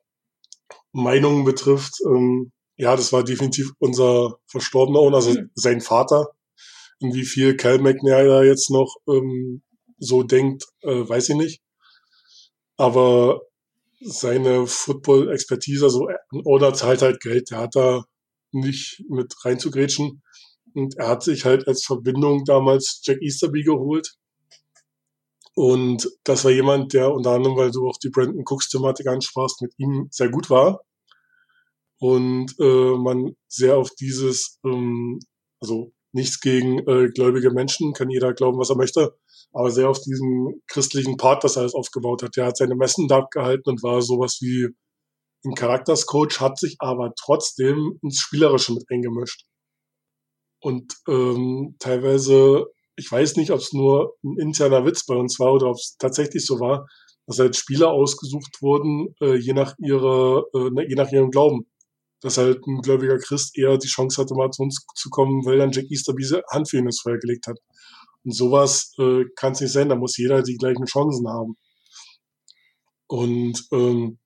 Meinungen 0.92 1.44
betrifft. 1.44 2.01
Ähm, 2.07 2.53
ja, 2.76 2.97
das 2.97 3.12
war 3.12 3.24
definitiv 3.24 3.72
unser 3.78 4.38
verstorbener 4.47 4.99
Owner, 4.99 5.16
also 5.16 5.30
mhm. 5.30 5.51
sein 5.55 5.80
Vater. 5.80 6.30
Und 7.01 7.14
wie 7.14 7.24
viel 7.24 7.57
Cal 7.57 7.78
McNair 7.78 8.44
jetzt 8.44 8.70
noch 8.70 8.97
ähm, 9.09 9.62
so 9.99 10.22
denkt, 10.22 10.64
äh, 10.82 11.09
weiß 11.09 11.30
ich 11.30 11.36
nicht. 11.36 11.62
Aber 12.76 13.40
seine 14.01 14.66
Football-Expertise, 14.66 15.84
also 15.84 16.09
ein 16.09 16.42
Owner 16.44 16.74
zahlt 16.74 17.03
halt 17.03 17.20
Geld, 17.20 17.51
der 17.51 17.59
hat 17.59 17.76
da 17.76 18.05
nicht 18.53 19.03
mit 19.09 19.34
reinzugrätschen. 19.44 20.22
Und 20.74 20.97
er 20.99 21.09
hat 21.09 21.22
sich 21.22 21.44
halt 21.44 21.66
als 21.66 21.84
Verbindung 21.84 22.44
damals 22.44 23.01
Jack 23.03 23.22
Easterby 23.22 23.62
geholt. 23.62 24.14
Und 25.55 26.11
das 26.24 26.44
war 26.44 26.51
jemand, 26.51 26.92
der 26.92 27.11
unter 27.11 27.30
anderem, 27.30 27.57
weil 27.57 27.70
du 27.70 27.88
auch 27.88 27.97
die 27.97 28.11
Brandon 28.11 28.44
Cooks-Thematik 28.44 29.07
ansprachst, 29.07 29.62
mit 29.62 29.72
ihm 29.78 30.09
sehr 30.11 30.28
gut 30.28 30.51
war. 30.51 30.82
Und 31.99 32.55
äh, 32.61 32.97
man 32.99 33.34
sehr 33.49 33.78
auf 33.78 33.88
dieses, 33.99 34.61
ähm, 34.66 35.18
also 35.59 35.92
nichts 36.17 36.41
gegen 36.41 36.79
äh, 36.89 37.09
gläubige 37.14 37.51
Menschen, 37.53 37.93
kann 37.93 38.11
jeder 38.11 38.35
glauben, 38.35 38.59
was 38.59 38.71
er 38.71 38.77
möchte, 38.77 39.17
aber 39.53 39.71
sehr 39.71 39.89
auf 39.89 40.01
diesen 40.01 40.62
christlichen 40.67 41.17
Part, 41.17 41.45
das 41.45 41.57
er 41.57 41.61
alles 41.62 41.75
aufgebaut 41.75 42.23
hat. 42.23 42.37
Der 42.37 42.47
hat 42.47 42.57
seine 42.57 42.75
Messen 42.75 43.07
da 43.07 43.27
gehalten 43.31 43.71
und 43.71 43.83
war 43.83 44.03
sowas 44.03 44.39
wie 44.41 44.69
ein 45.45 45.55
Charakterscoach, 45.55 46.41
hat 46.41 46.59
sich 46.59 46.77
aber 46.81 47.12
trotzdem 47.19 47.99
ins 48.03 48.19
Spielerische 48.19 48.73
mit 48.75 48.85
eingemischt. 48.91 49.45
Und 50.61 50.95
ähm, 51.09 51.77
teilweise, 51.79 52.67
ich 52.97 53.11
weiß 53.12 53.37
nicht, 53.37 53.53
ob 53.53 53.61
es 53.61 53.73
nur 53.73 54.14
ein 54.25 54.37
interner 54.39 54.85
Witz 54.85 55.07
bei 55.07 55.14
uns 55.14 55.39
war 55.39 55.53
oder 55.53 55.69
ob 55.69 55.77
es 55.77 55.97
tatsächlich 55.99 56.45
so 56.45 56.59
war, 56.59 56.87
dass 57.27 57.39
halt 57.39 57.57
Spieler 57.57 57.91
ausgesucht 57.91 58.62
wurden, 58.62 59.14
äh, 59.21 59.37
je 59.37 59.53
nach 59.53 59.75
ihrer, 59.79 60.45
äh, 60.55 60.71
ne, 60.71 60.87
je 60.89 60.95
nach 60.95 61.11
ihrem 61.12 61.31
Glauben. 61.31 61.67
Dass 62.21 62.39
halt 62.39 62.67
ein 62.67 62.81
gläubiger 62.81 63.19
Christ 63.19 63.57
eher 63.59 63.77
die 63.77 63.89
Chance 63.89 64.21
hatte, 64.21 64.35
mal 64.35 64.51
zu 64.51 64.62
uns 64.62 64.85
zu 64.95 65.11
kommen, 65.11 65.45
weil 65.45 65.59
dann 65.59 65.73
Jack 65.73 65.91
Easter 65.91 66.14
diese 66.14 66.43
Hand 66.51 66.69
für 66.71 66.79
ihn 66.79 66.87
ins 66.87 67.01
Feuer 67.01 67.19
gelegt 67.19 67.47
hat. 67.47 67.59
Und 68.25 68.33
sowas 68.33 68.93
äh, 68.99 69.25
kann 69.37 69.53
es 69.53 69.61
nicht 69.61 69.73
sein, 69.73 69.89
da 69.89 69.97
muss 69.97 70.17
jeder 70.17 70.43
die 70.43 70.57
gleichen 70.57 70.87
Chancen 70.87 71.29
haben. 71.29 71.57
Und 73.07 73.67
ähm, 73.73 74.19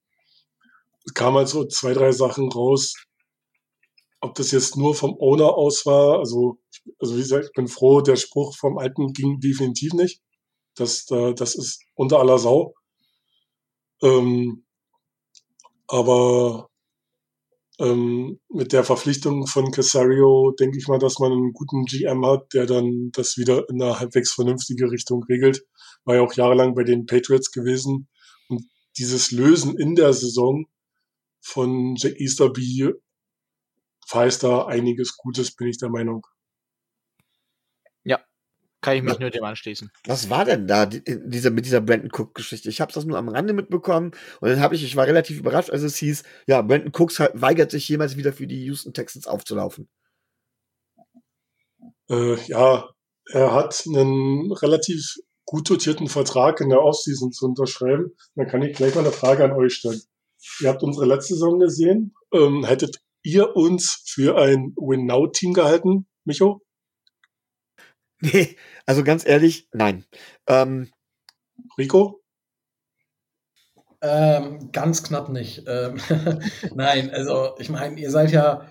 kamen 1.15 1.37
halt 1.39 1.49
so 1.49 1.67
zwei, 1.67 1.93
drei 1.93 2.13
Sachen 2.13 2.51
raus, 2.51 2.95
ob 4.21 4.35
das 4.35 4.51
jetzt 4.51 4.77
nur 4.77 4.95
vom 4.95 5.17
Owner 5.19 5.55
aus 5.55 5.87
war, 5.87 6.19
also, 6.19 6.59
also 6.99 7.17
wie 7.17 7.21
gesagt, 7.21 7.47
ich 7.47 7.53
bin 7.53 7.69
froh, 7.69 8.01
der 8.01 8.17
Spruch 8.17 8.57
vom 8.57 8.79
Alten 8.79 9.13
ging 9.13 9.41
definitiv 9.41 9.95
nicht. 9.95 10.21
Das, 10.77 11.05
das 11.07 11.55
ist 11.55 11.83
unter 11.95 12.21
aller 12.21 12.39
Sau. 12.39 12.75
Ähm, 14.03 14.65
aber 15.89 16.70
ähm, 17.81 18.39
mit 18.51 18.73
der 18.73 18.85
Verpflichtung 18.85 19.47
von 19.47 19.71
Casario 19.71 20.53
denke 20.53 20.79
ich 20.79 20.87
mal, 20.87 20.99
dass 20.99 21.19
man 21.19 21.33
einen 21.33 21.53
guten 21.53 21.87
GM 21.87 22.25
hat, 22.27 22.53
der 22.53 22.67
dann 22.67 23.11
das 23.13 23.39
wieder 23.39 23.69
in 23.71 23.83
eine 23.83 23.99
halbwegs 23.99 24.33
vernünftige 24.33 24.91
Richtung 24.91 25.25
regelt. 25.25 25.65
War 26.05 26.17
ja 26.17 26.23
auch 26.23 26.35
jahrelang 26.35 26.75
bei 26.75 26.85
den 26.85 27.07
Patriots 27.07 27.51
gewesen. 27.51 28.09
Und 28.49 28.65
dieses 28.99 29.31
Lösen 29.31 29.79
in 29.79 29.95
der 29.95 30.13
Saison 30.13 30.67
von 31.41 31.97
Jack 31.97 32.21
Easterby 32.21 32.93
verheißt 34.07 34.43
da 34.43 34.67
einiges 34.67 35.17
Gutes, 35.17 35.57
bin 35.57 35.69
ich 35.69 35.79
der 35.79 35.89
Meinung. 35.89 36.27
Kann 38.81 38.97
ich 38.97 39.03
mich 39.03 39.15
ja. 39.15 39.21
nur 39.21 39.31
dem 39.31 39.45
anschließen. 39.45 39.91
Was 40.07 40.31
war 40.31 40.45
denn 40.45 40.67
da 40.67 40.87
diese, 40.87 41.51
mit 41.51 41.67
dieser 41.67 41.81
Brandon 41.81 42.11
Cook-Geschichte? 42.11 42.71
Ich 42.71 42.81
habe 42.81 42.93
das 42.93 43.05
nur 43.05 43.19
am 43.19 43.29
Rande 43.29 43.53
mitbekommen 43.53 44.13
und 44.41 44.49
dann 44.49 44.61
habe 44.61 44.75
ich, 44.75 44.83
ich 44.85 44.97
war 44.97 45.07
relativ 45.07 45.39
überrascht, 45.39 45.71
als 45.71 45.83
es 45.83 45.97
hieß, 45.97 46.23
ja, 46.47 46.63
Brandon 46.63 46.93
Cooks 46.95 47.21
weigert 47.35 47.71
sich 47.71 47.89
jemals 47.89 48.17
wieder 48.17 48.33
für 48.33 48.47
die 48.47 48.65
Houston 48.65 48.95
Texans 48.95 49.27
aufzulaufen. 49.27 49.89
Äh, 52.09 52.37
ja, 52.47 52.89
er 53.27 53.55
hat 53.55 53.85
einen 53.87 54.51
relativ 54.53 55.17
gut 55.45 55.69
dotierten 55.69 56.09
Vertrag 56.09 56.61
in 56.61 56.71
der 56.71 56.83
Offseason 56.83 57.33
zu 57.33 57.47
unterschreiben. 57.47 58.17
Dann 58.35 58.49
kann 58.49 58.63
ich 58.63 58.77
gleich 58.77 58.95
mal 58.95 59.03
eine 59.03 59.13
Frage 59.13 59.45
an 59.45 59.53
euch 59.53 59.75
stellen. 59.75 60.01
Ihr 60.61 60.69
habt 60.69 60.83
unsere 60.83 61.07
letzte 61.07 61.35
Saison 61.35 61.59
gesehen. 61.59 62.15
Ähm, 62.33 62.65
hättet 62.65 62.99
ihr 63.23 63.57
uns 63.57 64.03
für 64.07 64.39
ein 64.39 64.75
Win-Now-Team 64.77 65.53
gehalten, 65.53 66.07
Micho? 66.25 66.63
Nee, 68.33 68.57
also 68.85 69.03
ganz 69.03 69.27
ehrlich, 69.27 69.69
nein. 69.73 70.05
Ähm, 70.47 70.91
Rico? 71.79 72.21
Ähm, 74.03 74.71
ganz 74.73 75.03
knapp 75.03 75.29
nicht. 75.29 75.65
Ähm, 75.67 75.99
Nein, 76.75 77.11
also 77.11 77.55
ich 77.59 77.69
meine, 77.69 78.01
ihr 78.01 78.11
seid 78.11 78.31
ja, 78.33 78.67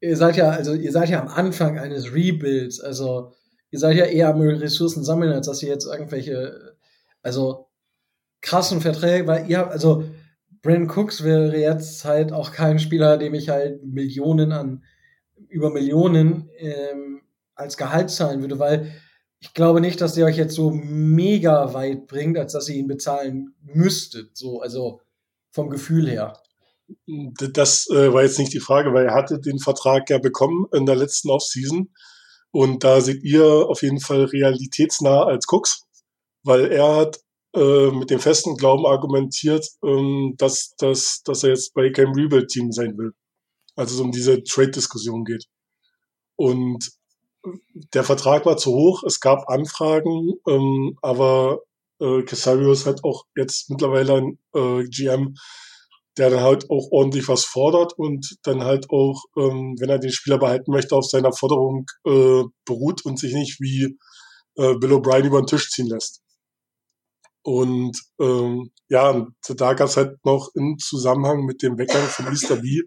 ihr 0.00 0.16
seid 0.16 0.36
ja, 0.36 0.50
also 0.50 0.74
ihr 0.74 0.92
seid 0.92 1.08
ja 1.08 1.20
am 1.20 1.28
Anfang 1.28 1.78
eines 1.78 2.12
Rebuilds. 2.12 2.80
Also 2.80 3.32
ihr 3.70 3.78
seid 3.78 3.96
ja 3.96 4.04
eher 4.04 4.28
am 4.28 4.40
Ressourcen 4.40 5.02
sammeln, 5.02 5.32
als 5.32 5.46
dass 5.46 5.62
ihr 5.62 5.70
jetzt 5.70 5.86
irgendwelche, 5.86 6.76
also 7.22 7.68
krassen 8.42 8.80
Verträge, 8.82 9.26
weil 9.26 9.48
ihr, 9.50 9.70
also 9.70 10.04
Brandon 10.62 10.90
Cooks 10.90 11.24
wäre 11.24 11.56
jetzt 11.56 12.04
halt 12.04 12.32
auch 12.32 12.52
kein 12.52 12.78
Spieler, 12.78 13.16
dem 13.16 13.34
ich 13.34 13.48
halt 13.48 13.82
Millionen 13.84 14.52
an, 14.52 14.84
über 15.48 15.70
Millionen 15.70 16.50
ähm, 16.58 17.22
als 17.56 17.76
Gehalt 17.76 18.10
zahlen 18.10 18.40
würde, 18.40 18.58
weil 18.58 18.92
ich 19.40 19.52
glaube 19.54 19.80
nicht, 19.80 20.00
dass 20.00 20.14
der 20.14 20.26
euch 20.26 20.36
jetzt 20.36 20.54
so 20.54 20.70
mega 20.70 21.74
weit 21.74 22.06
bringt, 22.06 22.38
als 22.38 22.52
dass 22.52 22.68
ihr 22.68 22.76
ihn 22.76 22.86
bezahlen 22.86 23.54
müsstet. 23.62 24.36
So, 24.36 24.60
also 24.60 25.00
vom 25.50 25.70
Gefühl 25.70 26.08
her. 26.08 26.40
Das 27.06 27.88
äh, 27.90 28.12
war 28.12 28.22
jetzt 28.22 28.38
nicht 28.38 28.52
die 28.52 28.60
Frage, 28.60 28.94
weil 28.94 29.06
er 29.06 29.14
hatte 29.14 29.40
den 29.40 29.58
Vertrag 29.58 30.08
ja 30.08 30.18
bekommen 30.18 30.66
in 30.72 30.86
der 30.86 30.96
letzten 30.96 31.30
Offseason. 31.30 31.92
Und 32.52 32.84
da 32.84 33.00
seht 33.00 33.22
ihr 33.22 33.44
auf 33.44 33.82
jeden 33.82 34.00
Fall 34.00 34.24
realitätsnah 34.24 35.24
als 35.24 35.46
Cooks, 35.48 35.82
weil 36.42 36.70
er 36.72 36.96
hat 36.96 37.20
äh, 37.54 37.90
mit 37.90 38.10
dem 38.10 38.20
festen 38.20 38.56
Glauben 38.56 38.86
argumentiert, 38.86 39.68
ähm, 39.84 40.34
dass, 40.38 40.74
dass, 40.78 41.22
dass 41.24 41.42
er 41.42 41.50
jetzt 41.50 41.74
bei 41.74 41.90
keinem 41.90 42.12
Rebuild-Team 42.12 42.72
sein 42.72 42.96
will. 42.96 43.12
Also 43.74 43.94
es 43.94 44.00
um 44.00 44.12
diese 44.12 44.42
Trade-Diskussion 44.42 45.24
geht. 45.24 45.44
Und 46.36 46.90
der 47.94 48.04
Vertrag 48.04 48.46
war 48.46 48.56
zu 48.56 48.72
hoch, 48.72 49.02
es 49.04 49.20
gab 49.20 49.48
Anfragen, 49.48 50.32
ähm, 50.48 50.98
aber 51.02 51.60
äh, 52.00 52.22
Casarius 52.22 52.86
hat 52.86 53.04
auch 53.04 53.24
jetzt 53.36 53.70
mittlerweile 53.70 54.14
ein 54.14 54.38
äh, 54.54 54.84
GM, 54.88 55.34
der 56.18 56.30
dann 56.30 56.40
halt 56.40 56.70
auch 56.70 56.90
ordentlich 56.90 57.28
was 57.28 57.44
fordert 57.44 57.92
und 57.98 58.36
dann 58.42 58.62
halt 58.62 58.90
auch, 58.90 59.22
ähm, 59.36 59.76
wenn 59.78 59.90
er 59.90 59.98
den 59.98 60.12
Spieler 60.12 60.38
behalten 60.38 60.70
möchte, 60.70 60.96
auf 60.96 61.06
seiner 61.06 61.32
Forderung 61.32 61.86
äh, 62.06 62.42
beruht 62.64 63.04
und 63.04 63.18
sich 63.18 63.34
nicht 63.34 63.60
wie 63.60 63.96
äh, 64.56 64.74
Bill 64.76 64.94
O'Brien 64.94 65.26
über 65.26 65.40
den 65.42 65.46
Tisch 65.46 65.70
ziehen 65.70 65.88
lässt. 65.88 66.22
Und 67.42 67.96
ähm, 68.18 68.72
ja, 68.88 69.26
da 69.48 69.74
gab 69.74 69.88
es 69.88 69.96
halt 69.96 70.16
noch 70.24 70.50
im 70.54 70.78
Zusammenhang 70.78 71.44
mit 71.44 71.62
dem 71.62 71.78
Weggang 71.78 72.02
von 72.02 72.24
Mr. 72.24 72.56
B, 72.56 72.82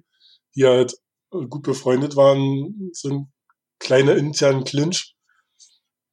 die 0.55 0.65
halt 0.65 0.95
äh, 1.31 1.45
gut 1.47 1.63
befreundet 1.63 2.15
waren, 2.15 2.91
sind 2.91 3.27
kleine 3.79 4.13
internen 4.13 4.63
Clinch. 4.63 5.15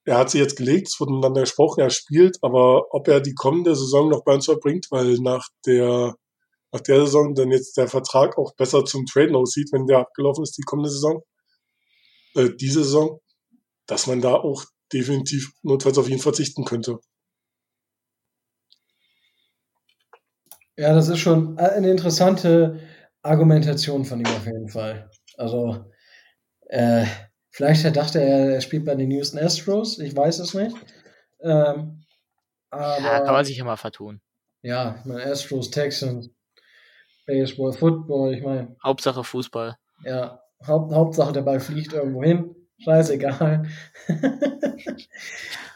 Er 0.04 0.18
hat 0.18 0.30
sie 0.30 0.38
jetzt 0.38 0.56
gelegt, 0.56 0.88
es 0.88 1.00
wurde 1.00 1.12
miteinander 1.12 1.40
gesprochen, 1.42 1.80
er 1.80 1.90
spielt, 1.90 2.38
aber 2.42 2.94
ob 2.94 3.08
er 3.08 3.20
die 3.20 3.34
kommende 3.34 3.74
Saison 3.74 4.08
noch 4.08 4.22
bei 4.24 4.34
uns 4.34 4.44
verbringt, 4.44 4.86
weil 4.90 5.14
nach 5.18 5.48
der, 5.66 6.14
nach 6.70 6.80
der 6.80 7.00
Saison 7.06 7.34
dann 7.34 7.50
jetzt 7.50 7.76
der 7.76 7.88
Vertrag 7.88 8.38
auch 8.38 8.54
besser 8.54 8.84
zum 8.84 9.04
Traden 9.06 9.34
aussieht, 9.34 9.70
wenn 9.72 9.86
der 9.86 9.98
abgelaufen 9.98 10.44
ist, 10.44 10.56
die 10.56 10.62
kommende 10.62 10.90
Saison, 10.90 11.22
äh, 12.34 12.50
diese 12.60 12.84
Saison, 12.84 13.20
dass 13.86 14.06
man 14.06 14.20
da 14.20 14.34
auch 14.34 14.64
definitiv 14.92 15.52
notfalls 15.62 15.98
auf 15.98 16.08
ihn 16.08 16.20
verzichten 16.20 16.64
könnte. 16.64 17.00
Ja, 20.76 20.94
das 20.94 21.08
ist 21.08 21.18
schon 21.20 21.58
eine 21.58 21.90
interessante 21.90 22.80
Argumentation 23.22 24.04
von 24.04 24.20
ihm 24.20 24.26
auf 24.26 24.44
jeden 24.44 24.68
Fall. 24.68 25.10
Also, 25.36 25.84
äh, 26.68 27.06
Vielleicht 27.56 27.96
dachte 27.96 28.20
er, 28.20 28.50
er 28.56 28.60
spielt 28.60 28.84
bei 28.84 28.94
den 28.94 29.10
Houston 29.10 29.38
Astros, 29.38 29.98
ich 29.98 30.14
weiß 30.14 30.40
es 30.40 30.52
nicht. 30.52 30.76
Ähm, 31.40 32.04
aber, 32.68 33.02
ja, 33.02 33.20
kann 33.20 33.32
man 33.32 33.46
sich 33.46 33.56
ja 33.56 33.64
mal 33.64 33.78
vertun. 33.78 34.20
Ja, 34.60 34.96
ich 34.98 35.06
meine, 35.06 35.24
Astros, 35.24 35.70
Texans, 35.70 36.28
Baseball, 37.24 37.72
Football, 37.72 38.34
ich 38.34 38.42
meine. 38.42 38.76
Hauptsache 38.84 39.24
Fußball. 39.24 39.78
Ja, 40.04 40.42
Haupt, 40.66 40.92
Hauptsache 40.92 41.32
der 41.32 41.40
Ball 41.40 41.58
fliegt 41.58 41.94
irgendwo 41.94 42.22
hin. 42.22 42.54
Scheißegal. 42.84 43.66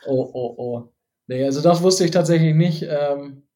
oh, 0.06 0.30
oh, 0.34 0.54
oh. 0.58 0.92
Nee, 1.28 1.46
also 1.46 1.62
das 1.62 1.82
wusste 1.82 2.04
ich 2.04 2.10
tatsächlich 2.10 2.54
nicht, 2.54 2.82
ähm, 2.82 3.48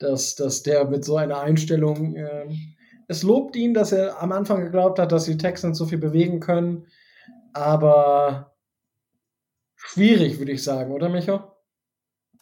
dass, 0.00 0.34
dass 0.34 0.64
der 0.64 0.86
mit 0.86 1.04
so 1.04 1.16
einer 1.16 1.38
Einstellung. 1.38 2.16
Ähm, 2.16 2.74
es 3.06 3.22
lobt 3.22 3.54
ihn, 3.54 3.72
dass 3.72 3.92
er 3.92 4.20
am 4.20 4.32
Anfang 4.32 4.64
geglaubt 4.64 4.98
hat, 4.98 5.12
dass 5.12 5.26
die 5.26 5.38
Texans 5.38 5.78
so 5.78 5.86
viel 5.86 5.98
bewegen 5.98 6.40
können 6.40 6.88
aber 7.56 8.54
schwierig, 9.74 10.38
würde 10.38 10.52
ich 10.52 10.62
sagen, 10.62 10.92
oder 10.92 11.08
Micho? 11.08 11.52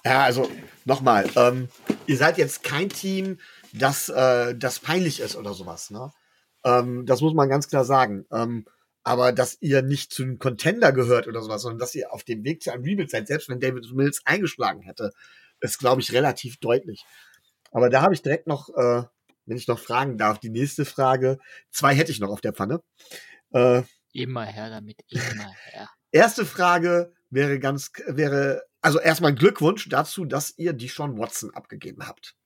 Ja, 0.04 0.24
also 0.24 0.50
nochmal, 0.84 1.30
ähm, 1.36 1.68
ihr 2.06 2.16
seid 2.16 2.36
jetzt 2.36 2.62
kein 2.62 2.88
Team, 2.88 3.38
das, 3.72 4.08
äh, 4.08 4.54
das 4.54 4.80
peinlich 4.80 5.20
ist 5.20 5.36
oder 5.36 5.54
sowas. 5.54 5.90
Ne? 5.90 6.12
Ähm, 6.64 7.06
das 7.06 7.20
muss 7.20 7.32
man 7.32 7.48
ganz 7.48 7.68
klar 7.68 7.84
sagen. 7.84 8.26
Ähm, 8.30 8.66
aber 9.02 9.32
dass 9.32 9.58
ihr 9.60 9.82
nicht 9.82 10.12
zu 10.12 10.22
einem 10.22 10.38
Contender 10.38 10.92
gehört 10.92 11.28
oder 11.28 11.42
sowas, 11.42 11.62
sondern 11.62 11.78
dass 11.78 11.94
ihr 11.94 12.12
auf 12.12 12.24
dem 12.24 12.42
Weg 12.44 12.62
zu 12.62 12.72
einem 12.72 12.84
Rebuild 12.84 13.10
seid, 13.10 13.28
selbst 13.28 13.48
wenn 13.48 13.60
David 13.60 13.92
Mills 13.92 14.22
eingeschlagen 14.24 14.82
hätte, 14.82 15.12
ist, 15.60 15.78
glaube 15.78 16.00
ich, 16.00 16.12
relativ 16.12 16.58
deutlich. 16.58 17.04
Aber 17.70 17.90
da 17.90 18.02
habe 18.02 18.14
ich 18.14 18.22
direkt 18.22 18.46
noch, 18.46 18.68
äh, 18.70 19.02
wenn 19.46 19.56
ich 19.56 19.68
noch 19.68 19.78
fragen 19.78 20.18
darf, 20.18 20.38
die 20.38 20.50
nächste 20.50 20.84
Frage. 20.84 21.38
Zwei 21.70 21.94
hätte 21.94 22.12
ich 22.12 22.20
noch 22.20 22.30
auf 22.30 22.40
der 22.40 22.54
Pfanne. 22.54 22.80
Äh, 23.52 23.82
Immer 24.14 24.44
her 24.44 24.70
damit, 24.70 25.04
immer 25.08 25.52
her. 25.64 25.90
Erste 26.12 26.46
Frage 26.46 27.12
wäre 27.30 27.58
ganz, 27.58 27.90
wäre, 28.06 28.62
also 28.80 29.00
erstmal 29.00 29.34
Glückwunsch 29.34 29.88
dazu, 29.88 30.24
dass 30.24 30.56
ihr 30.56 30.72
die 30.72 30.86
Sean 30.86 31.18
Watson 31.18 31.52
abgegeben 31.52 32.06
habt. 32.06 32.36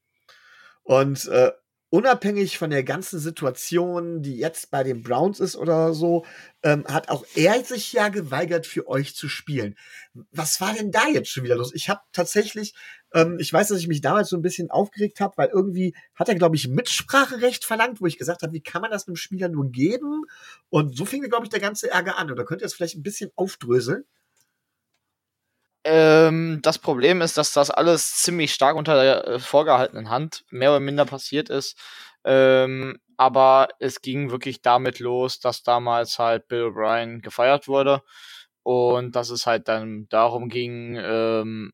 Und 0.83 1.27
äh, 1.27 1.53
unabhängig 1.91 2.57
von 2.57 2.71
der 2.71 2.85
ganzen 2.85 3.19
Situation, 3.19 4.23
die 4.23 4.39
jetzt 4.39 4.71
bei 4.71 4.83
den 4.83 5.03
Browns 5.03 5.41
ist 5.41 5.57
oder 5.57 5.93
so, 5.93 6.25
ähm, 6.63 6.87
hat 6.87 7.11
auch 7.11 7.27
er 7.35 7.63
sich 7.63 7.93
ja 7.93 8.09
geweigert, 8.09 8.67
für 8.67 8.89
euch 8.89 9.15
zu 9.15 9.29
spielen. 9.29 9.77
Was 10.31 10.63
war 10.63 10.73
denn 10.73 10.91
da 10.91 11.07
jetzt 11.09 11.29
schon 11.29 11.45
wieder 11.45 11.57
los? 11.57 11.75
Ich 11.75 11.91
habe 11.91 12.01
tatsächlich, 12.13 12.75
ähm, 13.15 13.39
ich 13.41 13.53
weiß, 13.53 13.69
dass 13.69 13.79
ich 13.79 13.89
mich 13.89 14.01
damals 14.01 14.29
so 14.29 14.37
ein 14.37 14.43
bisschen 14.43 14.71
aufgeregt 14.71 15.21
habe, 15.21 15.37
weil 15.37 15.49
irgendwie 15.49 15.95
hat 16.15 16.29
er, 16.29 16.35
glaube 16.35 16.57
ich, 16.57 16.69
Mitspracherecht 16.69 17.65
verlangt, 17.65 18.01
wo 18.01 18.07
ich 18.07 18.19
gesagt 18.19 18.43
habe, 18.43 18.53
wie 18.53 18.61
kann 18.61 18.83
man 18.83 18.91
das 18.91 19.07
einem 19.07 19.17
Spieler 19.17 19.49
nur 19.49 19.71
geben? 19.71 20.25
Und 20.69 20.97
so 20.97 21.05
fing, 21.05 21.23
glaube 21.23 21.45
ich, 21.45 21.51
der 21.51 21.61
ganze 21.61 21.91
Ärger 21.91 22.19
an. 22.19 22.31
Oder 22.31 22.45
könnt 22.45 22.61
ihr 22.61 22.67
das 22.67 22.75
vielleicht 22.75 22.97
ein 22.97 23.03
bisschen 23.03 23.31
aufdröseln? 23.37 24.05
Ähm, 25.85 26.61
das 26.63 26.79
Problem 26.79 27.23
ist, 27.23 27.39
dass 27.39 27.53
das 27.53 27.71
alles 27.71 28.17
ziemlich 28.17 28.53
stark 28.53 28.77
unter 28.77 29.03
der 29.03 29.27
äh, 29.27 29.39
vorgehaltenen 29.39 30.11
Hand 30.11 30.45
mehr 30.51 30.71
oder 30.71 30.81
minder 30.81 31.07
passiert 31.07 31.49
ist. 31.49 31.79
Ähm, 32.25 32.99
aber 33.17 33.69
es 33.79 34.03
ging 34.03 34.31
wirklich 34.31 34.61
damit 34.61 34.99
los, 34.99 35.41
dass 35.41 35.63
damals 35.63 36.19
halt 36.19 36.47
Bill 36.49 36.67
O'Brien 36.67 37.21
gefeiert 37.23 37.69
wurde 37.69 38.03
und 38.63 39.17
dass 39.17 39.31
es 39.31 39.47
halt 39.47 39.69
dann 39.69 40.09
darum 40.11 40.49
ging, 40.49 40.97
ähm, 41.01 41.73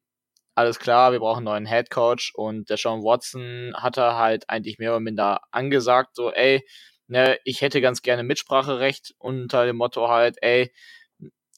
alles 0.54 0.78
klar, 0.78 1.12
wir 1.12 1.18
brauchen 1.18 1.38
einen 1.38 1.64
neuen 1.64 1.66
Head 1.66 1.90
Coach 1.90 2.32
und 2.34 2.70
der 2.70 2.76
Sean 2.76 3.02
Watson 3.02 3.74
hatte 3.76 4.16
halt 4.16 4.48
eigentlich 4.48 4.78
mehr 4.78 4.90
oder 4.92 5.00
minder 5.00 5.40
angesagt, 5.50 6.14
so, 6.14 6.32
ey, 6.32 6.64
ne, 7.08 7.38
ich 7.44 7.60
hätte 7.60 7.80
ganz 7.80 8.02
gerne 8.02 8.22
Mitspracherecht 8.22 9.14
unter 9.18 9.66
dem 9.66 9.76
Motto 9.76 10.08
halt, 10.08 10.36
ey, 10.42 10.72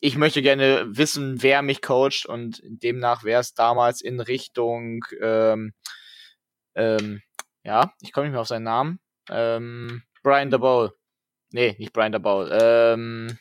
ich 0.01 0.16
möchte 0.16 0.43
gerne 0.43 0.86
wissen, 0.89 1.43
wer 1.43 1.62
mich 1.62 1.82
coacht 1.82 2.27
und 2.27 2.60
demnach 2.64 3.24
wäre 3.24 3.40
es 3.40 3.55
damals 3.55 4.01
in 4.01 4.20
Richtung, 4.20 5.05
ähm, 5.20 5.73
ähm, 6.74 7.23
ja, 7.64 7.93
ich 8.01 8.12
komme 8.12 8.27
nicht 8.27 8.32
mehr 8.32 8.43
auf 8.43 8.48
seinen 8.48 8.64
Namen, 8.64 9.01
ähm, 9.31 10.02
Brian 10.23 10.51
DeBowl. 10.51 10.93
Nee, 11.52 11.77
nicht 11.78 11.93
Brian 11.93 12.12
DeBowl. 12.12 12.51
Ähm, 12.52 13.39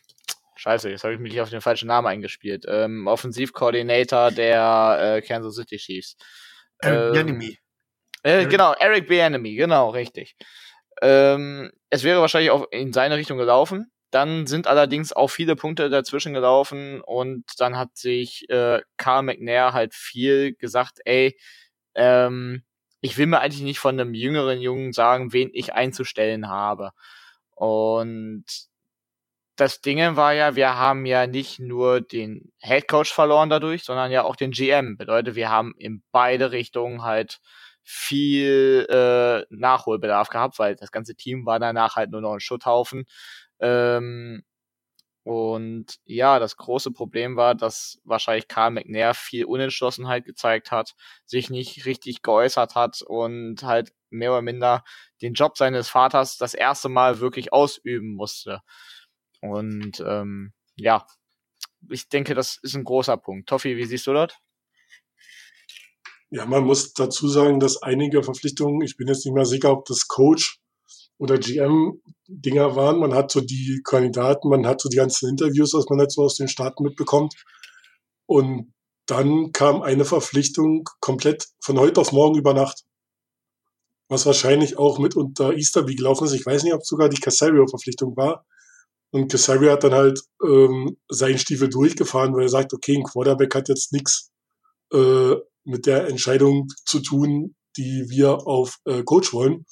scheiße, 0.55 0.89
jetzt 0.89 1.03
habe 1.03 1.13
ich 1.13 1.19
mich 1.19 1.39
auf 1.41 1.49
den 1.49 1.61
falschen 1.61 1.87
Namen 1.87 2.07
eingespielt. 2.07 2.65
Ähm, 2.67 3.07
Offensivkoordinator 3.07 4.31
der 4.31 5.17
äh, 5.17 5.21
Kansas 5.21 5.55
City 5.55 5.77
Chiefs. 5.77 6.15
Eric 6.79 7.29
Ähm, 7.29 7.57
äh, 8.23 8.45
genau, 8.47 8.73
Eric 8.73 9.07
Bieniemy, 9.07 9.55
genau, 9.55 9.89
richtig. 9.89 10.35
Ähm, 11.01 11.71
es 11.89 12.03
wäre 12.03 12.21
wahrscheinlich 12.21 12.51
auch 12.51 12.65
in 12.71 12.93
seine 12.93 13.17
Richtung 13.17 13.37
gelaufen. 13.37 13.91
Dann 14.11 14.47
sind 14.47 14.67
allerdings 14.67 15.13
auch 15.13 15.27
viele 15.27 15.55
Punkte 15.55 15.89
dazwischen 15.89 16.33
gelaufen 16.33 17.01
und 17.01 17.43
dann 17.57 17.77
hat 17.77 17.97
sich 17.97 18.49
äh, 18.49 18.81
Carl 18.97 19.23
McNair 19.23 19.73
halt 19.73 19.93
viel 19.93 20.53
gesagt, 20.55 20.99
ey, 21.05 21.37
ähm, 21.95 22.63
ich 23.01 23.17
will 23.17 23.27
mir 23.27 23.41
eigentlich 23.41 23.61
nicht 23.61 23.79
von 23.79 23.99
einem 23.99 24.13
jüngeren 24.13 24.59
Jungen 24.59 24.93
sagen, 24.93 25.33
wen 25.33 25.49
ich 25.53 25.73
einzustellen 25.73 26.47
habe. 26.49 26.91
Und 27.55 28.45
das 29.55 29.81
Ding 29.81 30.15
war 30.15 30.33
ja, 30.33 30.55
wir 30.55 30.75
haben 30.77 31.05
ja 31.05 31.27
nicht 31.27 31.59
nur 31.59 32.01
den 32.01 32.51
Head 32.59 32.87
Coach 32.87 33.13
verloren 33.13 33.49
dadurch, 33.49 33.83
sondern 33.83 34.11
ja 34.11 34.23
auch 34.23 34.35
den 34.35 34.51
GM. 34.51 34.97
Bedeutet, 34.97 35.35
wir 35.35 35.49
haben 35.49 35.73
in 35.77 36.03
beide 36.11 36.51
Richtungen 36.51 37.03
halt 37.03 37.39
viel 37.83 38.87
äh, 38.89 39.45
Nachholbedarf 39.55 40.29
gehabt, 40.29 40.59
weil 40.59 40.75
das 40.75 40.91
ganze 40.91 41.15
Team 41.15 41.45
war 41.45 41.59
danach 41.59 41.95
halt 41.95 42.11
nur 42.11 42.21
noch 42.21 42.33
ein 42.33 42.39
Schutthaufen. 42.39 43.05
Ähm, 43.59 44.43
und 45.23 45.95
ja, 46.05 46.37
das 46.37 46.55
große 46.57 46.91
Problem 46.91 47.35
war, 47.35 47.55
dass 47.55 47.99
wahrscheinlich 48.03 48.47
Karl 48.47 48.71
McNair 48.71 49.15
viel 49.15 49.45
Unentschlossenheit 49.45 50.25
gezeigt 50.25 50.71
hat, 50.71 50.93
sich 51.25 51.49
nicht 51.49 51.85
richtig 51.85 52.21
geäußert 52.21 52.75
hat 52.75 53.01
und 53.01 53.63
halt 53.63 53.91
mehr 54.11 54.31
oder 54.31 54.43
minder 54.43 54.83
den 55.23 55.33
Job 55.33 55.57
seines 55.57 55.89
Vaters 55.89 56.37
das 56.37 56.53
erste 56.53 56.89
Mal 56.89 57.19
wirklich 57.21 57.53
ausüben 57.53 58.13
musste. 58.15 58.61
Und 59.49 60.03
ähm, 60.05 60.53
ja, 60.75 61.05
ich 61.89 62.09
denke, 62.09 62.33
das 62.33 62.57
ist 62.61 62.75
ein 62.75 62.83
großer 62.83 63.17
Punkt. 63.17 63.49
Toffi, 63.49 63.77
wie 63.77 63.85
siehst 63.85 64.07
du 64.07 64.13
das? 64.13 64.33
Ja, 66.31 66.45
man 66.45 66.63
muss 66.63 66.93
dazu 66.93 67.27
sagen, 67.27 67.59
dass 67.59 67.81
einige 67.81 68.23
Verpflichtungen, 68.23 68.81
ich 68.81 68.97
bin 68.97 69.07
jetzt 69.07 69.25
nicht 69.25 69.35
mehr 69.35 69.45
sicher, 69.45 69.71
ob 69.71 69.85
das 69.85 70.07
Coach 70.07 70.59
oder 71.17 71.37
GM-Dinger 71.37 72.75
waren. 72.75 72.99
Man 72.99 73.13
hat 73.13 73.31
so 73.31 73.41
die 73.41 73.81
Kandidaten, 73.83 74.49
man 74.49 74.65
hat 74.67 74.81
so 74.81 74.89
die 74.89 74.97
ganzen 74.97 75.29
Interviews, 75.29 75.73
was 75.73 75.85
man 75.89 75.99
jetzt 75.99 76.15
so 76.15 76.23
aus 76.23 76.35
den 76.35 76.47
Staaten 76.47 76.83
mitbekommt. 76.83 77.35
Und 78.25 78.73
dann 79.05 79.51
kam 79.51 79.81
eine 79.81 80.03
Verpflichtung 80.03 80.89
komplett 80.99 81.47
von 81.61 81.79
heute 81.79 82.01
auf 82.01 82.11
morgen 82.11 82.37
über 82.37 82.53
Nacht. 82.53 82.83
Was 84.07 84.25
wahrscheinlich 84.25 84.77
auch 84.77 84.99
mit 84.99 85.15
unter 85.15 85.53
Easterby 85.53 85.95
gelaufen 85.95 86.25
ist. 86.25 86.33
Ich 86.33 86.45
weiß 86.45 86.63
nicht, 86.63 86.73
ob 86.73 86.85
sogar 86.85 87.09
die 87.09 87.19
Casario-Verpflichtung 87.19 88.15
war. 88.17 88.45
Und 89.15 89.31
Casario 89.31 89.71
hat 89.71 89.85
dann 89.85 89.93
halt 89.93 90.19
ähm, 90.43 90.97
seinen 91.07 91.37
Stiefel 91.37 91.69
durchgefahren, 91.69 92.35
weil 92.35 92.43
er 92.43 92.49
sagt, 92.49 92.73
okay, 92.73 92.97
ein 92.97 93.03
Quarterback 93.03 93.55
hat 93.55 93.69
jetzt 93.69 93.93
nichts 93.93 94.29
äh, 94.91 95.35
mit 95.63 95.85
der 95.85 96.09
Entscheidung 96.09 96.67
zu 96.85 96.99
tun, 96.99 97.55
die 97.77 98.09
wir 98.09 98.45
auf 98.45 98.77
äh, 98.83 99.03
Coach 99.03 99.31
wollen, 99.31 99.65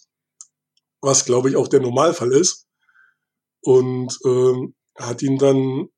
was 1.01 1.25
glaube 1.25 1.49
ich 1.49 1.57
auch 1.57 1.67
der 1.67 1.81
Normalfall 1.81 2.31
ist. 2.31 2.67
Und 3.59 4.17
ähm, 4.23 4.75
hat 4.97 5.21
ihn 5.21 5.37
dann 5.37 5.89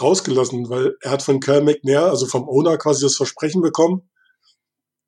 rausgelassen, 0.00 0.70
weil 0.70 0.96
er 1.00 1.10
hat 1.10 1.24
von 1.24 1.40
Kyle 1.40 1.60
McNair, 1.60 2.04
also 2.04 2.26
vom 2.26 2.48
Owner 2.48 2.78
quasi 2.78 3.04
das 3.04 3.16
Versprechen 3.16 3.62
bekommen. 3.62 4.08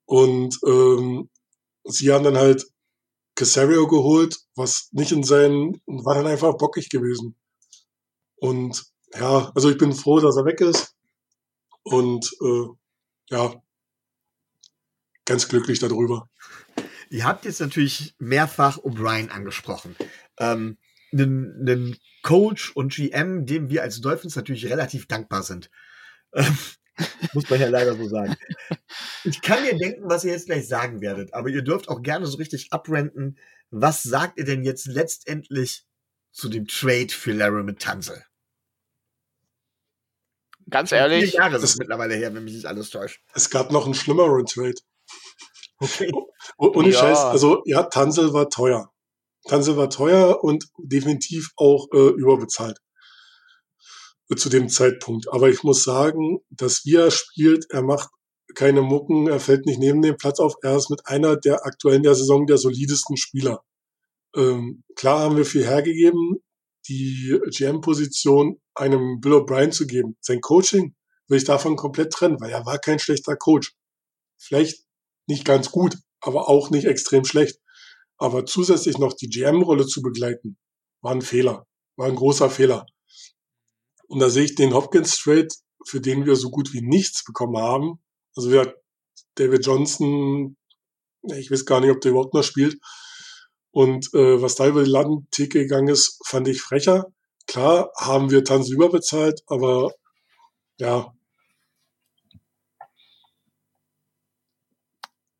Und 0.03 0.59
ähm, 0.65 1.29
sie 1.85 2.11
haben 2.11 2.25
dann 2.25 2.37
halt 2.37 2.67
Casario 3.37 3.87
geholt, 3.87 4.39
was 4.55 4.89
nicht 4.91 5.11
in 5.11 5.23
seinen, 5.23 5.79
war 5.85 6.15
dann 6.15 6.25
einfach 6.25 6.57
bockig 6.57 6.89
gewesen. 6.89 7.35
Und 8.37 8.83
ja, 9.13 9.51
also 9.53 9.69
ich 9.69 9.77
bin 9.77 9.93
froh, 9.93 10.19
dass 10.19 10.35
er 10.37 10.45
weg 10.45 10.59
ist. 10.59 10.95
Und 11.83 12.35
äh, 12.41 12.65
ja, 13.29 13.61
ganz 15.23 15.47
glücklich 15.47 15.79
darüber. 15.79 16.29
Ihr 17.11 17.25
habt 17.25 17.45
jetzt 17.45 17.61
natürlich 17.61 18.15
mehrfach 18.17 18.79
O'Brien 18.79 19.29
angesprochen. 19.29 19.95
Ähm, 20.39 20.77
einen, 21.13 21.61
einen 21.61 21.97
Coach 22.23 22.75
und 22.75 22.93
GM, 22.93 23.45
dem 23.45 23.69
wir 23.69 23.83
als 23.83 24.01
Dolphins 24.01 24.35
natürlich 24.35 24.65
relativ 24.65 25.07
dankbar 25.07 25.43
sind. 25.43 25.69
Ähm, 26.33 26.57
muss 27.33 27.49
man 27.49 27.59
ja 27.59 27.69
leider 27.69 27.95
so 27.95 28.07
sagen. 28.07 28.35
Ich 29.23 29.41
kann 29.41 29.61
mir 29.61 29.75
denken, 29.77 30.03
was 30.09 30.23
ihr 30.23 30.31
jetzt 30.31 30.45
gleich 30.45 30.67
sagen 30.67 31.01
werdet, 31.01 31.33
aber 31.33 31.49
ihr 31.49 31.61
dürft 31.61 31.89
auch 31.89 32.01
gerne 32.01 32.25
so 32.25 32.37
richtig 32.37 32.71
abrenten. 32.71 33.37
Was 33.71 34.01
sagt 34.03 34.39
ihr 34.39 34.45
denn 34.45 34.63
jetzt 34.63 34.85
letztendlich 34.85 35.85
zu 36.31 36.47
dem 36.47 36.67
Trade 36.67 37.09
für 37.09 37.33
Larry 37.33 37.63
mit 37.63 37.79
Tansel? 37.79 38.23
Ganz 40.69 40.93
ehrlich. 40.93 41.31
Vier 41.31 41.39
Jahre 41.39 41.57
ist 41.57 41.63
es 41.63 41.77
mittlerweile 41.77 42.15
her, 42.15 42.33
wenn 42.33 42.45
mich 42.45 42.53
nicht 42.53 42.65
alles 42.65 42.89
täuscht. 42.89 43.21
Es 43.33 43.49
gab 43.49 43.71
noch 43.71 43.85
einen 43.85 43.95
schlimmeren 43.95 44.45
Trade. 44.45 44.75
Okay. 45.79 46.11
Ohne 46.57 46.89
Ja. 46.89 46.99
Scheiß, 46.99 47.19
also 47.19 47.61
ja, 47.65 47.83
Tansel 47.83 48.33
war 48.33 48.49
teuer. 48.49 48.91
Tansel 49.47 49.77
war 49.77 49.91
teuer 49.91 50.43
und 50.43 50.65
definitiv 50.79 51.51
auch 51.55 51.85
äh, 51.93 52.09
überbezahlt 52.17 52.79
zu 54.35 54.49
dem 54.49 54.69
Zeitpunkt. 54.69 55.31
Aber 55.31 55.49
ich 55.49 55.63
muss 55.63 55.83
sagen, 55.83 56.39
dass 56.49 56.85
wie 56.85 56.95
er 56.95 57.11
spielt, 57.11 57.65
er 57.69 57.81
macht 57.81 58.09
keine 58.55 58.81
Mucken, 58.81 59.27
er 59.27 59.39
fällt 59.39 59.65
nicht 59.65 59.79
neben 59.79 60.01
dem 60.01 60.17
Platz 60.17 60.39
auf. 60.39 60.55
Er 60.61 60.75
ist 60.75 60.89
mit 60.89 61.05
einer 61.05 61.37
der 61.37 61.65
aktuellen 61.65 62.03
der 62.03 62.15
Saison 62.15 62.45
der 62.47 62.57
solidesten 62.57 63.17
Spieler. 63.17 63.63
Ähm, 64.35 64.83
klar 64.95 65.19
haben 65.19 65.37
wir 65.37 65.45
viel 65.45 65.65
hergegeben, 65.65 66.37
die 66.87 67.39
GM-Position 67.49 68.59
einem 68.75 69.19
Bill 69.19 69.33
O'Brien 69.33 69.71
zu 69.71 69.87
geben. 69.87 70.17
Sein 70.21 70.41
Coaching 70.41 70.95
will 71.27 71.37
ich 71.37 71.43
davon 71.43 71.75
komplett 71.75 72.11
trennen, 72.11 72.39
weil 72.39 72.51
er 72.51 72.65
war 72.65 72.79
kein 72.79 72.99
schlechter 72.99 73.35
Coach. 73.35 73.73
Vielleicht 74.37 74.83
nicht 75.27 75.45
ganz 75.45 75.71
gut, 75.71 75.97
aber 76.21 76.47
auch 76.49 76.69
nicht 76.69 76.85
extrem 76.85 77.25
schlecht. 77.25 77.59
Aber 78.17 78.45
zusätzlich 78.45 78.97
noch 78.97 79.13
die 79.13 79.29
GM-Rolle 79.29 79.85
zu 79.85 80.01
begleiten, 80.01 80.57
war 81.01 81.11
ein 81.11 81.21
Fehler, 81.21 81.67
war 81.95 82.07
ein 82.07 82.15
großer 82.15 82.49
Fehler. 82.49 82.85
Und 84.07 84.19
da 84.19 84.29
sehe 84.29 84.45
ich 84.45 84.55
den 84.55 84.73
Hopkins 84.73 85.17
Trade, 85.17 85.49
für 85.85 86.01
den 86.01 86.25
wir 86.25 86.35
so 86.35 86.49
gut 86.49 86.73
wie 86.73 86.81
nichts 86.81 87.23
bekommen 87.23 87.57
haben. 87.57 87.99
Also 88.35 88.51
wir 88.51 88.75
David 89.35 89.65
Johnson, 89.65 90.57
ich 91.23 91.51
weiß 91.51 91.65
gar 91.65 91.81
nicht, 91.81 91.91
ob 91.91 92.01
der 92.01 92.11
überhaupt 92.11 92.33
noch 92.33 92.43
spielt. 92.43 92.77
Und 93.71 94.13
äh, 94.13 94.41
was 94.41 94.55
da 94.55 94.67
über 94.67 94.83
die 94.83 94.89
Landtheke 94.89 95.59
gegangen 95.59 95.89
ist, 95.89 96.19
fand 96.25 96.47
ich 96.47 96.61
frecher. 96.61 97.05
Klar 97.47 97.91
haben 97.97 98.31
wir 98.31 98.43
Tanz 98.43 98.69
überbezahlt, 98.69 99.41
aber 99.47 99.91
ja, 100.79 101.13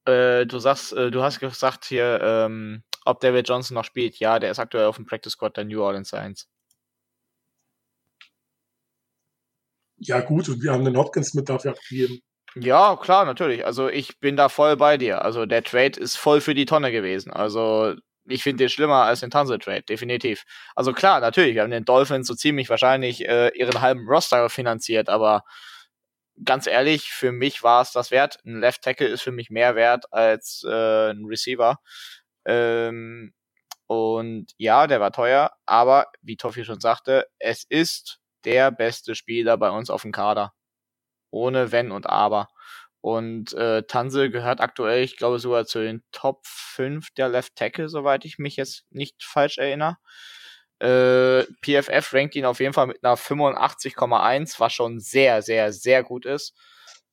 Äh, 0.08 0.46
du 0.46 0.60
sagst, 0.60 0.94
äh, 0.94 1.12
du 1.12 1.22
hast 1.22 1.40
gesagt 1.40 1.86
hier, 1.86 2.20
ähm, 2.24 2.84
ob 3.04 3.20
David 3.20 3.48
Johnson 3.50 3.76
noch 3.76 3.84
spielt. 3.84 4.18
Ja, 4.20 4.40
der 4.40 4.52
ist 4.52 4.60
aktuell 4.60 4.86
auf 4.86 4.96
dem 4.96 5.06
Practice 5.06 5.34
Squad 5.34 5.58
der 5.58 5.66
New 5.66 5.82
Orleans 5.82 6.10
Saints. 6.10 6.48
Ja 9.98 10.20
gut, 10.22 10.50
und 10.50 10.62
wir 10.64 10.72
haben 10.72 10.86
den 10.86 10.98
Hopkins 10.98 11.34
mit 11.34 11.50
dafür 11.50 11.72
abgegeben. 11.72 12.22
Ja, 12.56 12.96
klar, 12.96 13.26
natürlich. 13.26 13.66
Also 13.66 13.88
ich 13.90 14.20
bin 14.20 14.36
da 14.36 14.50
voll 14.50 14.78
bei 14.78 14.98
dir. 14.98 15.24
Also 15.24 15.46
der 15.46 15.64
Trade 15.64 16.00
ist 16.00 16.16
voll 16.18 16.42
für 16.42 16.56
die 16.56 16.66
Tonne 16.66 16.92
gewesen. 16.92 17.32
Also 17.32 17.94
ich 18.26 18.44
finde 18.44 18.64
den 18.64 18.70
schlimmer 18.70 19.04
als 19.04 19.22
den 19.22 19.30
Tanzel 19.32 19.60
Trade, 19.60 19.84
definitiv. 19.84 20.44
Also 20.76 20.94
klar, 20.94 21.20
natürlich, 21.20 21.56
wir 21.56 21.62
haben 21.64 21.72
den 21.72 21.86
Dolphins 21.86 22.28
so 22.28 22.36
ziemlich 22.36 22.70
wahrscheinlich 22.70 23.28
äh, 23.28 23.50
ihren 23.58 23.82
halben 23.82 24.08
Roster 24.08 24.50
finanziert, 24.50 25.10
aber 25.10 25.44
ganz 26.44 26.68
ehrlich, 26.68 27.10
für 27.12 27.32
mich 27.32 27.64
war 27.64 27.82
es 27.82 27.92
das 27.92 28.12
wert. 28.12 28.40
Ein 28.46 28.60
Left 28.60 28.82
Tackle 28.82 29.08
ist 29.08 29.22
für 29.22 29.32
mich 29.32 29.50
mehr 29.50 29.76
wert 29.76 30.12
als 30.12 30.64
äh, 30.68 31.12
ein 31.12 31.26
Receiver. 31.26 31.80
Ähm, 32.46 33.34
und 33.88 34.54
ja, 34.58 34.88
der 34.88 35.00
war 35.00 35.12
teuer, 35.12 35.52
aber 35.66 36.08
wie 36.22 36.38
Toffi 36.38 36.66
schon 36.66 36.82
sagte, 36.82 37.28
es 37.40 37.66
ist 37.70 38.20
der 38.48 38.72
beste 38.72 39.14
Spieler 39.14 39.58
bei 39.58 39.70
uns 39.70 39.90
auf 39.90 40.02
dem 40.02 40.12
Kader. 40.12 40.54
Ohne 41.30 41.72
Wenn 41.74 41.92
und 41.92 42.08
Aber. 42.08 42.48
Und 43.02 43.54
äh, 43.54 43.84
Tansel 43.84 44.32
gehört 44.32 44.62
aktuell, 44.62 45.04
ich 45.04 45.18
glaube, 45.18 45.40
sogar 45.40 45.66
zu 45.66 45.80
den 45.80 46.04
Top 46.12 46.46
5 46.46 47.10
der 47.12 47.30
Left 47.30 47.56
Tackle, 47.56 47.90
soweit 47.90 48.26
ich 48.26 48.40
mich 48.40 48.56
jetzt 48.56 48.86
nicht 48.90 49.24
falsch 49.24 49.58
erinnere. 49.58 49.98
Äh, 50.80 51.44
PFF 51.62 52.14
rankt 52.14 52.36
ihn 52.36 52.46
auf 52.46 52.60
jeden 52.60 52.74
Fall 52.74 52.88
mit 52.88 53.04
einer 53.04 53.18
85,1, 53.18 54.60
was 54.60 54.74
schon 54.74 55.00
sehr, 55.00 55.42
sehr, 55.42 55.74
sehr 55.74 56.04
gut 56.04 56.26
ist. 56.26 56.54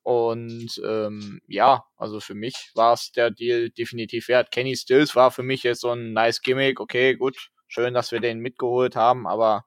Und 0.02 0.80
ähm, 0.86 1.40
ja, 1.48 1.84
also 1.96 2.20
für 2.20 2.34
mich 2.34 2.70
war 2.74 2.92
es 2.92 3.10
der 3.12 3.30
Deal 3.30 3.70
definitiv 3.70 4.28
wert. 4.28 4.50
Kenny 4.50 4.76
Stills 4.76 5.16
war 5.16 5.30
für 5.30 5.42
mich 5.42 5.62
jetzt 5.62 5.80
so 5.80 5.90
ein 5.90 6.12
nice 6.12 6.42
Gimmick. 6.42 6.78
Okay, 6.78 7.14
gut, 7.16 7.50
schön, 7.68 7.94
dass 7.94 8.12
wir 8.12 8.20
den 8.20 8.40
mitgeholt 8.40 8.96
haben, 8.96 9.26
aber 9.26 9.64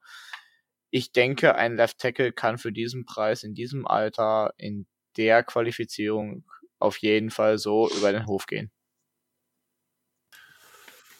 ich 0.89 1.11
denke, 1.11 1.55
ein 1.55 1.75
Left 1.75 1.99
Tackle 1.99 2.31
kann 2.31 2.57
für 2.57 2.71
diesen 2.71 3.05
Preis 3.05 3.43
in 3.43 3.53
diesem 3.53 3.87
Alter 3.87 4.53
in 4.57 4.85
der 5.17 5.43
Qualifizierung 5.43 6.45
auf 6.79 6.97
jeden 6.97 7.31
Fall 7.31 7.57
so 7.57 7.89
über 7.89 8.11
den 8.11 8.27
Hof 8.27 8.45
gehen. 8.45 8.71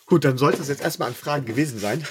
Gut, 0.06 0.24
dann 0.24 0.38
sollte 0.38 0.62
es 0.62 0.70
jetzt 0.70 0.82
erstmal 0.82 1.10
an 1.10 1.16
Fragen 1.16 1.46
gewesen 1.46 1.80
sein. 1.80 2.06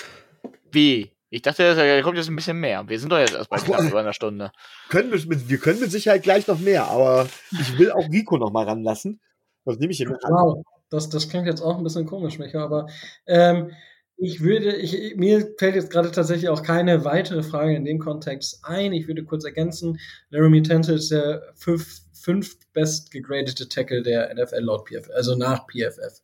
Wie? 0.71 1.13
Ich 1.31 1.43
dachte, 1.43 1.75
da 1.75 2.03
kommt 2.03 2.19
jetzt 2.19 2.29
ein 2.29 2.37
bisschen 2.37 2.61
mehr. 2.61 2.89
Wir 2.89 3.01
sind 3.01 3.11
doch 3.11 3.19
jetzt 3.19 3.35
erst 3.35 3.51
bei 3.51 3.57
knapp 3.57 3.83
über 3.83 4.01
einer 4.01 4.13
Stunde. 4.13 4.53
Können 4.91 5.11
wir, 5.13 5.59
können 5.59 5.81
mit 5.81 5.91
Sicherheit 5.91 6.23
gleich 6.23 6.47
noch 6.47 6.59
mehr, 6.59 6.89
aber 6.89 7.29
ich 7.51 7.79
will 7.79 7.91
auch 7.91 8.09
Rico 8.11 8.37
noch 8.37 8.53
mal 8.53 8.65
ranlassen. 8.65 9.21
Das 9.65 9.79
nehme 9.79 9.91
ich 9.93 9.99
hier 9.99 10.09
mit 10.09 10.25
an. 10.25 10.33
Wow, 10.33 10.65
das, 10.91 11.09
das 11.09 11.29
klingt 11.29 11.47
jetzt 11.47 11.63
auch 11.63 11.79
ein 11.79 11.83
bisschen 11.83 12.07
komisch, 12.07 12.39
Micha, 12.39 12.63
aber 12.63 12.87
ähm, 13.27 13.73
ich 14.19 14.41
würde, 14.41 14.75
ich, 14.77 15.17
mir 15.17 15.55
fällt 15.59 15.75
jetzt 15.75 15.91
gerade 15.91 16.11
tatsächlich 16.11 16.49
auch 16.49 16.63
keine 16.63 17.05
weitere 17.05 17.43
Frage 17.43 17.77
in 17.77 17.85
dem 17.85 17.99
Kontext 17.99 18.61
ein. 18.63 18.93
Ich 18.93 19.09
würde 19.09 19.25
kurz 19.25 19.45
ergänzen, 19.45 20.01
Laramie 20.31 20.63
Tantle 20.63 20.95
ist 20.95 21.11
der 21.11 21.53
fünf, 21.55 22.01
fünft 22.13 22.73
best 22.73 23.11
gegradete 23.11 23.69
Tackle 23.69 24.03
der 24.03 24.35
NFL 24.35 24.61
laut 24.61 24.89
PFF, 24.89 25.11
also 25.15 25.37
nach 25.37 25.67
PFF. 25.67 26.23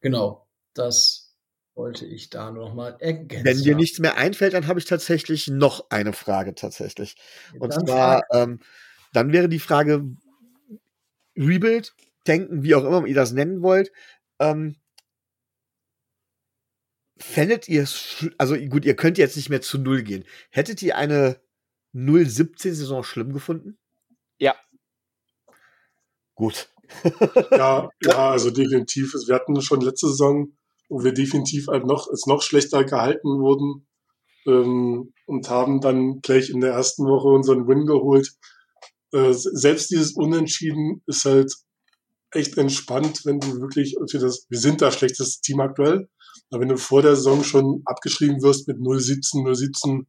Genau, 0.00 0.46
das 0.74 1.34
wollte 1.74 2.04
ich 2.04 2.28
da 2.28 2.50
noch 2.50 2.74
mal 2.74 2.96
ergänzen. 3.00 3.44
Wenn 3.44 3.62
dir 3.62 3.76
nichts 3.76 3.98
mehr 3.98 4.18
einfällt, 4.18 4.52
dann 4.52 4.66
habe 4.66 4.78
ich 4.78 4.84
tatsächlich 4.84 5.48
noch 5.48 5.86
eine 5.88 6.12
Frage 6.12 6.54
tatsächlich. 6.54 7.16
Und 7.58 7.74
Dann 7.74 7.86
zwar, 7.86 8.24
ähm, 8.32 8.60
dann 9.14 9.32
wäre 9.32 9.48
die 9.48 9.58
Frage 9.58 10.04
Rebuild, 11.36 11.94
denken, 12.26 12.62
wie 12.62 12.74
auch 12.74 12.84
immer 12.84 13.06
ihr 13.06 13.14
das 13.14 13.32
nennen 13.32 13.62
wollt. 13.62 13.90
Ähm, 14.38 14.76
fändet 17.20 17.68
ihr 17.68 17.82
es, 17.82 18.26
also 18.38 18.56
gut, 18.56 18.84
ihr 18.84 18.96
könnt 18.96 19.18
jetzt 19.18 19.36
nicht 19.36 19.50
mehr 19.50 19.60
zu 19.60 19.78
Null 19.78 20.02
gehen. 20.02 20.24
Hättet 20.50 20.82
ihr 20.82 20.96
eine 20.96 21.40
0-17-Saison 21.94 23.04
schlimm 23.04 23.32
gefunden? 23.32 23.78
Ja. 24.38 24.54
Gut. 26.34 26.68
Ja, 27.52 27.88
ja, 28.02 28.30
also 28.32 28.50
definitiv. 28.50 29.14
Wir 29.26 29.36
hatten 29.36 29.60
schon 29.62 29.80
letzte 29.80 30.08
Saison, 30.08 30.56
wo 30.88 31.04
wir 31.04 31.12
definitiv 31.12 31.68
halt 31.68 31.86
noch, 31.86 32.08
als 32.08 32.26
noch 32.26 32.42
schlechter 32.42 32.82
gehalten 32.82 33.28
wurden 33.38 33.86
ähm, 34.46 35.12
und 35.26 35.48
haben 35.48 35.80
dann 35.80 36.20
gleich 36.20 36.50
in 36.50 36.60
der 36.60 36.72
ersten 36.72 37.04
Woche 37.04 37.28
unseren 37.28 37.68
Win 37.68 37.86
geholt. 37.86 38.32
Äh, 39.12 39.32
selbst 39.32 39.90
dieses 39.90 40.12
Unentschieden 40.16 41.02
ist 41.06 41.24
halt 41.24 41.54
echt 42.32 42.58
entspannt, 42.58 43.20
wenn 43.24 43.38
du 43.38 43.60
wirklich 43.60 43.96
für 44.10 44.18
das, 44.18 44.46
wir 44.48 44.58
sind 44.58 44.80
das 44.80 44.96
schlechteste 44.96 45.42
Team 45.42 45.60
aktuell, 45.60 46.08
aber 46.50 46.62
wenn 46.62 46.68
du 46.68 46.76
vor 46.76 47.02
der 47.02 47.16
Saison 47.16 47.44
schon 47.44 47.82
abgeschrieben 47.84 48.42
wirst 48.42 48.68
mit 48.68 48.78
0-17, 48.78 49.44
0-17, 49.44 50.04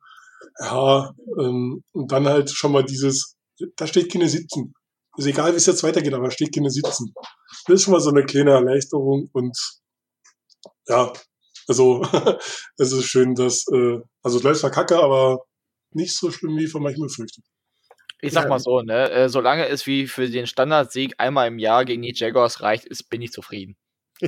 ja, 0.59 1.13
ähm, 1.39 1.83
und 1.91 2.11
dann 2.11 2.27
halt 2.27 2.49
schon 2.51 2.71
mal 2.71 2.83
dieses, 2.83 3.37
da 3.75 3.87
steht 3.87 4.11
keine 4.11 4.27
17. 4.27 4.73
Ist 5.17 5.27
egal, 5.27 5.53
wie 5.53 5.57
es 5.57 5.65
jetzt 5.65 5.83
weitergeht, 5.83 6.13
aber 6.13 6.31
steht 6.31 6.53
keine 6.53 6.69
17. 6.69 7.13
Das 7.67 7.75
ist 7.75 7.83
schon 7.83 7.93
mal 7.93 7.99
so 7.99 8.09
eine 8.09 8.25
kleine 8.25 8.51
Erleichterung 8.51 9.29
und 9.33 9.57
ja, 10.87 11.13
also 11.67 12.01
es 12.77 12.91
ist 12.91 13.05
schön, 13.05 13.35
dass, 13.35 13.65
äh, 13.71 13.99
also 14.23 14.37
es 14.37 14.43
läuft 14.43 14.61
zwar 14.61 14.71
kacke, 14.71 14.97
aber 14.97 15.45
nicht 15.93 16.15
so 16.15 16.31
schlimm 16.31 16.57
wie 16.57 16.67
von 16.67 16.83
manchen 16.83 17.03
befürchtet. 17.03 17.43
Ich 18.23 18.33
sag 18.33 18.47
mal 18.49 18.59
so, 18.59 18.81
ne, 18.81 19.09
äh, 19.09 19.29
solange 19.29 19.67
es 19.67 19.87
wie 19.87 20.07
für 20.07 20.29
den 20.29 20.45
Standardsieg 20.45 21.15
einmal 21.17 21.47
im 21.47 21.57
Jahr 21.57 21.85
gegen 21.85 22.03
die 22.03 22.13
Jaguars 22.13 22.61
reicht, 22.61 22.85
ist, 22.85 23.09
bin 23.09 23.21
ich 23.21 23.31
zufrieden. 23.31 23.75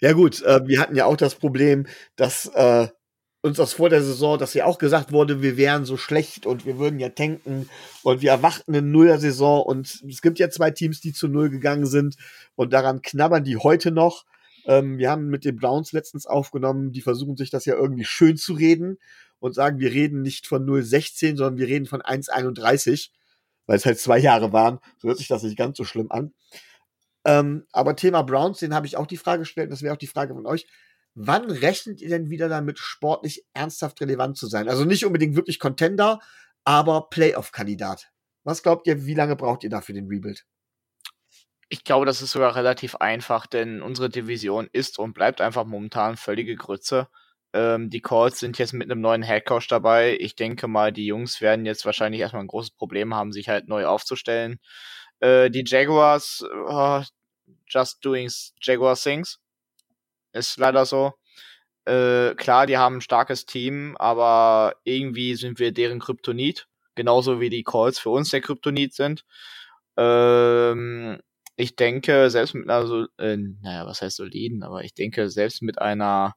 Ja 0.00 0.12
gut, 0.12 0.42
äh, 0.42 0.66
wir 0.66 0.80
hatten 0.80 0.96
ja 0.96 1.06
auch 1.06 1.16
das 1.16 1.34
Problem, 1.34 1.86
dass 2.16 2.46
äh, 2.54 2.88
uns 3.42 3.56
das 3.56 3.72
vor 3.72 3.88
der 3.88 4.02
Saison, 4.02 4.38
dass 4.38 4.54
ja 4.54 4.64
auch 4.64 4.78
gesagt 4.78 5.12
wurde, 5.12 5.42
wir 5.42 5.56
wären 5.56 5.84
so 5.84 5.96
schlecht 5.96 6.44
und 6.44 6.66
wir 6.66 6.78
würden 6.78 6.98
ja 6.98 7.10
tanken 7.10 7.68
und 8.02 8.20
wir 8.20 8.30
erwachten 8.30 8.74
in 8.74 8.90
nuller 8.90 9.18
Saison 9.18 9.62
und 9.62 10.02
es 10.08 10.22
gibt 10.22 10.38
ja 10.38 10.50
zwei 10.50 10.70
Teams, 10.70 11.00
die 11.00 11.12
zu 11.12 11.28
null 11.28 11.48
gegangen 11.48 11.86
sind 11.86 12.16
und 12.56 12.72
daran 12.72 13.02
knabbern 13.02 13.44
die 13.44 13.56
heute 13.56 13.90
noch. 13.92 14.24
Ähm, 14.66 14.98
wir 14.98 15.10
haben 15.10 15.28
mit 15.28 15.44
den 15.44 15.56
Browns 15.56 15.92
letztens 15.92 16.26
aufgenommen, 16.26 16.92
die 16.92 17.00
versuchen 17.00 17.36
sich 17.36 17.50
das 17.50 17.64
ja 17.64 17.74
irgendwie 17.74 18.04
schön 18.04 18.36
zu 18.36 18.54
reden 18.54 18.98
und 19.38 19.54
sagen, 19.54 19.78
wir 19.78 19.92
reden 19.92 20.22
nicht 20.22 20.46
von 20.46 20.66
0,16, 20.66 21.36
sondern 21.36 21.58
wir 21.58 21.68
reden 21.68 21.86
von 21.86 22.02
1,31, 22.02 23.10
weil 23.66 23.76
es 23.76 23.86
halt 23.86 24.00
zwei 24.00 24.18
Jahre 24.18 24.52
waren. 24.52 24.80
So 24.98 25.08
hört 25.08 25.18
sich 25.18 25.28
das 25.28 25.44
nicht 25.44 25.56
ganz 25.56 25.76
so 25.78 25.84
schlimm 25.84 26.10
an. 26.10 26.32
Ähm, 27.24 27.66
aber 27.72 27.96
Thema 27.96 28.22
Browns, 28.22 28.58
den 28.58 28.74
habe 28.74 28.86
ich 28.86 28.96
auch 28.96 29.06
die 29.06 29.16
Frage 29.16 29.40
gestellt, 29.40 29.70
das 29.72 29.82
wäre 29.82 29.94
auch 29.94 29.98
die 29.98 30.06
Frage 30.06 30.34
von 30.34 30.46
euch. 30.46 30.66
Wann 31.14 31.50
rechnet 31.50 32.00
ihr 32.00 32.08
denn 32.08 32.30
wieder 32.30 32.48
damit, 32.48 32.78
sportlich 32.78 33.44
ernsthaft 33.52 34.00
relevant 34.00 34.36
zu 34.36 34.46
sein? 34.46 34.68
Also 34.68 34.84
nicht 34.84 35.04
unbedingt 35.04 35.34
wirklich 35.34 35.58
Contender, 35.58 36.20
aber 36.64 37.08
Playoff-Kandidat. 37.10 38.10
Was 38.44 38.62
glaubt 38.62 38.86
ihr, 38.86 39.04
wie 39.04 39.14
lange 39.14 39.36
braucht 39.36 39.64
ihr 39.64 39.70
dafür 39.70 39.94
den 39.94 40.06
Rebuild? 40.06 40.46
Ich 41.68 41.84
glaube, 41.84 42.06
das 42.06 42.22
ist 42.22 42.30
sogar 42.30 42.54
relativ 42.56 42.94
einfach, 42.96 43.46
denn 43.46 43.82
unsere 43.82 44.08
Division 44.08 44.68
ist 44.72 44.98
und 44.98 45.12
bleibt 45.12 45.40
einfach 45.40 45.66
momentan 45.66 46.16
völlige 46.16 46.56
Grütze. 46.56 47.08
Ähm, 47.52 47.90
die 47.90 48.00
Colts 48.00 48.38
sind 48.38 48.58
jetzt 48.58 48.72
mit 48.72 48.90
einem 48.90 49.00
neuen 49.00 49.22
Headcoach 49.22 49.66
dabei. 49.68 50.16
Ich 50.20 50.36
denke 50.36 50.68
mal, 50.68 50.92
die 50.92 51.06
Jungs 51.06 51.40
werden 51.40 51.66
jetzt 51.66 51.84
wahrscheinlich 51.84 52.20
erstmal 52.20 52.42
ein 52.42 52.48
großes 52.48 52.70
Problem 52.70 53.14
haben, 53.14 53.32
sich 53.32 53.48
halt 53.48 53.68
neu 53.68 53.86
aufzustellen. 53.86 54.60
Äh, 55.20 55.50
die 55.50 55.64
Jaguars, 55.66 56.44
äh, 56.68 57.02
just 57.66 58.04
doing 58.04 58.30
Jaguar 58.60 58.96
things. 58.96 59.38
Ist 60.32 60.58
leider 60.58 60.86
so. 60.86 61.14
Äh, 61.84 62.34
klar, 62.34 62.66
die 62.66 62.76
haben 62.76 62.96
ein 62.96 63.00
starkes 63.00 63.46
Team, 63.46 63.96
aber 63.98 64.76
irgendwie 64.84 65.34
sind 65.36 65.58
wir 65.58 65.72
deren 65.72 66.00
Kryptonit. 66.00 66.68
Genauso 66.94 67.40
wie 67.40 67.50
die 67.50 67.62
Colts 67.62 67.98
für 67.98 68.10
uns 68.10 68.30
der 68.30 68.40
Kryptonit 68.40 68.92
sind. 68.94 69.24
Ähm, 69.96 71.20
ich 71.56 71.76
denke, 71.76 72.30
selbst 72.30 72.54
mit 72.54 72.68
einer, 72.68 72.86
so, 72.86 73.06
äh, 73.18 73.36
naja, 73.36 73.86
was 73.86 74.02
heißt 74.02 74.16
soliden, 74.16 74.62
aber 74.62 74.84
ich 74.84 74.94
denke, 74.94 75.30
selbst 75.30 75.62
mit 75.62 75.80
einer 75.80 76.34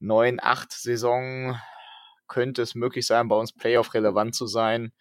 9-8-Saison 0.00 1.58
könnte 2.28 2.62
es 2.62 2.74
möglich 2.74 3.06
sein, 3.06 3.28
bei 3.28 3.36
uns 3.36 3.52
Playoff-relevant 3.52 4.34
zu 4.34 4.46
sein. 4.46 4.92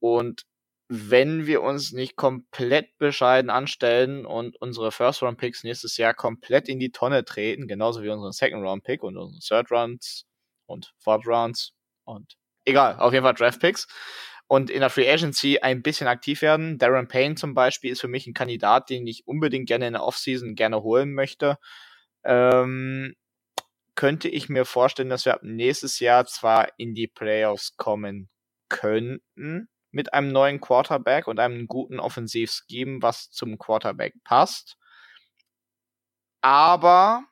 Und 0.00 0.44
wenn 0.92 1.46
wir 1.46 1.62
uns 1.62 1.92
nicht 1.92 2.16
komplett 2.16 2.98
bescheiden 2.98 3.48
anstellen 3.48 4.26
und 4.26 4.60
unsere 4.60 4.90
First-Round-Picks 4.90 5.62
nächstes 5.62 5.96
Jahr 5.96 6.14
komplett 6.14 6.68
in 6.68 6.80
die 6.80 6.90
Tonne 6.90 7.24
treten, 7.24 7.68
genauso 7.68 8.02
wie 8.02 8.08
unseren 8.08 8.32
Second-Round-Pick 8.32 9.04
und 9.04 9.16
unseren 9.16 9.38
Third-Rounds 9.38 10.26
und 10.66 10.92
Fourth-Rounds 10.98 11.74
und 12.02 12.36
egal, 12.64 12.96
auf 12.98 13.12
jeden 13.12 13.22
Fall 13.22 13.34
Draft-Picks 13.34 13.86
und 14.48 14.68
in 14.68 14.80
der 14.80 14.90
Free 14.90 15.08
Agency 15.08 15.60
ein 15.60 15.80
bisschen 15.80 16.08
aktiv 16.08 16.42
werden. 16.42 16.76
Darren 16.76 17.06
Payne 17.06 17.36
zum 17.36 17.54
Beispiel 17.54 17.92
ist 17.92 18.00
für 18.00 18.08
mich 18.08 18.26
ein 18.26 18.34
Kandidat, 18.34 18.90
den 18.90 19.06
ich 19.06 19.28
unbedingt 19.28 19.68
gerne 19.68 19.86
in 19.86 19.92
der 19.92 20.02
Offseason 20.02 20.56
gerne 20.56 20.82
holen 20.82 21.14
möchte. 21.14 21.58
Ähm, 22.24 23.14
könnte 23.94 24.28
ich 24.28 24.48
mir 24.48 24.64
vorstellen, 24.64 25.08
dass 25.08 25.24
wir 25.24 25.34
ab 25.34 25.44
nächstes 25.44 26.00
Jahr 26.00 26.26
zwar 26.26 26.66
in 26.78 26.94
die 26.96 27.06
Playoffs 27.06 27.76
kommen 27.76 28.28
könnten 28.68 29.68
mit 29.90 30.14
einem 30.14 30.32
neuen 30.32 30.60
Quarterback 30.60 31.26
und 31.26 31.40
einem 31.40 31.66
guten 31.66 32.00
Offensivscheme, 32.00 33.02
was 33.02 33.30
zum 33.30 33.58
Quarterback 33.58 34.14
passt. 34.24 34.76
Aber 36.42 37.24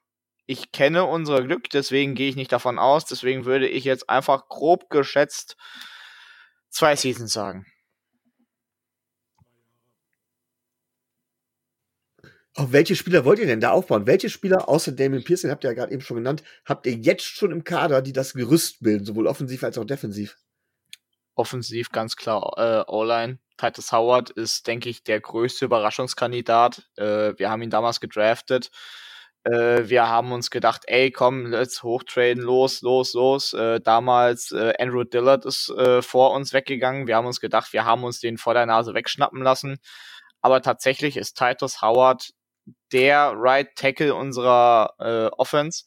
ich 0.47 0.73
kenne 0.73 1.05
unser 1.05 1.43
Glück, 1.43 1.71
deswegen 1.71 2.15
gehe 2.15 2.29
ich 2.29 2.37
nicht 2.37 2.53
davon 2.53 2.79
aus. 2.79 3.05
Deswegen 3.05 3.45
würde 3.45 3.69
ich 3.69 3.85
jetzt 3.85 4.09
einfach 4.09 4.49
grob 4.49 4.91
geschätzt 4.91 5.57
zwei 6.71 6.97
Seasons 6.97 7.33
sagen. 7.33 7.67
Auf 12.55 12.73
welche 12.73 12.97
Spieler 12.97 13.25
wollt 13.25 13.39
ihr 13.39 13.47
denn 13.47 13.61
da 13.61 13.71
aufbauen? 13.71 14.07
Welche 14.07 14.29
Spieler 14.29 14.69
außer 14.69 14.91
Damien 14.91 15.23
Pierce, 15.23 15.43
den 15.43 15.51
habt 15.53 15.63
ihr 15.65 15.71
ja 15.71 15.75
gerade 15.75 15.93
eben 15.93 16.03
schon 16.03 16.17
genannt, 16.17 16.43
habt 16.65 16.87
ihr 16.87 16.95
jetzt 16.95 17.23
schon 17.23 17.53
im 17.53 17.63
Kader, 17.63 18.03
die 18.03 18.13
das 18.13 18.33
Gerüst 18.33 18.81
bilden, 18.81 19.05
sowohl 19.05 19.29
offensiv 19.29 19.63
als 19.63 19.79
auch 19.79 19.85
defensiv? 19.85 20.37
Offensiv 21.39 21.91
ganz 21.91 22.17
klar 22.17 22.53
äh, 22.57 22.91
O-Line. 22.91 23.39
Titus 23.57 23.93
Howard 23.93 24.31
ist, 24.31 24.67
denke 24.67 24.89
ich, 24.89 25.05
der 25.05 25.21
größte 25.21 25.65
Überraschungskandidat. 25.65 26.83
Äh, 26.97 27.39
wir 27.39 27.49
haben 27.49 27.63
ihn 27.63 27.71
damals 27.71 28.01
gedraftet. 28.01 28.71
Äh, 29.45 29.89
wir 29.89 30.09
haben 30.09 30.33
uns 30.33 30.51
gedacht, 30.51 30.83
ey, 30.87 31.13
komm, 31.13 31.47
let's 31.47 31.85
hochtraden, 31.85 32.43
los, 32.43 32.83
los, 32.83 33.15
los. 33.15 33.53
Äh, 33.53 33.81
damals 33.81 34.51
äh, 34.51 34.75
Andrew 34.81 35.05
Dillard 35.05 35.45
ist 35.45 35.71
äh, 35.71 36.03
vor 36.03 36.33
uns 36.33 36.53
weggegangen. 36.53 37.07
Wir 37.07 37.17
haben 37.17 37.27
uns 37.27 37.41
gedacht, 37.41 37.73
wir 37.73 37.85
haben 37.85 38.03
uns 38.03 38.19
den 38.19 38.37
vor 38.37 38.55
der 38.55 38.67
Nase 38.67 38.95
wegschnappen 38.95 39.41
lassen. 39.41 39.79
Aber 40.41 40.61
tatsächlich 40.61 41.17
ist 41.17 41.39
Titus 41.39 41.83
Howard 41.83 42.31
der 42.93 43.33
Right 43.37 43.69
Tackle 43.77 44.15
unserer 44.15 44.95
äh, 44.99 45.37
Offense. 45.37 45.85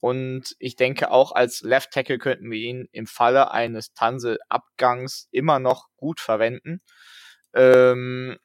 Und 0.00 0.54
ich 0.58 0.76
denke 0.76 1.10
auch 1.10 1.32
als 1.32 1.62
Left 1.62 1.92
Tackle 1.92 2.18
könnten 2.18 2.50
wir 2.50 2.58
ihn 2.58 2.88
im 2.92 3.06
Falle 3.06 3.50
eines 3.50 3.92
Tansel-Abgangs 3.94 5.28
immer 5.30 5.58
noch 5.58 5.88
gut 5.96 6.20
verwenden. 6.20 6.80
Ähm, 7.54 8.36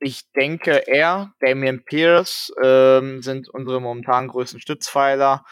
ich 0.00 0.30
denke, 0.32 0.86
er, 0.86 1.32
Damian 1.40 1.84
Pierce 1.84 2.52
ähm, 2.62 3.22
sind 3.22 3.48
unsere 3.48 3.80
momentan 3.80 4.28
größten 4.28 4.60
Stützpfeiler. 4.60 5.44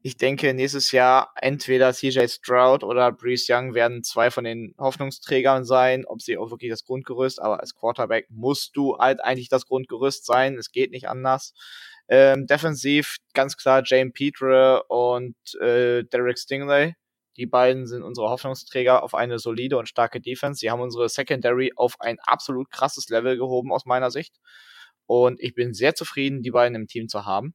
Ich 0.00 0.16
denke, 0.16 0.54
nächstes 0.54 0.92
Jahr 0.92 1.32
entweder 1.34 1.92
CJ 1.92 2.28
Stroud 2.28 2.84
oder 2.84 3.10
Brees 3.10 3.48
Young 3.50 3.74
werden 3.74 4.04
zwei 4.04 4.30
von 4.30 4.44
den 4.44 4.74
Hoffnungsträgern 4.78 5.64
sein, 5.64 6.04
ob 6.06 6.22
sie 6.22 6.38
auch 6.38 6.50
wirklich 6.50 6.70
das 6.70 6.84
Grundgerüst, 6.84 7.42
aber 7.42 7.58
als 7.58 7.74
Quarterback 7.74 8.26
musst 8.30 8.76
du 8.76 8.96
halt 8.98 9.20
eigentlich 9.20 9.48
das 9.48 9.66
Grundgerüst 9.66 10.24
sein. 10.24 10.56
Es 10.56 10.70
geht 10.70 10.92
nicht 10.92 11.08
anders. 11.08 11.52
Ähm, 12.08 12.46
defensiv 12.46 13.16
ganz 13.34 13.56
klar 13.56 13.82
Jane 13.84 14.10
Petre 14.10 14.82
und 14.88 15.36
äh, 15.60 16.04
Derek 16.04 16.38
Stingley. 16.38 16.94
Die 17.36 17.46
beiden 17.46 17.86
sind 17.86 18.02
unsere 18.02 18.30
Hoffnungsträger 18.30 19.02
auf 19.02 19.14
eine 19.14 19.38
solide 19.38 19.76
und 19.78 19.88
starke 19.88 20.20
Defense. 20.20 20.58
Sie 20.58 20.70
haben 20.70 20.80
unsere 20.80 21.08
Secondary 21.08 21.72
auf 21.76 22.00
ein 22.00 22.18
absolut 22.20 22.70
krasses 22.70 23.08
Level 23.10 23.36
gehoben 23.36 23.72
aus 23.72 23.86
meiner 23.86 24.10
Sicht. 24.10 24.34
Und 25.06 25.40
ich 25.40 25.54
bin 25.54 25.72
sehr 25.72 25.94
zufrieden, 25.94 26.42
die 26.42 26.50
beiden 26.50 26.74
im 26.74 26.86
Team 26.88 27.08
zu 27.08 27.24
haben. 27.26 27.54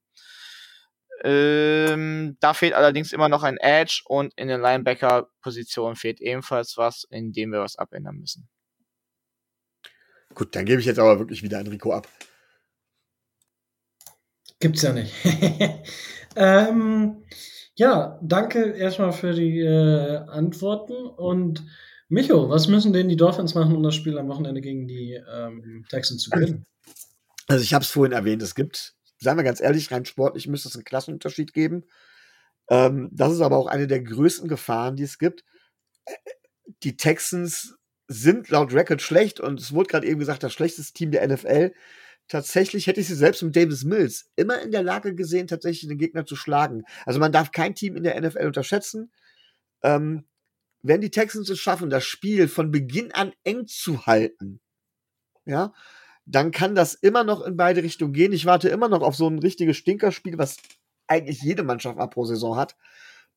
Ähm, 1.23 2.37
da 2.39 2.53
fehlt 2.53 2.73
allerdings 2.73 3.11
immer 3.11 3.29
noch 3.29 3.43
ein 3.43 3.57
Edge 3.57 4.01
und 4.05 4.33
in 4.35 4.47
der 4.47 4.57
Linebacker-Position 4.57 5.95
fehlt 5.95 6.21
ebenfalls 6.21 6.77
was, 6.77 7.05
in 7.09 7.31
dem 7.31 7.51
wir 7.51 7.59
was 7.59 7.77
abändern 7.77 8.17
müssen. 8.17 8.49
Gut, 10.33 10.55
dann 10.55 10.65
gebe 10.65 10.79
ich 10.79 10.87
jetzt 10.87 10.99
aber 10.99 11.19
wirklich 11.19 11.43
wieder 11.43 11.59
Enrico 11.59 11.93
ab. 11.93 12.07
Gibt's 14.63 14.81
ja 14.81 14.93
nicht. 14.93 15.13
ähm, 16.37 17.25
ja, 17.75 18.17
danke 18.23 18.71
erstmal 18.71 19.11
für 19.11 19.33
die 19.33 19.59
äh, 19.59 20.19
Antworten. 20.29 20.93
Und 20.93 21.65
Micho, 22.07 22.47
was 22.47 22.69
müssen 22.69 22.93
denn 22.93 23.09
die 23.09 23.17
Dolphins 23.17 23.55
machen, 23.55 23.75
um 23.75 23.83
das 23.83 23.93
Spiel 23.93 24.17
am 24.17 24.29
Wochenende 24.29 24.61
gegen 24.61 24.87
die 24.87 25.19
ähm, 25.29 25.83
Texans 25.89 26.23
zu 26.23 26.29
gewinnen? 26.29 26.65
Also 27.47 27.61
ich 27.61 27.73
habe 27.73 27.83
es 27.83 27.89
vorhin 27.89 28.13
erwähnt, 28.13 28.41
es 28.41 28.55
gibt, 28.55 28.95
sagen 29.19 29.37
wir 29.37 29.43
ganz 29.43 29.59
ehrlich, 29.59 29.91
rein 29.91 30.05
sportlich 30.05 30.47
müsste 30.47 30.69
es 30.69 30.75
einen 30.75 30.85
Klassenunterschied 30.85 31.53
geben. 31.53 31.83
Ähm, 32.69 33.09
das 33.11 33.33
ist 33.33 33.41
aber 33.41 33.57
auch 33.57 33.67
eine 33.67 33.87
der 33.87 34.01
größten 34.01 34.47
Gefahren, 34.47 34.95
die 34.95 35.03
es 35.03 35.19
gibt. 35.19 35.43
Die 36.83 36.95
Texans 36.95 37.75
sind 38.07 38.47
laut 38.47 38.73
Record 38.73 39.01
schlecht 39.01 39.41
und 39.41 39.59
es 39.59 39.73
wurde 39.73 39.89
gerade 39.89 40.07
eben 40.07 40.19
gesagt, 40.19 40.41
das 40.41 40.53
schlechteste 40.53 40.93
Team 40.93 41.11
der 41.11 41.27
NFL. 41.27 41.73
Tatsächlich 42.27 42.87
hätte 42.87 43.01
ich 43.01 43.07
sie 43.07 43.15
selbst 43.15 43.43
mit 43.43 43.55
Davis 43.55 43.83
Mills 43.83 44.31
immer 44.35 44.61
in 44.61 44.71
der 44.71 44.83
Lage 44.83 45.13
gesehen, 45.13 45.47
tatsächlich 45.47 45.87
den 45.87 45.97
Gegner 45.97 46.25
zu 46.25 46.35
schlagen. 46.35 46.83
Also 47.05 47.19
man 47.19 47.31
darf 47.31 47.51
kein 47.51 47.75
Team 47.75 47.95
in 47.95 48.03
der 48.03 48.19
NFL 48.19 48.47
unterschätzen. 48.47 49.11
Ähm, 49.83 50.25
wenn 50.81 51.01
die 51.01 51.11
Texans 51.11 51.49
es 51.49 51.59
schaffen, 51.59 51.89
das 51.89 52.05
Spiel 52.05 52.47
von 52.47 52.71
Beginn 52.71 53.11
an 53.11 53.33
eng 53.43 53.67
zu 53.67 54.05
halten, 54.05 54.61
ja, 55.45 55.73
dann 56.25 56.51
kann 56.51 56.75
das 56.75 56.93
immer 56.93 57.23
noch 57.23 57.41
in 57.41 57.57
beide 57.57 57.83
Richtungen 57.83 58.13
gehen. 58.13 58.33
Ich 58.33 58.45
warte 58.45 58.69
immer 58.69 58.87
noch 58.89 59.01
auf 59.01 59.15
so 59.15 59.27
ein 59.27 59.39
richtiges 59.39 59.77
Stinkerspiel, 59.77 60.37
was 60.37 60.57
eigentlich 61.07 61.41
jede 61.41 61.63
Mannschaft 61.63 61.99
ab 61.99 62.13
pro 62.13 62.25
Saison 62.25 62.55
hat. 62.55 62.77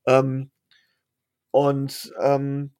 Ähm, 0.06 0.50
und 1.50 2.12
ähm, 2.20 2.72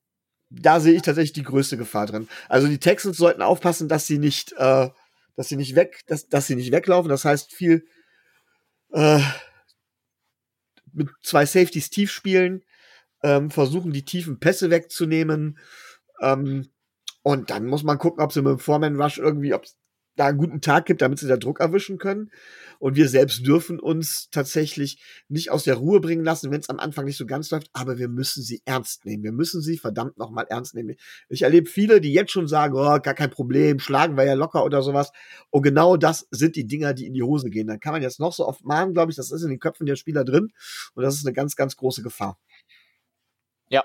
da 0.51 0.81
sehe 0.81 0.95
ich 0.95 1.03
tatsächlich 1.03 1.33
die 1.33 1.43
größte 1.43 1.77
Gefahr 1.77 2.07
drin. 2.07 2.29
Also 2.49 2.69
die 2.69 2.79
Texans 2.79 3.17
sollten 3.17 3.43
aufpassen, 3.43 3.89
dass 3.89 4.07
sie 4.07 4.19
nicht, 4.19 4.53
äh, 4.53 4.91
dass 5.37 5.49
sie 5.49 5.57
nicht 5.57 5.77
weg, 5.77 6.01
dass, 6.07 6.29
dass 6.29 6.47
sie 6.47 6.57
nicht 6.57 6.73
weglaufen. 6.73 7.09
Das 7.09 7.25
heißt 7.25 7.55
viel 7.55 7.87
äh, 8.93 9.21
mit 10.93 11.11
zwei 11.23 11.47
Safeties 11.47 11.91
tief 11.91 12.11
spielen, 12.11 12.65
ähm, 13.23 13.51
versuchen 13.51 13.93
die 13.93 14.05
tiefen 14.05 14.41
Pässe 14.41 14.71
wegzunehmen. 14.71 15.59
Ähm, 16.21 16.71
und 17.23 17.51
dann 17.51 17.67
muss 17.67 17.83
man 17.83 17.99
gucken, 17.99 18.23
ob 18.23 18.33
sie 18.33 18.43
mit 18.43 18.53
dem 18.53 18.59
Foreman 18.59 19.01
Rush 19.01 19.19
irgendwie, 19.19 19.53
ob 19.53 19.65
da 20.17 20.27
einen 20.27 20.39
guten 20.39 20.61
Tag 20.61 20.87
gibt, 20.87 21.03
damit 21.03 21.19
sie 21.19 21.29
da 21.29 21.37
Druck 21.37 21.61
erwischen 21.61 21.99
können. 21.99 22.31
Und 22.79 22.97
wir 22.97 23.09
selbst 23.09 23.47
dürfen 23.47 23.81
uns 23.81 24.29
tatsächlich 24.31 25.03
nicht 25.29 25.51
aus 25.51 25.65
der 25.65 25.77
Ruhe 25.77 26.01
bringen 26.01 26.25
lassen, 26.25 26.51
wenn 26.51 26.61
es 26.61 26.69
am 26.69 26.79
Anfang 26.79 27.05
nicht 27.05 27.17
so 27.17 27.27
ganz 27.27 27.51
läuft. 27.51 27.69
Aber 27.73 27.99
wir 27.99 28.09
müssen 28.09 28.43
sie 28.43 28.63
ernst 28.65 29.05
nehmen. 29.05 29.23
Wir 29.23 29.33
müssen 29.33 29.63
sie 29.63 29.79
verdammt 29.79 30.19
nochmal 30.19 30.47
ernst 30.49 30.75
nehmen. 30.75 30.97
Ich 31.29 31.43
erlebe 31.43 31.69
viele, 31.69 32.01
die 32.01 32.13
jetzt 32.13 32.33
schon 32.33 32.49
sagen, 32.49 32.75
oh, 32.75 32.99
gar 33.01 33.15
kein 33.15 33.31
Problem, 33.31 33.79
schlagen 33.79 34.17
wir 34.17 34.25
ja 34.25 34.35
locker 34.35 34.65
oder 34.65 34.83
sowas. 34.83 35.13
Und 35.51 35.63
genau 35.63 35.97
das 35.97 36.27
sind 36.31 36.57
die 36.57 36.67
Dinger, 36.67 36.93
die 36.93 37.07
in 37.07 37.15
die 37.15 37.23
Hose 37.23 37.51
gehen. 37.51 37.67
Dann 37.67 37.81
kann 37.81 37.93
man 37.93 38.03
jetzt 38.03 38.21
noch 38.21 38.33
so 38.33 38.47
oft 38.47 38.65
mahnen, 38.65 38.93
glaube 38.93 39.11
ich, 39.11 39.17
das 39.17 39.31
ist 39.31 39.43
in 39.43 39.51
den 39.51 39.61
Köpfen 39.61 39.87
der 39.87 39.97
Spieler 39.97 40.25
drin. 40.25 40.53
Und 40.95 41.03
das 41.03 41.15
ist 41.15 41.27
eine 41.27 41.35
ganz, 41.35 41.57
ganz 41.57 41.77
große 41.77 42.03
Gefahr. 42.03 42.39
Ja, 43.69 43.85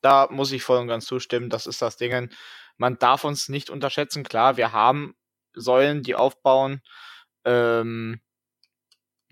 da 0.00 0.28
muss 0.30 0.52
ich 0.52 0.62
voll 0.62 0.78
und 0.78 0.88
ganz 0.88 1.06
zustimmen. 1.06 1.50
Das 1.50 1.66
ist 1.66 1.82
das 1.82 1.96
Ding. 1.96 2.30
Man 2.76 2.98
darf 2.98 3.24
uns 3.24 3.48
nicht 3.48 3.70
unterschätzen. 3.70 4.22
Klar, 4.22 4.56
wir 4.56 4.72
haben 4.72 5.14
Säulen, 5.54 6.02
die 6.02 6.14
aufbauen. 6.14 6.80
Ähm, 7.44 8.20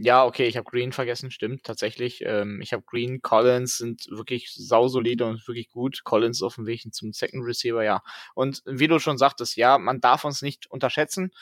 ja, 0.02 0.24
okay, 0.24 0.46
ich 0.46 0.56
habe 0.56 0.70
Green 0.70 0.92
vergessen, 0.92 1.30
stimmt, 1.30 1.64
tatsächlich. 1.64 2.22
Ähm, 2.24 2.60
ich 2.62 2.72
habe 2.72 2.82
Green, 2.86 3.20
Collins 3.20 3.76
sind 3.76 4.06
wirklich 4.10 4.50
sausolide 4.54 5.26
und 5.26 5.46
wirklich 5.46 5.68
gut. 5.68 6.04
Collins 6.04 6.42
auf 6.42 6.54
dem 6.54 6.66
Weg 6.66 6.82
zum 6.94 7.12
Second 7.12 7.44
Receiver, 7.46 7.84
ja. 7.84 8.02
Und 8.34 8.62
wie 8.64 8.88
du 8.88 8.98
schon 8.98 9.18
sagtest, 9.18 9.56
ja, 9.56 9.76
man 9.76 10.00
darf 10.00 10.24
uns 10.24 10.40
nicht 10.40 10.70
unterschätzen. 10.70 11.32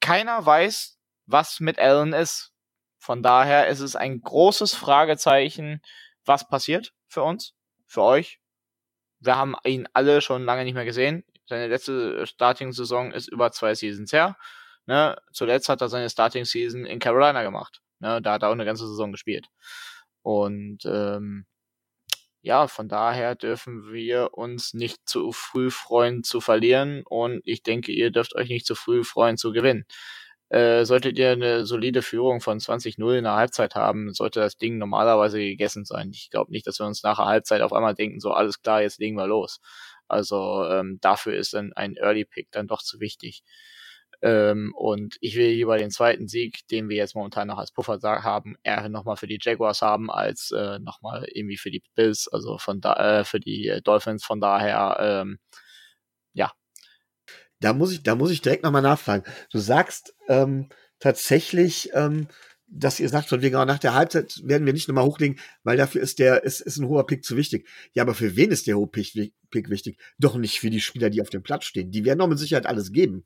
Keiner 0.00 0.44
weiß, 0.46 0.98
was 1.26 1.60
mit 1.60 1.78
Allen 1.78 2.14
ist. 2.14 2.52
Von 2.98 3.22
daher 3.22 3.68
ist 3.68 3.80
es 3.80 3.96
ein 3.96 4.20
großes 4.22 4.74
Fragezeichen, 4.74 5.82
was 6.24 6.48
passiert 6.48 6.94
für 7.08 7.22
uns, 7.22 7.54
für 7.86 8.02
euch. 8.02 8.40
Wir 9.20 9.36
haben 9.36 9.56
ihn 9.64 9.88
alle 9.92 10.22
schon 10.22 10.44
lange 10.44 10.64
nicht 10.64 10.74
mehr 10.74 10.84
gesehen. 10.86 11.22
Seine 11.46 11.68
letzte 11.68 12.26
Starting-Saison 12.26 13.12
ist 13.12 13.28
über 13.28 13.52
zwei 13.52 13.74
Seasons 13.74 14.12
her. 14.12 14.36
Ne? 14.86 15.16
Zuletzt 15.32 15.68
hat 15.68 15.80
er 15.80 15.88
seine 15.88 16.10
Starting-Season 16.10 16.84
in 16.86 16.98
Carolina 16.98 17.42
gemacht. 17.42 17.80
Ne? 18.00 18.20
Da 18.22 18.32
hat 18.32 18.42
er 18.42 18.48
auch 18.48 18.52
eine 18.52 18.64
ganze 18.64 18.86
Saison 18.86 19.12
gespielt. 19.12 19.46
Und 20.22 20.84
ähm, 20.86 21.46
ja, 22.42 22.68
von 22.68 22.88
daher 22.88 23.34
dürfen 23.34 23.92
wir 23.92 24.34
uns 24.34 24.72
nicht 24.72 25.08
zu 25.08 25.32
früh 25.32 25.70
freuen 25.70 26.22
zu 26.22 26.40
verlieren 26.40 27.02
und 27.04 27.40
ich 27.44 27.64
denke, 27.64 27.90
ihr 27.90 28.12
dürft 28.12 28.36
euch 28.36 28.48
nicht 28.48 28.66
zu 28.66 28.76
früh 28.76 29.02
freuen 29.02 29.36
zu 29.36 29.50
gewinnen. 29.52 29.84
Äh, 30.48 30.84
solltet 30.84 31.18
ihr 31.18 31.32
eine 31.32 31.66
solide 31.66 32.02
Führung 32.02 32.40
von 32.40 32.60
20-0 32.60 33.18
in 33.18 33.24
der 33.24 33.34
Halbzeit 33.34 33.74
haben, 33.74 34.12
sollte 34.14 34.38
das 34.38 34.56
Ding 34.56 34.78
normalerweise 34.78 35.40
gegessen 35.40 35.84
sein. 35.84 36.10
Ich 36.12 36.30
glaube 36.30 36.52
nicht, 36.52 36.68
dass 36.68 36.78
wir 36.78 36.86
uns 36.86 37.02
nach 37.02 37.16
der 37.16 37.26
Halbzeit 37.26 37.62
auf 37.62 37.72
einmal 37.72 37.94
denken, 37.96 38.20
so 38.20 38.30
alles 38.30 38.62
klar, 38.62 38.80
jetzt 38.82 39.00
legen 39.00 39.16
wir 39.16 39.26
los. 39.26 39.58
Also 40.08 40.64
ähm, 40.64 40.98
dafür 41.00 41.36
ist 41.36 41.54
dann 41.54 41.72
ein 41.72 41.96
Early 41.96 42.24
Pick 42.24 42.50
dann 42.50 42.66
doch 42.66 42.82
zu 42.82 43.00
wichtig. 43.00 43.42
Ähm, 44.22 44.72
und 44.74 45.16
ich 45.20 45.36
will 45.36 45.50
lieber 45.50 45.76
den 45.78 45.90
zweiten 45.90 46.26
Sieg, 46.26 46.66
den 46.68 46.88
wir 46.88 46.96
jetzt 46.96 47.14
momentan 47.14 47.48
noch 47.48 47.58
als 47.58 47.70
Puffer 47.72 47.98
haben, 48.02 48.56
eher 48.62 48.88
nochmal 48.88 49.16
für 49.16 49.26
die 49.26 49.38
Jaguars 49.40 49.82
haben, 49.82 50.10
als 50.10 50.52
äh, 50.52 50.78
nochmal 50.78 51.26
irgendwie 51.32 51.58
für 51.58 51.70
die 51.70 51.82
Bills, 51.94 52.28
also 52.28 52.58
von 52.58 52.80
da, 52.80 53.20
äh, 53.20 53.24
für 53.24 53.40
die 53.40 53.80
Dolphins. 53.84 54.24
Von 54.24 54.40
daher, 54.40 54.96
ähm, 55.00 55.38
ja. 56.32 56.52
Da 57.60 57.72
muss 57.72 57.92
ich, 57.92 58.02
da 58.02 58.14
muss 58.14 58.30
ich 58.30 58.42
direkt 58.42 58.64
nochmal 58.64 58.82
nachfragen. 58.82 59.24
Du 59.50 59.58
sagst 59.58 60.14
ähm, 60.28 60.68
tatsächlich, 60.98 61.90
ähm, 61.94 62.28
dass 62.68 63.00
ihr 63.00 63.08
sagt, 63.08 63.28
von 63.28 63.42
wegen, 63.42 63.54
nach 63.54 63.78
der 63.78 63.94
Halbzeit 63.94 64.40
werden 64.44 64.66
wir 64.66 64.72
nicht 64.72 64.88
nochmal 64.88 65.04
hochlegen, 65.04 65.38
weil 65.62 65.76
dafür 65.76 66.02
ist 66.02 66.18
der, 66.18 66.44
ist, 66.44 66.60
ist 66.60 66.78
ein 66.78 66.88
hoher 66.88 67.06
Pick 67.06 67.24
zu 67.24 67.36
wichtig. 67.36 67.68
Ja, 67.92 68.02
aber 68.02 68.14
für 68.14 68.36
wen 68.36 68.50
ist 68.50 68.66
der 68.66 68.76
hohe 68.76 68.88
Pick, 68.88 69.32
Pick 69.50 69.70
wichtig? 69.70 69.98
Doch 70.18 70.36
nicht 70.36 70.60
für 70.60 70.70
die 70.70 70.80
Spieler, 70.80 71.10
die 71.10 71.22
auf 71.22 71.30
dem 71.30 71.42
Platz 71.42 71.64
stehen. 71.64 71.90
Die 71.90 72.04
werden 72.04 72.18
doch 72.18 72.28
mit 72.28 72.38
Sicherheit 72.38 72.66
alles 72.66 72.92
geben. 72.92 73.24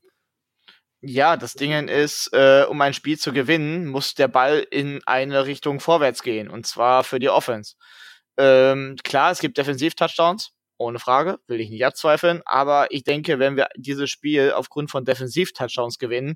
Ja, 1.03 1.35
das 1.35 1.55
Ding 1.55 1.87
ist, 1.87 2.29
äh, 2.31 2.63
um 2.69 2.79
ein 2.79 2.93
Spiel 2.93 3.17
zu 3.17 3.33
gewinnen, 3.33 3.87
muss 3.87 4.13
der 4.13 4.27
Ball 4.27 4.59
in 4.69 5.01
eine 5.07 5.45
Richtung 5.47 5.79
vorwärts 5.79 6.21
gehen. 6.21 6.47
Und 6.47 6.67
zwar 6.67 7.03
für 7.03 7.17
die 7.17 7.29
Offense. 7.29 7.75
Ähm, 8.37 8.95
klar, 9.03 9.31
es 9.31 9.39
gibt 9.39 9.57
Defensiv-Touchdowns, 9.57 10.51
ohne 10.77 10.99
Frage, 10.99 11.39
will 11.47 11.59
ich 11.59 11.71
nicht 11.71 11.83
abzweifeln. 11.85 12.43
Aber 12.45 12.91
ich 12.91 13.03
denke, 13.03 13.39
wenn 13.39 13.55
wir 13.55 13.69
dieses 13.75 14.11
Spiel 14.11 14.51
aufgrund 14.51 14.91
von 14.91 15.03
Defensiv-Touchdowns 15.03 15.97
gewinnen, 15.97 16.35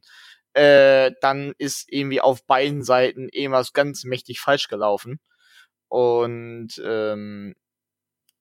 äh, 0.56 1.12
dann 1.22 1.54
ist 1.58 1.86
irgendwie 1.92 2.22
auf 2.22 2.46
beiden 2.46 2.82
Seiten 2.82 3.28
irgendwas 3.30 3.74
ganz 3.74 4.06
mächtig 4.06 4.40
falsch 4.40 4.70
gelaufen. 4.70 5.20
Und 5.90 6.82
ähm, 6.84 7.56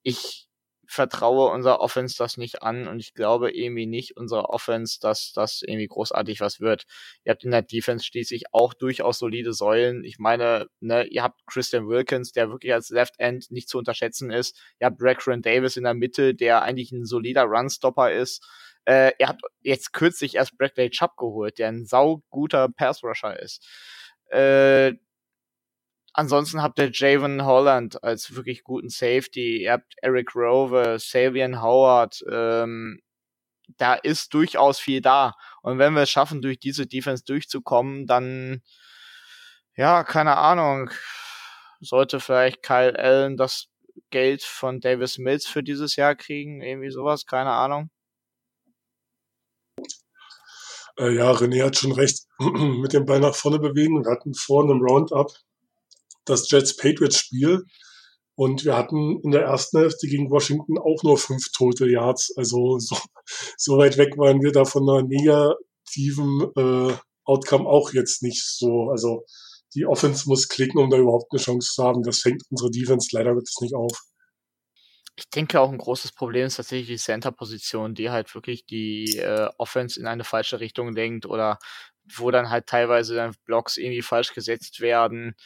ich 0.04 0.48
vertraue 0.86 1.50
unserer 1.50 1.80
Offense 1.80 2.16
das 2.16 2.36
nicht 2.36 2.62
an 2.62 2.86
und 2.86 3.00
ich 3.00 3.14
glaube 3.14 3.50
irgendwie 3.50 3.86
nicht 3.86 4.16
unserer 4.16 4.50
Offense, 4.50 4.98
dass 5.00 5.32
das 5.32 5.62
irgendwie 5.62 5.88
großartig 5.88 6.40
was 6.40 6.60
wird. 6.60 6.84
Ihr 7.24 7.32
habt 7.32 7.44
in 7.44 7.50
der 7.50 7.62
Defense 7.62 8.04
schließlich 8.04 8.44
auch 8.52 8.74
durchaus 8.74 9.18
solide 9.18 9.52
Säulen. 9.52 10.04
Ich 10.04 10.18
meine, 10.18 10.68
ne, 10.80 11.04
ihr 11.06 11.22
habt 11.22 11.40
Christian 11.46 11.88
Wilkins, 11.88 12.32
der 12.32 12.50
wirklich 12.50 12.72
als 12.72 12.90
Left 12.90 13.18
End 13.18 13.50
nicht 13.50 13.68
zu 13.68 13.78
unterschätzen 13.78 14.30
ist. 14.30 14.56
Ihr 14.78 14.86
habt 14.86 14.98
Brackron 14.98 15.42
Davis 15.42 15.76
in 15.76 15.84
der 15.84 15.94
Mitte, 15.94 16.34
der 16.34 16.62
eigentlich 16.62 16.92
ein 16.92 17.06
solider 17.06 17.44
Runstopper 17.44 18.12
ist. 18.12 18.46
Äh, 18.86 19.12
ihr 19.18 19.28
habt 19.28 19.42
jetzt 19.60 19.92
kürzlich 19.92 20.34
erst 20.36 20.58
Bradley 20.58 20.90
Chubb 20.90 21.16
geholt, 21.16 21.58
der 21.58 21.68
ein 21.68 21.86
sauguter 21.86 22.68
Pass-Rusher 22.68 23.38
ist. 23.40 23.66
Äh, 24.30 24.94
ansonsten 26.12 26.62
habt 26.62 26.78
ihr 26.78 26.90
Javon 26.92 27.44
Holland 27.44 28.02
als 28.02 28.34
wirklich 28.34 28.62
guten 28.64 28.88
Safety. 28.88 29.62
Ihr 29.62 29.72
habt 29.72 29.94
Eric 30.02 30.34
Rover, 30.34 30.98
Savian 30.98 31.62
Howard. 31.62 32.22
Ähm, 32.30 33.00
da 33.78 33.94
ist 33.94 34.34
durchaus 34.34 34.78
viel 34.78 35.00
da. 35.00 35.34
Und 35.62 35.78
wenn 35.78 35.94
wir 35.94 36.02
es 36.02 36.10
schaffen, 36.10 36.42
durch 36.42 36.58
diese 36.58 36.86
Defense 36.86 37.24
durchzukommen, 37.24 38.06
dann, 38.06 38.62
ja, 39.76 40.04
keine 40.04 40.36
Ahnung, 40.36 40.90
sollte 41.80 42.20
vielleicht 42.20 42.62
Kyle 42.62 42.98
Allen 42.98 43.36
das 43.36 43.68
Geld 44.10 44.42
von 44.42 44.80
Davis 44.80 45.18
Mills 45.18 45.46
für 45.46 45.62
dieses 45.62 45.96
Jahr 45.96 46.14
kriegen, 46.14 46.62
irgendwie 46.62 46.90
sowas, 46.90 47.26
keine 47.26 47.52
Ahnung. 47.52 47.90
Äh, 50.98 51.14
ja, 51.16 51.32
René 51.32 51.64
hat 51.64 51.76
schon 51.76 51.92
recht. 51.92 52.24
Mit 52.38 52.92
dem 52.92 53.04
Ball 53.04 53.20
nach 53.20 53.34
vorne 53.34 53.58
bewegen. 53.58 54.04
Wir 54.04 54.10
hatten 54.10 54.34
vor 54.34 54.64
einem 54.64 54.80
Roundup 54.80 55.32
das 56.24 56.50
Jets-Patriots-Spiel. 56.50 57.64
Und 58.36 58.64
wir 58.64 58.76
hatten 58.76 59.20
in 59.22 59.30
der 59.30 59.42
ersten 59.42 59.78
Hälfte 59.78 60.08
gegen 60.08 60.30
Washington 60.30 60.78
auch 60.78 61.02
nur 61.04 61.18
fünf 61.18 61.52
Total 61.52 61.88
Yards. 61.88 62.32
Also 62.36 62.78
so, 62.78 62.96
so 63.56 63.78
weit 63.78 63.96
weg 63.96 64.16
waren 64.18 64.42
wir 64.42 64.52
da 64.52 64.64
von 64.64 64.88
einer 64.88 65.02
negativen 65.02 66.50
äh, 66.56 66.94
Outcome 67.24 67.68
auch 67.68 67.92
jetzt 67.92 68.22
nicht 68.22 68.44
so. 68.44 68.90
Also 68.90 69.24
die 69.74 69.86
Offense 69.86 70.28
muss 70.28 70.48
klicken, 70.48 70.80
um 70.80 70.90
da 70.90 70.96
überhaupt 70.96 71.32
eine 71.32 71.40
Chance 71.40 71.72
zu 71.74 71.82
haben. 71.82 72.02
Das 72.02 72.20
fängt 72.20 72.42
unsere 72.50 72.70
Defense 72.70 73.08
leider 73.12 73.34
Gottes 73.34 73.56
nicht 73.60 73.74
auf. 73.74 73.92
Ich 75.16 75.30
denke 75.30 75.60
auch 75.60 75.70
ein 75.70 75.78
großes 75.78 76.12
Problem 76.12 76.46
ist 76.46 76.56
tatsächlich 76.56 76.88
die 76.88 76.96
Center-Position, 76.96 77.94
die 77.94 78.10
halt 78.10 78.34
wirklich 78.34 78.66
die 78.66 79.18
äh, 79.18 79.48
Offense 79.58 80.00
in 80.00 80.06
eine 80.06 80.24
falsche 80.24 80.58
Richtung 80.60 80.92
lenkt 80.92 81.24
oder 81.26 81.58
wo 82.16 82.30
dann 82.30 82.50
halt 82.50 82.66
teilweise 82.66 83.14
dann 83.14 83.34
Blocks 83.44 83.76
irgendwie 83.76 84.02
falsch 84.02 84.34
gesetzt 84.34 84.80
werden, 84.80 85.36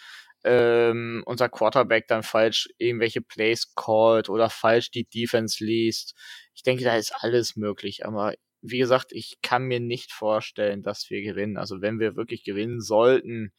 ähm, 0.44 1.22
unser 1.26 1.48
Quarterback 1.48 2.06
dann 2.08 2.22
falsch 2.22 2.68
irgendwelche 2.78 3.20
Plays 3.20 3.74
callt 3.74 4.28
oder 4.30 4.50
falsch 4.50 4.90
die 4.90 5.04
Defense 5.04 5.62
liest. 5.64 6.14
Ich 6.54 6.62
denke, 6.62 6.84
da 6.84 6.96
ist 6.96 7.12
alles 7.22 7.56
möglich, 7.56 8.06
aber 8.06 8.34
wie 8.62 8.78
gesagt, 8.78 9.12
ich 9.12 9.38
kann 9.42 9.64
mir 9.64 9.80
nicht 9.80 10.12
vorstellen, 10.12 10.82
dass 10.82 11.10
wir 11.10 11.22
gewinnen. 11.22 11.58
Also 11.58 11.80
wenn 11.80 12.00
wir 12.00 12.16
wirklich 12.16 12.42
gewinnen 12.44 12.80
sollten, 12.80 13.52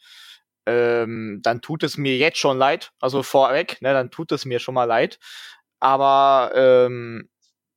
ähm, 0.66 1.40
dann 1.44 1.62
tut 1.62 1.84
es 1.84 1.98
mir 1.98 2.18
jetzt 2.18 2.38
schon 2.38 2.58
leid. 2.58 2.92
Also 3.00 3.24
vorweg, 3.24 3.82
ne, 3.82 3.94
dann 3.94 4.12
tut 4.12 4.32
es 4.32 4.46
mir 4.46 4.60
schon 4.60 4.76
mal 4.76 4.84
leid. 4.86 5.20
Aber 5.80 6.52
ähm, 6.56 7.30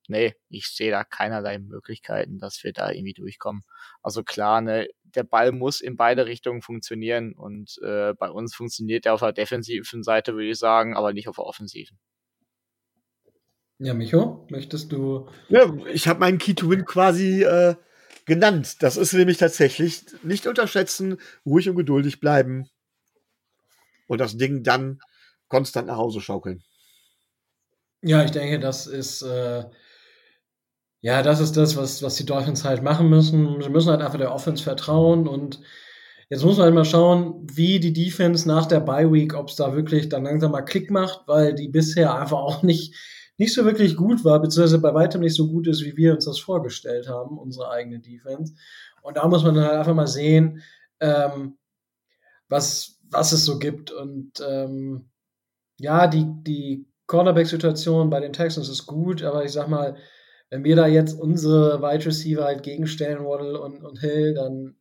nee, 0.08 0.34
ich 0.48 0.66
sehe 0.66 0.90
da 0.90 1.04
keinerlei 1.04 1.58
Möglichkeiten, 1.58 2.38
dass 2.38 2.62
wir 2.64 2.72
da 2.72 2.90
irgendwie 2.90 3.14
durchkommen. 3.14 3.62
Also 4.02 4.22
klar, 4.22 4.60
ne, 4.60 4.88
der 5.02 5.24
Ball 5.24 5.52
muss 5.52 5.80
in 5.80 5.96
beide 5.96 6.26
Richtungen 6.26 6.62
funktionieren 6.62 7.34
und 7.34 7.78
äh, 7.82 8.14
bei 8.14 8.30
uns 8.30 8.54
funktioniert 8.54 9.06
er 9.06 9.14
auf 9.14 9.20
der 9.20 9.32
defensiven 9.32 10.02
Seite, 10.02 10.34
würde 10.34 10.50
ich 10.50 10.58
sagen, 10.58 10.96
aber 10.96 11.12
nicht 11.12 11.28
auf 11.28 11.36
der 11.36 11.46
offensiven. 11.46 11.98
Ja, 13.78 13.94
Micho, 13.94 14.46
möchtest 14.48 14.92
du. 14.92 15.28
Ja, 15.48 15.74
ich 15.92 16.06
habe 16.06 16.20
meinen 16.20 16.38
Key 16.38 16.54
to 16.54 16.70
Win 16.70 16.84
quasi 16.84 17.42
äh, 17.42 17.74
genannt. 18.26 18.82
Das 18.82 18.96
ist 18.96 19.12
nämlich 19.12 19.38
tatsächlich 19.38 20.04
nicht 20.22 20.46
unterschätzen, 20.46 21.18
ruhig 21.44 21.68
und 21.68 21.76
geduldig 21.76 22.20
bleiben 22.20 22.68
und 24.06 24.18
das 24.18 24.36
Ding 24.36 24.62
dann 24.62 25.00
konstant 25.48 25.88
nach 25.88 25.96
Hause 25.96 26.20
schaukeln. 26.20 26.62
Ja, 28.02 28.22
ich 28.24 28.30
denke, 28.32 28.58
das 28.60 28.86
ist 28.86 29.22
äh, 29.22 29.64
ja, 31.00 31.22
das 31.22 31.40
ist 31.40 31.56
das, 31.56 31.76
was, 31.76 32.02
was 32.02 32.14
die 32.16 32.24
Dolphins 32.26 32.64
halt 32.64 32.82
machen 32.82 33.08
müssen. 33.10 33.60
Sie 33.60 33.68
müssen 33.70 33.90
halt 33.90 34.02
einfach 34.02 34.18
der 34.18 34.32
Offense 34.32 34.62
vertrauen 34.62 35.26
und 35.26 35.60
jetzt 36.30 36.44
muss 36.44 36.56
man 36.56 36.66
halt 36.66 36.74
mal 36.74 36.84
schauen, 36.84 37.46
wie 37.52 37.80
die 37.80 37.92
Defense 37.92 38.46
nach 38.46 38.66
der 38.66 38.80
Bye 38.80 39.12
Week, 39.12 39.34
ob 39.34 39.48
es 39.48 39.56
da 39.56 39.74
wirklich 39.74 40.08
dann 40.08 40.24
langsam 40.24 40.52
mal 40.52 40.62
Klick 40.62 40.90
macht, 40.90 41.22
weil 41.26 41.54
die 41.54 41.68
bisher 41.68 42.14
einfach 42.14 42.38
auch 42.38 42.62
nicht, 42.62 42.94
nicht 43.36 43.52
so 43.52 43.64
wirklich 43.64 43.96
gut 43.96 44.24
war, 44.24 44.40
beziehungsweise 44.40 44.78
bei 44.80 44.94
weitem 44.94 45.22
nicht 45.22 45.34
so 45.34 45.48
gut 45.48 45.66
ist, 45.66 45.82
wie 45.84 45.96
wir 45.96 46.14
uns 46.14 46.24
das 46.26 46.38
vorgestellt 46.38 47.08
haben, 47.08 47.36
unsere 47.38 47.70
eigene 47.70 47.98
Defense. 47.98 48.54
Und 49.02 49.16
da 49.16 49.26
muss 49.26 49.42
man 49.42 49.58
halt 49.58 49.72
einfach 49.72 49.94
mal 49.94 50.06
sehen, 50.06 50.62
ähm, 51.00 51.58
was, 52.48 53.00
was 53.10 53.32
es 53.32 53.44
so 53.44 53.58
gibt. 53.58 53.90
Und 53.90 54.32
ähm, 54.48 55.10
ja, 55.78 56.06
die, 56.06 56.26
die 56.44 56.86
Cornerback-Situation 57.12 58.08
bei 58.08 58.20
den 58.20 58.32
Texans 58.32 58.70
ist 58.70 58.86
gut, 58.86 59.22
aber 59.22 59.44
ich 59.44 59.52
sag 59.52 59.68
mal, 59.68 59.96
wenn 60.48 60.64
wir 60.64 60.76
da 60.76 60.86
jetzt 60.86 61.12
unsere 61.12 61.82
Wide 61.82 62.06
Receiver 62.06 62.44
halt 62.44 62.62
gegenstellen, 62.62 63.26
Waddle 63.26 63.60
und, 63.60 63.84
und 63.84 64.00
Hill, 64.00 64.32
dann 64.32 64.76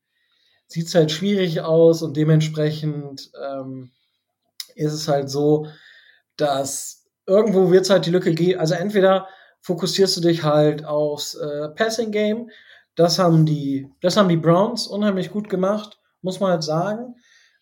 sieht 0.65 0.87
es 0.87 0.95
halt 0.95 1.11
schwierig 1.11 1.59
aus 1.59 2.01
und 2.01 2.15
dementsprechend 2.15 3.31
ähm, 3.37 3.91
ist 4.75 4.93
es 4.93 5.09
halt 5.09 5.29
so, 5.29 5.67
dass 6.37 7.05
irgendwo 7.27 7.69
wird 7.69 7.83
es 7.83 7.89
halt 7.89 8.05
die 8.05 8.11
Lücke 8.11 8.33
geben. 8.33 8.61
Also 8.61 8.75
entweder 8.75 9.27
fokussierst 9.59 10.15
du 10.15 10.21
dich 10.21 10.43
halt 10.43 10.85
aufs 10.85 11.35
äh, 11.35 11.67
Passing 11.75 12.11
Game. 12.11 12.49
Das 12.95 13.19
haben 13.19 13.45
die, 13.45 13.89
das 13.99 14.15
haben 14.15 14.29
die 14.29 14.37
Browns 14.37 14.87
unheimlich 14.87 15.31
gut 15.31 15.49
gemacht, 15.49 15.99
muss 16.21 16.39
man 16.39 16.51
halt 16.51 16.63
sagen. 16.63 17.15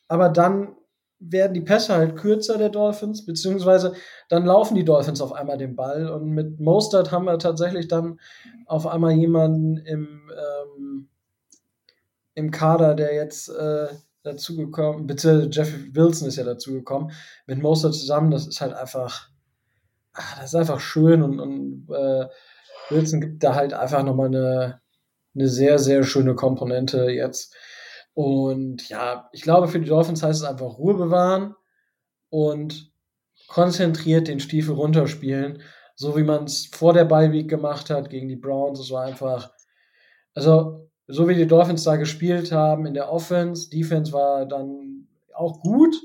Aber 0.08 0.30
dann 0.30 0.76
werden 1.20 1.54
die 1.54 1.62
Pässe 1.62 1.96
halt 1.96 2.16
kürzer 2.16 2.58
der 2.58 2.70
Dolphins, 2.70 3.26
beziehungsweise 3.26 3.94
dann 4.30 4.46
laufen 4.46 4.76
die 4.76 4.86
Dolphins 4.86 5.22
auf 5.22 5.34
einmal 5.34 5.58
den 5.58 5.76
Ball. 5.76 6.10
Und 6.10 6.30
mit 6.30 6.60
Mostert 6.60 7.12
haben 7.12 7.26
wir 7.26 7.38
tatsächlich 7.40 7.88
dann 7.88 8.20
auf 8.66 8.88
einmal 8.88 9.12
jemanden 9.12 9.78
im, 9.78 10.32
ähm, 10.32 11.10
im 12.36 12.52
Kader, 12.52 12.96
der 12.96 13.14
jetzt 13.14 13.50
äh, 13.50 13.88
dazugekommen, 14.24 15.08
bitte 15.08 15.50
Jeff 15.52 15.74
Wilson 15.94 16.28
ist 16.28 16.38
ja 16.38 16.44
dazugekommen, 16.44 17.12
mit 17.46 17.62
Mostert 17.62 17.94
zusammen, 17.94 18.32
das 18.32 18.48
ist 18.48 18.62
halt 18.62 18.74
einfach, 18.74 19.30
ach, 20.14 20.40
das 20.40 20.54
ist 20.54 20.56
einfach 20.56 20.80
schön. 20.80 21.22
Und, 21.22 21.40
und 21.40 21.88
äh, 21.90 22.28
Wilson 22.90 23.22
gibt 23.22 23.44
da 23.44 23.56
halt 23.56 23.74
einfach 23.74 24.04
nochmal 24.04 24.28
eine, 24.28 24.82
eine 25.36 25.48
sehr, 25.48 25.80
sehr 25.80 26.04
schöne 26.04 26.36
Komponente 26.36 27.10
jetzt. 27.10 27.56
Und 28.14 28.90
ja, 28.90 29.30
ich 29.32 29.42
glaube, 29.42 29.68
für 29.68 29.80
die 29.80 29.88
Dolphins 29.88 30.24
heißt 30.24 30.42
es 30.42 30.48
einfach 30.48 30.78
Ruhe 30.78 30.96
bewahren 30.96 31.56
und 32.30 32.92
konzentriert 33.48 34.28
den 34.28 34.40
Stiefel 34.40 34.76
runterspielen, 34.76 35.62
so 35.96 36.16
wie 36.18 36.24
man 36.24 36.46
es 36.46 36.68
vor 36.68 36.94
der 36.94 37.06
Bye 37.06 37.46
gemacht 37.46 37.90
hat 37.90 38.10
gegen 38.10 38.28
die 38.28 38.36
Browns. 38.36 38.80
Es 38.80 38.92
war 38.92 39.06
einfach, 39.06 39.52
also 40.34 40.90
so 41.08 41.28
wie 41.28 41.36
die 41.36 41.48
Dolphins 41.48 41.84
da 41.84 41.96
gespielt 41.96 42.52
haben 42.52 42.86
in 42.86 42.94
der 42.94 43.12
Offense, 43.12 43.70
Defense 43.70 44.14
war 44.14 44.46
dann 44.46 45.08
auch 45.34 45.60
gut, 45.62 45.96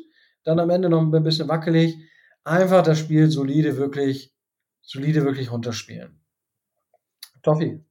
dann 0.44 0.58
am 0.60 0.70
Ende 0.70 0.88
noch 0.88 1.00
ein 1.00 1.22
bisschen 1.22 1.48
wackelig. 1.48 1.96
Einfach 2.44 2.82
das 2.82 2.98
Spiel 2.98 3.30
solide 3.30 3.76
wirklich, 3.76 4.34
solide 4.82 5.24
wirklich 5.24 5.50
runterspielen. 5.50 6.20
Toffi. 7.42 7.84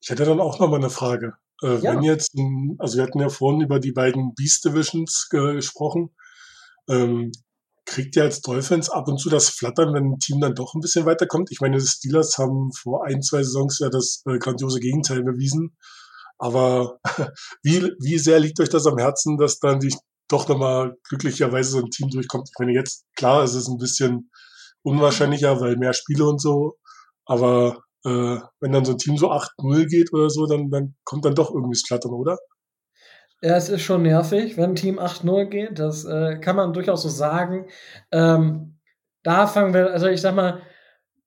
Ich 0.00 0.10
hätte 0.10 0.24
dann 0.24 0.40
auch 0.40 0.58
noch 0.58 0.68
mal 0.68 0.76
eine 0.76 0.90
Frage. 0.90 1.34
Äh, 1.62 1.76
Ja. 1.78 1.94
Wenn 1.94 2.02
jetzt, 2.02 2.34
also 2.78 2.96
wir 2.96 3.04
hatten 3.04 3.20
ja 3.20 3.28
vorhin 3.28 3.60
über 3.62 3.78
die 3.80 3.92
beiden 3.92 4.34
Beast 4.34 4.64
Divisions 4.64 5.28
ge 5.30 5.54
gesprochen, 5.54 6.10
ähm, 6.88 7.32
kriegt 7.84 8.16
ihr 8.16 8.22
als 8.24 8.40
Dolphins 8.40 8.90
ab 8.90 9.08
und 9.08 9.18
zu 9.18 9.28
das 9.28 9.48
Flattern, 9.50 9.94
wenn 9.94 10.12
ein 10.12 10.18
Team 10.18 10.40
dann 10.40 10.54
doch 10.54 10.74
ein 10.74 10.80
bisschen 10.80 11.04
weiterkommt? 11.06 11.50
Ich 11.50 11.60
meine, 11.60 11.78
die 11.78 11.86
Steelers 11.86 12.38
haben 12.38 12.72
vor 12.72 13.04
ein, 13.06 13.22
zwei 13.22 13.42
Saisons 13.42 13.78
ja 13.80 13.88
das 13.90 14.22
äh, 14.26 14.38
grandiose 14.38 14.80
Gegenteil 14.80 15.22
bewiesen. 15.24 15.76
Aber 16.38 16.98
wie, 17.62 17.92
wie 18.00 18.18
sehr 18.18 18.40
liegt 18.40 18.60
euch 18.60 18.68
das 18.68 18.86
am 18.86 18.98
Herzen, 18.98 19.36
dass 19.38 19.58
dann 19.58 19.80
die 19.80 19.94
doch 20.28 20.48
nochmal 20.48 20.96
glücklicherweise 21.08 21.70
so 21.72 21.78
ein 21.78 21.90
Team 21.90 22.08
durchkommt? 22.10 22.48
Ich 22.50 22.58
meine, 22.58 22.72
jetzt, 22.72 23.04
klar, 23.16 23.42
es 23.44 23.54
ist 23.54 23.68
ein 23.68 23.78
bisschen 23.78 24.30
unwahrscheinlicher, 24.82 25.60
weil 25.60 25.76
mehr 25.76 25.92
Spiele 25.92 26.26
und 26.26 26.40
so. 26.40 26.78
Aber 27.26 27.82
äh, 28.04 28.38
wenn 28.60 28.72
dann 28.72 28.84
so 28.84 28.92
ein 28.92 28.98
Team 28.98 29.16
so 29.16 29.30
8-0 29.30 29.86
geht 29.86 30.12
oder 30.12 30.30
so, 30.30 30.46
dann, 30.46 30.70
dann 30.70 30.94
kommt 31.04 31.24
dann 31.24 31.34
doch 31.34 31.50
irgendwie 31.50 31.74
das 31.74 31.86
Flattern, 31.86 32.12
oder? 32.12 32.38
Ja, 33.42 33.56
es 33.56 33.68
ist 33.68 33.82
schon 33.82 34.02
nervig, 34.02 34.56
wenn 34.56 34.70
ein 34.70 34.76
Team 34.76 34.98
8-0 34.98 35.46
geht. 35.46 35.78
Das 35.78 36.04
äh, 36.04 36.38
kann 36.38 36.56
man 36.56 36.72
durchaus 36.72 37.02
so 37.02 37.08
sagen. 37.08 37.66
Ähm, 38.12 38.78
da 39.22 39.46
fangen 39.46 39.74
wir, 39.74 39.92
also 39.92 40.06
ich 40.06 40.20
sag 40.20 40.34
mal, 40.34 40.62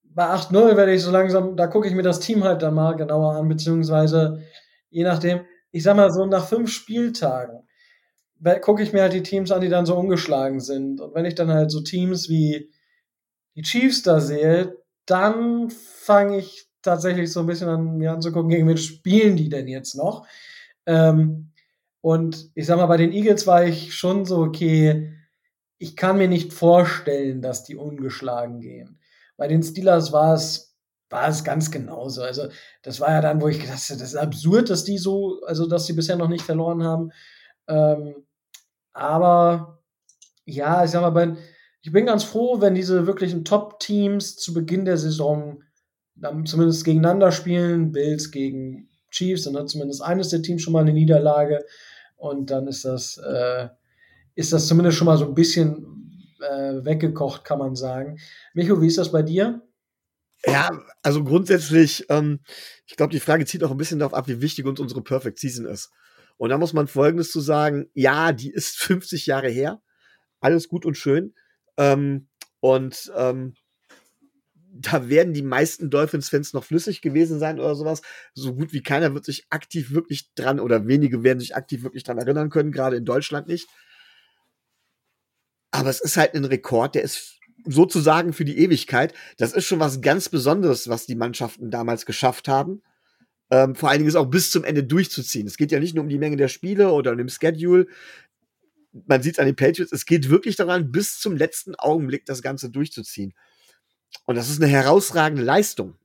bei 0.02 0.24
8-0 0.24 0.76
werde 0.76 0.94
ich 0.94 1.02
so 1.02 1.10
langsam, 1.10 1.56
da 1.56 1.66
gucke 1.66 1.88
ich 1.88 1.94
mir 1.94 2.02
das 2.02 2.20
Team 2.20 2.44
halt 2.44 2.62
dann 2.62 2.74
mal 2.74 2.96
genauer 2.96 3.34
an, 3.34 3.48
beziehungsweise 3.48 4.42
je 4.88 5.04
nachdem, 5.04 5.40
ich 5.72 5.82
sag 5.82 5.96
mal 5.96 6.10
so 6.10 6.24
nach 6.24 6.46
fünf 6.46 6.70
Spieltagen 6.70 7.66
gucke 8.60 8.82
ich 8.82 8.92
mir 8.92 9.02
halt 9.02 9.12
die 9.12 9.22
Teams 9.22 9.50
an, 9.50 9.60
die 9.60 9.68
dann 9.68 9.86
so 9.86 9.96
ungeschlagen 9.96 10.60
sind. 10.60 11.00
Und 11.00 11.14
wenn 11.14 11.24
ich 11.24 11.34
dann 11.34 11.50
halt 11.50 11.70
so 11.70 11.80
Teams 11.80 12.28
wie 12.28 12.70
die 13.54 13.62
Chiefs 13.62 14.02
da 14.02 14.20
sehe, 14.20 14.76
dann 15.06 15.70
fange 15.70 16.38
ich 16.38 16.65
tatsächlich 16.86 17.32
so 17.32 17.40
ein 17.40 17.46
bisschen 17.46 17.68
an 17.68 17.98
mir 17.98 18.12
anzugucken, 18.12 18.50
gegen 18.50 18.68
wen 18.68 18.78
spielen 18.78 19.36
die 19.36 19.48
denn 19.48 19.68
jetzt 19.68 19.94
noch? 19.94 20.26
Ähm, 20.86 21.52
und 22.00 22.50
ich 22.54 22.66
sag 22.66 22.76
mal, 22.76 22.86
bei 22.86 22.96
den 22.96 23.12
Eagles 23.12 23.46
war 23.46 23.64
ich 23.64 23.94
schon 23.94 24.24
so, 24.24 24.38
okay, 24.38 25.12
ich 25.78 25.96
kann 25.96 26.18
mir 26.18 26.28
nicht 26.28 26.52
vorstellen, 26.52 27.42
dass 27.42 27.64
die 27.64 27.76
ungeschlagen 27.76 28.60
gehen. 28.60 29.00
Bei 29.36 29.48
den 29.48 29.62
Steelers 29.62 30.12
war 30.12 30.34
es, 30.34 30.76
war 31.10 31.28
es 31.28 31.44
ganz 31.44 31.70
genauso. 31.70 32.22
Also, 32.22 32.48
das 32.82 33.00
war 33.00 33.10
ja 33.10 33.20
dann, 33.20 33.40
wo 33.40 33.48
ich 33.48 33.60
gedacht 33.60 33.82
habe, 33.90 34.00
das 34.00 34.10
ist 34.10 34.16
absurd, 34.16 34.70
dass 34.70 34.84
die 34.84 34.98
so, 34.98 35.42
also, 35.46 35.66
dass 35.66 35.86
sie 35.86 35.92
bisher 35.92 36.16
noch 36.16 36.28
nicht 36.28 36.44
verloren 36.44 36.82
haben. 36.82 37.10
Ähm, 37.68 38.24
aber, 38.92 39.82
ja, 40.44 40.84
ich 40.84 40.90
sag 40.92 41.02
mal, 41.02 41.10
bei, 41.10 41.36
ich 41.82 41.92
bin 41.92 42.06
ganz 42.06 42.24
froh, 42.24 42.60
wenn 42.60 42.74
diese 42.74 43.06
wirklichen 43.06 43.44
Top-Teams 43.44 44.36
zu 44.36 44.54
Beginn 44.54 44.84
der 44.84 44.96
Saison 44.96 45.62
dann 46.16 46.46
zumindest 46.46 46.84
gegeneinander 46.84 47.32
spielen. 47.32 47.92
Bills 47.92 48.30
gegen 48.30 48.88
Chiefs, 49.10 49.42
dann 49.42 49.56
hat 49.56 49.68
zumindest 49.68 50.02
eines 50.02 50.28
der 50.28 50.42
Teams 50.42 50.62
schon 50.62 50.72
mal 50.72 50.80
eine 50.80 50.92
Niederlage. 50.92 51.64
Und 52.16 52.50
dann 52.50 52.66
ist 52.66 52.84
das, 52.84 53.18
äh, 53.18 53.68
ist 54.34 54.52
das 54.52 54.66
zumindest 54.66 54.96
schon 54.98 55.06
mal 55.06 55.18
so 55.18 55.26
ein 55.26 55.34
bisschen 55.34 55.96
äh, 56.40 56.84
weggekocht, 56.84 57.44
kann 57.44 57.58
man 57.58 57.76
sagen. 57.76 58.18
Micho, 58.54 58.80
wie 58.80 58.86
ist 58.86 58.98
das 58.98 59.12
bei 59.12 59.22
dir? 59.22 59.62
Ja, 60.44 60.70
also 61.02 61.24
grundsätzlich, 61.24 62.06
ähm, 62.08 62.40
ich 62.86 62.96
glaube, 62.96 63.12
die 63.12 63.20
Frage 63.20 63.46
zieht 63.46 63.64
auch 63.64 63.70
ein 63.70 63.76
bisschen 63.76 63.98
darauf 63.98 64.14
ab, 64.14 64.28
wie 64.28 64.40
wichtig 64.40 64.66
uns 64.66 64.80
unsere 64.80 65.02
Perfect 65.02 65.38
Season 65.38 65.66
ist. 65.66 65.90
Und 66.36 66.50
da 66.50 66.58
muss 66.58 66.72
man 66.72 66.86
Folgendes 66.86 67.30
zu 67.30 67.40
sagen, 67.40 67.90
ja, 67.94 68.32
die 68.32 68.50
ist 68.50 68.76
50 68.78 69.26
Jahre 69.26 69.48
her, 69.48 69.80
alles 70.40 70.68
gut 70.68 70.84
und 70.84 70.96
schön. 70.96 71.34
Ähm, 71.76 72.28
und 72.60 73.12
ähm, 73.16 73.54
da 74.80 75.08
werden 75.08 75.32
die 75.34 75.42
meisten 75.42 75.90
Dolphins-Fans 75.90 76.52
noch 76.52 76.64
flüssig 76.64 77.02
gewesen 77.02 77.38
sein 77.38 77.58
oder 77.60 77.74
sowas. 77.74 78.02
So 78.34 78.54
gut 78.54 78.72
wie 78.72 78.82
keiner 78.82 79.14
wird 79.14 79.24
sich 79.24 79.46
aktiv 79.50 79.90
wirklich 79.92 80.32
dran 80.34 80.60
oder 80.60 80.86
wenige 80.86 81.22
werden 81.22 81.40
sich 81.40 81.56
aktiv 81.56 81.82
wirklich 81.82 82.04
dran 82.04 82.18
erinnern 82.18 82.50
können, 82.50 82.72
gerade 82.72 82.96
in 82.96 83.04
Deutschland 83.04 83.48
nicht. 83.48 83.68
Aber 85.70 85.90
es 85.90 86.00
ist 86.00 86.16
halt 86.16 86.34
ein 86.34 86.44
Rekord, 86.44 86.94
der 86.94 87.02
ist 87.02 87.38
sozusagen 87.64 88.32
für 88.32 88.44
die 88.44 88.58
Ewigkeit. 88.58 89.14
Das 89.36 89.52
ist 89.52 89.66
schon 89.66 89.80
was 89.80 90.00
ganz 90.00 90.28
Besonderes, 90.28 90.88
was 90.88 91.06
die 91.06 91.16
Mannschaften 91.16 91.70
damals 91.70 92.06
geschafft 92.06 92.48
haben. 92.48 92.82
ähm, 93.50 93.74
vor 93.76 93.90
allen 93.90 93.98
Dingen 94.00 94.08
es 94.10 94.16
auch 94.16 94.26
bis 94.26 94.50
zum 94.50 94.64
Ende 94.64 94.84
durchzuziehen. 94.84 95.46
Es 95.46 95.56
geht 95.56 95.72
ja 95.72 95.80
nicht 95.80 95.94
nur 95.94 96.04
um 96.04 96.10
die 96.10 96.18
Menge 96.18 96.36
der 96.36 96.48
Spiele 96.48 96.90
oder 96.92 97.12
um 97.12 97.18
den 97.18 97.28
Schedule. 97.28 97.86
Man 99.06 99.22
sieht 99.22 99.34
es 99.34 99.38
an 99.38 99.46
den 99.46 99.56
Patriots, 99.56 99.92
es 99.92 100.06
geht 100.06 100.30
wirklich 100.30 100.56
daran, 100.56 100.90
bis 100.90 101.20
zum 101.20 101.36
letzten 101.36 101.74
Augenblick 101.76 102.24
das 102.26 102.42
Ganze 102.42 102.70
durchzuziehen. 102.70 103.34
Und 104.24 104.36
das 104.36 104.48
ist 104.48 104.62
eine 104.62 104.70
herausragende 104.70 105.42
Leistung. 105.42 105.96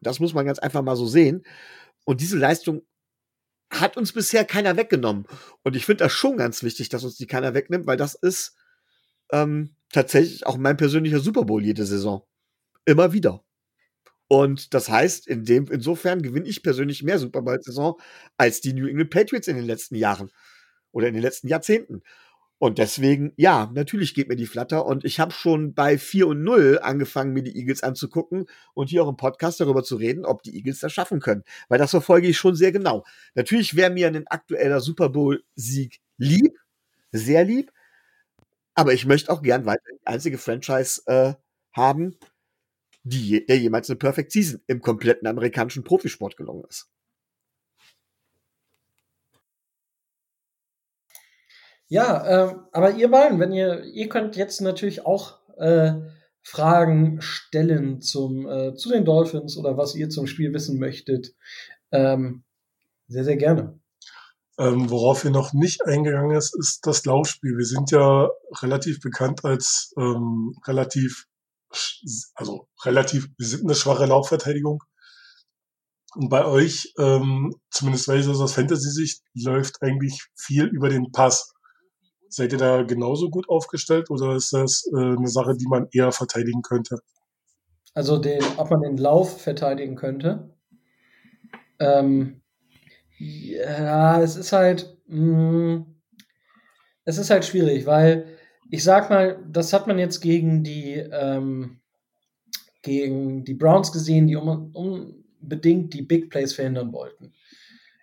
Das 0.00 0.20
muss 0.20 0.34
man 0.34 0.46
ganz 0.46 0.58
einfach 0.58 0.82
mal 0.82 0.96
so 0.96 1.06
sehen. 1.06 1.44
Und 2.04 2.20
diese 2.20 2.38
Leistung 2.38 2.82
hat 3.70 3.96
uns 3.96 4.12
bisher 4.12 4.44
keiner 4.44 4.76
weggenommen. 4.76 5.26
Und 5.62 5.76
ich 5.76 5.84
finde 5.84 6.04
das 6.04 6.12
schon 6.12 6.36
ganz 6.36 6.62
wichtig, 6.62 6.88
dass 6.88 7.04
uns 7.04 7.16
die 7.16 7.26
keiner 7.26 7.54
wegnimmt, 7.54 7.86
weil 7.86 7.96
das 7.96 8.14
ist 8.14 8.56
ähm, 9.30 9.74
tatsächlich 9.92 10.46
auch 10.46 10.56
mein 10.56 10.76
persönlicher 10.76 11.20
Super 11.20 11.44
Bowl 11.44 11.64
jede 11.64 11.84
Saison. 11.84 12.22
Immer 12.84 13.12
wieder. 13.12 13.44
Und 14.28 14.74
das 14.74 14.90
heißt, 14.90 15.26
in 15.26 15.44
dem, 15.44 15.66
insofern 15.70 16.22
gewinne 16.22 16.46
ich 16.46 16.62
persönlich 16.62 17.02
mehr 17.02 17.18
Super 17.18 17.42
Bowl-Saison 17.42 17.98
als 18.36 18.60
die 18.60 18.74
New 18.74 18.86
England 18.86 19.10
Patriots 19.10 19.48
in 19.48 19.56
den 19.56 19.64
letzten 19.64 19.94
Jahren 19.94 20.30
oder 20.92 21.08
in 21.08 21.14
den 21.14 21.22
letzten 21.22 21.48
Jahrzehnten. 21.48 22.02
Und 22.60 22.78
deswegen, 22.78 23.32
ja, 23.36 23.70
natürlich 23.72 24.14
geht 24.14 24.28
mir 24.28 24.34
die 24.36 24.46
Flatter. 24.46 24.84
Und 24.84 25.04
ich 25.04 25.20
habe 25.20 25.30
schon 25.32 25.74
bei 25.74 25.96
4 25.96 26.26
und 26.26 26.42
0 26.42 26.80
angefangen, 26.82 27.32
mir 27.32 27.44
die 27.44 27.56
Eagles 27.56 27.84
anzugucken 27.84 28.46
und 28.74 28.90
hier 28.90 29.04
auch 29.04 29.08
im 29.08 29.16
Podcast 29.16 29.60
darüber 29.60 29.84
zu 29.84 29.96
reden, 29.96 30.24
ob 30.24 30.42
die 30.42 30.56
Eagles 30.56 30.80
das 30.80 30.92
schaffen 30.92 31.20
können. 31.20 31.44
Weil 31.68 31.78
das 31.78 31.90
verfolge 31.90 32.26
ich 32.26 32.36
schon 32.36 32.56
sehr 32.56 32.72
genau. 32.72 33.04
Natürlich 33.34 33.76
wäre 33.76 33.90
mir 33.90 34.08
ein 34.08 34.26
aktueller 34.26 34.80
Super 34.80 35.08
Bowl-Sieg 35.08 36.00
lieb, 36.16 36.58
sehr 37.12 37.44
lieb. 37.44 37.72
Aber 38.74 38.92
ich 38.92 39.06
möchte 39.06 39.30
auch 39.32 39.42
gern 39.42 39.64
weiter 39.66 39.82
die 39.92 40.06
einzige 40.06 40.38
Franchise 40.38 41.02
äh, 41.06 41.34
haben, 41.72 42.16
die, 43.04 43.46
der 43.46 43.58
jemals 43.58 43.88
eine 43.88 43.98
Perfect 43.98 44.32
Season 44.32 44.60
im 44.66 44.82
kompletten 44.82 45.28
amerikanischen 45.28 45.84
Profisport 45.84 46.36
gelungen 46.36 46.64
ist. 46.68 46.88
Ja, 51.88 52.48
äh, 52.50 52.54
aber 52.72 52.94
ihr 52.94 53.10
beiden, 53.10 53.40
wenn 53.40 53.52
ihr, 53.52 53.84
ihr 53.84 54.08
könnt 54.08 54.36
jetzt 54.36 54.60
natürlich 54.60 55.06
auch 55.06 55.38
äh, 55.56 55.92
Fragen 56.42 57.20
stellen 57.20 58.00
zum, 58.00 58.48
äh, 58.48 58.74
zu 58.74 58.90
den 58.90 59.04
Dolphins 59.04 59.56
oder 59.56 59.76
was 59.76 59.94
ihr 59.94 60.08
zum 60.08 60.26
Spiel 60.26 60.52
wissen 60.54 60.78
möchtet. 60.78 61.34
Ähm, 61.90 62.44
sehr, 63.06 63.24
sehr 63.24 63.36
gerne. 63.36 63.78
Ähm, 64.58 64.90
worauf 64.90 65.24
wir 65.24 65.30
noch 65.30 65.52
nicht 65.52 65.84
eingegangen 65.84 66.36
ist, 66.36 66.56
ist 66.58 66.86
das 66.86 67.04
Laufspiel. 67.04 67.56
Wir 67.56 67.64
sind 67.64 67.90
ja 67.90 68.28
relativ 68.60 69.00
bekannt 69.00 69.44
als 69.44 69.92
ähm, 69.96 70.54
relativ, 70.66 71.26
also 72.34 72.66
relativ, 72.84 73.28
wir 73.36 73.46
sind 73.46 73.64
eine 73.64 73.74
schwache 73.74 74.06
Laufverteidigung. 74.06 74.82
Und 76.14 76.28
bei 76.28 76.44
euch, 76.44 76.92
ähm, 76.98 77.54
zumindest 77.70 78.08
weil 78.08 78.20
ich 78.20 78.26
das 78.26 78.40
aus 78.40 78.54
Fantasy-Sicht, 78.54 79.22
läuft 79.34 79.82
eigentlich 79.82 80.26
viel 80.34 80.64
über 80.64 80.88
den 80.88 81.12
Pass. 81.12 81.52
Seid 82.28 82.52
ihr 82.52 82.58
da 82.58 82.82
genauso 82.82 83.30
gut 83.30 83.48
aufgestellt 83.48 84.10
oder 84.10 84.34
ist 84.34 84.52
das 84.52 84.88
äh, 84.92 84.96
eine 84.96 85.28
Sache, 85.28 85.56
die 85.56 85.66
man 85.66 85.88
eher 85.92 86.12
verteidigen 86.12 86.62
könnte? 86.62 87.00
Also 87.94 88.18
den, 88.18 88.42
ob 88.56 88.70
man 88.70 88.82
den 88.82 88.96
Lauf 88.96 89.40
verteidigen 89.40 89.96
könnte. 89.96 90.54
Ähm, 91.80 92.42
ja, 93.18 94.22
es 94.22 94.36
ist 94.36 94.52
halt, 94.52 94.96
mh, 95.06 95.86
es 97.04 97.18
ist 97.18 97.30
halt 97.30 97.44
schwierig, 97.44 97.86
weil 97.86 98.26
ich 98.70 98.84
sag 98.84 99.10
mal, 99.10 99.42
das 99.50 99.72
hat 99.72 99.86
man 99.86 99.98
jetzt 99.98 100.20
gegen 100.20 100.62
die 100.62 100.94
ähm, 100.94 101.80
gegen 102.82 103.44
die 103.44 103.54
Browns 103.54 103.92
gesehen, 103.92 104.26
die 104.28 104.36
unbedingt 104.36 105.94
die 105.94 106.02
Big 106.02 106.30
Plays 106.30 106.52
verhindern 106.54 106.92
wollten. 106.92 107.32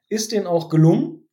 Ist 0.10 0.32
denen 0.32 0.48
auch 0.48 0.70
gelungen, 0.70 1.25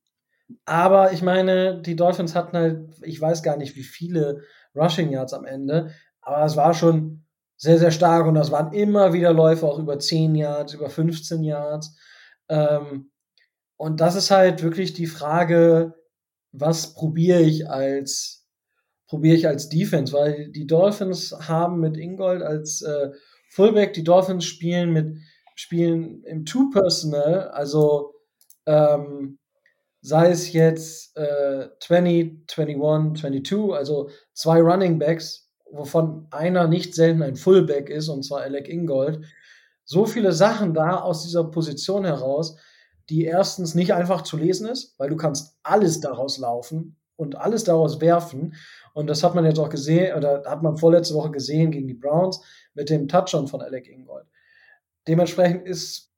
aber 0.65 1.13
ich 1.13 1.23
meine, 1.23 1.81
die 1.83 1.97
Dolphins 1.97 2.35
hatten 2.35 2.57
halt, 2.57 2.91
ich 3.03 3.21
weiß 3.21 3.43
gar 3.43 3.57
nicht, 3.57 3.77
wie 3.77 3.83
viele 3.83 4.43
Rushing 4.75 5.11
Yards 5.11 5.35
am 5.35 5.45
Ende, 5.45 5.93
aber 6.21 6.45
es 6.45 6.57
war 6.57 6.75
schon 6.75 7.25
sehr, 7.57 7.79
sehr 7.79 7.91
stark 7.91 8.27
und 8.27 8.35
das 8.35 8.51
waren 8.51 8.73
immer 8.73 9.13
wieder 9.13 9.33
Läufe, 9.33 9.67
auch 9.67 9.79
über 9.79 9.99
10 9.99 10.35
Yards, 10.35 10.75
über 10.75 10.91
15 10.91 11.43
Yards. 11.45 11.97
Ähm, 12.49 13.11
und 13.77 14.01
das 14.01 14.17
ist 14.17 14.31
halt 14.31 14.63
wirklich 14.63 14.95
die 14.95 15.07
Frage, 15.07 15.95
was 16.53 16.95
probiere 16.95 17.41
ich 17.41 17.69
als 17.71 18.43
probiere 19.07 19.37
ich 19.37 19.47
als 19.47 19.69
Defense, 19.69 20.13
weil 20.15 20.51
die 20.53 20.67
Dolphins 20.67 21.37
haben 21.47 21.81
mit 21.81 21.99
Ingold 21.99 22.43
als 22.43 22.81
äh, 22.81 23.11
Fullback, 23.51 23.93
die 23.93 24.05
Dolphins 24.05 24.47
spielen 24.47 24.93
mit 24.93 25.19
spielen 25.55 26.25
im 26.25 26.47
Two 26.47 26.71
Personal, 26.71 27.51
also 27.51 28.15
ähm, 28.67 29.39
sei 30.03 30.31
es 30.31 30.53
jetzt 30.53 31.17
äh, 31.17 31.69
20, 31.81 32.49
21, 32.59 32.77
22, 33.23 33.73
also 33.73 34.11
zwei 34.35 34.61
Running 34.61 34.99
Backs, 34.99 35.49
wovon 35.71 36.27
einer 36.31 36.67
nicht 36.67 36.95
selten 36.95 37.23
ein 37.23 37.37
Fullback 37.37 37.89
ist, 37.89 38.09
und 38.09 38.25
zwar 38.25 38.43
Alec 38.43 38.69
Ingold. 38.69 39.25
So 39.85 40.05
viele 40.05 40.33
Sachen 40.33 40.75
da 40.75 41.01
aus 41.01 41.23
dieser 41.23 41.45
Position 41.45 42.05
heraus, 42.05 42.57
die 43.09 43.25
erstens 43.25 43.75
nicht 43.75 43.95
einfach 43.95 44.23
zu 44.23 44.37
lesen 44.37 44.69
ist, 44.69 44.99
weil 44.99 45.09
du 45.09 45.17
kannst 45.17 45.57
alles 45.63 46.01
daraus 46.01 46.39
laufen 46.39 46.97
und 47.17 47.37
alles 47.37 47.65
daraus 47.65 48.01
werfen. 48.01 48.55
Und 48.95 49.07
das 49.07 49.23
hat 49.23 49.35
man 49.35 49.45
jetzt 49.45 49.59
auch 49.59 49.69
gesehen, 49.69 50.17
oder 50.17 50.43
hat 50.47 50.63
man 50.63 50.77
vorletzte 50.77 51.15
Woche 51.15 51.31
gesehen 51.31 51.71
gegen 51.71 51.89
die 51.89 51.95
Browns 51.95 52.41
mit 52.75 52.91
dem 52.91 53.07
Touchdown 53.07 53.47
von 53.47 53.63
Alec 53.63 53.89
Ingold. 53.89 54.27
Dementsprechend 55.07 55.67
ist 55.67 56.12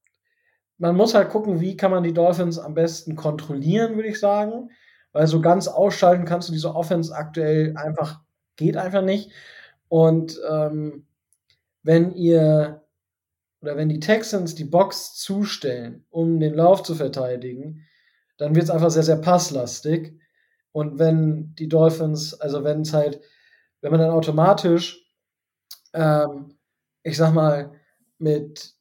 man 0.79 0.97
muss 0.97 1.15
halt 1.15 1.31
gucken, 1.31 1.61
wie 1.61 1.77
kann 1.77 1.91
man 1.91 2.03
die 2.03 2.15
Dolphins 2.15 2.59
am 2.59 2.75
besten 2.75 3.17
kontrollieren, 3.17 3.97
würde 3.97 4.09
ich 4.09 4.21
sagen. 4.21 4.71
Weil 5.13 5.27
so 5.27 5.41
ganz 5.41 5.69
ausschalten 5.69 6.25
kannst 6.25 6.49
du 6.49 6.53
diese 6.53 6.75
Offense 6.75 7.15
aktuell 7.15 7.77
einfach, 7.77 8.21
geht 8.57 8.77
einfach 8.77 9.03
nicht. 9.03 9.31
Und 9.89 10.41
ähm, 10.51 11.07
wenn 11.83 12.13
ihr 12.13 12.83
oder 13.65 13.77
wenn 13.77 13.89
die 13.89 14.01
Texans 14.01 14.55
die 14.55 14.65
Box 14.65 15.15
zustellen, 15.15 16.05
um 16.11 16.39
den 16.39 16.53
Lauf 16.55 16.83
zu 16.83 16.95
verteidigen, 16.95 17.87
dann 18.37 18.55
wird 18.55 18.65
es 18.65 18.71
einfach 18.71 18.91
sehr, 18.91 19.03
sehr 19.03 19.17
passlastig. 19.17 20.19
Und 20.73 20.99
wenn 20.99 21.55
die 21.55 21.69
Dolphins, 21.69 22.35
also 22.35 22.63
wenn 22.63 22.83
es 22.83 22.93
halt, 22.93 23.21
wenn 23.81 23.91
man 23.91 24.01
dann 24.01 24.11
automatisch, 24.11 25.07
ähm, 25.95 26.59
ich 27.03 27.17
sag 27.17 27.33
mal, 27.33 27.73
mit 28.19 28.74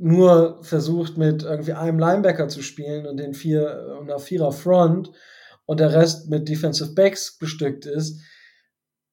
nur 0.00 0.58
versucht, 0.62 1.18
mit 1.18 1.42
irgendwie 1.42 1.74
einem 1.74 1.98
Linebacker 1.98 2.48
zu 2.48 2.62
spielen 2.62 3.06
und 3.06 3.18
den 3.18 3.34
vier 3.34 3.98
einer 4.00 4.18
Vierer 4.18 4.50
Front 4.52 5.12
und 5.66 5.78
der 5.78 5.92
Rest 5.92 6.30
mit 6.30 6.48
Defensive 6.48 6.94
Backs 6.94 7.36
bestückt 7.36 7.84
ist, 7.84 8.20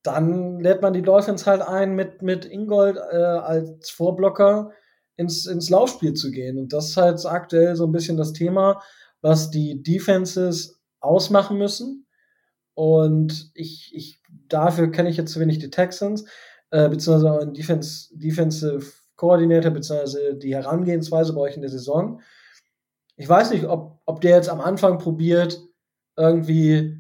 dann 0.01 0.59
lädt 0.61 0.81
man 0.81 0.93
die 0.93 1.01
Dolphins 1.01 1.45
halt 1.45 1.61
ein, 1.61 1.93
mit, 1.93 2.21
mit 2.21 2.45
Ingold 2.45 2.95
äh, 2.95 3.17
als 3.17 3.89
Vorblocker 3.89 4.71
ins, 5.17 5.45
ins 5.45 5.69
Laufspiel 5.69 6.13
zu 6.13 6.31
gehen. 6.31 6.57
Und 6.57 6.71
das 6.71 6.89
ist 6.89 6.97
halt 6.97 7.25
aktuell 7.25 7.75
so 7.75 7.85
ein 7.85 7.91
bisschen 7.91 8.15
das 8.15 8.31
Thema, 8.31 8.81
was 9.21 9.51
die 9.51 9.83
Defenses 9.83 10.79
ausmachen 11.01 11.57
müssen. 11.57 12.07
Und 12.75 13.51
ich, 13.53 13.91
ich 13.93 14.21
dafür 14.47 14.89
kenne 14.89 15.09
ich 15.09 15.17
jetzt 15.17 15.33
zu 15.33 15.41
wenig 15.41 15.59
die 15.59 15.71
Texans, 15.71 16.25
äh, 16.71 16.87
beziehungsweise 16.87 17.31
auch 17.31 17.53
Defense, 17.53 18.07
Defensive 18.17 18.85
Koordinator 19.17 19.71
beziehungsweise 19.71 20.35
die 20.35 20.55
Herangehensweise 20.55 21.33
bei 21.33 21.41
euch 21.41 21.55
in 21.55 21.61
der 21.61 21.71
Saison. 21.71 22.21
Ich 23.17 23.27
weiß 23.27 23.51
nicht, 23.51 23.65
ob, 23.65 23.99
ob 24.05 24.21
der 24.21 24.37
jetzt 24.37 24.49
am 24.49 24.61
Anfang 24.61 24.99
probiert, 24.99 25.61
irgendwie 26.15 26.97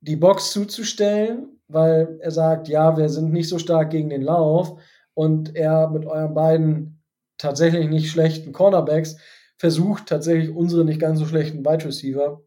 die 0.00 0.16
Box 0.16 0.52
zuzustellen, 0.52 1.58
weil 1.68 2.18
er 2.20 2.30
sagt, 2.30 2.68
ja, 2.68 2.96
wir 2.96 3.08
sind 3.08 3.32
nicht 3.32 3.48
so 3.48 3.58
stark 3.58 3.90
gegen 3.90 4.10
den 4.10 4.22
Lauf 4.22 4.80
und 5.14 5.56
er 5.56 5.88
mit 5.88 6.06
euren 6.06 6.34
beiden 6.34 7.02
tatsächlich 7.38 7.88
nicht 7.88 8.10
schlechten 8.10 8.52
Cornerbacks 8.52 9.16
versucht 9.58 10.06
tatsächlich 10.06 10.50
unsere 10.54 10.84
nicht 10.84 11.00
ganz 11.00 11.18
so 11.18 11.26
schlechten 11.26 11.64
Wide 11.64 11.84
Receiver, 11.86 12.42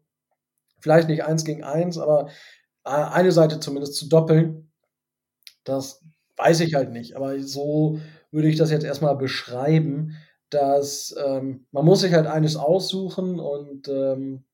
vielleicht 0.78 1.08
nicht 1.08 1.24
eins 1.24 1.44
gegen 1.44 1.64
eins, 1.64 1.98
aber 1.98 2.28
äh, 2.84 2.90
eine 2.90 3.32
Seite 3.32 3.60
zumindest 3.60 3.96
zu 3.96 4.08
doppeln. 4.08 4.70
Das 5.64 6.02
weiß 6.36 6.60
ich 6.60 6.74
halt 6.74 6.90
nicht. 6.90 7.16
Aber 7.16 7.38
so 7.40 7.98
würde 8.30 8.48
ich 8.48 8.56
das 8.56 8.70
jetzt 8.70 8.84
erstmal 8.84 9.16
beschreiben, 9.16 10.16
dass 10.50 11.14
ähm, 11.24 11.66
man 11.70 11.84
muss 11.84 12.00
sich 12.00 12.12
halt 12.12 12.26
eines 12.26 12.56
aussuchen 12.56 13.38
und 13.38 13.88
ähm, 13.88 14.44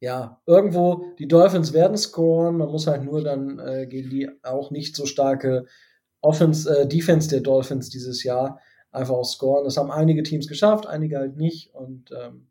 ja, 0.00 0.40
irgendwo, 0.46 1.06
die 1.18 1.26
Dolphins 1.26 1.72
werden 1.72 1.96
scoren, 1.96 2.56
man 2.56 2.70
muss 2.70 2.86
halt 2.86 3.02
nur 3.02 3.22
dann 3.22 3.58
äh, 3.58 3.86
gegen 3.86 4.10
die 4.10 4.30
auch 4.42 4.70
nicht 4.70 4.94
so 4.94 5.06
starke 5.06 5.66
Offense, 6.20 6.82
äh, 6.82 6.86
Defense 6.86 7.28
der 7.28 7.40
Dolphins 7.40 7.90
dieses 7.90 8.22
Jahr 8.22 8.60
einfach 8.90 9.14
auch 9.14 9.24
scoren. 9.24 9.64
Das 9.64 9.76
haben 9.76 9.90
einige 9.90 10.22
Teams 10.22 10.48
geschafft, 10.48 10.86
einige 10.86 11.18
halt 11.18 11.36
nicht. 11.36 11.74
Und 11.74 12.10
ähm, 12.12 12.48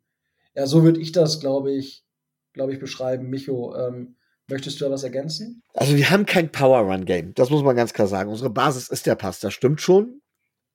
ja, 0.54 0.66
so 0.66 0.82
würde 0.82 1.00
ich 1.00 1.12
das, 1.12 1.40
glaube 1.40 1.72
ich, 1.72 2.04
glaube 2.52 2.72
ich, 2.72 2.78
beschreiben. 2.78 3.30
Micho, 3.30 3.74
ähm, 3.76 4.16
möchtest 4.46 4.80
du 4.80 4.84
da 4.84 4.90
was 4.90 5.04
ergänzen? 5.04 5.62
Also 5.74 5.96
wir 5.96 6.10
haben 6.10 6.26
kein 6.26 6.52
Power-Run-Game, 6.52 7.34
das 7.34 7.50
muss 7.50 7.62
man 7.62 7.76
ganz 7.76 7.92
klar 7.92 8.08
sagen. 8.08 8.30
Unsere 8.30 8.50
Basis 8.50 8.88
ist 8.88 9.06
der 9.06 9.14
Pass, 9.14 9.40
das 9.40 9.54
stimmt 9.54 9.80
schon. 9.80 10.20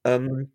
Ähm, 0.03 0.51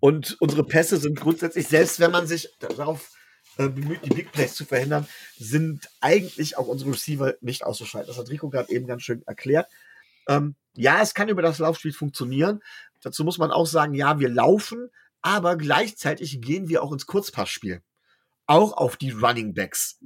und 0.00 0.36
unsere 0.40 0.64
Pässe 0.64 0.96
sind 0.96 1.18
grundsätzlich, 1.18 1.68
selbst 1.68 2.00
wenn 2.00 2.10
man 2.10 2.26
sich 2.26 2.48
darauf 2.58 3.10
äh, 3.58 3.68
bemüht, 3.68 4.04
die 4.04 4.10
Big 4.10 4.32
Plays 4.32 4.54
zu 4.54 4.64
verhindern, 4.64 5.06
sind 5.36 5.88
eigentlich 6.00 6.56
auch 6.56 6.66
unsere 6.66 6.92
Receiver 6.92 7.34
nicht 7.40 7.64
auszuschalten. 7.64 8.08
Das 8.08 8.18
hat 8.18 8.30
Rico 8.30 8.48
gerade 8.48 8.72
eben 8.72 8.86
ganz 8.86 9.02
schön 9.02 9.22
erklärt. 9.26 9.70
Ähm, 10.28 10.56
ja, 10.74 11.02
es 11.02 11.14
kann 11.14 11.28
über 11.28 11.42
das 11.42 11.58
Laufspiel 11.58 11.92
funktionieren. 11.92 12.60
Dazu 13.02 13.24
muss 13.24 13.38
man 13.38 13.50
auch 13.50 13.66
sagen, 13.66 13.94
ja, 13.94 14.18
wir 14.18 14.28
laufen, 14.28 14.88
aber 15.20 15.56
gleichzeitig 15.56 16.40
gehen 16.40 16.68
wir 16.68 16.82
auch 16.82 16.92
ins 16.92 17.06
Kurzpassspiel. 17.06 17.82
Auch 18.46 18.72
auf 18.72 18.96
die 18.96 19.10
Running 19.10 19.54
Backs. 19.54 19.98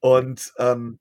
Und 0.00 0.52
ähm, 0.58 0.98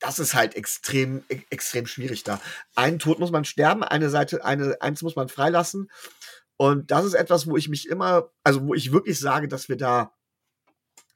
das 0.00 0.18
ist 0.18 0.34
halt 0.34 0.56
extrem, 0.56 1.22
e 1.28 1.40
extrem 1.50 1.86
schwierig 1.86 2.24
da. 2.24 2.40
Einen 2.74 2.98
Tod 2.98 3.18
muss 3.18 3.30
man 3.30 3.44
sterben, 3.44 3.84
eine 3.84 4.10
Seite, 4.10 4.44
eine, 4.44 4.80
eins 4.80 5.02
muss 5.02 5.16
man 5.16 5.28
freilassen. 5.28 5.90
Und 6.56 6.90
das 6.90 7.04
ist 7.04 7.14
etwas, 7.14 7.46
wo 7.46 7.56
ich 7.56 7.68
mich 7.68 7.88
immer, 7.88 8.30
also 8.42 8.66
wo 8.66 8.74
ich 8.74 8.92
wirklich 8.92 9.18
sage, 9.18 9.48
dass 9.48 9.68
wir 9.68 9.76
da 9.76 10.14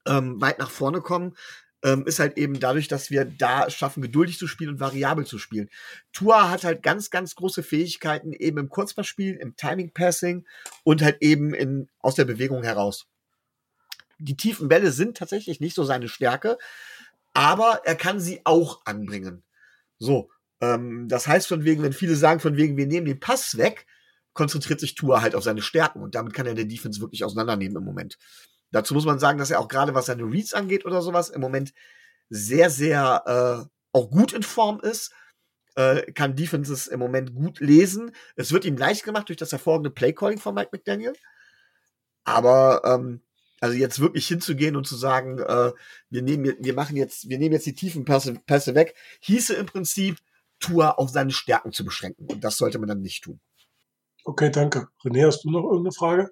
ähm, 0.07 0.41
weit 0.41 0.59
nach 0.59 0.71
vorne 0.71 1.01
kommen, 1.01 1.35
ähm, 1.83 2.07
ist 2.07 2.19
halt 2.19 2.39
eben 2.39 2.61
dadurch, 2.61 2.89
dass 2.89 3.11
wir 3.11 3.25
da 3.25 3.69
schaffen, 3.69 4.03
geduldig 4.03 4.39
zu 4.39 4.47
spielen 4.47 4.71
und 4.71 4.81
variabel 4.81 5.27
zu 5.27 5.39
spielen. 5.39 5.69
Tua 6.13 6.49
hat 6.49 6.65
halt 6.65 6.83
ganz, 6.83 7.11
ganz 7.11 7.35
große 7.35 7.63
Fähigkeiten 7.63 8.33
eben 8.33 8.59
im 8.59 8.69
Kurzpassspiel, 8.71 9.35
im 9.35 9.57
Timing-Passing 9.57 10.47
und 10.83 11.03
halt 11.03 11.19
eben 11.21 11.53
in, 11.53 11.89
aus 11.99 12.15
der 12.15 12.25
Bewegung 12.25 12.63
heraus. 12.63 13.07
Die 14.19 14.37
tiefen 14.37 14.69
Bälle 14.69 14.93
sind 14.93 15.17
tatsächlich 15.17 15.61
nicht 15.61 15.75
so 15.75 15.85
seine 15.85 16.09
Stärke, 16.09 16.57
aber 17.35 17.83
er 17.85 17.97
kann 17.97 18.21
sie 18.21 18.41
auch 18.45 18.81
anbringen. 18.87 19.43
So, 19.99 20.31
ähm, 20.61 21.09
das 21.09 21.27
heißt 21.27 21.47
von 21.47 21.65
wegen, 21.65 21.83
wenn 21.83 21.93
viele 21.93 22.17
sagen 22.17 22.41
von 22.41 22.57
wegen, 22.57 22.77
wir 22.77 22.87
nehmen 22.87 23.07
den 23.07 23.21
Pass 23.21 23.59
weg, 23.59 23.87
konzentriert 24.33 24.81
sich 24.81 24.95
Tua 24.95 25.21
halt 25.21 25.35
auf 25.35 25.45
seine 25.45 25.63
Stärken 25.63 26.03
und 26.03 26.15
damit 26.15 26.33
kann 26.33 26.47
er 26.47 26.55
der 26.55 26.65
Defense 26.65 27.01
wirklich 27.01 27.25
auseinandernehmen 27.25 27.77
im 27.77 27.85
Moment. 27.85 28.19
Dazu 28.71 28.95
muss 28.95 29.05
man 29.05 29.19
sagen, 29.19 29.39
dass 29.39 29.51
er 29.51 29.61
auch 29.61 29.69
gerade 29.69 29.95
was 29.95 30.07
seine 30.07 30.25
Reads 30.25 30.55
angeht 30.55 30.85
oder 30.85 31.03
sowas 31.03 31.31
im 31.31 31.41
Moment 31.41 31.73
sehr, 32.29 32.71
sehr 32.71 33.23
äh, 33.27 33.69
auch 33.93 34.11
gut 34.11 34.33
in 34.33 34.43
Form 34.43 34.81
ist. 34.81 35.13
Äh, 35.77 36.13
kann 36.13 36.37
Defenses 36.37 36.87
im 36.87 37.01
Moment 37.01 37.35
gut 37.35 37.61
lesen. 37.61 38.13
Es 38.37 38.53
wird 38.53 38.65
ihm 38.65 38.77
leicht 38.77 39.05
gemacht 39.05 39.29
durch 39.29 39.37
das 39.37 39.53
hervorragende 39.53 39.91
Playcalling 39.91 40.39
von 40.39 40.55
Mike 40.55 40.71
McDaniel. 40.73 41.15
Aber 42.25 42.83
ähm, 42.85 43.23
also 43.61 43.77
jetzt 43.77 44.01
wirklich 44.01 44.27
hinzugehen 44.27 44.77
und 44.77 44.87
zu 44.87 44.97
sagen, 44.97 45.39
äh, 45.39 45.73
wir 46.11 46.23
nehmen, 46.23 46.57
wir 46.59 46.75
machen 46.75 46.97
jetzt, 46.97 47.29
wir 47.29 47.39
nehmen 47.39 47.55
jetzt 47.55 47.67
die 47.67 47.75
tiefen 47.75 48.05
Pässe, 48.05 48.35
Pässe 48.47 48.75
weg, 48.75 48.95
hieße 49.21 49.55
im 49.55 49.67
Prinzip, 49.67 50.19
Tua 50.61 50.91
auf 50.93 51.11
seine 51.11 51.33
Stärken 51.33 51.73
zu 51.73 51.85
beschränken. 51.85 52.27
Und 52.27 52.43
das 52.43 52.57
sollte 52.57 52.79
man 52.79 52.89
dann 52.89 53.01
nicht 53.01 53.25
tun. 53.25 53.41
Okay, 54.25 54.51
danke. 54.51 54.89
René, 55.05 55.27
hast 55.27 55.45
du 55.45 55.51
noch 55.51 55.65
irgendeine 55.65 55.93
Frage? 55.93 56.31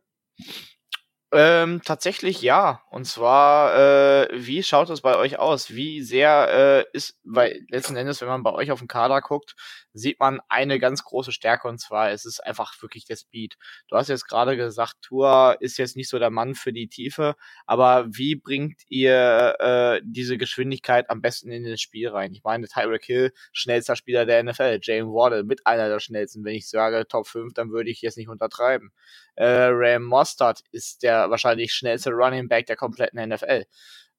Ähm, 1.34 1.80
tatsächlich 1.84 2.42
ja. 2.42 2.82
Und 2.90 3.06
zwar, 3.06 3.74
äh, 3.74 4.28
wie 4.32 4.62
schaut 4.62 4.90
es 4.90 5.00
bei 5.00 5.16
euch 5.16 5.38
aus? 5.38 5.70
Wie 5.70 6.02
sehr 6.02 6.84
äh, 6.92 6.96
ist, 6.96 7.18
weil 7.24 7.64
letzten 7.68 7.96
Endes, 7.96 8.20
wenn 8.20 8.28
man 8.28 8.42
bei 8.42 8.52
euch 8.52 8.70
auf 8.70 8.80
den 8.80 8.88
Kader 8.88 9.20
guckt, 9.20 9.54
sieht 9.94 10.20
man 10.20 10.40
eine 10.48 10.78
ganz 10.78 11.04
große 11.04 11.32
Stärke 11.32 11.68
und 11.68 11.78
zwar 11.78 12.10
es 12.10 12.24
ist 12.24 12.40
einfach 12.40 12.80
wirklich 12.82 13.04
der 13.04 13.16
Speed. 13.16 13.56
Du 13.88 13.96
hast 13.96 14.08
jetzt 14.08 14.28
gerade 14.28 14.56
gesagt, 14.56 14.96
Tour 15.02 15.56
ist 15.60 15.78
jetzt 15.78 15.96
nicht 15.96 16.08
so 16.08 16.18
der 16.18 16.30
Mann 16.30 16.54
für 16.54 16.72
die 16.72 16.88
Tiefe, 16.88 17.36
aber 17.66 18.06
wie 18.08 18.36
bringt 18.36 18.82
ihr 18.88 19.56
äh, 19.58 20.00
diese 20.04 20.38
Geschwindigkeit 20.38 21.10
am 21.10 21.20
besten 21.20 21.50
in 21.50 21.64
das 21.64 21.80
Spiel 21.80 22.08
rein? 22.08 22.32
Ich 22.32 22.42
meine, 22.42 22.68
Tyreek 22.68 23.04
Hill, 23.04 23.32
schnellster 23.52 23.96
Spieler 23.96 24.26
der 24.26 24.42
NFL, 24.42 24.78
Jane 24.82 25.08
Wardle 25.08 25.44
mit 25.44 25.66
einer 25.66 25.88
der 25.88 26.00
schnellsten. 26.00 26.44
Wenn 26.44 26.54
ich 26.54 26.68
sage 26.68 27.06
Top 27.08 27.26
5, 27.26 27.54
dann 27.54 27.70
würde 27.70 27.90
ich 27.90 28.02
jetzt 28.02 28.16
nicht 28.16 28.28
untertreiben. 28.28 28.92
Äh, 29.34 29.68
Ram 29.70 30.04
Mostert 30.04 30.62
ist 30.72 31.02
der 31.02 31.30
wahrscheinlich 31.30 31.72
schnellste 31.72 32.10
Running 32.10 32.48
Back 32.48 32.66
der 32.66 32.76
kompletten 32.76 33.28
NFL. 33.28 33.64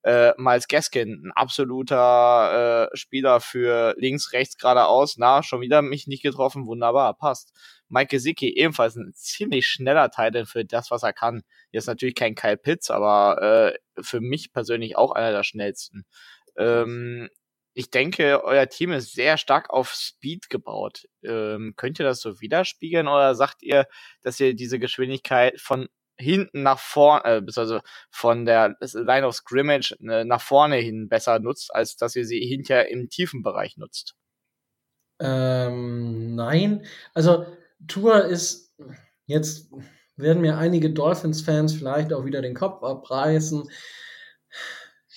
Äh, 0.03 0.33
Miles 0.37 0.67
Gaskin, 0.67 1.23
ein 1.25 1.31
absoluter 1.31 2.89
äh, 2.91 2.97
Spieler 2.97 3.39
für 3.39 3.95
links, 3.97 4.33
rechts, 4.33 4.57
geradeaus. 4.57 5.15
Na, 5.17 5.43
schon 5.43 5.61
wieder 5.61 5.81
mich 5.81 6.07
nicht 6.07 6.23
getroffen. 6.23 6.67
Wunderbar, 6.67 7.15
passt. 7.15 7.53
Mike 7.87 8.09
Gesicki, 8.09 8.53
ebenfalls 8.57 8.95
ein 8.95 9.13
ziemlich 9.15 9.67
schneller 9.67 10.09
Teil 10.09 10.45
für 10.45 10.65
das, 10.65 10.91
was 10.91 11.03
er 11.03 11.13
kann. 11.13 11.43
Jetzt 11.71 11.87
natürlich 11.87 12.15
kein 12.15 12.35
Kyle 12.35 12.57
Pitts, 12.57 12.89
aber 12.89 13.41
äh, 13.41 14.01
für 14.01 14.19
mich 14.19 14.51
persönlich 14.51 14.97
auch 14.97 15.11
einer 15.11 15.31
der 15.31 15.43
schnellsten. 15.43 16.05
Ähm, 16.57 17.29
ich 17.75 17.89
denke, 17.89 18.43
euer 18.43 18.67
Team 18.67 18.91
ist 18.91 19.13
sehr 19.13 19.37
stark 19.37 19.69
auf 19.69 19.93
Speed 19.93 20.49
gebaut. 20.49 21.05
Ähm, 21.23 21.73
könnt 21.75 21.99
ihr 21.99 22.05
das 22.05 22.19
so 22.19 22.39
widerspiegeln 22.39 23.07
oder 23.07 23.35
sagt 23.35 23.63
ihr, 23.63 23.87
dass 24.21 24.39
ihr 24.39 24.53
diese 24.53 24.79
Geschwindigkeit 24.79 25.59
von 25.59 25.87
hinten 26.17 26.63
nach 26.63 26.79
vorne, 26.79 27.23
äh, 27.25 27.41
also 27.55 27.79
von 28.09 28.45
der 28.45 28.75
Line 28.79 29.27
of 29.27 29.35
Scrimmage 29.35 29.95
äh, 30.01 30.23
nach 30.23 30.41
vorne 30.41 30.77
hin 30.77 31.09
besser 31.09 31.39
nutzt, 31.39 31.73
als 31.73 31.95
dass 31.95 32.15
ihr 32.15 32.25
sie 32.25 32.39
hinterher 32.39 32.89
im 32.89 33.09
tiefen 33.09 33.43
Bereich 33.43 33.77
nutzt? 33.77 34.15
Ähm, 35.19 36.35
nein. 36.35 36.85
Also 37.13 37.45
Tour 37.87 38.25
ist 38.25 38.73
jetzt 39.25 39.71
werden 40.15 40.41
mir 40.41 40.57
einige 40.57 40.91
Dolphins-Fans 40.91 41.73
vielleicht 41.73 42.13
auch 42.13 42.25
wieder 42.25 42.41
den 42.41 42.53
Kopf 42.53 42.83
abreißen. 42.83 43.69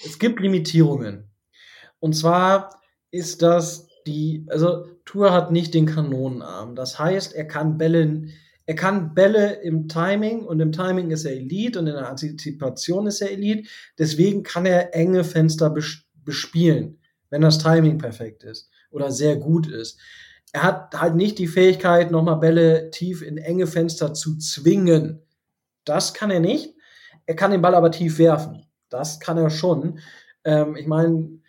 Es 0.05 0.19
gibt 0.19 0.41
Limitierungen. 0.41 1.31
Und 2.01 2.15
zwar 2.15 2.81
ist 3.11 3.43
das 3.43 3.89
die, 4.07 4.47
also 4.49 4.87
Tour 5.05 5.33
hat 5.33 5.51
nicht 5.51 5.75
den 5.75 5.87
Kanonenarm. 5.87 6.77
Das 6.77 6.99
heißt, 6.99 7.35
er 7.35 7.47
kann 7.47 7.79
Bälle 7.79 8.29
er 8.67 8.75
kann 8.75 9.15
Bälle 9.15 9.63
im 9.63 9.89
Timing 9.89 10.45
und 10.45 10.59
im 10.59 10.73
Timing 10.73 11.13
ist 11.13 11.25
er 11.25 11.33
Elite 11.33 11.79
und 11.79 11.87
in 11.87 11.95
der 11.95 12.09
Antizipation 12.09 13.07
ist 13.07 13.21
er 13.21 13.31
Elite. 13.31 13.69
Deswegen 13.97 14.43
kann 14.43 14.67
er 14.67 14.95
enge 14.95 15.23
Fenster 15.23 15.73
bespielen, 16.25 16.99
wenn 17.31 17.43
das 17.43 17.59
Timing 17.59 17.99
perfekt 17.99 18.43
ist 18.43 18.69
oder 18.91 19.13
sehr 19.13 19.37
gut 19.37 19.69
ist. 19.69 20.01
Er 20.53 20.65
hat 20.65 20.99
halt 20.99 21.15
nicht 21.15 21.39
die 21.39 21.47
Fähigkeit, 21.47 22.11
nochmal 22.11 22.39
Bälle 22.39 22.91
tief 22.91 23.23
in 23.23 23.39
enge 23.39 23.69
Fenster 23.69 24.15
zu 24.15 24.37
zwingen. 24.39 25.23
Das 25.85 26.13
kann 26.13 26.31
er 26.31 26.41
nicht. 26.41 26.75
Er 27.27 27.37
kann 27.37 27.53
den 27.53 27.63
Ball 27.63 27.75
aber 27.75 27.93
tief 27.93 28.19
werfen. 28.19 28.67
Das 28.89 29.21
kann 29.21 29.39
er 29.39 29.51
schon. 29.51 30.01
Ähm, 30.45 30.77
ich 30.77 30.87
meine, 30.87 31.41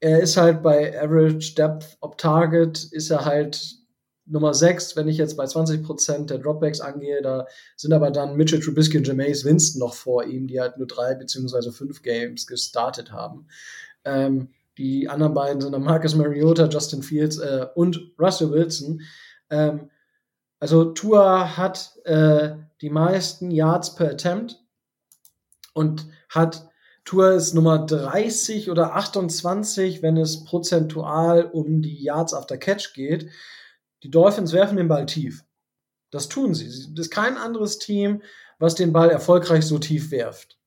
er 0.00 0.20
ist 0.20 0.36
halt 0.36 0.62
bei 0.62 1.00
Average 1.00 1.54
Depth 1.54 1.96
of 2.00 2.16
Target, 2.16 2.84
ist 2.92 3.10
er 3.10 3.24
halt 3.24 3.81
Nummer 4.24 4.54
6, 4.54 4.96
wenn 4.96 5.08
ich 5.08 5.16
jetzt 5.16 5.36
bei 5.36 5.44
20% 5.44 6.26
der 6.26 6.38
Dropbacks 6.38 6.80
angehe, 6.80 7.22
da 7.22 7.46
sind 7.76 7.92
aber 7.92 8.10
dann 8.10 8.36
Mitchell 8.36 8.60
Trubisky 8.60 8.98
und 8.98 9.06
Jameis 9.06 9.44
Winston 9.44 9.80
noch 9.80 9.94
vor 9.94 10.24
ihm, 10.24 10.46
die 10.46 10.60
halt 10.60 10.78
nur 10.78 10.86
drei 10.86 11.14
beziehungsweise 11.14 11.72
fünf 11.72 12.02
Games 12.02 12.46
gestartet 12.46 13.12
haben. 13.12 13.48
Ähm, 14.04 14.50
die 14.78 15.08
anderen 15.08 15.34
beiden 15.34 15.60
sind 15.60 15.72
dann 15.72 15.82
Marcus 15.82 16.14
Mariota, 16.14 16.66
Justin 16.66 17.02
Fields 17.02 17.38
äh, 17.38 17.66
und 17.74 18.12
Russell 18.18 18.50
Wilson. 18.50 19.02
Ähm, 19.50 19.90
also 20.60 20.84
Tua 20.84 21.56
hat 21.56 21.98
äh, 22.04 22.50
die 22.80 22.90
meisten 22.90 23.50
Yards 23.50 23.94
per 23.96 24.10
Attempt 24.10 24.62
und 25.74 26.06
hat 26.28 26.68
Tua 27.04 27.32
ist 27.32 27.52
Nummer 27.52 27.84
30 27.84 28.70
oder 28.70 28.94
28, 28.94 30.02
wenn 30.02 30.16
es 30.16 30.44
prozentual 30.44 31.44
um 31.44 31.82
die 31.82 32.00
Yards 32.00 32.32
after 32.32 32.56
Catch 32.56 32.94
geht. 32.94 33.28
Die 34.02 34.10
Dolphins 34.10 34.52
werfen 34.52 34.76
den 34.76 34.88
Ball 34.88 35.06
tief. 35.06 35.44
Das 36.10 36.28
tun 36.28 36.54
sie. 36.54 36.66
Es 36.66 36.88
ist 36.88 37.10
kein 37.10 37.36
anderes 37.36 37.78
Team, 37.78 38.22
was 38.58 38.74
den 38.74 38.92
Ball 38.92 39.10
erfolgreich 39.10 39.64
so 39.64 39.78
tief 39.78 40.10
werft. 40.10 40.58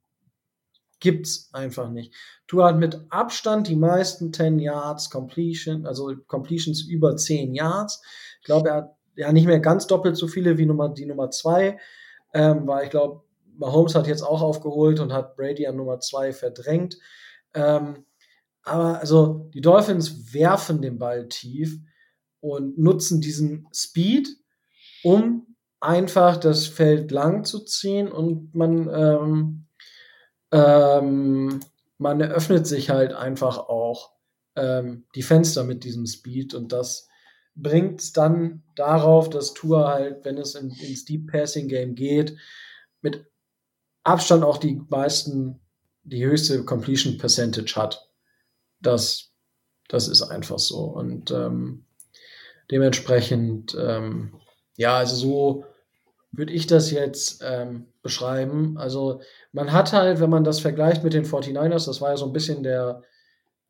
Gibt's 1.00 1.50
einfach 1.54 1.90
nicht. 1.90 2.14
Tua 2.48 2.70
hat 2.70 2.78
mit 2.78 3.00
Abstand 3.10 3.68
die 3.68 3.76
meisten 3.76 4.34
10 4.34 4.60
Yards 4.60 5.10
Completion, 5.10 5.86
also 5.86 6.14
Completions 6.28 6.84
über 6.84 7.16
10 7.16 7.54
Yards. 7.54 8.02
Ich 8.40 8.46
glaube, 8.46 8.70
er 8.70 8.76
hat 8.76 8.96
ja 9.16 9.32
nicht 9.32 9.46
mehr 9.46 9.60
ganz 9.60 9.88
doppelt 9.88 10.18
so 10.18 10.28
viele 10.28 10.58
wie 10.58 10.66
Nummer, 10.66 10.90
die 10.90 11.06
Nummer 11.06 11.30
2, 11.30 11.78
ähm, 12.34 12.68
weil 12.68 12.86
ich 12.86 12.90
glaube, 12.90 13.24
Mahomes 13.58 13.96
hat 13.96 14.08
jetzt 14.08 14.24
auch 14.24 14.42
aufgeholt 14.42 15.00
und 15.00 15.14
hat 15.14 15.36
Brady 15.36 15.68
an 15.68 15.78
Nummer 15.78 16.00
2 16.00 16.34
verdrängt. 16.34 16.98
Ähm, 17.54 18.06
aber 18.64 19.00
also 19.00 19.50
die 19.54 19.62
Dolphins 19.62 20.34
werfen 20.34 20.82
den 20.82 20.98
Ball 20.98 21.28
tief 21.28 21.80
und 22.46 22.78
nutzen 22.78 23.22
diesen 23.22 23.68
Speed, 23.74 24.30
um 25.04 25.56
einfach 25.80 26.38
das 26.38 26.68
Feld 26.68 27.12
lang 27.12 27.44
zu 27.44 27.60
ziehen 27.60 28.12
und 28.12 28.54
man, 28.54 28.88
ähm, 28.94 29.66
ähm, 30.52 31.60
man 31.98 32.22
eröffnet 32.22 32.68
sich 32.68 32.92
halt 32.92 33.14
einfach 33.14 33.58
auch 33.58 34.12
ähm, 34.56 35.06
die 35.16 35.24
Fenster 35.24 35.64
mit 35.64 35.84
diesem 35.84 36.06
Speed 36.06 36.54
und 36.54 36.72
das 36.72 37.08
bringt 37.56 38.02
es 38.02 38.14
dann 38.14 38.64
darauf, 38.76 39.30
dass 39.30 39.54
Tour 39.54 39.88
halt, 39.88 40.24
wenn 40.24 40.38
es 40.38 40.54
in, 40.54 40.70
ins 40.70 41.06
Deep 41.06 41.32
Passing 41.32 41.68
Game 41.68 41.96
geht, 41.96 42.38
mit 43.02 43.26
Abstand 44.04 44.44
auch 44.44 44.58
die 44.58 44.82
meisten, 44.90 45.62
die 46.04 46.24
höchste 46.24 46.64
Completion 46.64 47.18
Percentage 47.18 47.76
hat. 47.76 48.08
Das, 48.82 49.32
das 49.88 50.08
ist 50.08 50.22
einfach 50.22 50.60
so. 50.60 50.84
Und 50.84 51.32
ähm, 51.32 51.85
Dementsprechend, 52.72 53.78
ähm, 53.80 54.34
ja, 54.78 54.98
also 54.98 55.16
so 55.16 55.66
würde 56.32 56.54
ich 56.54 56.68
das 56.68 56.92
jetzt 56.92 57.44
ähm, 57.46 57.88
beschreiben. 58.02 58.78
Also 58.78 59.22
man 59.52 59.72
hat 59.72 59.94
halt, 59.94 60.20
wenn 60.20 60.30
man 60.30 60.44
das 60.44 60.60
vergleicht 60.60 61.04
mit 61.04 61.14
den 61.14 61.26
49ers, 61.26 61.86
das 61.86 62.02
war 62.02 62.10
ja 62.12 62.18
so 62.18 62.26
ein 62.26 62.34
bisschen 62.34 62.64
der, 62.64 63.02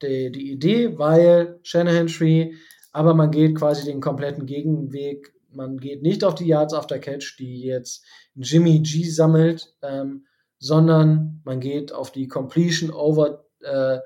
der 0.01 0.29
die 0.29 0.51
Idee, 0.51 0.97
weil 0.97 1.59
Shanahan 1.63 2.07
Tree, 2.07 2.53
aber 2.91 3.13
man 3.13 3.31
geht 3.31 3.55
quasi 3.55 3.85
den 3.85 4.01
kompletten 4.01 4.45
Gegenweg. 4.45 5.33
Man 5.51 5.77
geht 5.77 6.01
nicht 6.01 6.23
auf 6.23 6.35
die 6.35 6.47
Yards 6.47 6.73
after 6.73 6.99
Catch, 6.99 7.37
die 7.39 7.61
jetzt 7.61 8.03
Jimmy 8.35 8.79
G 8.79 9.03
sammelt, 9.09 9.73
ähm, 9.81 10.25
sondern 10.59 11.41
man 11.43 11.59
geht 11.59 11.91
auf 11.91 12.11
die 12.11 12.27
Completion 12.27 12.91
over, 12.91 13.45
äh, 13.61 13.99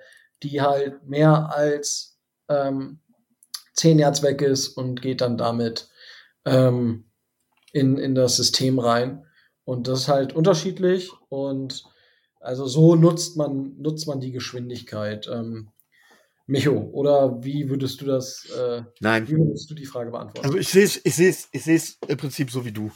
die 0.44 0.62
halt 0.62 1.08
mehr 1.08 1.54
als 1.56 2.20
ähm, 2.50 3.00
10 3.80 4.00
Yards 4.00 4.24
weg 4.24 4.42
ist 4.42 4.70
und 4.70 5.02
geht 5.02 5.22
dann 5.22 5.38
damit 5.38 5.90
ähm, 6.46 7.06
in, 7.72 7.98
in 7.98 8.14
das 8.14 8.36
System 8.36 8.80
rein. 8.80 9.26
Und 9.64 9.88
das 9.88 10.02
ist 10.02 10.08
halt 10.08 10.34
unterschiedlich 10.34 11.12
und 11.30 11.84
also 12.40 12.66
so 12.68 12.96
nutzt 12.96 13.38
man, 13.38 13.76
nutzt 13.78 14.08
man 14.08 14.20
die 14.20 14.32
Geschwindigkeit. 14.32 15.30
Ähm, 15.32 15.70
Micho, 16.48 16.90
oder 16.94 17.44
wie 17.44 17.70
würdest 17.70 18.02
du 18.02 18.06
das, 18.06 18.46
äh, 18.50 18.82
Nein. 19.02 19.28
wie 19.28 19.38
würdest 19.38 19.70
du 19.70 19.76
die 19.76 19.86
Frage 19.86 20.10
beantworten? 20.10 20.48
Also 20.48 20.58
ich 20.58 20.70
sehe 20.70 20.84
es, 20.84 21.00
ich 21.04 21.16
sehe 21.16 21.30
es, 21.30 21.48
ich 21.52 21.64
sehe 21.64 21.76
es 21.76 22.00
im 22.08 22.18
Prinzip 22.18 22.50
so 22.50 22.66
wie 22.66 22.72
du. 22.72 22.92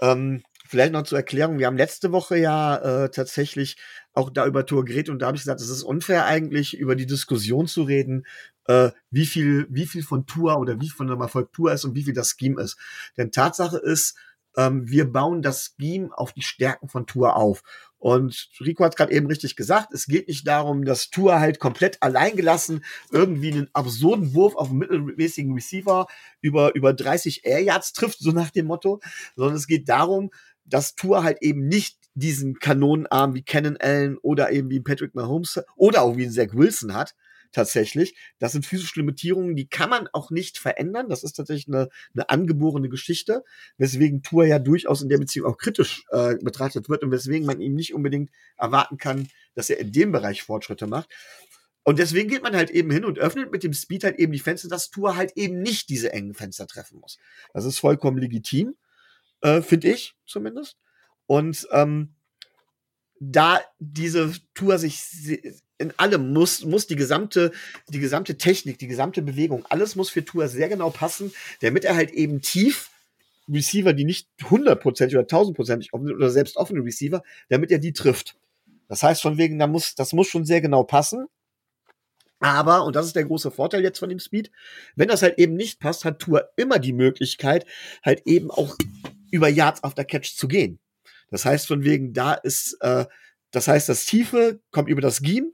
Ähm, 0.00 0.42
vielleicht 0.68 0.92
noch 0.92 1.04
zur 1.04 1.16
Erklärung, 1.16 1.58
wir 1.58 1.66
haben 1.66 1.78
letzte 1.78 2.12
Woche 2.12 2.36
ja 2.36 2.76
äh, 3.04 3.10
tatsächlich 3.10 3.78
auch 4.12 4.28
da 4.28 4.46
über 4.46 4.66
Tour 4.66 4.84
geredet 4.84 5.08
und 5.08 5.20
da 5.20 5.28
habe 5.28 5.36
ich 5.36 5.42
gesagt, 5.42 5.62
es 5.62 5.70
ist 5.70 5.82
unfair 5.82 6.26
eigentlich, 6.26 6.76
über 6.76 6.94
die 6.94 7.06
Diskussion 7.06 7.66
zu 7.66 7.84
reden, 7.84 8.26
äh, 8.70 8.92
wie 9.10 9.26
viel, 9.26 9.66
wie 9.68 9.86
viel 9.86 10.04
von 10.04 10.26
Tour 10.26 10.58
oder 10.58 10.80
wie 10.80 10.88
viel 10.88 10.96
von 10.96 11.10
einem 11.10 11.20
Erfolg 11.20 11.52
Tour 11.52 11.72
ist 11.72 11.84
und 11.84 11.96
wie 11.96 12.04
viel 12.04 12.14
das 12.14 12.36
Scheme 12.38 12.62
ist. 12.62 12.78
Denn 13.16 13.32
Tatsache 13.32 13.78
ist, 13.78 14.16
ähm, 14.56 14.88
wir 14.88 15.10
bauen 15.10 15.42
das 15.42 15.74
Scheme 15.76 16.10
auf 16.16 16.32
die 16.32 16.42
Stärken 16.42 16.88
von 16.88 17.06
Tour 17.06 17.34
auf. 17.34 17.62
Und 17.98 18.48
Rico 18.60 18.84
hat 18.84 18.96
gerade 18.96 19.12
eben 19.12 19.26
richtig 19.26 19.56
gesagt, 19.56 19.92
es 19.92 20.06
geht 20.06 20.28
nicht 20.28 20.46
darum, 20.46 20.84
dass 20.84 21.10
Tour 21.10 21.40
halt 21.40 21.58
komplett 21.58 22.00
alleingelassen 22.00 22.84
irgendwie 23.10 23.52
einen 23.52 23.68
absurden 23.72 24.34
Wurf 24.34 24.54
auf 24.54 24.70
einen 24.70 24.78
mittelmäßigen 24.78 25.52
Receiver 25.52 26.06
über, 26.40 26.74
über 26.76 26.92
30 26.94 27.44
Air 27.44 27.62
Yards 27.62 27.92
trifft, 27.92 28.20
so 28.20 28.30
nach 28.30 28.50
dem 28.50 28.66
Motto, 28.66 29.00
sondern 29.34 29.56
es 29.56 29.66
geht 29.66 29.88
darum, 29.88 30.30
dass 30.64 30.94
Tour 30.94 31.24
halt 31.24 31.42
eben 31.42 31.66
nicht 31.66 31.98
diesen 32.14 32.60
Kanonenarm 32.60 33.34
wie 33.34 33.42
Cannon 33.42 33.76
Allen 33.78 34.16
oder 34.18 34.52
eben 34.52 34.70
wie 34.70 34.80
Patrick 34.80 35.14
Mahomes 35.16 35.60
oder 35.76 36.02
auch 36.02 36.16
wie 36.16 36.28
Zach 36.28 36.54
Wilson 36.54 36.94
hat, 36.94 37.14
tatsächlich. 37.52 38.14
Das 38.38 38.52
sind 38.52 38.66
physische 38.66 39.00
Limitierungen, 39.00 39.56
die 39.56 39.68
kann 39.68 39.90
man 39.90 40.08
auch 40.12 40.30
nicht 40.30 40.58
verändern. 40.58 41.08
Das 41.08 41.24
ist 41.24 41.32
tatsächlich 41.32 41.68
eine, 41.68 41.88
eine 42.14 42.28
angeborene 42.28 42.88
Geschichte, 42.88 43.44
weswegen 43.78 44.22
Tour 44.22 44.44
ja 44.44 44.58
durchaus 44.58 45.02
in 45.02 45.08
der 45.08 45.18
Beziehung 45.18 45.50
auch 45.50 45.58
kritisch 45.58 46.04
äh, 46.10 46.36
betrachtet 46.36 46.88
wird 46.88 47.02
und 47.02 47.10
weswegen 47.10 47.46
man 47.46 47.60
ihm 47.60 47.74
nicht 47.74 47.94
unbedingt 47.94 48.30
erwarten 48.56 48.98
kann, 48.98 49.28
dass 49.54 49.70
er 49.70 49.78
in 49.78 49.92
dem 49.92 50.12
Bereich 50.12 50.42
Fortschritte 50.42 50.86
macht. 50.86 51.10
Und 51.82 51.98
deswegen 51.98 52.28
geht 52.28 52.42
man 52.42 52.54
halt 52.54 52.70
eben 52.70 52.90
hin 52.90 53.04
und 53.04 53.18
öffnet 53.18 53.50
mit 53.50 53.64
dem 53.64 53.72
Speed 53.72 54.04
halt 54.04 54.18
eben 54.18 54.32
die 54.32 54.38
Fenster, 54.38 54.68
dass 54.68 54.90
Tour 54.90 55.16
halt 55.16 55.32
eben 55.36 55.62
nicht 55.62 55.88
diese 55.88 56.12
engen 56.12 56.34
Fenster 56.34 56.66
treffen 56.66 57.00
muss. 57.00 57.18
Das 57.54 57.64
ist 57.64 57.78
vollkommen 57.78 58.18
legitim, 58.18 58.76
äh, 59.40 59.62
finde 59.62 59.90
ich 59.90 60.14
zumindest. 60.26 60.76
Und 61.26 61.66
ähm, 61.72 62.14
da 63.18 63.60
diese 63.78 64.34
Tour 64.54 64.78
sich 64.78 65.00
in 65.80 65.92
allem 65.98 66.32
muss, 66.32 66.64
muss 66.64 66.86
die 66.86 66.96
gesamte, 66.96 67.52
die 67.88 68.00
gesamte 68.00 68.36
Technik, 68.36 68.78
die 68.78 68.86
gesamte 68.86 69.22
Bewegung, 69.22 69.64
alles 69.70 69.96
muss 69.96 70.10
für 70.10 70.24
Tour 70.24 70.46
sehr 70.48 70.68
genau 70.68 70.90
passen, 70.90 71.32
damit 71.60 71.84
er 71.84 71.96
halt 71.96 72.10
eben 72.10 72.42
tief 72.42 72.90
Receiver, 73.48 73.94
die 73.94 74.04
nicht 74.04 74.28
hundertprozentig 74.48 75.16
oder 75.16 75.26
tausendprozentig 75.26 75.92
offen 75.92 76.06
sind 76.06 76.16
oder 76.16 76.30
selbst 76.30 76.56
offene 76.56 76.84
Receiver, 76.84 77.22
damit 77.48 77.70
er 77.70 77.78
die 77.78 77.92
trifft. 77.92 78.36
Das 78.88 79.02
heißt 79.02 79.22
von 79.22 79.38
wegen, 79.38 79.58
da 79.58 79.66
muss, 79.66 79.94
das 79.94 80.12
muss 80.12 80.28
schon 80.28 80.44
sehr 80.44 80.60
genau 80.60 80.84
passen. 80.84 81.26
Aber, 82.40 82.84
und 82.84 82.94
das 82.94 83.06
ist 83.06 83.16
der 83.16 83.24
große 83.24 83.50
Vorteil 83.50 83.82
jetzt 83.82 83.98
von 83.98 84.08
dem 84.08 84.18
Speed, 84.18 84.50
wenn 84.96 85.08
das 85.08 85.22
halt 85.22 85.38
eben 85.38 85.54
nicht 85.54 85.80
passt, 85.80 86.04
hat 86.04 86.20
Tour 86.20 86.50
immer 86.56 86.78
die 86.78 86.92
Möglichkeit, 86.92 87.66
halt 88.02 88.22
eben 88.26 88.50
auch 88.50 88.76
über 89.30 89.48
Yards 89.48 89.82
after 89.82 90.04
Catch 90.04 90.36
zu 90.36 90.46
gehen. 90.46 90.78
Das 91.30 91.44
heißt 91.44 91.66
von 91.66 91.84
wegen, 91.84 92.12
da 92.12 92.34
ist, 92.34 92.76
äh, 92.80 93.06
das 93.50 93.68
heißt, 93.68 93.88
das 93.88 94.04
Tiefe 94.04 94.60
kommt 94.70 94.88
über 94.88 95.00
das 95.00 95.18
Scheme 95.18 95.52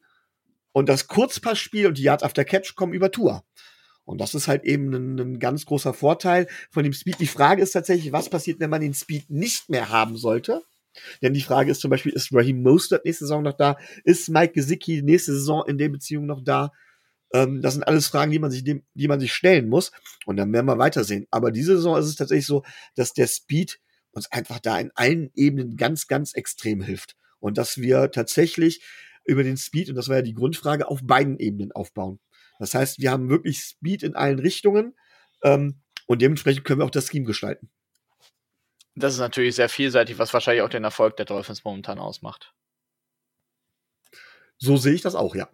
und 0.77 0.91
das 0.91 1.07
Kurzpassspiel 1.07 1.87
und 1.87 1.97
die 1.97 2.03
Yards 2.03 2.23
after 2.23 2.45
Catch 2.45 2.75
kommen 2.75 2.93
über 2.93 3.11
Tour. 3.11 3.47
Und 4.05 4.21
das 4.21 4.35
ist 4.35 4.47
halt 4.47 4.65
eben 4.65 4.93
ein, 4.93 5.19
ein, 5.19 5.39
ganz 5.39 5.65
großer 5.65 5.95
Vorteil 5.95 6.49
von 6.71 6.85
dem 6.85 6.93
Speed. 6.93 7.19
Die 7.19 7.27
Frage 7.27 7.63
ist 7.63 7.71
tatsächlich, 7.71 8.13
was 8.13 8.29
passiert, 8.29 8.61
wenn 8.61 8.69
man 8.69 8.83
den 8.83 8.93
Speed 8.93 9.31
nicht 9.31 9.71
mehr 9.71 9.89
haben 9.89 10.19
sollte? 10.19 10.61
Denn 11.23 11.33
die 11.33 11.41
Frage 11.41 11.71
ist 11.71 11.81
zum 11.81 11.91
Beispiel, 11.91 12.13
ist 12.13 12.31
Raheem 12.31 12.63
Mostert 12.63 13.07
nächste 13.07 13.25
Saison 13.25 13.43
noch 13.43 13.57
da? 13.57 13.79
Ist 14.05 14.29
Mike 14.29 14.53
Gesicki 14.53 15.01
nächste 15.01 15.33
Saison 15.33 15.65
in 15.67 15.79
der 15.79 15.89
Beziehung 15.89 16.27
noch 16.27 16.45
da? 16.45 16.73
Ähm, 17.33 17.63
das 17.63 17.73
sind 17.73 17.85
alles 17.85 18.09
Fragen, 18.09 18.33
die 18.33 18.39
man 18.39 18.51
sich, 18.51 18.63
die 18.63 19.09
man 19.09 19.19
sich 19.19 19.33
stellen 19.33 19.71
muss. 19.71 19.93
Und 20.27 20.37
dann 20.37 20.53
werden 20.53 20.67
wir 20.67 20.77
weitersehen. 20.77 21.27
Aber 21.31 21.53
diese 21.53 21.77
Saison 21.77 21.97
ist 21.99 22.05
es 22.05 22.17
tatsächlich 22.17 22.45
so, 22.45 22.65
dass 22.97 23.15
der 23.15 23.29
Speed 23.29 23.81
uns 24.11 24.31
einfach 24.31 24.59
da 24.59 24.79
in 24.79 24.91
allen 24.95 25.31
Ebenen 25.37 25.79
ganz, 25.79 26.07
ganz 26.07 26.35
extrem 26.35 26.83
hilft. 26.83 27.17
Und 27.39 27.57
dass 27.57 27.79
wir 27.79 28.11
tatsächlich 28.11 28.83
über 29.27 29.43
den 29.43 29.57
Speed, 29.57 29.91
und 29.91 29.97
das 29.97 30.09
war 30.09 30.17
ja 30.17 30.23
die 30.23 30.35
Grundfrage, 30.35 30.89
auf 30.89 31.01
beiden 31.03 31.39
Ebenen 31.39 31.73
aufbauen. 31.73 32.21
Das 32.59 32.75
heißt, 32.75 33.01
wir 33.01 33.11
haben 33.11 33.29
wirklich 33.29 33.61
Speed 33.61 34.03
in 34.03 34.15
allen 34.15 34.39
Richtungen 34.39 34.95
ähm, 35.43 35.81
und 36.07 36.23
dementsprechend 36.23 36.65
können 36.65 36.81
wir 36.81 36.85
auch 36.85 36.91
das 36.91 37.09
Scheme 37.09 37.27
gestalten. 37.27 37.71
Das 38.95 39.13
ist 39.13 39.21
natürlich 39.21 39.55
sehr 39.57 39.69
vielseitig, 39.69 40.19
was 40.19 40.33
wahrscheinlich 40.33 40.63
auch 40.63 40.71
den 40.71 40.85
Erfolg 40.85 41.17
der 41.17 41.27
Dolphins 41.27 41.65
momentan 41.65 41.99
ausmacht. 41.99 42.55
So 44.59 44.79
sehe 44.79 44.95
ich 44.95 45.03
das 45.03 45.15
auch, 45.15 45.35
ja. 45.35 45.51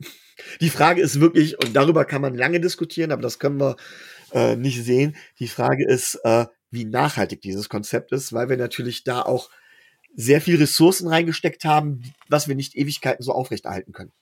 Die 0.61 0.71
Frage 0.71 1.03
ist 1.03 1.21
wirklich, 1.21 1.59
und 1.59 1.75
darüber 1.75 2.05
kann 2.05 2.23
man 2.23 2.37
lange 2.37 2.61
diskutieren, 2.61 3.11
aber 3.11 3.23
das 3.23 3.41
können 3.41 3.59
wir 3.59 3.77
äh, 4.33 4.55
nicht 4.55 4.85
sehen. 4.85 5.17
Die 5.41 5.49
Frage 5.49 5.85
ist, 5.85 6.21
äh, 6.23 6.47
wie 6.71 6.85
nachhaltig 6.85 7.41
dieses 7.41 7.69
Konzept 7.69 8.13
ist, 8.13 8.33
weil 8.33 8.49
wir 8.49 8.57
natürlich 8.57 9.03
da 9.03 9.23
auch 9.23 9.51
sehr 10.15 10.41
viel 10.41 10.57
Ressourcen 10.57 11.09
reingesteckt 11.09 11.65
haben, 11.65 12.13
was 12.29 12.49
wir 12.49 12.55
nicht 12.55 12.75
Ewigkeiten 12.77 13.23
so 13.23 13.33
aufrechterhalten 13.33 13.93
können. 13.93 14.13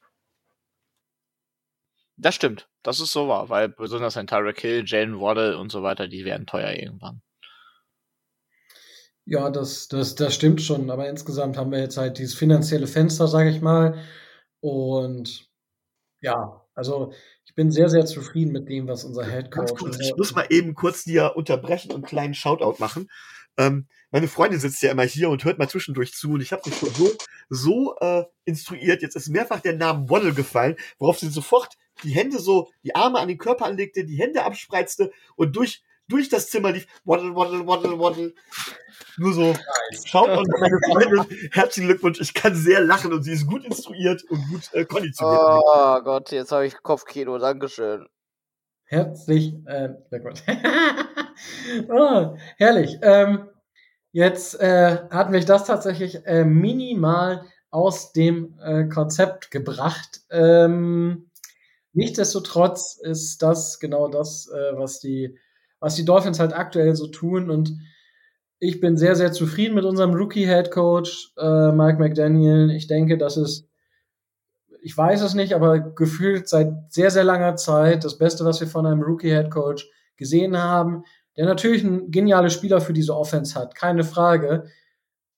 Das 2.17 2.35
stimmt, 2.35 2.69
das 2.83 3.01
ist 3.01 3.13
so 3.13 3.29
wahr, 3.29 3.49
weil 3.49 3.71
besonders 3.71 4.17
ein 4.17 4.27
Tyreek 4.27 4.61
Hill, 4.61 4.85
Jalen 4.87 5.19
Waddle 5.19 5.57
und 5.57 5.73
so 5.73 5.83
weiter, 5.83 6.07
die 6.07 6.25
werden 6.25 6.47
teuer 6.47 6.73
irgendwann. 6.73 7.23
Ja, 9.25 9.49
das, 9.49 9.89
das, 9.89 10.17
das 10.17 10.35
stimmt 10.35 10.61
schon, 10.61 10.91
aber 10.91 11.09
insgesamt 11.09 11.57
haben 11.57 11.71
wir 11.71 11.79
jetzt 11.79 11.97
halt 11.97 12.19
dieses 12.19 12.35
finanzielle 12.35 12.87
Fenster, 12.87 13.29
sage 13.29 13.51
ich 13.51 13.61
mal. 13.61 14.03
Und 14.61 15.49
ja, 16.21 16.67
also 16.75 17.13
ich 17.45 17.55
bin 17.55 17.71
sehr, 17.71 17.89
sehr 17.89 18.07
zufrieden 18.07 18.53
mit 18.53 18.69
dem, 18.69 18.87
was 18.89 19.05
unser 19.05 19.25
Head 19.25 19.51
Coach. 19.51 19.75
Kurz, 19.75 19.99
ich 20.01 20.17
muss 20.17 20.35
mal 20.35 20.47
eben 20.51 20.75
kurz 20.75 21.05
dir 21.05 21.37
unterbrechen 21.37 21.91
und 21.91 21.97
einen 21.97 22.05
kleinen 22.05 22.35
Shoutout 22.35 22.77
machen. 22.79 23.09
Ähm, 23.57 23.87
meine 24.11 24.29
Freundin 24.29 24.61
sitzt 24.61 24.83
ja 24.83 24.91
immer 24.91 25.05
hier 25.05 25.31
und 25.31 25.45
hört 25.45 25.59
mal 25.59 25.69
zwischendurch 25.69 26.13
zu 26.15 26.33
und 26.33 26.41
ich 26.41 26.53
habe 26.53 26.63
mich 26.69 26.79
schon 26.79 26.91
so, 26.91 27.13
so 27.49 27.97
äh, 28.01 28.25
instruiert. 28.45 29.03
Jetzt 29.03 29.17
ist 29.17 29.29
mehrfach 29.29 29.61
der 29.61 29.75
Name 29.75 30.09
Waddle 30.09 30.35
gefallen, 30.35 30.77
worauf 30.99 31.19
sie 31.19 31.29
sofort 31.29 31.77
die 32.03 32.11
Hände 32.11 32.39
so, 32.39 32.71
die 32.83 32.95
Arme 32.95 33.19
an 33.19 33.29
den 33.29 33.39
Körper 33.39 33.67
anlegte, 33.67 34.05
die 34.05 34.17
Hände 34.17 34.45
abspreizte 34.45 35.13
und 35.37 35.55
durch, 35.55 35.83
durch 36.09 36.29
das 36.29 36.51
Zimmer 36.51 36.73
lief. 36.73 36.87
Waddle, 37.05 37.35
Waddle, 37.35 37.67
Waddle, 37.67 37.99
Waddle. 37.99 38.35
Nur 39.19 39.33
so. 39.33 39.43
Nice. 39.43 40.07
Schaut 40.07 40.29
mal, 40.29 40.45
meine 40.59 40.79
Freundin, 40.91 41.51
herzlichen 41.53 41.89
Glückwunsch. 41.89 42.21
Ich 42.21 42.35
kann 42.35 42.55
sehr 42.55 42.81
lachen 42.81 43.13
und 43.13 43.23
sie 43.23 43.33
ist 43.33 43.47
gut 43.47 43.65
instruiert 43.65 44.25
und 44.31 44.49
gut 44.49 44.73
äh, 44.73 44.85
konditioniert. 44.85 45.41
Oh 45.41 46.01
Gott, 46.03 46.31
jetzt 46.33 46.53
habe 46.53 46.67
ich 46.67 46.83
Kopfkino. 46.83 47.39
Dankeschön. 47.39 48.07
Herzlich 48.85 49.55
äh, 49.67 49.91
Glückwunsch. 50.09 50.43
oh, 51.89 52.37
herrlich. 52.57 52.99
Ähm, 53.03 53.49
jetzt 54.13 54.61
äh, 54.61 54.99
hat 55.11 55.31
mich 55.31 55.45
das 55.45 55.65
tatsächlich 55.65 56.27
äh, 56.27 56.45
minimal 56.45 57.45
aus 57.71 58.13
dem 58.13 58.59
äh, 58.63 58.85
Konzept 58.85 59.51
gebracht. 59.51 60.21
Ähm, 60.31 61.31
nichtsdestotrotz 61.93 62.99
ist 63.01 63.43
das 63.43 63.79
genau 63.79 64.09
das, 64.09 64.49
äh, 64.49 64.77
was 64.77 65.01
die 65.01 65.39
was 65.81 65.95
die 65.95 66.05
Dolphins 66.05 66.39
halt 66.39 66.53
aktuell 66.53 66.95
so 66.95 67.07
tun 67.09 67.51
und 67.51 67.73
ich 68.59 68.81
bin 68.81 68.99
sehr, 68.99 69.17
sehr 69.17 69.33
zufrieden 69.33 69.75
mit 69.75 69.87
unserem 69.87 70.13
Rookie-Head 70.13 70.71
Coach, 70.71 71.33
äh, 71.39 71.73
Mike 71.73 71.99
McDaniel. 71.99 72.71
Ich 72.71 72.87
denke, 72.87 73.17
das 73.17 73.39
ist, 73.39 73.67
ich 74.83 74.97
weiß 74.97 75.23
es 75.23 75.33
nicht, 75.33 75.55
aber 75.55 75.81
gefühlt 75.81 76.47
seit 76.47 76.93
sehr, 76.93 77.11
sehr 77.11 77.25
langer 77.25 77.57
Zeit 77.57 78.05
das 78.05 78.19
Beste, 78.19 78.45
was 78.45 78.61
wir 78.61 78.69
von 78.69 78.85
einem 78.85 79.01
Rookie-Head 79.03 79.51
Coach 79.51 79.89
gesehen 80.19 80.59
haben, 80.59 81.05
der 81.41 81.47
natürlich 81.47 81.83
ein 81.83 82.11
geniale 82.11 82.51
Spieler 82.51 82.83
für 82.83 82.93
diese 82.93 83.17
Offense 83.17 83.59
hat, 83.59 83.75
keine 83.75 84.05
Frage, 84.05 84.67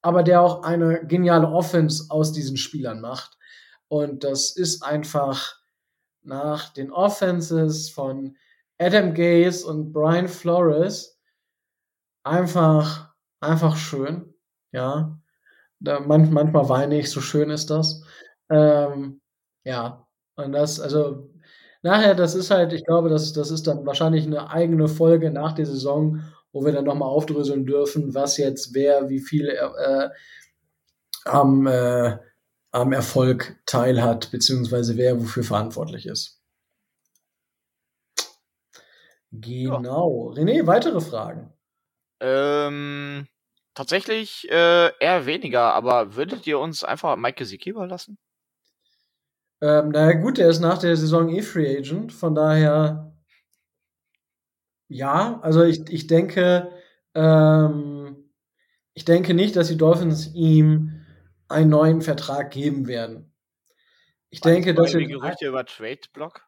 aber 0.00 0.24
der 0.24 0.42
auch 0.42 0.64
eine 0.64 1.06
geniale 1.06 1.46
Offense 1.46 2.06
aus 2.08 2.32
diesen 2.32 2.56
Spielern 2.56 3.00
macht. 3.00 3.38
Und 3.86 4.24
das 4.24 4.50
ist 4.50 4.82
einfach 4.82 5.60
nach 6.22 6.70
den 6.70 6.90
Offenses 6.90 7.88
von 7.88 8.36
Adam 8.78 9.14
Gaze 9.14 9.64
und 9.64 9.92
Brian 9.92 10.26
Flores 10.26 11.20
einfach 12.24 13.14
einfach 13.38 13.76
schön. 13.76 14.34
Ja. 14.72 15.16
Da, 15.78 16.00
man, 16.00 16.32
manchmal 16.32 16.68
weine 16.68 16.98
ich, 16.98 17.12
so 17.12 17.20
schön 17.20 17.48
ist 17.50 17.70
das. 17.70 18.02
Ähm, 18.50 19.20
ja. 19.62 20.04
Und 20.34 20.50
das, 20.50 20.80
also, 20.80 21.31
nachher, 21.82 22.14
das 22.14 22.34
ist 22.34 22.50
halt, 22.50 22.72
ich 22.72 22.84
glaube, 22.84 23.08
das, 23.08 23.32
das 23.32 23.50
ist 23.50 23.66
dann 23.66 23.84
wahrscheinlich 23.84 24.26
eine 24.26 24.50
eigene 24.50 24.88
Folge 24.88 25.30
nach 25.30 25.52
der 25.52 25.66
Saison, 25.66 26.22
wo 26.52 26.64
wir 26.64 26.72
dann 26.72 26.84
nochmal 26.84 27.08
aufdröseln 27.08 27.66
dürfen, 27.66 28.14
was 28.14 28.36
jetzt 28.36 28.74
wer, 28.74 29.08
wie 29.08 29.20
viel 29.20 29.48
äh, 29.48 30.08
am, 31.24 31.66
äh, 31.66 32.18
am 32.70 32.92
Erfolg 32.92 33.56
teilhat, 33.66 34.30
beziehungsweise 34.30 34.96
wer 34.96 35.20
wofür 35.20 35.44
verantwortlich 35.44 36.06
ist. 36.06 36.40
Genau. 39.32 40.32
René, 40.34 40.66
weitere 40.66 41.00
Fragen? 41.00 41.52
Ähm, 42.20 43.26
tatsächlich 43.74 44.46
äh, 44.50 44.92
eher 45.00 45.26
weniger, 45.26 45.72
aber 45.72 46.14
würdet 46.14 46.46
ihr 46.46 46.58
uns 46.58 46.84
einfach 46.84 47.16
Mike 47.16 47.38
Gesicki 47.38 47.70
überlassen? 47.70 48.18
Ähm, 49.62 49.90
naja, 49.90 50.12
gut, 50.20 50.38
der 50.38 50.48
ist 50.48 50.60
nach 50.60 50.78
der 50.78 50.96
Saison 50.96 51.28
eh 51.30 51.40
Free 51.40 51.78
Agent, 51.78 52.12
von 52.12 52.34
daher 52.34 53.12
ja, 54.88 55.40
also 55.40 55.62
ich, 55.62 55.88
ich 55.88 56.06
denke, 56.06 56.70
ähm, 57.14 58.30
ich 58.92 59.04
denke 59.06 59.32
nicht, 59.32 59.56
dass 59.56 59.68
die 59.68 59.78
Dolphins 59.78 60.34
ihm 60.34 61.04
einen 61.48 61.70
neuen 61.70 62.02
Vertrag 62.02 62.50
geben 62.50 62.86
werden. 62.86 63.32
Ich 64.30 64.44
Waren 64.44 64.54
denke, 64.54 64.74
das 64.74 64.92
dass 64.92 65.00
Gerüchte 65.00 65.46
über 65.46 65.64
Trade 65.64 66.00
Block? 66.12 66.46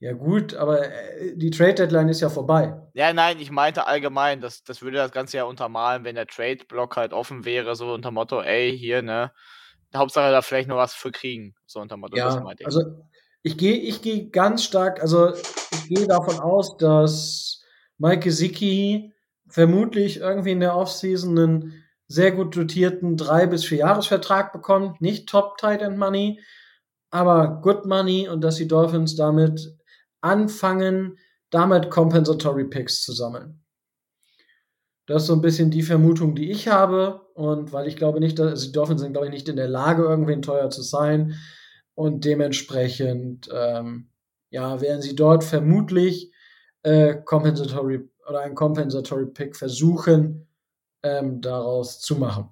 ja 0.00 0.12
gut, 0.12 0.54
aber 0.54 0.90
äh, 0.90 1.36
die 1.36 1.50
Trade 1.50 1.74
Deadline 1.74 2.08
ist 2.08 2.20
ja 2.20 2.30
vorbei. 2.30 2.80
Ja, 2.94 3.12
nein, 3.12 3.38
ich 3.38 3.50
meinte 3.50 3.86
allgemein, 3.86 4.40
das, 4.40 4.64
das 4.64 4.82
würde 4.82 4.96
das 4.96 5.12
Ganze 5.12 5.36
ja 5.36 5.44
untermalen, 5.44 6.04
wenn 6.04 6.14
der 6.14 6.26
Trade 6.26 6.64
Block 6.68 6.96
halt 6.96 7.12
offen 7.12 7.44
wäre, 7.44 7.76
so 7.76 7.92
unter 7.92 8.10
Motto, 8.10 8.40
ey, 8.40 8.76
hier, 8.76 9.02
ne, 9.02 9.32
Hauptsache 9.94 10.30
da 10.30 10.42
vielleicht 10.42 10.68
nur 10.68 10.78
was 10.78 10.94
für 10.94 11.10
kriegen, 11.10 11.54
so 11.66 11.80
unter 11.80 11.96
Motto, 11.96 12.16
das 12.16 12.34
Ja, 12.34 12.44
also 12.64 12.82
ich 13.42 13.56
gehe 13.56 13.76
ich 13.76 14.02
gehe 14.02 14.28
ganz 14.28 14.64
stark, 14.64 15.00
also 15.00 15.34
ich 15.34 15.88
gehe 15.88 16.06
davon 16.06 16.38
aus, 16.40 16.76
dass 16.76 17.62
Mike 17.96 18.20
Gesicki 18.20 19.12
vermutlich 19.48 20.18
irgendwie 20.18 20.52
in 20.52 20.60
der 20.60 20.76
Offseason 20.76 21.38
einen 21.38 21.84
sehr 22.06 22.32
gut 22.32 22.56
dotierten 22.56 23.16
drei 23.16 23.46
bis 23.46 23.64
vier 23.64 23.78
Jahresvertrag 23.78 24.52
bekommt, 24.52 25.00
nicht 25.00 25.28
Top 25.28 25.58
Tight 25.58 25.82
End 25.82 25.98
Money, 25.98 26.40
aber 27.10 27.60
Good 27.62 27.86
Money 27.86 28.28
und 28.28 28.42
dass 28.42 28.56
die 28.56 28.68
Dolphins 28.68 29.16
damit 29.16 29.76
anfangen, 30.20 31.18
damit 31.50 31.90
Compensatory 31.90 32.64
Picks 32.64 33.02
zu 33.02 33.12
sammeln. 33.12 33.62
Das 35.08 35.22
ist 35.22 35.28
so 35.28 35.32
ein 35.32 35.40
bisschen 35.40 35.70
die 35.70 35.82
Vermutung, 35.82 36.34
die 36.34 36.50
ich 36.50 36.68
habe. 36.68 37.22
Und 37.32 37.72
weil 37.72 37.88
ich 37.88 37.96
glaube 37.96 38.20
nicht, 38.20 38.38
dass 38.38 38.50
also 38.50 38.66
die 38.66 38.72
Dolphins 38.72 39.00
sind, 39.00 39.12
glaube 39.12 39.26
ich, 39.26 39.32
nicht 39.32 39.48
in 39.48 39.56
der 39.56 39.66
Lage, 39.66 40.02
irgendwen 40.02 40.42
teuer 40.42 40.68
zu 40.68 40.82
sein. 40.82 41.34
Und 41.94 42.26
dementsprechend, 42.26 43.48
ähm, 43.52 44.10
ja, 44.50 44.80
werden 44.82 45.00
sie 45.00 45.16
dort 45.16 45.44
vermutlich 45.44 46.30
äh, 46.82 47.14
Compensatory 47.24 48.08
oder 48.28 48.40
ein 48.40 48.54
Compensatory 48.54 49.26
Pick 49.26 49.56
versuchen, 49.56 50.46
ähm, 51.02 51.40
daraus 51.40 52.00
zu 52.00 52.16
machen. 52.16 52.50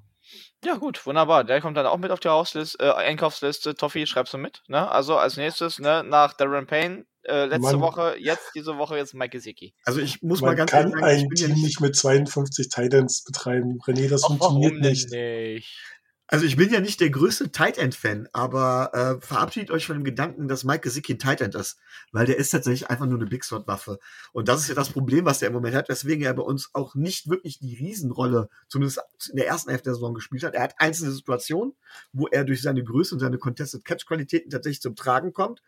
Ja, 0.64 0.74
gut, 0.76 1.04
wunderbar. 1.06 1.44
Der 1.44 1.60
kommt 1.60 1.76
dann 1.76 1.86
auch 1.86 1.98
mit 1.98 2.10
auf 2.10 2.20
die 2.20 2.28
Hausliste, 2.28 2.78
äh, 2.84 2.90
Einkaufsliste. 2.92 3.74
Toffi, 3.74 4.06
schreibst 4.06 4.34
du 4.34 4.38
mit, 4.38 4.62
ne? 4.68 4.90
Also 4.90 5.16
als 5.16 5.36
nächstes, 5.36 5.78
ne, 5.78 6.02
nach 6.02 6.32
Darren 6.32 6.66
Payne, 6.66 7.04
äh, 7.24 7.44
letzte 7.44 7.72
Man- 7.72 7.80
Woche, 7.80 8.16
jetzt 8.18 8.52
diese 8.54 8.76
Woche 8.78 8.96
jetzt 8.96 9.14
Mike 9.14 9.30
Gesicki. 9.30 9.74
Also 9.84 10.00
ich 10.00 10.22
muss 10.22 10.40
mal 10.40 10.48
Man 10.48 10.56
ganz 10.56 10.70
kann 10.70 10.90
ehrlich 10.92 10.94
sagen, 11.00 11.16
ich 11.16 11.22
ein 11.24 11.28
bin 11.28 11.38
ja 11.38 11.46
Team 11.46 11.54
nicht, 11.56 11.64
nicht 11.64 11.80
mit 11.80 11.96
52 11.96 12.68
Titans 12.68 13.22
betreiben. 13.24 13.78
René, 13.86 14.08
das 14.08 14.22
Och, 14.24 14.28
funktioniert 14.28 14.72
warum 14.72 14.82
denn 14.82 14.90
nicht. 14.92 15.10
nicht? 15.10 15.76
Also 16.28 16.44
ich 16.44 16.56
bin 16.56 16.72
ja 16.72 16.80
nicht 16.80 17.00
der 17.00 17.10
größte 17.10 17.52
Tight 17.52 17.78
End 17.78 17.94
Fan, 17.94 18.28
aber 18.32 18.90
äh, 18.94 19.24
verabschiedet 19.24 19.70
euch 19.70 19.86
von 19.86 19.96
dem 19.96 20.04
Gedanken, 20.04 20.48
dass 20.48 20.64
Mike 20.64 20.80
Gesicki 20.80 21.14
ein 21.14 21.18
Tight 21.18 21.40
End 21.40 21.54
ist, 21.54 21.78
weil 22.12 22.26
der 22.26 22.36
ist 22.36 22.50
tatsächlich 22.50 22.90
einfach 22.90 23.06
nur 23.06 23.18
eine 23.18 23.28
Big 23.28 23.44
Slot 23.44 23.66
Waffe 23.68 23.98
und 24.32 24.48
das 24.48 24.60
ist 24.60 24.68
ja 24.68 24.74
das 24.74 24.90
Problem, 24.90 25.24
was 25.24 25.38
der 25.38 25.48
im 25.48 25.54
Moment 25.54 25.74
hat, 25.76 25.88
weswegen 25.88 26.24
er 26.24 26.34
bei 26.34 26.42
uns 26.42 26.70
auch 26.74 26.94
nicht 26.94 27.28
wirklich 27.28 27.58
die 27.60 27.76
Riesenrolle, 27.76 28.48
zumindest 28.68 29.00
in 29.30 29.36
der 29.36 29.46
ersten 29.46 29.70
Hälfte 29.70 29.84
der 29.90 29.94
Saison 29.94 30.14
gespielt 30.14 30.42
hat. 30.42 30.54
Er 30.54 30.62
hat 30.62 30.74
einzelne 30.78 31.12
Situationen, 31.12 31.74
wo 32.12 32.26
er 32.26 32.44
durch 32.44 32.60
seine 32.62 32.82
Größe 32.82 33.14
und 33.14 33.20
seine 33.20 33.38
Contested 33.38 33.84
Catch 33.84 34.06
Qualitäten 34.06 34.50
tatsächlich 34.50 34.82
zum 34.82 34.96
Tragen 34.96 35.32
kommt, 35.32 35.62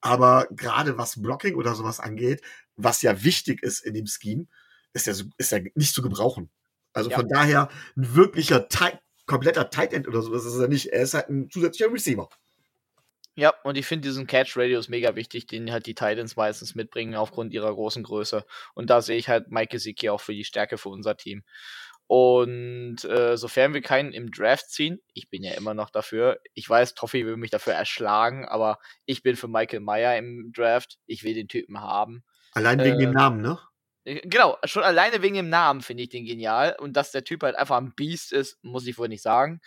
aber 0.00 0.46
gerade 0.50 0.96
was 0.96 1.20
Blocking 1.20 1.54
oder 1.56 1.74
sowas 1.74 2.00
angeht, 2.00 2.42
was 2.76 3.02
ja 3.02 3.22
wichtig 3.22 3.62
ist 3.62 3.80
in 3.84 3.94
dem 3.94 4.06
Scheme, 4.06 4.46
ist 4.92 5.06
er, 5.06 5.14
ist 5.36 5.52
er 5.52 5.62
nicht 5.74 5.94
zu 5.94 6.02
gebrauchen. 6.02 6.50
Also 6.92 7.10
Ja. 7.10 7.16
von 7.16 7.28
daher 7.28 7.68
ein 7.96 8.14
wirklicher 8.14 8.68
Tight, 8.68 8.98
kompletter 9.30 9.70
Tight 9.70 9.92
End 9.92 10.08
oder 10.08 10.22
sowas 10.22 10.44
ist 10.44 10.58
er 10.58 10.66
nicht. 10.68 10.86
Er 10.86 11.02
ist 11.02 11.14
halt 11.14 11.28
ein 11.30 11.48
zusätzlicher 11.50 11.92
Receiver. 11.92 12.28
Ja, 13.36 13.54
und 13.62 13.78
ich 13.78 13.86
finde 13.86 14.08
diesen 14.08 14.26
Catch 14.26 14.56
Radius 14.56 14.88
mega 14.88 15.14
wichtig, 15.14 15.46
den 15.46 15.70
halt 15.70 15.86
die 15.86 15.94
Titans 15.94 16.34
meistens 16.34 16.74
mitbringen 16.74 17.14
aufgrund 17.14 17.54
ihrer 17.54 17.72
großen 17.72 18.02
Größe. 18.02 18.44
Und 18.74 18.90
da 18.90 19.00
sehe 19.00 19.16
ich 19.16 19.28
halt 19.28 19.50
Mike 19.50 19.70
Gesicki 19.70 20.10
auch 20.10 20.20
für 20.20 20.34
die 20.34 20.44
Stärke 20.44 20.78
für 20.78 20.88
unser 20.88 21.16
Team. 21.16 21.44
Und 22.08 23.04
äh, 23.04 23.36
sofern 23.36 23.72
wir 23.72 23.82
keinen 23.82 24.12
im 24.12 24.32
Draft 24.32 24.68
ziehen, 24.68 25.00
ich 25.14 25.30
bin 25.30 25.44
ja 25.44 25.52
immer 25.52 25.74
noch 25.74 25.90
dafür. 25.90 26.40
Ich 26.54 26.68
weiß, 26.68 26.96
Toffi 26.96 27.24
will 27.24 27.36
mich 27.36 27.52
dafür 27.52 27.74
erschlagen, 27.74 28.46
aber 28.46 28.80
ich 29.06 29.22
bin 29.22 29.36
für 29.36 29.46
Michael 29.46 29.78
Meyer 29.78 30.18
im 30.18 30.50
Draft. 30.52 30.98
Ich 31.06 31.22
will 31.22 31.34
den 31.34 31.46
Typen 31.46 31.80
haben. 31.80 32.24
Allein 32.50 32.80
wegen 32.80 32.96
Äh, 32.96 33.04
dem 33.04 33.12
Namen, 33.12 33.42
ne? 33.42 33.60
Äh, 34.04 34.20
Genau, 34.28 34.56
schon 34.64 34.82
alleine 34.82 35.22
wegen 35.22 35.34
dem 35.36 35.48
Namen 35.48 35.80
finde 35.82 36.02
ich 36.04 36.08
den 36.10 36.24
genial. 36.24 36.76
Und 36.78 36.96
dass 36.96 37.12
der 37.12 37.24
Typ 37.24 37.42
halt 37.42 37.56
einfach 37.56 37.76
ein 37.78 37.94
Beast 37.94 38.32
ist, 38.32 38.58
muss 38.62 38.86
ich 38.86 38.98
wohl 38.98 39.08
nicht 39.08 39.22
sagen. 39.22 39.60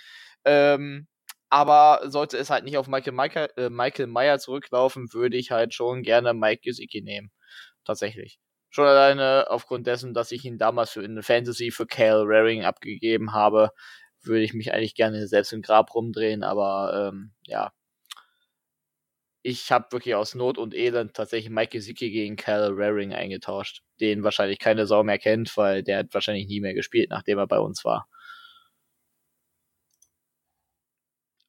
Ähm, 0.46 1.08
aber 1.50 2.02
sollte 2.10 2.38
es 2.38 2.50
halt 2.50 2.64
nicht 2.66 2.78
auf 2.78 2.88
Michael, 2.88 3.14
Michael, 3.14 3.50
äh, 3.58 3.70
Michael 3.70 4.08
Meyer 4.08 4.40
zurücklaufen, 4.40 5.14
würde 5.14 5.38
ich 5.38 5.52
halt 5.52 5.74
schon 5.74 6.02
gerne 6.04 6.34
Mike 6.34 6.62
Gesicki 6.64 7.02
nehmen. 7.02 7.32
Tatsächlich. 7.86 8.40
Schon 8.72 8.88
alleine 8.88 9.48
aufgrund 9.52 9.86
dessen, 9.88 10.14
dass 10.16 10.32
ich 10.32 10.46
ihn 10.46 10.58
damals 10.58 10.92
für 10.92 11.04
in 11.04 11.22
Fantasy 11.22 11.70
für 11.72 11.86
Cal 11.86 12.24
Raring 12.26 12.64
abgegeben 12.64 13.34
habe, 13.34 13.70
würde 14.24 14.44
ich 14.44 14.54
mich 14.56 14.74
eigentlich 14.74 14.96
gerne 14.96 15.28
selbst 15.28 15.54
im 15.54 15.62
Grab 15.62 15.94
rumdrehen, 15.94 16.44
aber 16.44 17.12
ähm, 17.14 17.34
ja. 17.46 17.72
Ich 19.44 19.72
habe 19.72 19.92
wirklich 19.92 20.16
aus 20.16 20.36
Not 20.36 20.58
und 20.58 20.74
Elend 20.74 21.14
tatsächlich 21.14 21.50
Mike 21.52 21.72
Gesicki 21.72 22.10
gegen 22.12 22.38
Cal 22.38 22.72
Raring 22.74 23.14
eingetauscht, 23.14 23.84
den 24.00 24.24
wahrscheinlich 24.24 24.58
keine 24.60 24.86
Sau 24.88 25.04
mehr 25.04 25.20
kennt, 25.20 25.56
weil 25.58 25.84
der 25.84 26.00
hat 26.00 26.14
wahrscheinlich 26.14 26.48
nie 26.48 26.62
mehr 26.62 26.74
gespielt, 26.74 27.10
nachdem 27.10 27.38
er 27.40 27.48
bei 27.48 27.60
uns 27.60 27.84
war. 27.84 28.08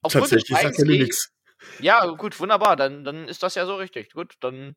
Aufgrund 0.03 0.31
Tatsächlich 0.31 0.59
sagt 0.59 0.79
er 0.79 0.87
mir 0.87 0.97
1G 0.97 0.99
nichts. 0.99 1.33
ja, 1.79 2.07
gut, 2.07 2.39
wunderbar. 2.41 2.77
Dann, 2.77 3.05
dann 3.05 3.29
ist 3.29 3.43
das 3.43 3.55
ja 3.55 3.67
so 3.67 3.77
richtig. 3.77 4.13
Gut, 4.13 4.35
dann, 4.41 4.77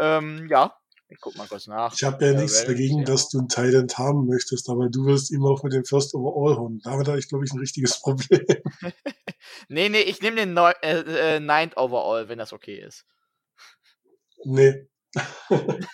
ähm, 0.00 0.46
ja. 0.48 0.76
Ich 1.08 1.20
guck 1.20 1.36
mal 1.36 1.46
kurz 1.46 1.68
nach. 1.68 1.94
Ich 1.94 2.02
habe 2.02 2.24
ja 2.24 2.32
Cal 2.32 2.42
nichts 2.42 2.64
dagegen, 2.64 2.98
ja. 2.98 3.04
dass 3.04 3.28
du 3.28 3.38
einen 3.38 3.48
Titan 3.48 3.86
haben 3.96 4.26
möchtest, 4.26 4.68
aber 4.68 4.88
du 4.88 5.04
wirst 5.06 5.30
ihm 5.30 5.44
auch 5.44 5.62
mit 5.62 5.72
dem 5.72 5.84
First 5.84 6.14
Overall 6.14 6.56
holen. 6.58 6.80
Damit 6.82 7.06
habe 7.06 7.18
ich, 7.18 7.28
glaube 7.28 7.44
ich, 7.44 7.52
ein 7.52 7.60
richtiges 7.60 8.00
Problem. 8.02 8.44
Nee, 9.68 9.88
nee, 9.88 10.00
ich 10.00 10.20
nehme 10.20 10.36
den 10.36 10.54
Neu 10.54 10.72
äh, 10.82 11.36
äh, 11.36 11.40
Ninth 11.40 11.76
Overall, 11.76 12.28
wenn 12.28 12.38
das 12.38 12.52
okay 12.52 12.80
ist. 12.80 13.06
nee. 14.44 14.88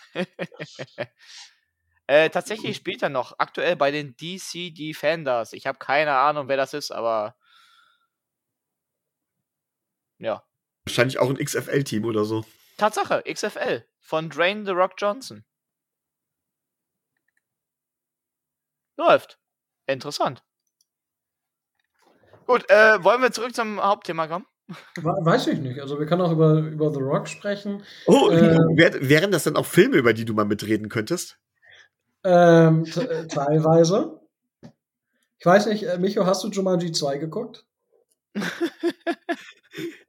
Äh, 2.09 2.31
tatsächlich 2.31 2.77
spielt 2.77 3.03
er 3.03 3.09
noch 3.09 3.39
aktuell 3.39 3.77
bei 3.77 3.91
den 3.91 4.17
DC 4.17 4.75
Defenders. 4.75 5.53
Ich 5.53 5.67
habe 5.67 5.79
keine 5.79 6.13
Ahnung, 6.13 6.49
wer 6.49 6.57
das 6.57 6.75
ist, 6.75 6.91
aber 6.91 7.37
ja. 10.19 10.43
Wahrscheinlich 10.85 11.19
auch 11.19 11.31
ein 11.31 11.37
XFL-Team 11.37 12.05
oder 12.05 12.25
so. 12.25 12.45
Tatsache, 12.83 13.23
XFL 13.33 13.85
von 14.01 14.29
Drain 14.29 14.67
The 14.67 14.73
Rock 14.73 14.95
Johnson. 14.99 15.45
Läuft. 18.97 19.39
Interessant. 19.87 20.43
Gut, 22.47 22.69
äh, 22.69 23.05
wollen 23.05 23.23
wir 23.23 23.31
zurück 23.31 23.55
zum 23.55 23.81
Hauptthema 23.81 24.27
kommen? 24.27 24.47
We- 24.97 25.05
Weiß 25.25 25.47
ich 25.47 25.61
nicht. 25.61 25.79
Also 25.81 26.01
wir 26.01 26.07
können 26.07 26.23
auch 26.23 26.33
über, 26.33 26.55
über 26.59 26.93
The 26.93 26.99
Rock 26.99 27.29
sprechen. 27.29 27.85
Oh, 28.07 28.31
wär, 28.31 29.09
wären 29.09 29.31
das 29.31 29.45
dann 29.45 29.55
auch 29.55 29.67
Filme, 29.67 29.97
über 29.99 30.13
die 30.13 30.25
du 30.25 30.35
mal 30.35 30.45
mitreden 30.45 30.89
könntest? 30.89 31.39
Ähm, 32.25 32.85
äh, 32.85 33.29
teilweise. 33.29 34.21
Ich 35.39 35.47
weiß 35.47 35.67
nicht, 35.67 35.85
äh, 35.85 35.99
Micho, 35.99 36.27
hast 36.27 36.43
du 36.43 36.49
Jumanji 36.49 36.91
2 36.91 37.19
geguckt? 37.19 37.65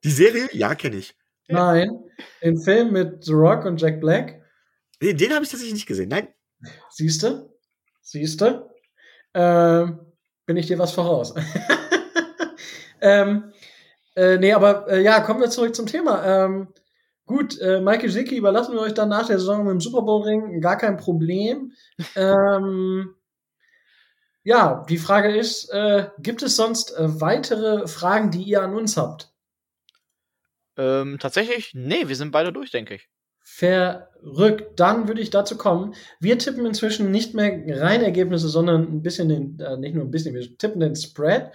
Die 0.04 0.10
Serie? 0.12 0.50
Ja, 0.54 0.74
kenne 0.74 0.96
ich. 0.96 1.16
Nein. 1.48 1.90
Den 2.42 2.58
Film 2.58 2.92
mit 2.92 3.24
The 3.26 3.34
Rock 3.34 3.66
und 3.66 3.82
Jack 3.82 4.00
Black. 4.00 4.42
Nee, 5.02 5.14
den 5.14 5.34
habe 5.34 5.44
ich 5.44 5.52
tatsächlich 5.52 5.74
nicht 5.74 5.88
gesehen. 5.88 6.10
Nein. 6.10 6.28
Siehste? 6.90 7.50
Siehste? 8.02 8.70
Ähm, 9.34 10.00
bin 10.46 10.58
ich 10.58 10.68
dir 10.68 10.80
was 10.80 10.92
voraus? 10.92 11.34
ähm, 13.02 13.52
äh, 14.16 14.38
nee, 14.38 14.54
aber 14.54 14.88
äh, 14.90 15.02
ja, 15.02 15.22
kommen 15.22 15.42
wir 15.42 15.50
zurück 15.50 15.76
zum 15.76 15.88
Thema. 15.88 16.24
Ähm, 16.26 16.68
gut, 17.26 17.60
äh, 17.60 17.82
Michael 17.82 18.12
Zicki 18.12 18.38
überlassen 18.38 18.74
wir 18.74 18.82
euch 18.82 18.94
dann 18.94 19.10
nach 19.10 19.28
der 19.28 19.40
Saison 19.40 19.64
mit 19.64 19.72
dem 19.72 19.82
Super 19.82 20.04
Bowl 20.04 20.24
Ring. 20.24 20.62
Gar 20.62 20.78
kein 20.78 20.98
Problem. 20.98 21.74
ähm, 22.16 23.16
ja, 24.44 24.86
die 24.90 24.98
Frage 24.98 25.36
ist, 25.36 25.70
äh, 25.72 26.10
gibt 26.20 26.44
es 26.44 26.56
sonst 26.56 26.96
äh, 26.98 27.22
weitere 27.22 27.88
Fragen, 27.88 28.30
die 28.30 28.44
ihr 28.44 28.62
an 28.62 28.76
uns 28.76 28.98
habt? 28.98 29.33
Ähm, 30.78 31.18
tatsächlich, 31.20 31.72
nee, 31.74 32.08
wir 32.08 32.16
sind 32.16 32.32
beide 32.32 32.52
durch, 32.52 32.72
denke 32.72 32.96
ich. 32.96 33.10
Verrückt. 33.46 34.80
Dann 34.80 35.08
würde 35.08 35.22
ich 35.22 35.30
dazu 35.30 35.58
kommen. 35.58 35.94
Wir 36.20 36.40
tippen 36.40 36.66
inzwischen 36.66 37.12
nicht 37.12 37.34
mehr 37.34 37.82
reine 37.82 38.06
Ergebnisse, 38.06 38.48
sondern 38.48 38.84
ein 38.84 39.02
bisschen 39.02 39.28
den, 39.28 39.60
äh, 39.60 39.78
nicht 39.78 39.96
nur 39.96 40.06
ein 40.06 40.12
bisschen, 40.12 40.34
wir 40.34 40.58
tippen 40.58 40.80
den 40.80 40.96
Spread. 40.96 41.52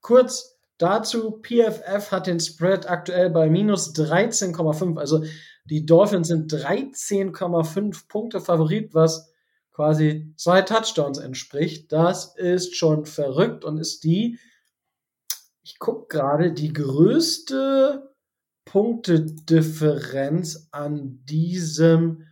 Kurz 0.00 0.58
dazu, 0.78 1.40
PFF 1.42 2.10
hat 2.10 2.26
den 2.26 2.40
Spread 2.40 2.90
aktuell 2.90 3.30
bei 3.30 3.48
minus 3.48 3.94
13,5. 3.94 4.98
Also 4.98 5.24
die 5.64 5.86
Dolphins 5.86 6.28
sind 6.28 6.52
13,5 6.52 8.08
Punkte 8.08 8.40
Favorit, 8.40 8.94
was 8.94 9.32
quasi 9.72 10.32
zwei 10.36 10.62
Touchdowns 10.62 11.18
entspricht. 11.18 11.92
Das 11.92 12.34
ist 12.36 12.74
schon 12.74 13.04
verrückt 13.06 13.64
und 13.64 13.78
ist 13.78 14.02
die, 14.02 14.38
ich 15.62 15.78
gucke 15.78 16.06
gerade, 16.08 16.52
die 16.52 16.72
größte 16.72 18.07
Punktedifferenz 18.70 20.68
an 20.72 21.24
diesem. 21.24 22.26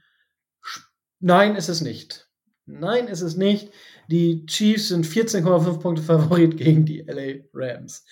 Sp 0.60 0.84
Nein, 1.18 1.56
ist 1.56 1.70
es 1.70 1.80
nicht. 1.80 2.28
Nein, 2.66 3.08
ist 3.08 3.22
es 3.22 3.36
nicht. 3.36 3.72
Die 4.08 4.44
Chiefs 4.46 4.88
sind 4.88 5.06
14,5 5.06 5.80
Punkte 5.80 6.02
Favorit 6.02 6.56
gegen 6.58 6.84
die 6.84 7.00
LA 7.00 7.44
Rams. 7.54 8.04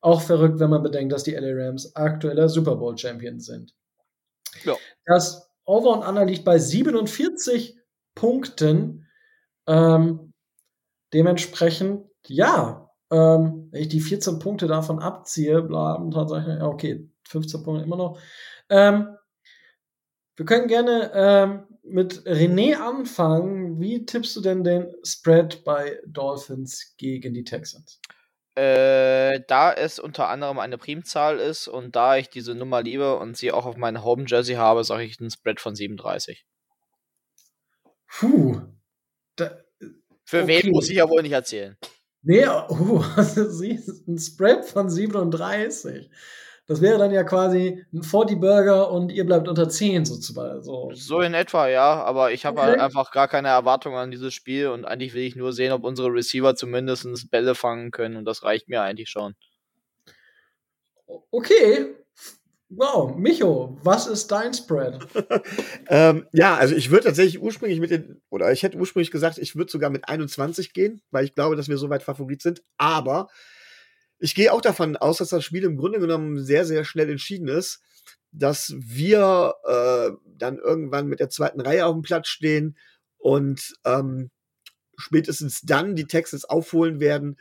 Auch 0.00 0.22
verrückt, 0.22 0.58
wenn 0.58 0.70
man 0.70 0.82
bedenkt, 0.82 1.12
dass 1.12 1.24
die 1.24 1.34
LA 1.34 1.66
Rams 1.66 1.94
aktueller 1.94 2.48
Super 2.48 2.76
Bowl 2.76 2.96
Champion 2.96 3.40
sind. 3.40 3.74
Ja. 4.64 4.74
Das 5.04 5.50
Over 5.64 5.98
und 5.98 6.06
Under 6.06 6.24
liegt 6.24 6.44
bei 6.44 6.58
47 6.58 7.76
Punkten. 8.14 9.06
Ähm, 9.66 10.32
dementsprechend, 11.12 12.06
ja, 12.26 12.90
ähm, 13.10 13.68
wenn 13.70 13.82
ich 13.82 13.88
die 13.88 14.00
14 14.00 14.38
Punkte 14.38 14.66
davon 14.66 14.98
abziehe, 14.98 15.60
bleiben 15.62 16.10
tatsächlich, 16.10 16.62
okay, 16.62 17.10
15 17.28 17.62
Punkte 17.62 17.84
immer 17.84 17.96
noch. 17.96 18.20
Ähm, 18.68 19.16
wir 20.36 20.44
können 20.44 20.68
gerne 20.68 21.12
ähm, 21.14 21.78
mit 21.82 22.26
René 22.26 22.74
anfangen. 22.76 23.80
Wie 23.80 24.04
tippst 24.04 24.36
du 24.36 24.40
denn 24.40 24.64
den 24.64 24.92
Spread 25.02 25.64
bei 25.64 25.98
Dolphins 26.06 26.94
gegen 26.98 27.32
die 27.32 27.44
Texans? 27.44 28.00
Äh, 28.54 29.40
da 29.48 29.72
es 29.72 29.98
unter 29.98 30.28
anderem 30.28 30.58
eine 30.58 30.78
Primzahl 30.78 31.38
ist 31.38 31.68
und 31.68 31.94
da 31.94 32.16
ich 32.16 32.30
diese 32.30 32.54
Nummer 32.54 32.82
liebe 32.82 33.16
und 33.18 33.36
sie 33.36 33.52
auch 33.52 33.66
auf 33.66 33.76
meinem 33.76 34.02
Home 34.02 34.24
Jersey 34.26 34.56
habe, 34.56 34.82
sage 34.82 35.04
ich 35.04 35.20
einen 35.20 35.30
Spread 35.30 35.60
von 35.60 35.74
37. 35.74 36.46
Puh. 38.08 38.62
Da, 39.36 39.58
Für 40.24 40.42
Okay. 40.42 40.62
wen 40.64 40.70
muss 40.72 40.88
ich 40.88 40.96
ja 40.96 41.08
wohl 41.08 41.22
nicht 41.22 41.32
erzählen. 41.32 41.76
nee, 42.22 42.46
uh, 42.70 43.02
siehst, 43.18 44.08
ein 44.08 44.18
Spread 44.18 44.64
von 44.64 44.88
37. 44.88 46.10
Das 46.66 46.80
wäre 46.80 46.98
dann 46.98 47.12
ja 47.12 47.24
quasi 47.24 47.84
ein 47.92 48.02
40 48.02 48.40
Burger 48.40 48.90
und 48.90 49.10
ihr 49.12 49.24
bleibt 49.26 49.48
unter 49.48 49.68
10 49.68 50.04
sozusagen. 50.04 50.62
So. 50.62 50.92
So 50.94 51.20
in 51.20 51.34
etwa, 51.34 51.68
ja, 51.68 52.02
aber 52.04 52.32
ich 52.32 52.44
habe 52.46 52.60
Okay. 52.60 52.70
halt 52.70 52.78
einfach 52.78 53.10
gar 53.12 53.28
keine 53.28 53.48
Erwartungen 53.48 53.96
an 53.96 54.10
dieses 54.10 54.34
Spiel 54.34 54.68
und 54.68 54.84
eigentlich 54.84 55.14
will 55.14 55.22
ich 55.22 55.36
nur 55.36 55.52
sehen, 55.52 55.72
ob 55.72 55.84
unsere 55.84 56.08
Receiver 56.12 56.54
zumindest 56.56 57.30
Bälle 57.30 57.54
fangen 57.54 57.90
können 57.92 58.16
und 58.16 58.24
das 58.24 58.42
reicht 58.44 58.68
mir 58.68 58.82
eigentlich 58.82 59.08
schon. 59.10 59.34
Okay. 61.32 61.94
Wow, 62.68 63.16
Micho, 63.16 63.78
was 63.82 64.06
ist 64.06 64.30
dein 64.32 64.52
Spread? 64.54 65.00
ähm, 65.88 66.26
ja, 66.32 66.56
also 66.56 66.74
ich 66.74 66.90
würde 66.90 67.04
tatsächlich 67.04 67.40
ursprünglich 67.40 67.80
mit 67.80 67.90
den, 67.90 68.20
oder 68.28 68.52
ich 68.52 68.62
hätte 68.62 68.78
ursprünglich 68.78 69.10
gesagt, 69.10 69.38
ich 69.38 69.56
würde 69.56 69.70
sogar 69.70 69.90
mit 69.90 70.08
21 70.08 70.72
gehen, 70.72 71.00
weil 71.10 71.24
ich 71.24 71.34
glaube, 71.34 71.56
dass 71.56 71.68
wir 71.68 71.78
soweit 71.78 72.02
Favorit 72.02 72.42
sind. 72.42 72.62
Aber 72.76 73.28
ich 74.18 74.34
gehe 74.34 74.52
auch 74.52 74.60
davon 74.60 74.96
aus, 74.96 75.18
dass 75.18 75.28
das 75.28 75.44
Spiel 75.44 75.64
im 75.64 75.76
Grunde 75.76 76.00
genommen 76.00 76.42
sehr, 76.42 76.64
sehr 76.64 76.84
schnell 76.84 77.10
entschieden 77.10 77.48
ist, 77.48 77.80
dass 78.32 78.74
wir 78.78 79.54
äh, 79.64 80.16
dann 80.26 80.58
irgendwann 80.58 81.06
mit 81.06 81.20
der 81.20 81.30
zweiten 81.30 81.60
Reihe 81.60 81.86
auf 81.86 81.94
dem 81.94 82.02
Platz 82.02 82.28
stehen 82.28 82.76
und 83.18 83.74
ähm, 83.84 84.30
spätestens 84.96 85.62
dann 85.62 85.96
die 85.96 86.06
Texans 86.06 86.44
aufholen 86.44 87.00
werden. 87.00 87.36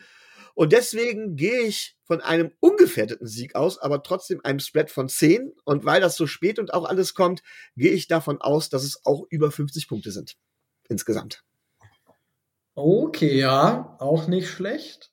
Und 0.53 0.71
deswegen 0.71 1.35
gehe 1.35 1.61
ich 1.61 1.97
von 2.03 2.21
einem 2.21 2.51
ungefährdeten 2.61 3.27
Sieg 3.27 3.55
aus, 3.55 3.77
aber 3.77 4.03
trotzdem 4.03 4.39
einem 4.43 4.59
Spread 4.59 4.89
von 4.89 5.09
10. 5.09 5.53
Und 5.65 5.83
weil 5.83 5.99
das 5.99 6.15
so 6.15 6.27
spät 6.27 6.59
und 6.59 6.73
auch 6.73 6.85
alles 6.85 7.13
kommt, 7.13 7.43
gehe 7.75 7.91
ich 7.91 8.07
davon 8.07 8.39
aus, 8.39 8.69
dass 8.69 8.83
es 8.83 9.05
auch 9.05 9.25
über 9.29 9.51
50 9.51 9.87
Punkte 9.89 10.11
sind. 10.11 10.37
Insgesamt. 10.87 11.43
Okay, 12.73 13.37
ja, 13.37 13.95
auch 13.99 14.27
nicht 14.27 14.49
schlecht. 14.49 15.11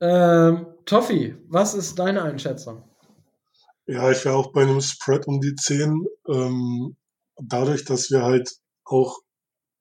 Ähm, 0.00 0.66
Toffi, 0.86 1.36
was 1.48 1.74
ist 1.74 1.98
deine 1.98 2.22
Einschätzung? 2.22 2.82
Ja, 3.86 4.10
ich 4.10 4.24
wäre 4.24 4.36
auch 4.36 4.52
bei 4.52 4.62
einem 4.62 4.80
Spread 4.80 5.26
um 5.26 5.40
die 5.40 5.54
10. 5.54 6.06
Ähm, 6.28 6.96
dadurch, 7.36 7.84
dass 7.84 8.10
wir 8.10 8.22
halt 8.22 8.50
auch 8.84 9.18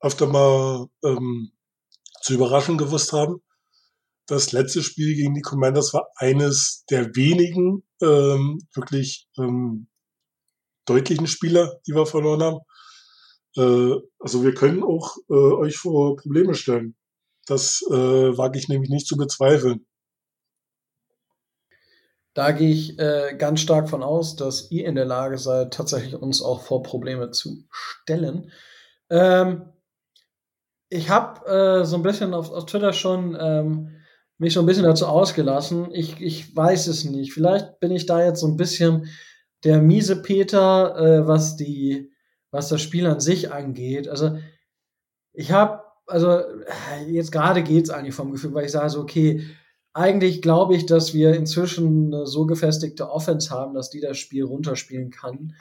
öfter 0.01 0.27
mal 0.27 0.87
ähm, 1.03 1.51
zu 2.21 2.33
überraschen 2.33 2.77
gewusst 2.77 3.13
haben. 3.13 3.41
Das 4.25 4.51
letzte 4.51 4.83
Spiel 4.83 5.15
gegen 5.15 5.33
die 5.33 5.41
Commanders 5.41 5.93
war 5.93 6.07
eines 6.15 6.85
der 6.89 7.15
wenigen 7.15 7.83
ähm, 8.01 8.59
wirklich 8.73 9.27
ähm, 9.37 9.87
deutlichen 10.85 11.27
Spieler, 11.27 11.79
die 11.87 11.93
wir 11.93 12.05
verloren 12.05 12.43
haben. 12.43 12.59
Äh, 13.55 13.99
also 14.19 14.43
wir 14.43 14.53
können 14.53 14.83
auch 14.83 15.17
äh, 15.29 15.33
euch 15.33 15.77
vor 15.77 16.15
Probleme 16.15 16.55
stellen. 16.55 16.95
Das 17.45 17.81
äh, 17.89 17.93
wage 18.37 18.59
ich 18.59 18.67
nämlich 18.67 18.89
nicht 18.89 19.07
zu 19.07 19.17
bezweifeln. 19.17 19.87
Da 22.33 22.51
gehe 22.51 22.69
ich 22.69 22.99
äh, 22.99 23.35
ganz 23.37 23.59
stark 23.59 23.89
von 23.89 24.03
aus, 24.03 24.35
dass 24.35 24.69
ihr 24.71 24.85
in 24.85 24.95
der 24.95 25.05
Lage 25.05 25.37
seid, 25.37 25.73
tatsächlich 25.73 26.15
uns 26.15 26.41
auch 26.41 26.61
vor 26.61 26.83
Probleme 26.83 27.31
zu 27.31 27.63
stellen. 27.71 28.51
Ähm, 29.09 29.73
ich 30.89 31.09
habe 31.09 31.45
äh, 31.47 31.85
so 31.85 31.95
ein 31.95 32.03
bisschen 32.03 32.33
auf, 32.33 32.51
auf 32.51 32.65
Twitter 32.65 32.93
schon 32.93 33.37
ähm, 33.39 33.95
mich 34.37 34.53
so 34.53 34.61
ein 34.61 34.65
bisschen 34.65 34.83
dazu 34.83 35.05
ausgelassen. 35.05 35.93
Ich, 35.93 36.19
ich 36.21 36.55
weiß 36.55 36.87
es 36.87 37.03
nicht. 37.03 37.33
Vielleicht 37.33 37.79
bin 37.79 37.91
ich 37.91 38.05
da 38.05 38.23
jetzt 38.23 38.39
so 38.39 38.47
ein 38.47 38.57
bisschen 38.57 39.07
der 39.63 39.81
miese 39.81 40.21
Peter, 40.21 40.95
äh, 40.97 41.27
was 41.27 41.57
die, 41.57 42.11
was 42.51 42.69
das 42.69 42.81
Spiel 42.81 43.05
an 43.05 43.19
sich 43.19 43.51
angeht. 43.51 44.07
Also 44.07 44.39
ich 45.33 45.51
habe, 45.51 45.83
also 46.07 46.29
äh, 46.29 47.05
jetzt 47.07 47.31
gerade 47.31 47.63
geht's 47.63 47.89
eigentlich 47.89 48.15
vom 48.15 48.31
Gefühl, 48.31 48.53
weil 48.53 48.65
ich 48.65 48.71
sage 48.71 48.89
so, 48.89 49.01
okay, 49.01 49.45
eigentlich 49.99 50.41
glaube 50.41 50.75
ich, 50.75 50.85
dass 50.85 51.13
wir 51.13 51.33
inzwischen 51.33 52.13
eine 52.13 52.25
so 52.25 52.45
gefestigte 52.45 53.09
Offense 53.11 53.49
haben, 53.49 53.73
dass 53.73 53.89
die 53.89 53.99
das 53.99 54.17
Spiel 54.17 54.45
runterspielen 54.45 55.11
kann. 55.11 55.55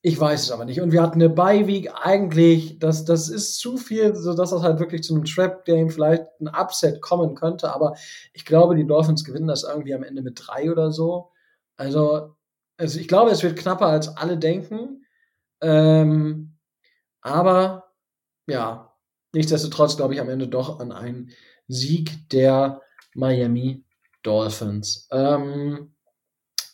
Ich 0.00 0.18
weiß 0.18 0.42
es 0.42 0.50
aber 0.50 0.64
nicht. 0.64 0.80
Und 0.80 0.92
wir 0.92 1.02
hatten 1.02 1.20
eine 1.20 1.28
Bye-Week 1.28 1.90
eigentlich, 1.94 2.78
das, 2.78 3.04
das 3.04 3.28
ist 3.28 3.58
zu 3.58 3.76
viel, 3.76 4.14
sodass 4.14 4.50
das 4.50 4.62
halt 4.62 4.78
wirklich 4.78 5.02
zu 5.02 5.14
einem 5.14 5.24
Trap-Game 5.24 5.90
vielleicht 5.90 6.24
ein 6.40 6.48
Upset 6.48 7.02
kommen 7.02 7.34
könnte. 7.34 7.74
Aber 7.74 7.94
ich 8.32 8.46
glaube, 8.46 8.76
die 8.76 8.86
Dolphins 8.86 9.24
gewinnen 9.24 9.46
das 9.46 9.62
irgendwie 9.62 9.94
am 9.94 10.02
Ende 10.02 10.22
mit 10.22 10.42
drei 10.42 10.70
oder 10.70 10.90
so. 10.90 11.30
Also, 11.76 12.34
also 12.78 12.98
ich 12.98 13.08
glaube, 13.08 13.30
es 13.30 13.42
wird 13.42 13.58
knapper 13.58 13.86
als 13.86 14.16
alle 14.16 14.38
denken. 14.38 15.04
Ähm, 15.60 16.56
aber 17.20 17.92
ja, 18.46 18.94
nichtsdestotrotz 19.32 19.96
glaube 19.96 20.14
ich 20.14 20.20
am 20.20 20.28
Ende 20.30 20.48
doch 20.48 20.80
an 20.80 20.92
einen 20.92 21.30
Sieg 21.68 22.28
der 22.30 22.82
Miami 23.14 23.84
Dolphins. 24.22 25.08
Ähm, 25.10 25.94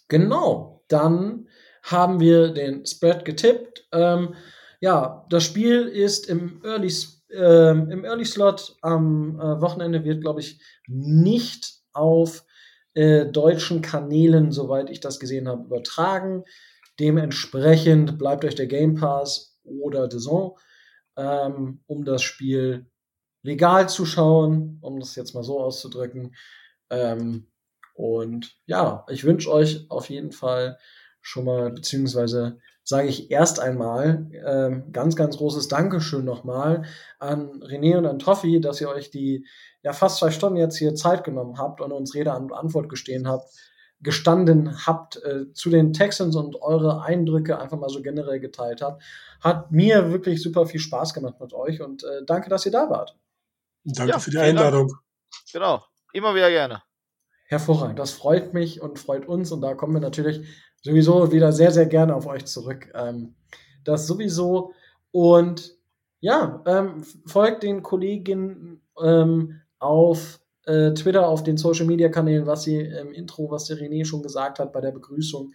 genau, 0.09 0.85
dann 0.89 1.49
haben 1.83 2.21
wir 2.21 2.53
den 2.53 2.87
Spread 2.87 3.25
getippt. 3.25 3.87
Ähm, 3.93 4.35
ja, 4.81 5.27
das 5.29 5.45
Spiel 5.45 5.87
ist 5.87 6.29
im 6.29 6.63
Early, 6.65 6.93
ähm, 7.33 7.91
im 7.91 8.05
Early 8.05 8.25
Slot 8.25 8.77
am 8.81 9.39
äh, 9.39 9.61
Wochenende 9.61 10.05
wird, 10.05 10.23
glaube 10.23 10.41
ich, 10.41 10.61
nicht 10.87 11.81
auf 11.93 12.45
äh, 12.95 13.27
deutschen 13.27 13.83
Kanälen, 13.83 14.53
soweit 14.53 14.91
ich 14.91 15.01
das 15.01 15.21
gesehen 15.21 15.49
habe, 15.49 15.65
übertragen. 15.65 16.45
Dementsprechend 16.99 18.19
bleibt 18.19 18.45
euch 18.45 18.55
der 18.55 18.67
Game 18.67 18.95
Pass 18.95 19.59
oder 19.65 20.11
The 20.11 20.19
Zone, 20.19 20.55
ähm, 21.17 21.81
um 21.87 22.05
das 22.05 22.23
Spiel 22.23 22.90
legal 23.43 23.89
zu 23.89 24.05
schauen, 24.07 24.79
um 24.81 25.01
das 25.01 25.17
jetzt 25.17 25.35
mal 25.35 25.45
so 25.45 25.61
auszudrücken. 25.61 26.35
Ähm, 26.91 27.47
und 27.95 28.57
ja, 28.67 29.05
ich 29.09 29.25
wünsche 29.25 29.53
euch 29.53 29.87
auf 29.91 30.09
jeden 30.09 30.33
Fall 30.33 30.79
schon 31.21 31.45
mal, 31.45 31.71
beziehungsweise 31.71 32.59
sage 32.83 33.09
ich 33.09 33.31
erst 33.31 33.61
einmal 33.61 34.27
ähm, 34.45 34.91
ganz, 34.93 35.17
ganz 35.17 35.37
großes 35.37 35.69
Dankeschön 35.69 36.25
nochmal 36.25 36.85
an 37.19 37.63
René 37.63 37.97
und 37.99 38.07
an 38.07 38.19
Toffi, 38.19 38.61
dass 38.61 38.81
ihr 38.81 38.89
euch 38.89 39.11
die 39.11 39.47
ja 39.83 39.93
fast 39.93 40.19
zwei 40.19 40.31
Stunden 40.31 40.57
jetzt 40.57 40.77
hier 40.77 40.95
Zeit 40.95 41.25
genommen 41.25 41.59
habt 41.59 41.81
und 41.81 41.93
uns 41.93 42.15
Rede 42.15 42.35
und 42.35 42.53
Antwort 42.53 42.89
gestehen 42.89 43.29
habt, 43.29 43.51
gestanden 44.01 44.87
habt 44.87 45.23
äh, 45.23 45.53
zu 45.53 45.71
den 45.71 45.93
Texans 45.93 46.37
und 46.37 46.61
eure 46.63 47.03
Eindrücke 47.03 47.59
einfach 47.59 47.79
mal 47.79 47.91
so 47.91 48.03
generell 48.03 48.41
geteilt 48.41 48.83
habt. 48.83 49.03
Hat 49.41 49.71
mir 49.71 50.11
wirklich 50.11 50.43
super 50.43 50.67
viel 50.67 50.81
Spaß 50.81 51.15
gemacht 51.15 51.39
mit 51.41 51.53
euch 51.53 51.83
und 51.83 52.03
äh, 52.03 52.25
danke, 52.25 52.49
dass 52.49 52.65
ihr 52.67 52.73
da 52.73 52.89
wart. 52.89 53.17
Danke 53.85 54.13
Ja, 54.13 54.19
für 54.19 54.31
die 54.31 54.37
vielen 54.37 54.57
Dank. 54.57 54.67
Einladung. 54.67 54.97
Genau. 55.53 55.83
Immer 56.13 56.35
wieder 56.35 56.51
gerne. 56.51 56.83
Hervorragend. 57.47 57.99
Das 57.99 58.13
freut 58.13 58.55
mich 58.55 58.81
und 58.81 58.99
freut 58.99 59.27
uns. 59.27 59.51
Und 59.53 59.61
da 59.63 59.75
kommen 59.75 59.95
wir 59.95 60.01
natürlich 60.01 60.47
sowieso 60.83 61.33
wieder 61.33 61.53
sehr, 61.53 61.73
sehr 61.73 61.87
gerne 61.87 62.15
auf 62.15 62.27
euch 62.27 62.47
zurück. 62.47 62.91
Ähm, 62.95 63.35
das 63.85 64.07
sowieso. 64.07 64.73
Und 65.11 65.77
ja, 66.21 66.63
ähm, 66.67 67.05
folgt 67.27 67.63
den 67.63 67.83
Kolleginnen 67.83 68.83
ähm, 69.03 69.61
auf 69.79 70.41
äh, 70.67 70.93
Twitter, 70.93 71.27
auf 71.27 71.43
den 71.43 71.57
Social 71.57 71.87
Media 71.87 72.09
Kanälen, 72.09 72.47
was 72.47 72.65
sie 72.65 72.77
im 72.77 73.13
Intro, 73.13 73.51
was 73.51 73.65
der 73.65 73.79
René 73.79 74.05
schon 74.05 74.23
gesagt 74.23 74.59
hat 74.59 74.73
bei 74.73 74.81
der 74.81 74.93
Begrüßung. 74.93 75.53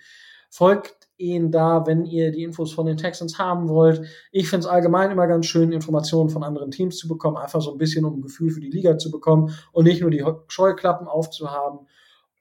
Folgt 0.55 1.09
ihnen 1.17 1.51
da, 1.51 1.85
wenn 1.85 2.05
ihr 2.05 2.31
die 2.31 2.43
Infos 2.43 2.71
von 2.71 2.85
den 2.85 2.95
Texans 2.95 3.37
haben 3.37 3.67
wollt. 3.67 4.07
Ich 4.31 4.49
finde 4.49 4.65
es 4.65 4.71
allgemein 4.71 5.11
immer 5.11 5.27
ganz 5.27 5.47
schön, 5.47 5.73
Informationen 5.73 6.29
von 6.29 6.45
anderen 6.45 6.71
Teams 6.71 6.95
zu 6.95 7.09
bekommen, 7.09 7.35
einfach 7.35 7.59
so 7.61 7.73
ein 7.73 7.77
bisschen, 7.77 8.05
um 8.05 8.19
ein 8.19 8.21
Gefühl 8.21 8.51
für 8.51 8.61
die 8.61 8.69
Liga 8.69 8.97
zu 8.97 9.11
bekommen 9.11 9.53
und 9.73 9.83
nicht 9.83 9.99
nur 9.99 10.11
die 10.11 10.23
Scheuklappen 10.47 11.09
aufzuhaben. 11.09 11.87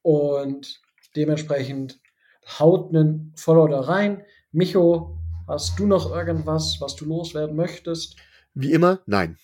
Und 0.03 0.81
dementsprechend 1.17 1.99
haut 2.61 2.91
einen 2.91 3.33
Follow 3.35 3.67
da 3.67 3.81
rein. 3.81 4.23
Micho, 4.53 5.19
hast 5.49 5.77
du 5.81 5.85
noch 5.85 6.15
irgendwas, 6.15 6.77
was 6.79 6.95
du 6.95 7.07
loswerden 7.07 7.57
möchtest? 7.57 8.15
Wie 8.55 8.71
immer, 8.71 9.01
nein. 9.07 9.39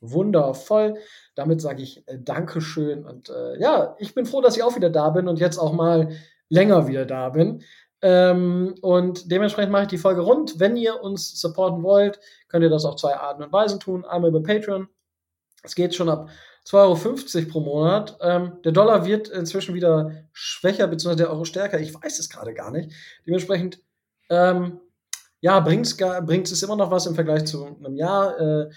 Wundervoll. 0.00 0.96
Damit 1.34 1.60
sage 1.60 1.82
ich 1.82 2.08
äh, 2.08 2.18
Dankeschön. 2.18 3.04
Und 3.04 3.28
äh, 3.28 3.60
ja, 3.60 3.94
ich 3.98 4.14
bin 4.14 4.24
froh, 4.24 4.40
dass 4.40 4.56
ich 4.56 4.62
auch 4.62 4.74
wieder 4.74 4.88
da 4.88 5.10
bin 5.10 5.28
und 5.28 5.38
jetzt 5.38 5.58
auch 5.58 5.74
mal 5.74 6.16
länger 6.48 6.88
wieder 6.88 7.06
da 7.06 7.30
bin. 7.30 7.62
Ähm, 8.02 8.74
und 8.80 9.30
dementsprechend 9.30 9.72
mache 9.72 9.82
ich 9.82 9.88
die 9.88 9.98
Folge 9.98 10.22
rund. 10.22 10.58
Wenn 10.58 10.76
ihr 10.76 11.02
uns 11.02 11.38
supporten 11.40 11.82
wollt, 11.82 12.18
könnt 12.48 12.62
ihr 12.62 12.70
das 12.70 12.84
auf 12.84 12.96
zwei 12.96 13.16
Arten 13.16 13.42
und 13.42 13.52
Weisen 13.52 13.80
tun. 13.80 14.04
Einmal 14.04 14.30
über 14.30 14.42
Patreon. 14.42 14.88
Es 15.62 15.74
geht 15.74 15.94
schon 15.94 16.08
ab 16.08 16.30
2,50 16.66 17.36
Euro 17.36 17.48
pro 17.50 17.60
Monat. 17.60 18.16
Ähm, 18.20 18.58
der 18.64 18.72
Dollar 18.72 19.04
wird 19.04 19.28
inzwischen 19.28 19.74
wieder 19.74 20.24
schwächer, 20.32 20.86
beziehungsweise 20.86 21.24
der 21.24 21.30
Euro 21.30 21.44
stärker. 21.44 21.78
Ich 21.78 21.94
weiß 21.94 22.18
es 22.18 22.30
gerade 22.30 22.54
gar 22.54 22.70
nicht. 22.70 22.92
Dementsprechend, 23.26 23.80
ähm, 24.30 24.80
ja, 25.40 25.60
bringt 25.60 25.90
es 25.90 26.62
immer 26.62 26.76
noch 26.76 26.90
was 26.90 27.06
im 27.06 27.14
Vergleich 27.14 27.44
zu 27.44 27.64
einem 27.64 27.96
Jahr. 27.96 28.38
Äh, 28.38 28.70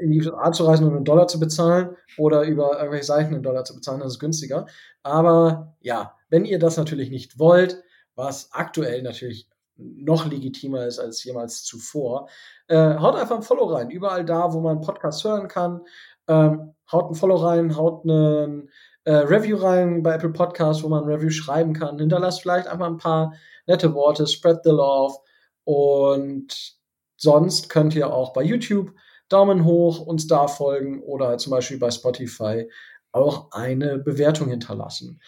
in 0.00 0.10
die 0.10 0.20
USA 0.20 0.52
zu 0.52 0.64
reisen 0.64 0.86
und 0.86 0.94
einen 0.94 1.04
Dollar 1.04 1.26
zu 1.26 1.40
bezahlen 1.40 1.96
oder 2.16 2.42
über 2.42 2.78
irgendwelche 2.78 3.04
Seiten 3.04 3.34
einen 3.34 3.42
Dollar 3.42 3.64
zu 3.64 3.74
bezahlen, 3.74 4.00
das 4.00 4.12
ist 4.12 4.18
günstiger. 4.20 4.66
Aber 5.02 5.76
ja, 5.80 6.14
wenn 6.28 6.44
ihr 6.44 6.58
das 6.58 6.76
natürlich 6.76 7.10
nicht 7.10 7.38
wollt, 7.38 7.82
was 8.14 8.52
aktuell 8.52 9.02
natürlich 9.02 9.48
noch 9.76 10.26
legitimer 10.26 10.86
ist 10.86 10.98
als 10.98 11.24
jemals 11.24 11.64
zuvor, 11.64 12.28
äh, 12.68 12.96
haut 12.96 13.16
einfach 13.16 13.36
ein 13.36 13.42
Follow 13.42 13.64
rein. 13.64 13.90
Überall 13.90 14.24
da, 14.24 14.52
wo 14.52 14.60
man 14.60 14.80
Podcasts 14.80 15.24
hören 15.24 15.48
kann, 15.48 15.82
ähm, 16.28 16.74
haut 16.90 17.10
ein 17.10 17.14
Follow 17.14 17.36
rein, 17.36 17.76
haut 17.76 18.04
einen 18.04 18.70
äh, 19.04 19.12
Review 19.12 19.56
rein 19.56 20.02
bei 20.02 20.14
Apple 20.14 20.30
Podcasts, 20.30 20.82
wo 20.82 20.88
man 20.88 21.04
ein 21.04 21.10
Review 21.10 21.30
schreiben 21.30 21.72
kann. 21.72 21.98
Hinterlasst 21.98 22.42
vielleicht 22.42 22.68
einfach 22.68 22.86
ein 22.86 22.98
paar 22.98 23.34
nette 23.66 23.94
Worte, 23.94 24.26
spread 24.26 24.60
the 24.64 24.70
love 24.70 25.18
und 25.64 26.76
sonst 27.16 27.68
könnt 27.68 27.94
ihr 27.94 28.12
auch 28.12 28.32
bei 28.32 28.42
YouTube 28.42 28.92
Daumen 29.28 29.64
hoch, 29.64 30.00
uns 30.00 30.26
da 30.26 30.48
folgen 30.48 31.02
oder 31.02 31.38
zum 31.38 31.50
Beispiel 31.50 31.78
bei 31.78 31.90
Spotify 31.90 32.68
auch 33.12 33.50
eine 33.52 33.98
Bewertung 33.98 34.48
hinterlassen. 34.48 35.20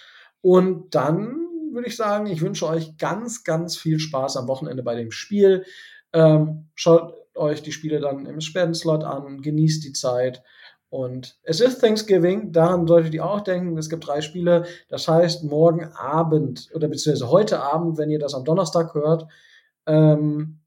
Und 0.42 0.94
dann 0.94 1.45
würde 1.76 1.88
ich 1.88 1.96
sagen, 1.96 2.26
ich 2.26 2.40
wünsche 2.40 2.66
euch 2.66 2.96
ganz, 2.96 3.44
ganz 3.44 3.76
viel 3.76 4.00
Spaß 4.00 4.36
am 4.36 4.48
Wochenende 4.48 4.82
bei 4.82 4.96
dem 4.96 5.12
Spiel. 5.12 5.64
Ähm, 6.12 6.70
schaut 6.74 7.14
euch 7.36 7.62
die 7.62 7.72
Spiele 7.72 8.00
dann 8.00 8.26
im 8.26 8.40
Spendenslot 8.40 9.04
an, 9.04 9.42
genießt 9.42 9.84
die 9.84 9.92
Zeit. 9.92 10.42
Und 10.88 11.38
es 11.42 11.60
ist 11.60 11.80
Thanksgiving, 11.80 12.52
daran 12.52 12.86
solltet 12.86 13.14
ihr 13.14 13.24
auch 13.24 13.42
denken. 13.42 13.76
Es 13.76 13.88
gibt 13.90 14.06
drei 14.06 14.20
Spiele. 14.20 14.64
Das 14.88 15.06
heißt, 15.06 15.44
morgen 15.44 15.84
Abend 15.94 16.70
oder 16.74 16.88
beziehungsweise 16.88 17.30
heute 17.30 17.60
Abend, 17.60 17.98
wenn 17.98 18.10
ihr 18.10 18.18
das 18.18 18.34
am 18.34 18.44
Donnerstag 18.44 18.94
hört, 18.94 19.26
ähm, 19.86 20.60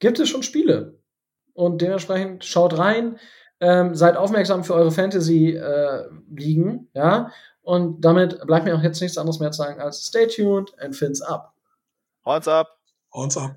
gibt 0.00 0.18
es 0.20 0.28
schon 0.28 0.42
Spiele. 0.42 0.98
Und 1.54 1.82
dementsprechend 1.82 2.44
schaut 2.44 2.78
rein, 2.78 3.18
ähm, 3.60 3.94
seid 3.94 4.16
aufmerksam 4.16 4.64
für 4.64 4.74
eure 4.74 4.92
Fantasy-Ligen, 4.92 6.88
äh, 6.92 6.98
ja. 6.98 7.30
Und 7.68 8.00
damit 8.00 8.40
bleibt 8.46 8.64
mir 8.64 8.74
auch 8.74 8.82
jetzt 8.82 9.02
nichts 9.02 9.18
anderes 9.18 9.40
mehr 9.40 9.50
zu 9.50 9.58
sagen 9.58 9.78
als 9.78 10.06
stay 10.06 10.26
tuned 10.26 10.72
and 10.80 10.96
fins 10.96 11.20
up. 11.20 11.52
Horns 12.24 12.48
up. 12.48 12.78
Horns 13.12 13.36
ab. 13.36 13.56